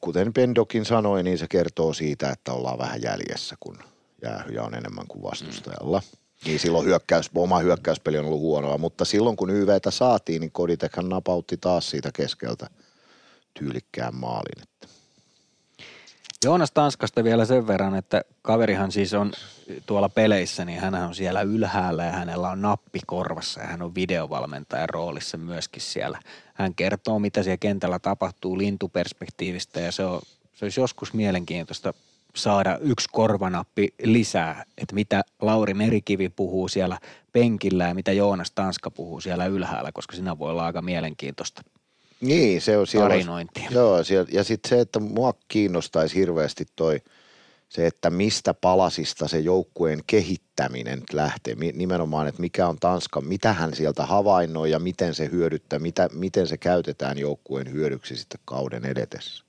kuten 0.00 0.32
Pendokin 0.32 0.84
sanoi, 0.84 1.22
niin 1.22 1.38
se 1.38 1.46
kertoo 1.48 1.92
siitä, 1.92 2.30
että 2.30 2.52
ollaan 2.52 2.78
vähän 2.78 3.02
jäljessä, 3.02 3.56
kun 3.60 3.78
jäähyjä 4.22 4.62
on 4.62 4.74
enemmän 4.74 5.06
kuin 5.06 5.22
vastustajalla. 5.22 6.02
Niin 6.44 6.58
silloin 6.58 6.86
hyökkäys, 6.86 7.30
oma 7.34 7.58
hyökkäyspeli 7.58 8.18
on 8.18 8.24
ollut 8.24 8.40
huonoa, 8.40 8.78
mutta 8.78 9.04
silloin 9.04 9.36
kun 9.36 9.50
YVtä 9.50 9.90
saatiin, 9.90 10.40
niin 10.40 10.52
Koditekhan 10.52 11.08
napautti 11.08 11.56
taas 11.56 11.90
siitä 11.90 12.10
keskeltä 12.14 12.66
tyylikkään 13.58 14.14
maalin. 14.14 14.62
Että 14.62 14.86
Joonas 16.44 16.70
Tanskasta 16.70 17.24
vielä 17.24 17.44
sen 17.44 17.66
verran, 17.66 17.94
että 17.94 18.22
kaverihan 18.42 18.92
siis 18.92 19.14
on 19.14 19.32
tuolla 19.86 20.08
peleissä, 20.08 20.64
niin 20.64 20.80
hän 20.80 20.94
on 20.94 21.14
siellä 21.14 21.42
ylhäällä 21.42 22.04
ja 22.04 22.12
hänellä 22.12 22.50
on 22.50 22.62
nappi 22.62 23.00
korvassa 23.06 23.60
ja 23.60 23.66
hän 23.66 23.82
on 23.82 23.94
videovalmentajan 23.94 24.88
roolissa 24.88 25.38
myöskin 25.38 25.82
siellä. 25.82 26.20
Hän 26.54 26.74
kertoo, 26.74 27.18
mitä 27.18 27.42
siellä 27.42 27.56
kentällä 27.56 27.98
tapahtuu 27.98 28.58
lintuperspektiivistä 28.58 29.80
ja 29.80 29.92
se, 29.92 30.04
on, 30.04 30.20
se 30.52 30.64
olisi 30.64 30.80
joskus 30.80 31.12
mielenkiintoista 31.12 31.94
saada 32.36 32.78
yksi 32.80 33.08
korvanappi 33.12 33.94
lisää, 34.02 34.64
että 34.78 34.94
mitä 34.94 35.22
Lauri 35.40 35.74
Merikivi 35.74 36.28
puhuu 36.28 36.68
siellä 36.68 36.98
penkillä 37.32 37.84
ja 37.84 37.94
mitä 37.94 38.12
Joonas 38.12 38.50
Tanska 38.50 38.90
puhuu 38.90 39.20
siellä 39.20 39.46
ylhäällä, 39.46 39.92
koska 39.92 40.16
siinä 40.16 40.38
voi 40.38 40.50
olla 40.50 40.66
aika 40.66 40.82
mielenkiintoista 40.82 41.62
Niin, 42.20 42.60
se 42.60 42.78
on 42.78 42.86
siellä. 42.86 43.08
tarinointia. 43.08 43.68
Joo, 43.70 44.04
siellä, 44.04 44.28
ja 44.32 44.44
sitten 44.44 44.68
se, 44.68 44.80
että 44.80 45.00
mua 45.00 45.34
kiinnostaisi 45.48 46.14
hirveästi 46.14 46.66
toi 46.76 47.00
se, 47.70 47.86
että 47.86 48.10
mistä 48.10 48.54
palasista 48.54 49.28
se 49.28 49.38
joukkueen 49.38 50.00
kehittäminen 50.06 51.02
lähtee. 51.12 51.54
Nimenomaan, 51.54 52.28
että 52.28 52.40
mikä 52.40 52.68
on 52.68 52.76
Tanska, 52.80 53.20
mitä 53.20 53.52
hän 53.52 53.74
sieltä 53.74 54.06
havainnoi 54.06 54.70
ja 54.70 54.78
miten 54.78 55.14
se 55.14 55.28
hyödyttää, 55.32 55.78
mitä, 55.78 56.08
miten 56.12 56.46
se 56.46 56.56
käytetään 56.56 57.18
joukkueen 57.18 57.72
hyödyksi 57.72 58.16
sitten 58.16 58.40
kauden 58.44 58.84
edetessä. 58.84 59.44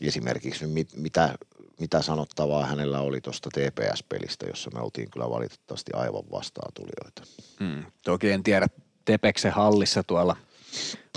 Esimerkiksi 0.00 0.66
mit, 0.66 0.88
mitä, 0.96 1.34
mitä 1.80 2.02
sanottavaa 2.02 2.66
hänellä 2.66 3.00
oli 3.00 3.20
tuosta 3.20 3.50
TPS-pelistä, 3.50 4.46
jossa 4.46 4.70
me 4.74 4.80
oltiin 4.80 5.10
kyllä 5.10 5.30
valitettavasti 5.30 5.92
aivan 5.94 6.24
vastaatulijoita. 6.32 7.22
Mm. 7.60 7.84
Toki 8.04 8.30
en 8.30 8.42
tiedä, 8.42 8.66
Tepeksen 9.04 9.52
hallissa 9.52 10.02
tuolla 10.02 10.36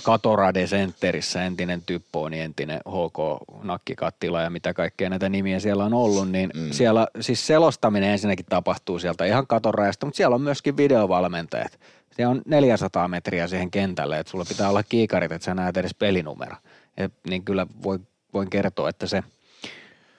Katorade 0.03 0.65
Centerissä 0.65 1.45
entinen 1.45 1.81
Typpooni, 1.85 2.39
entinen 2.39 2.79
HK 2.79 3.17
Nakkikattila 3.63 4.41
ja 4.41 4.49
mitä 4.49 4.73
kaikkea 4.73 5.09
näitä 5.09 5.29
nimiä 5.29 5.59
siellä 5.59 5.85
on 5.85 5.93
ollut, 5.93 6.31
niin 6.31 6.51
mm. 6.55 6.71
siellä 6.71 7.07
siis 7.19 7.47
selostaminen 7.47 8.09
ensinnäkin 8.09 8.45
tapahtuu 8.49 8.99
sieltä 8.99 9.25
ihan 9.25 9.47
katorajasta, 9.47 10.05
mutta 10.05 10.17
siellä 10.17 10.35
on 10.35 10.41
myöskin 10.41 10.77
videovalmentajat. 10.77 11.79
Se 12.11 12.27
on 12.27 12.41
400 12.45 13.07
metriä 13.07 13.47
siihen 13.47 13.71
kentälle, 13.71 14.19
että 14.19 14.31
sulla 14.31 14.45
pitää 14.47 14.69
olla 14.69 14.83
kiikarit, 14.83 15.31
että 15.31 15.45
sä 15.45 15.53
näet 15.53 15.77
edes 15.77 15.93
pelinumero. 15.93 16.55
Et, 16.97 17.13
niin 17.29 17.45
kyllä 17.45 17.67
voi, 17.83 17.99
voin 18.33 18.49
kertoa, 18.49 18.89
että 18.89 19.07
se, 19.07 19.23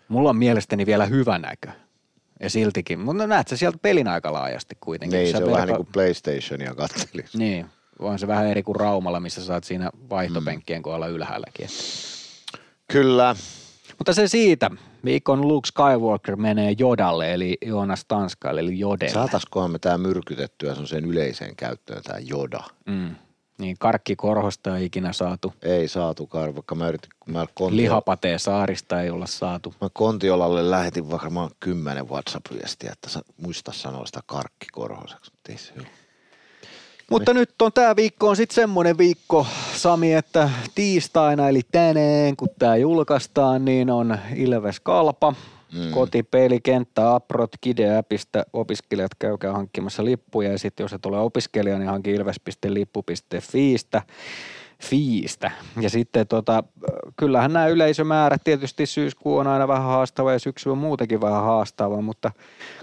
mulla 0.09 0.30
on 0.30 0.36
mielestäni 0.36 0.86
vielä 0.86 1.06
hyvä 1.06 1.38
näkö. 1.38 1.68
Ja 2.40 2.50
siltikin, 2.50 3.00
mutta 3.00 3.22
no 3.22 3.26
näet 3.26 3.48
sä 3.48 3.56
sieltä 3.56 3.78
pelin 3.82 4.09
aika 4.09 4.32
laajasti 4.32 4.76
kuitenkin. 4.80 5.18
Niin, 5.18 5.32
Sä 5.32 5.38
se 5.38 5.44
on 5.44 5.52
vähän 5.52 5.68
niin 5.68 5.76
kuin 5.76 5.88
PlayStationia 5.92 6.74
kattelisi. 6.74 7.38
niin, 7.38 7.66
on 8.02 8.18
se 8.18 8.26
vähän 8.26 8.46
eri 8.46 8.62
kuin 8.62 8.76
Raumalla, 8.76 9.20
missä 9.20 9.44
saat 9.44 9.64
siinä 9.64 9.90
vaihtopenkkien 10.10 10.82
kohdalla 10.82 11.06
ylhäälläkin. 11.06 11.68
Kyllä, 12.92 13.36
Mutta 13.98 14.12
se 14.12 14.28
siitä. 14.28 14.70
Viikon 15.04 15.48
Luke 15.48 15.66
Skywalker 15.66 16.36
menee 16.36 16.74
Jodalle, 16.78 17.34
eli 17.34 17.58
Joonas 17.66 18.04
Tanskalle, 18.08 18.60
eli 18.60 18.78
Jodelle. 18.78 19.14
Saataskohan 19.14 19.70
me 19.70 19.78
tämä 19.78 19.98
myrkytettyä 19.98 20.74
sen 20.84 21.04
yleiseen 21.04 21.56
käyttöön, 21.56 22.02
tämä 22.02 22.18
joda. 22.18 22.60
Mm. 22.86 23.14
Niin 23.58 23.76
karkki 23.78 24.16
korhosta 24.16 24.78
ei 24.78 24.84
ikinä 24.84 25.12
saatu. 25.12 25.52
Ei 25.62 25.88
saatu 25.88 26.26
kar, 26.26 26.54
vaikka 26.54 26.74
mä 26.74 26.88
yritin, 26.88 27.10
kun 27.20 27.32
mä, 27.32 27.46
Kontio, 27.54 27.76
Lihapatee 27.76 28.38
saarista 28.38 29.02
ei 29.02 29.10
olla 29.10 29.26
saatu. 29.26 29.74
mä 29.80 29.88
Kontiolalle 29.92 30.70
lähetin 30.70 31.10
varmaan 31.10 31.50
kymmenen 31.60 32.08
WhatsApp-viestiä, 32.08 32.92
että 32.92 33.08
sa, 33.08 33.20
muista 33.36 33.72
sanoa 33.72 34.06
sitä 34.06 34.20
karkkikorhoseksi, 34.26 35.30
mutta 35.32 35.52
ei 35.52 35.58
se 35.58 35.72
ole. 35.78 36.01
Mutta 37.10 37.34
nyt 37.34 37.62
on 37.62 37.72
tämä 37.72 37.96
viikko 37.96 38.28
on 38.28 38.36
sitten 38.36 38.54
semmoinen 38.54 38.98
viikko, 38.98 39.46
Sami, 39.74 40.12
että 40.12 40.50
tiistaina 40.74 41.48
eli 41.48 41.60
tänään, 41.72 42.36
kun 42.36 42.48
tämä 42.58 42.76
julkaistaan, 42.76 43.64
niin 43.64 43.90
on 43.90 44.18
Ilves 44.36 44.80
Kalpa. 44.80 45.34
Mm. 45.72 45.90
Kotipeli, 45.90 46.60
kenttä, 46.60 47.14
Aprot, 47.14 47.50
Kide-appista. 47.60 48.44
Opiskelijat 48.52 49.10
käykää 49.18 49.52
hankkimassa 49.52 50.04
lippuja 50.04 50.52
ja 50.52 50.58
sitten 50.58 50.84
jos 50.84 50.92
et 50.92 51.06
ole 51.06 51.18
opiskelija, 51.18 51.78
niin 51.78 51.88
hanki 51.90 52.10
ilves.lippu.fiistä. 52.10 54.02
Fiistä. 54.82 55.50
Ja 55.80 55.90
sitten 55.90 56.26
tota, 56.26 56.64
kyllähän 57.16 57.52
nämä 57.52 57.66
yleisömäärät, 57.66 58.44
tietysti 58.44 58.86
syyskuu 58.86 59.36
on 59.36 59.46
aina 59.46 59.68
vähän 59.68 59.82
haastava 59.82 60.32
ja 60.32 60.38
syksy 60.38 60.70
on 60.70 60.78
muutenkin 60.78 61.20
vähän 61.20 61.42
haastava, 61.42 62.00
mutta 62.00 62.30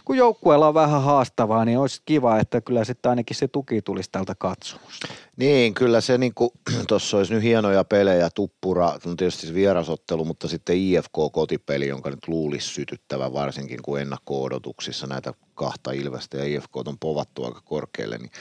kun 0.05 0.17
joukkueella 0.17 0.67
on 0.67 0.73
vähän 0.73 1.01
haastavaa, 1.01 1.65
niin 1.65 1.79
olisi 1.79 2.01
kiva, 2.05 2.39
että 2.39 2.61
kyllä 2.61 2.83
sitten 2.83 3.09
ainakin 3.09 3.35
se 3.35 3.47
tuki 3.47 3.81
tulisi 3.81 4.09
tältä 4.11 4.35
katsomusta. 4.35 5.07
Niin, 5.37 5.73
kyllä 5.73 6.01
se 6.01 6.17
niinku, 6.17 6.53
tuossa 6.87 7.17
olisi 7.17 7.33
nyt 7.33 7.43
hienoja 7.43 7.83
pelejä, 7.83 8.29
tuppura, 8.35 8.99
on 9.05 9.17
tietysti 9.17 9.53
vierasottelu, 9.53 10.25
mutta 10.25 10.47
sitten 10.47 10.77
IFK-kotipeli, 10.77 11.87
jonka 11.87 12.09
nyt 12.09 12.27
luulisi 12.27 12.67
sytyttävän 12.67 13.33
varsinkin 13.33 13.81
kuin 13.81 14.01
ennakko-odotuksissa 14.01 15.07
näitä 15.07 15.33
kahta 15.55 15.91
Ilvestä 15.91 16.37
ja 16.37 16.45
IFK 16.45 16.77
on 16.77 16.99
povattu 16.99 17.45
aika 17.45 17.61
korkealle, 17.65 18.17
niin 18.17 18.31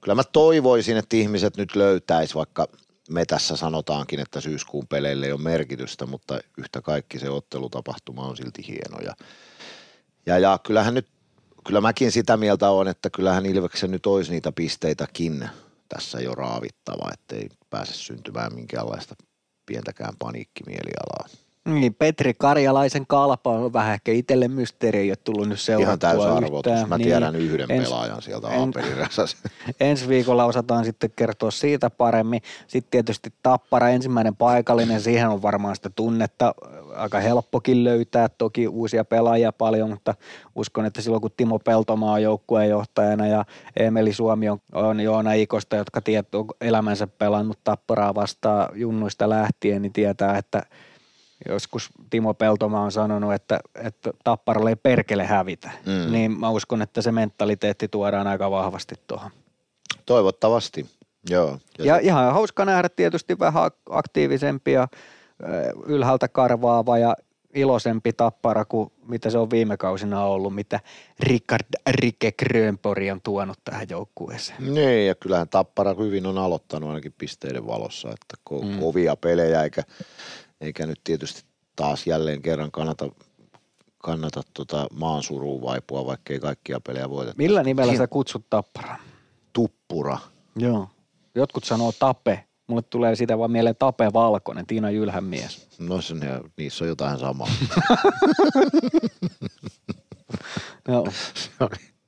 kyllä 0.00 0.14
mä 0.14 0.24
toivoisin, 0.24 0.96
että 0.96 1.16
ihmiset 1.16 1.56
nyt 1.56 1.76
löytäisi, 1.76 2.34
vaikka 2.34 2.68
me 3.10 3.24
tässä 3.24 3.56
sanotaankin, 3.56 4.20
että 4.20 4.40
syyskuun 4.40 4.86
peleille 4.88 5.26
ei 5.26 5.32
ole 5.32 5.40
merkitystä, 5.40 6.06
mutta 6.06 6.40
yhtä 6.58 6.82
kaikki 6.82 7.18
se 7.18 7.30
ottelutapahtuma 7.30 8.22
on 8.22 8.36
silti 8.36 8.66
hieno 8.66 8.98
ja, 9.04 9.14
ja, 10.26 10.38
ja 10.38 10.58
kyllähän 10.66 10.94
nyt, 10.94 11.06
kyllä 11.66 11.80
mäkin 11.80 12.12
sitä 12.12 12.36
mieltä 12.36 12.70
on, 12.70 12.88
että 12.88 13.10
kyllähän 13.10 13.46
Ilveksen 13.46 13.90
nyt 13.90 14.06
olisi 14.06 14.30
niitä 14.30 14.52
pisteitäkin 14.52 15.48
tässä 15.88 16.20
jo 16.20 16.34
raavittava, 16.34 17.10
ettei 17.12 17.48
pääse 17.70 17.92
syntymään 17.92 18.54
minkäänlaista 18.54 19.14
pientäkään 19.66 20.14
paniikkimielialaa. 20.18 21.28
Niin, 21.68 21.94
Petri 21.94 22.34
Karjalaisen 22.38 23.06
kalpa 23.06 23.50
on 23.50 23.72
vähän 23.72 23.94
ehkä 23.94 24.12
itselle 24.12 24.48
mysteeri, 24.48 24.98
ei 24.98 25.10
ole 25.10 25.16
tullut 25.24 25.48
nyt 25.48 25.58
Ihan 25.58 25.58
seurattua 25.58 25.96
täysarvoitus. 25.96 26.72
yhtään. 26.72 26.88
Mä 26.88 26.98
Niin, 26.98 27.08
tiedän 27.08 27.36
yhden 27.36 27.70
ens- 27.70 27.82
pelaajan 27.84 28.22
sieltä 28.22 28.48
en-. 28.48 28.72
Ensi 29.80 30.08
viikolla 30.08 30.44
osataan 30.44 30.84
sitten 30.84 31.10
kertoa 31.16 31.50
siitä 31.50 31.90
paremmin. 31.90 32.40
Sitten 32.66 32.90
tietysti 32.90 33.32
Tappara 33.42 33.88
ensimmäinen 33.88 34.36
paikallinen, 34.36 35.00
siihen 35.00 35.28
on 35.28 35.42
varmaan 35.42 35.76
sitä 35.76 35.90
tunnetta 35.90 36.54
aika 36.96 37.20
helppokin 37.20 37.84
löytää. 37.84 38.28
Toki 38.28 38.68
uusia 38.68 39.04
pelaajia 39.04 39.52
paljon, 39.52 39.90
mutta 39.90 40.14
uskon, 40.56 40.86
että 40.86 41.02
silloin 41.02 41.20
kun 41.20 41.30
Timo 41.36 41.58
Peltomaa 41.58 42.12
on 42.12 42.22
joukkueenjohtajana 42.22 43.26
ja 43.26 43.44
Emeli 43.76 44.12
Suomi 44.12 44.48
on, 44.48 44.58
on 44.72 45.00
Joona 45.00 45.32
Ikosta, 45.32 45.76
jotka 45.76 46.00
tiet, 46.00 46.34
on 46.34 46.46
elämänsä 46.60 47.06
pelannut 47.06 47.58
Tapparaa 47.64 48.14
vastaan 48.14 48.68
junnuista 48.74 49.28
lähtien, 49.28 49.82
niin 49.82 49.92
tietää, 49.92 50.38
että 50.38 50.62
joskus 51.48 51.90
Timo 52.10 52.34
Peltoma 52.34 52.80
on 52.80 52.92
sanonut, 52.92 53.32
että, 53.32 53.60
että 53.74 54.10
Tapparalle 54.24 54.70
ei 54.70 54.76
perkele 54.76 55.24
hävitä. 55.24 55.70
Mm. 55.86 56.12
Niin 56.12 56.30
mä 56.40 56.50
uskon, 56.50 56.82
että 56.82 57.02
se 57.02 57.12
mentaliteetti 57.12 57.88
tuodaan 57.88 58.26
aika 58.26 58.50
vahvasti 58.50 58.94
tuohon. 59.06 59.30
Toivottavasti, 60.06 60.86
joo. 61.30 61.58
Ja 61.78 61.96
se- 61.96 62.02
ihan 62.02 62.32
hauska 62.32 62.64
nähdä 62.64 62.88
tietysti 62.88 63.38
vähän 63.38 63.70
ak- 63.70 63.90
aktiivisempi 63.90 64.72
ja 64.72 64.88
ylhäältä 65.86 66.28
karvaava 66.28 66.98
ja 66.98 67.16
iloisempi 67.54 68.12
tappara 68.12 68.64
kuin 68.64 68.92
mitä 69.08 69.30
se 69.30 69.38
on 69.38 69.50
viime 69.50 69.76
kausina 69.76 70.24
ollut, 70.24 70.54
mitä 70.54 70.80
Rickard 71.20 71.66
Rike 71.90 72.32
Grönpori 72.32 73.10
on 73.10 73.20
tuonut 73.22 73.58
tähän 73.64 73.86
joukkueeseen. 73.90 74.74
Niin, 74.74 75.06
ja 75.06 75.14
kyllähän 75.14 75.48
Tappara 75.48 75.94
hyvin 75.94 76.26
on 76.26 76.38
aloittanut 76.38 76.88
ainakin 76.88 77.14
pisteiden 77.18 77.66
valossa, 77.66 78.08
että 78.08 78.36
ko- 78.50 78.64
mm. 78.64 78.78
kovia 78.80 79.16
pelejä, 79.16 79.62
eikä, 79.62 79.82
eikä 80.64 80.86
nyt 80.86 81.00
tietysti 81.04 81.44
taas 81.76 82.06
jälleen 82.06 82.42
kerran 82.42 82.70
kannata, 82.70 83.08
kannata 83.98 84.42
tota 84.54 84.86
maan 84.92 85.22
suruun 85.22 85.62
vaipua, 85.62 86.06
vaikka 86.06 86.32
ei 86.32 86.40
kaikkia 86.40 86.80
pelejä 86.80 87.10
voiteta. 87.10 87.36
Millä 87.38 87.62
nimellä 87.62 87.96
sä 87.96 88.06
kutsut 88.06 88.46
tapparaa? 88.50 88.98
Tuppura. 89.52 90.18
Joo. 90.56 90.88
Jotkut 91.34 91.64
sanoo 91.64 91.92
tape. 91.98 92.44
Mulle 92.66 92.82
tulee 92.82 93.16
siitä 93.16 93.38
vaan 93.38 93.50
mieleen 93.50 93.76
Tape 93.78 94.12
Valkonen, 94.12 94.66
Tiina 94.66 94.90
Jylhän 94.90 95.24
mies. 95.24 95.68
No 95.78 96.00
se, 96.00 96.14
niissä 96.56 96.84
on 96.84 96.88
jotain 96.88 97.18
samaa. 97.18 97.48
Joo. 100.88 101.06
se 101.34 101.50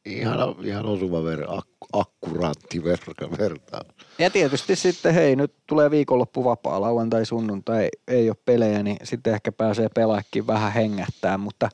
ihan, 0.07 0.39
ihan 0.63 0.87
osuva 0.87 1.25
ver, 1.25 1.45
ak, 1.49 1.67
akkuraatti 2.01 2.85
verka, 2.85 3.31
vertaus. 3.39 3.87
Ja 4.19 4.31
tietysti 4.31 4.77
sitten, 4.77 5.15
hei, 5.15 5.37
nyt 5.37 5.53
tulee 5.67 5.91
viikonloppu 5.91 6.45
vapaa, 6.45 6.81
lauantai, 6.81 7.27
sunnuntai, 7.27 7.83
ei, 7.83 7.91
ei 8.09 8.31
ole 8.31 8.37
pelejä, 8.45 8.83
niin 8.83 8.97
sitten 9.03 9.35
ehkä 9.35 9.53
pääsee 9.53 9.89
pelaakin 9.95 10.47
vähän 10.47 10.73
hengähtää, 10.73 11.39
mutta 11.39 11.69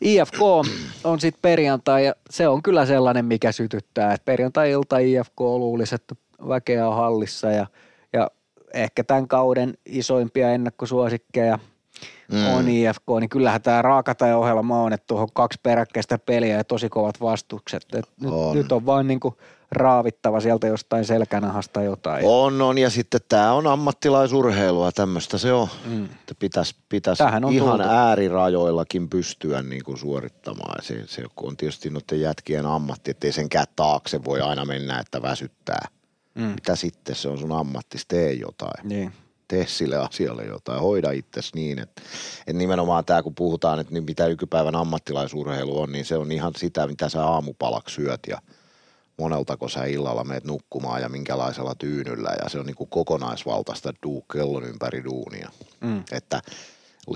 IFK 0.00 0.40
on 1.04 1.20
sitten 1.20 1.42
perjantai 1.42 2.04
ja 2.04 2.14
se 2.30 2.48
on 2.48 2.62
kyllä 2.62 2.86
sellainen, 2.86 3.24
mikä 3.24 3.52
sytyttää, 3.52 4.14
että 4.14 4.24
perjantai-ilta 4.24 4.98
IFK 4.98 5.40
luulisi, 5.40 5.94
että 5.94 6.14
väkeä 6.48 6.88
on 6.88 6.96
hallissa 6.96 7.50
ja, 7.50 7.66
ja 8.12 8.30
ehkä 8.74 9.04
tämän 9.04 9.28
kauden 9.28 9.74
isoimpia 9.86 10.50
ennakkosuosikkeja 10.50 11.58
mm. 12.32 12.46
on 12.46 12.68
IFK, 12.68 13.02
niin 13.20 13.28
kyllähän 13.28 13.62
tämä 13.62 13.82
raakataja-ohjelma 13.82 14.82
on, 14.82 14.92
että 14.92 15.06
tuohon 15.06 15.28
kaksi 15.32 15.60
peräkkäistä 15.62 16.18
peliä 16.18 16.56
ja 16.56 16.64
tosi 16.64 16.88
kovat 16.88 17.20
vastukset. 17.20 17.86
Et 17.94 18.08
nyt, 18.20 18.32
On. 18.32 18.56
nyt 18.56 18.72
on 18.72 18.86
vaan 18.86 19.06
niinku 19.06 19.36
raavittava 19.76 20.40
sieltä 20.40 20.66
jostain 20.66 21.04
selkänahasta 21.04 21.82
jotain. 21.82 22.24
On, 22.26 22.62
on, 22.62 22.78
ja 22.78 22.90
sitten 22.90 23.20
tämä 23.28 23.52
on 23.52 23.66
ammattilaisurheilua, 23.66 24.92
tämmöistä 24.92 25.38
se 25.38 25.52
on. 25.52 25.68
Mm. 25.84 26.04
Että 26.04 26.34
pitäisi 26.38 26.76
pitäis 26.88 27.18
Tähän 27.18 27.44
on 27.44 27.52
ihan 27.52 27.78
tultu. 27.78 27.94
äärirajoillakin 27.94 29.08
pystyä 29.08 29.62
niin 29.62 29.84
kuin 29.84 29.98
suorittamaan. 29.98 30.84
Se, 30.84 31.06
se 31.06 31.24
on 31.36 31.56
tietysti 31.56 31.90
noiden 31.90 32.20
jätkien 32.20 32.66
ammatti, 32.66 33.10
ettei 33.10 33.32
senkään 33.32 33.66
taakse 33.76 34.24
voi 34.24 34.40
aina 34.40 34.64
mennä, 34.64 34.98
että 34.98 35.22
väsyttää. 35.22 35.88
Mm. 36.34 36.44
Mitä 36.44 36.76
sitten, 36.76 37.16
se 37.16 37.28
on 37.28 37.38
sun 37.38 37.52
ammattis, 37.52 38.06
tee 38.06 38.32
jotain. 38.32 38.88
Niin. 38.88 39.12
Tee 39.48 39.66
sille 39.66 39.96
asialle 39.96 40.44
jotain, 40.44 40.80
hoida 40.80 41.10
itsesi 41.10 41.50
niin, 41.54 41.78
että, 41.78 42.02
että 42.38 42.52
nimenomaan 42.52 43.04
tämä, 43.04 43.22
kun 43.22 43.34
puhutaan, 43.34 43.80
että 43.80 43.92
niin 43.92 44.04
mitä 44.04 44.28
nykypäivän 44.28 44.74
ammattilaisurheilu 44.74 45.80
on, 45.80 45.92
niin 45.92 46.04
se 46.04 46.16
on 46.16 46.32
ihan 46.32 46.52
sitä, 46.56 46.86
mitä 46.86 47.08
sä 47.08 47.26
aamupalaksi 47.26 47.94
syöt 47.94 48.20
ja 48.28 48.38
moneltako 49.18 49.68
sä 49.68 49.84
illalla 49.84 50.24
meet 50.24 50.44
nukkumaan 50.44 51.02
ja 51.02 51.08
minkälaisella 51.08 51.74
tyynyllä 51.74 52.30
ja 52.42 52.48
se 52.48 52.58
on 52.58 52.66
niin 52.66 52.76
kuin 52.76 52.90
kokonaisvaltaista 52.90 53.92
duu, 54.02 54.22
kellon 54.32 54.64
ympäri 54.64 55.04
duunia. 55.04 55.50
Mm. 55.80 56.02
Että 56.12 56.40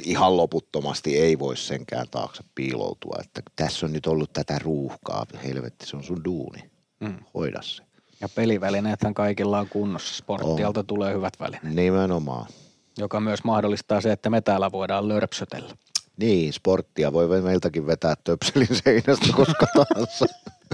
ihan 0.03 0.37
loputtomasti 0.37 1.19
ei 1.19 1.39
voi 1.39 1.57
senkään 1.57 2.07
taakse 2.11 2.43
piiloutua, 2.55 3.17
että 3.21 3.43
tässä 3.57 3.87
on 3.87 3.93
nyt 3.93 4.07
ollut 4.07 4.33
tätä 4.33 4.59
ruuhkaa, 4.59 5.27
helvetti 5.45 5.87
se 5.87 5.97
on 5.97 6.05
sun 6.05 6.25
duuni, 6.25 6.71
Mm. 7.01 7.19
hoida 7.35 7.63
se. 7.63 7.83
Ja 8.21 8.29
pelivälineethän 8.29 9.15
kaikilla 9.15 9.59
on 9.59 9.69
kunnossa. 9.69 10.15
Sporttialta 10.15 10.85
tulee 10.85 11.15
hyvät 11.15 11.33
välineet, 11.41 11.75
Nimenomaan. 11.75 12.47
joka 12.99 13.21
myös 13.21 13.45
mahdollistaa 13.45 14.01
se, 14.01 14.13
että 14.13 14.31
me 14.31 14.41
täällä 14.41 14.73
voidaan 14.73 15.09
lörpsötellä. 15.09 15.75
Niin, 16.17 16.53
sporttia 16.53 17.13
voi 17.13 17.43
meiltäkin 17.43 17.87
vetää 17.87 18.15
töpselin 18.25 18.69
seinästä 18.85 19.27
koska 19.37 19.67
tahansa. 19.77 20.27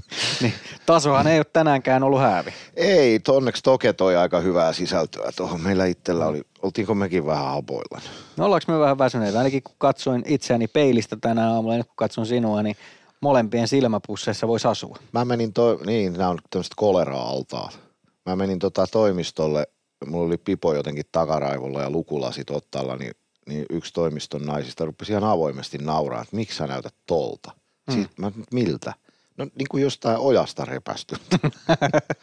Niin, 0.43 0.55
tasohan 0.87 1.27
ei 1.27 1.39
ole 1.39 1.47
tänäänkään 1.53 2.03
ollut 2.03 2.21
häävi. 2.21 2.55
Ei, 2.77 3.21
onneksi 3.29 3.63
Toke 3.63 3.93
toi 3.93 4.17
aika 4.17 4.41
hyvää 4.41 4.73
sisältöä 4.73 5.33
tuohon. 5.37 5.61
Meillä 5.61 5.87
itsellä 5.87 6.27
oli, 6.27 6.43
oltiinko 6.63 6.95
mekin 6.95 7.27
vähän 7.27 7.45
hapoilla? 7.45 8.01
No 8.37 8.45
ollaanko 8.45 8.73
me 8.73 8.79
vähän 8.79 8.99
väsyneitä? 8.99 9.39
Ainakin 9.39 9.63
kun 9.63 9.75
katsoin 9.79 10.23
itseäni 10.27 10.69
peilistä 10.69 11.17
tänä 11.21 11.51
aamulla 11.51 11.75
ja 11.75 11.79
nyt 11.79 11.87
kun 11.87 11.97
katson 11.97 12.27
sinua, 12.27 12.63
niin 12.63 12.77
molempien 13.21 13.69
silmäpusseissa 13.69 14.49
voisi 14.49 14.69
asua. 14.69 14.99
Mä 15.13 15.25
menin, 15.25 15.53
to, 15.53 15.81
niin 15.87 16.13
nämä 16.13 16.31
on 16.31 16.39
tämmöiset 16.51 16.73
kolera-altaat. 16.77 17.79
Mä 18.27 18.37
menin 18.37 18.59
tota 18.59 18.87
toimistolle, 18.87 19.67
mulla 20.07 20.27
oli 20.27 20.37
pipo 20.37 20.75
jotenkin 20.75 21.05
takaraivolla 21.13 21.83
ja 21.83 21.91
lukulasit 21.91 22.51
ottalla, 22.51 22.97
niin, 22.97 23.13
niin 23.49 23.67
yksi 23.71 23.93
toimiston 23.93 24.47
naisista 24.47 24.85
rupesi 24.85 25.13
ihan 25.13 25.25
avoimesti 25.25 25.79
nauraa, 25.79 26.23
että 26.23 26.37
miksi 26.37 26.57
sä 26.57 26.67
näytät 26.67 26.95
tolta. 27.07 27.51
Mm. 27.89 27.95
Sitten 27.95 28.15
mä, 28.17 28.33
miltä? 28.53 28.93
No 29.37 29.47
niin 29.55 29.69
kuin 29.71 29.83
jostain 29.83 30.19
ojasta 30.19 30.65
repästy. 30.65 31.17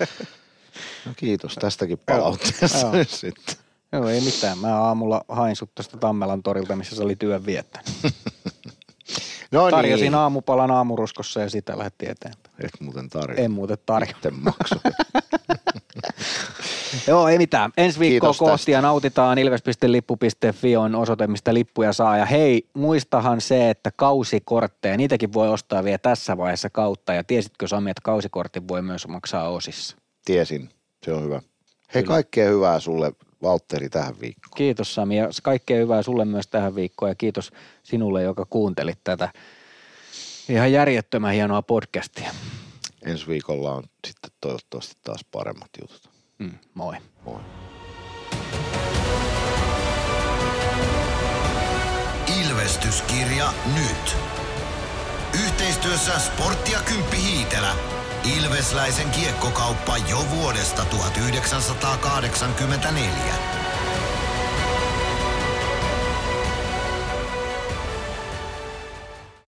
no 1.05 1.13
kiitos 1.15 1.55
tästäkin 1.55 1.99
palautteesta 2.05 2.91
nyt 2.91 3.09
sitten. 3.09 3.55
Joo, 3.91 4.09
ei 4.09 4.21
mitään. 4.21 4.57
Mä 4.57 4.81
aamulla 4.81 5.25
hain 5.27 5.55
sut 5.55 5.75
tuosta 5.75 5.97
Tammelan 5.97 6.43
torilta, 6.43 6.75
missä 6.75 6.95
se 6.95 7.03
oli 7.03 7.15
työn 7.15 7.45
viettänyt. 7.45 7.91
No 9.51 9.71
Tarjosin 9.71 10.03
niin. 10.03 10.15
aamupalan 10.15 10.71
aamuruskossa 10.71 11.41
ja 11.41 11.49
sitä 11.49 11.77
lähti 11.77 12.09
eteenpäin. 12.09 12.55
Et 12.65 12.81
muuten 12.81 13.09
tarjoa. 13.09 13.43
En 13.43 13.51
muuten 13.51 13.77
tarjoa. 13.85 14.13
Sitten 14.13 14.33
maksu. 14.33 14.75
Joo, 17.07 17.27
ei 17.27 17.37
mitään. 17.37 17.71
Ensi 17.77 17.99
viikkoa 17.99 18.33
kohti 18.39 18.71
ja 18.71 18.81
nautitaan 18.81 19.37
ilves.lippu.fi 19.37 20.77
on 20.77 20.95
osoite, 20.95 21.27
mistä 21.27 21.53
lippuja 21.53 21.93
saa. 21.93 22.17
Ja 22.17 22.25
hei, 22.25 22.67
muistahan 22.73 23.41
se, 23.41 23.69
että 23.69 23.91
kausikortteja, 23.95 24.97
niitäkin 24.97 25.33
voi 25.33 25.49
ostaa 25.49 25.83
vielä 25.83 25.97
tässä 25.97 26.37
vaiheessa 26.37 26.69
kautta. 26.69 27.13
Ja 27.13 27.23
tiesitkö 27.23 27.67
Sami, 27.67 27.89
että 27.89 28.01
kausikortin 28.03 28.67
voi 28.67 28.81
myös 28.81 29.07
maksaa 29.07 29.49
osissa? 29.49 29.97
Tiesin, 30.25 30.69
se 31.05 31.13
on 31.13 31.23
hyvä. 31.23 31.41
Hei, 31.93 32.03
kaikkea 32.03 32.49
hyvää 32.49 32.79
sulle, 32.79 33.11
Valtteri, 33.43 33.89
tähän 33.89 34.15
viikkoon. 34.21 34.53
Kiitos 34.55 34.95
Sami 34.95 35.17
ja 35.17 35.29
kaikkea 35.43 35.77
hyvää 35.77 36.03
sulle 36.03 36.25
myös 36.25 36.47
tähän 36.47 36.75
viikkoon 36.75 37.11
ja 37.11 37.15
kiitos 37.15 37.51
sinulle, 37.83 38.23
joka 38.23 38.45
kuuntelit 38.45 38.99
tätä 39.03 39.29
ihan 40.49 40.71
järjettömän 40.71 41.33
hienoa 41.33 41.61
podcastia. 41.61 42.31
Ensi 43.05 43.27
viikolla 43.27 43.73
on 43.73 43.83
sitten 44.07 44.31
toivottavasti 44.41 44.95
taas 45.03 45.25
paremmat 45.31 45.69
jutut. 45.81 46.10
Mm, 46.41 46.51
moi. 46.73 46.97
Moi. 47.25 47.39
Ilvestyskirja 52.41 53.53
nyt. 53.75 54.15
Yhteistyössä 55.45 56.19
Sporttia 56.19 56.79
Kymppi 56.79 57.17
Hiitelä. 57.17 57.75
Ilvesläisen 58.37 59.09
kiekkokauppa 59.09 59.97
jo 59.97 60.25
vuodesta 60.29 60.85
1984. 60.85 63.60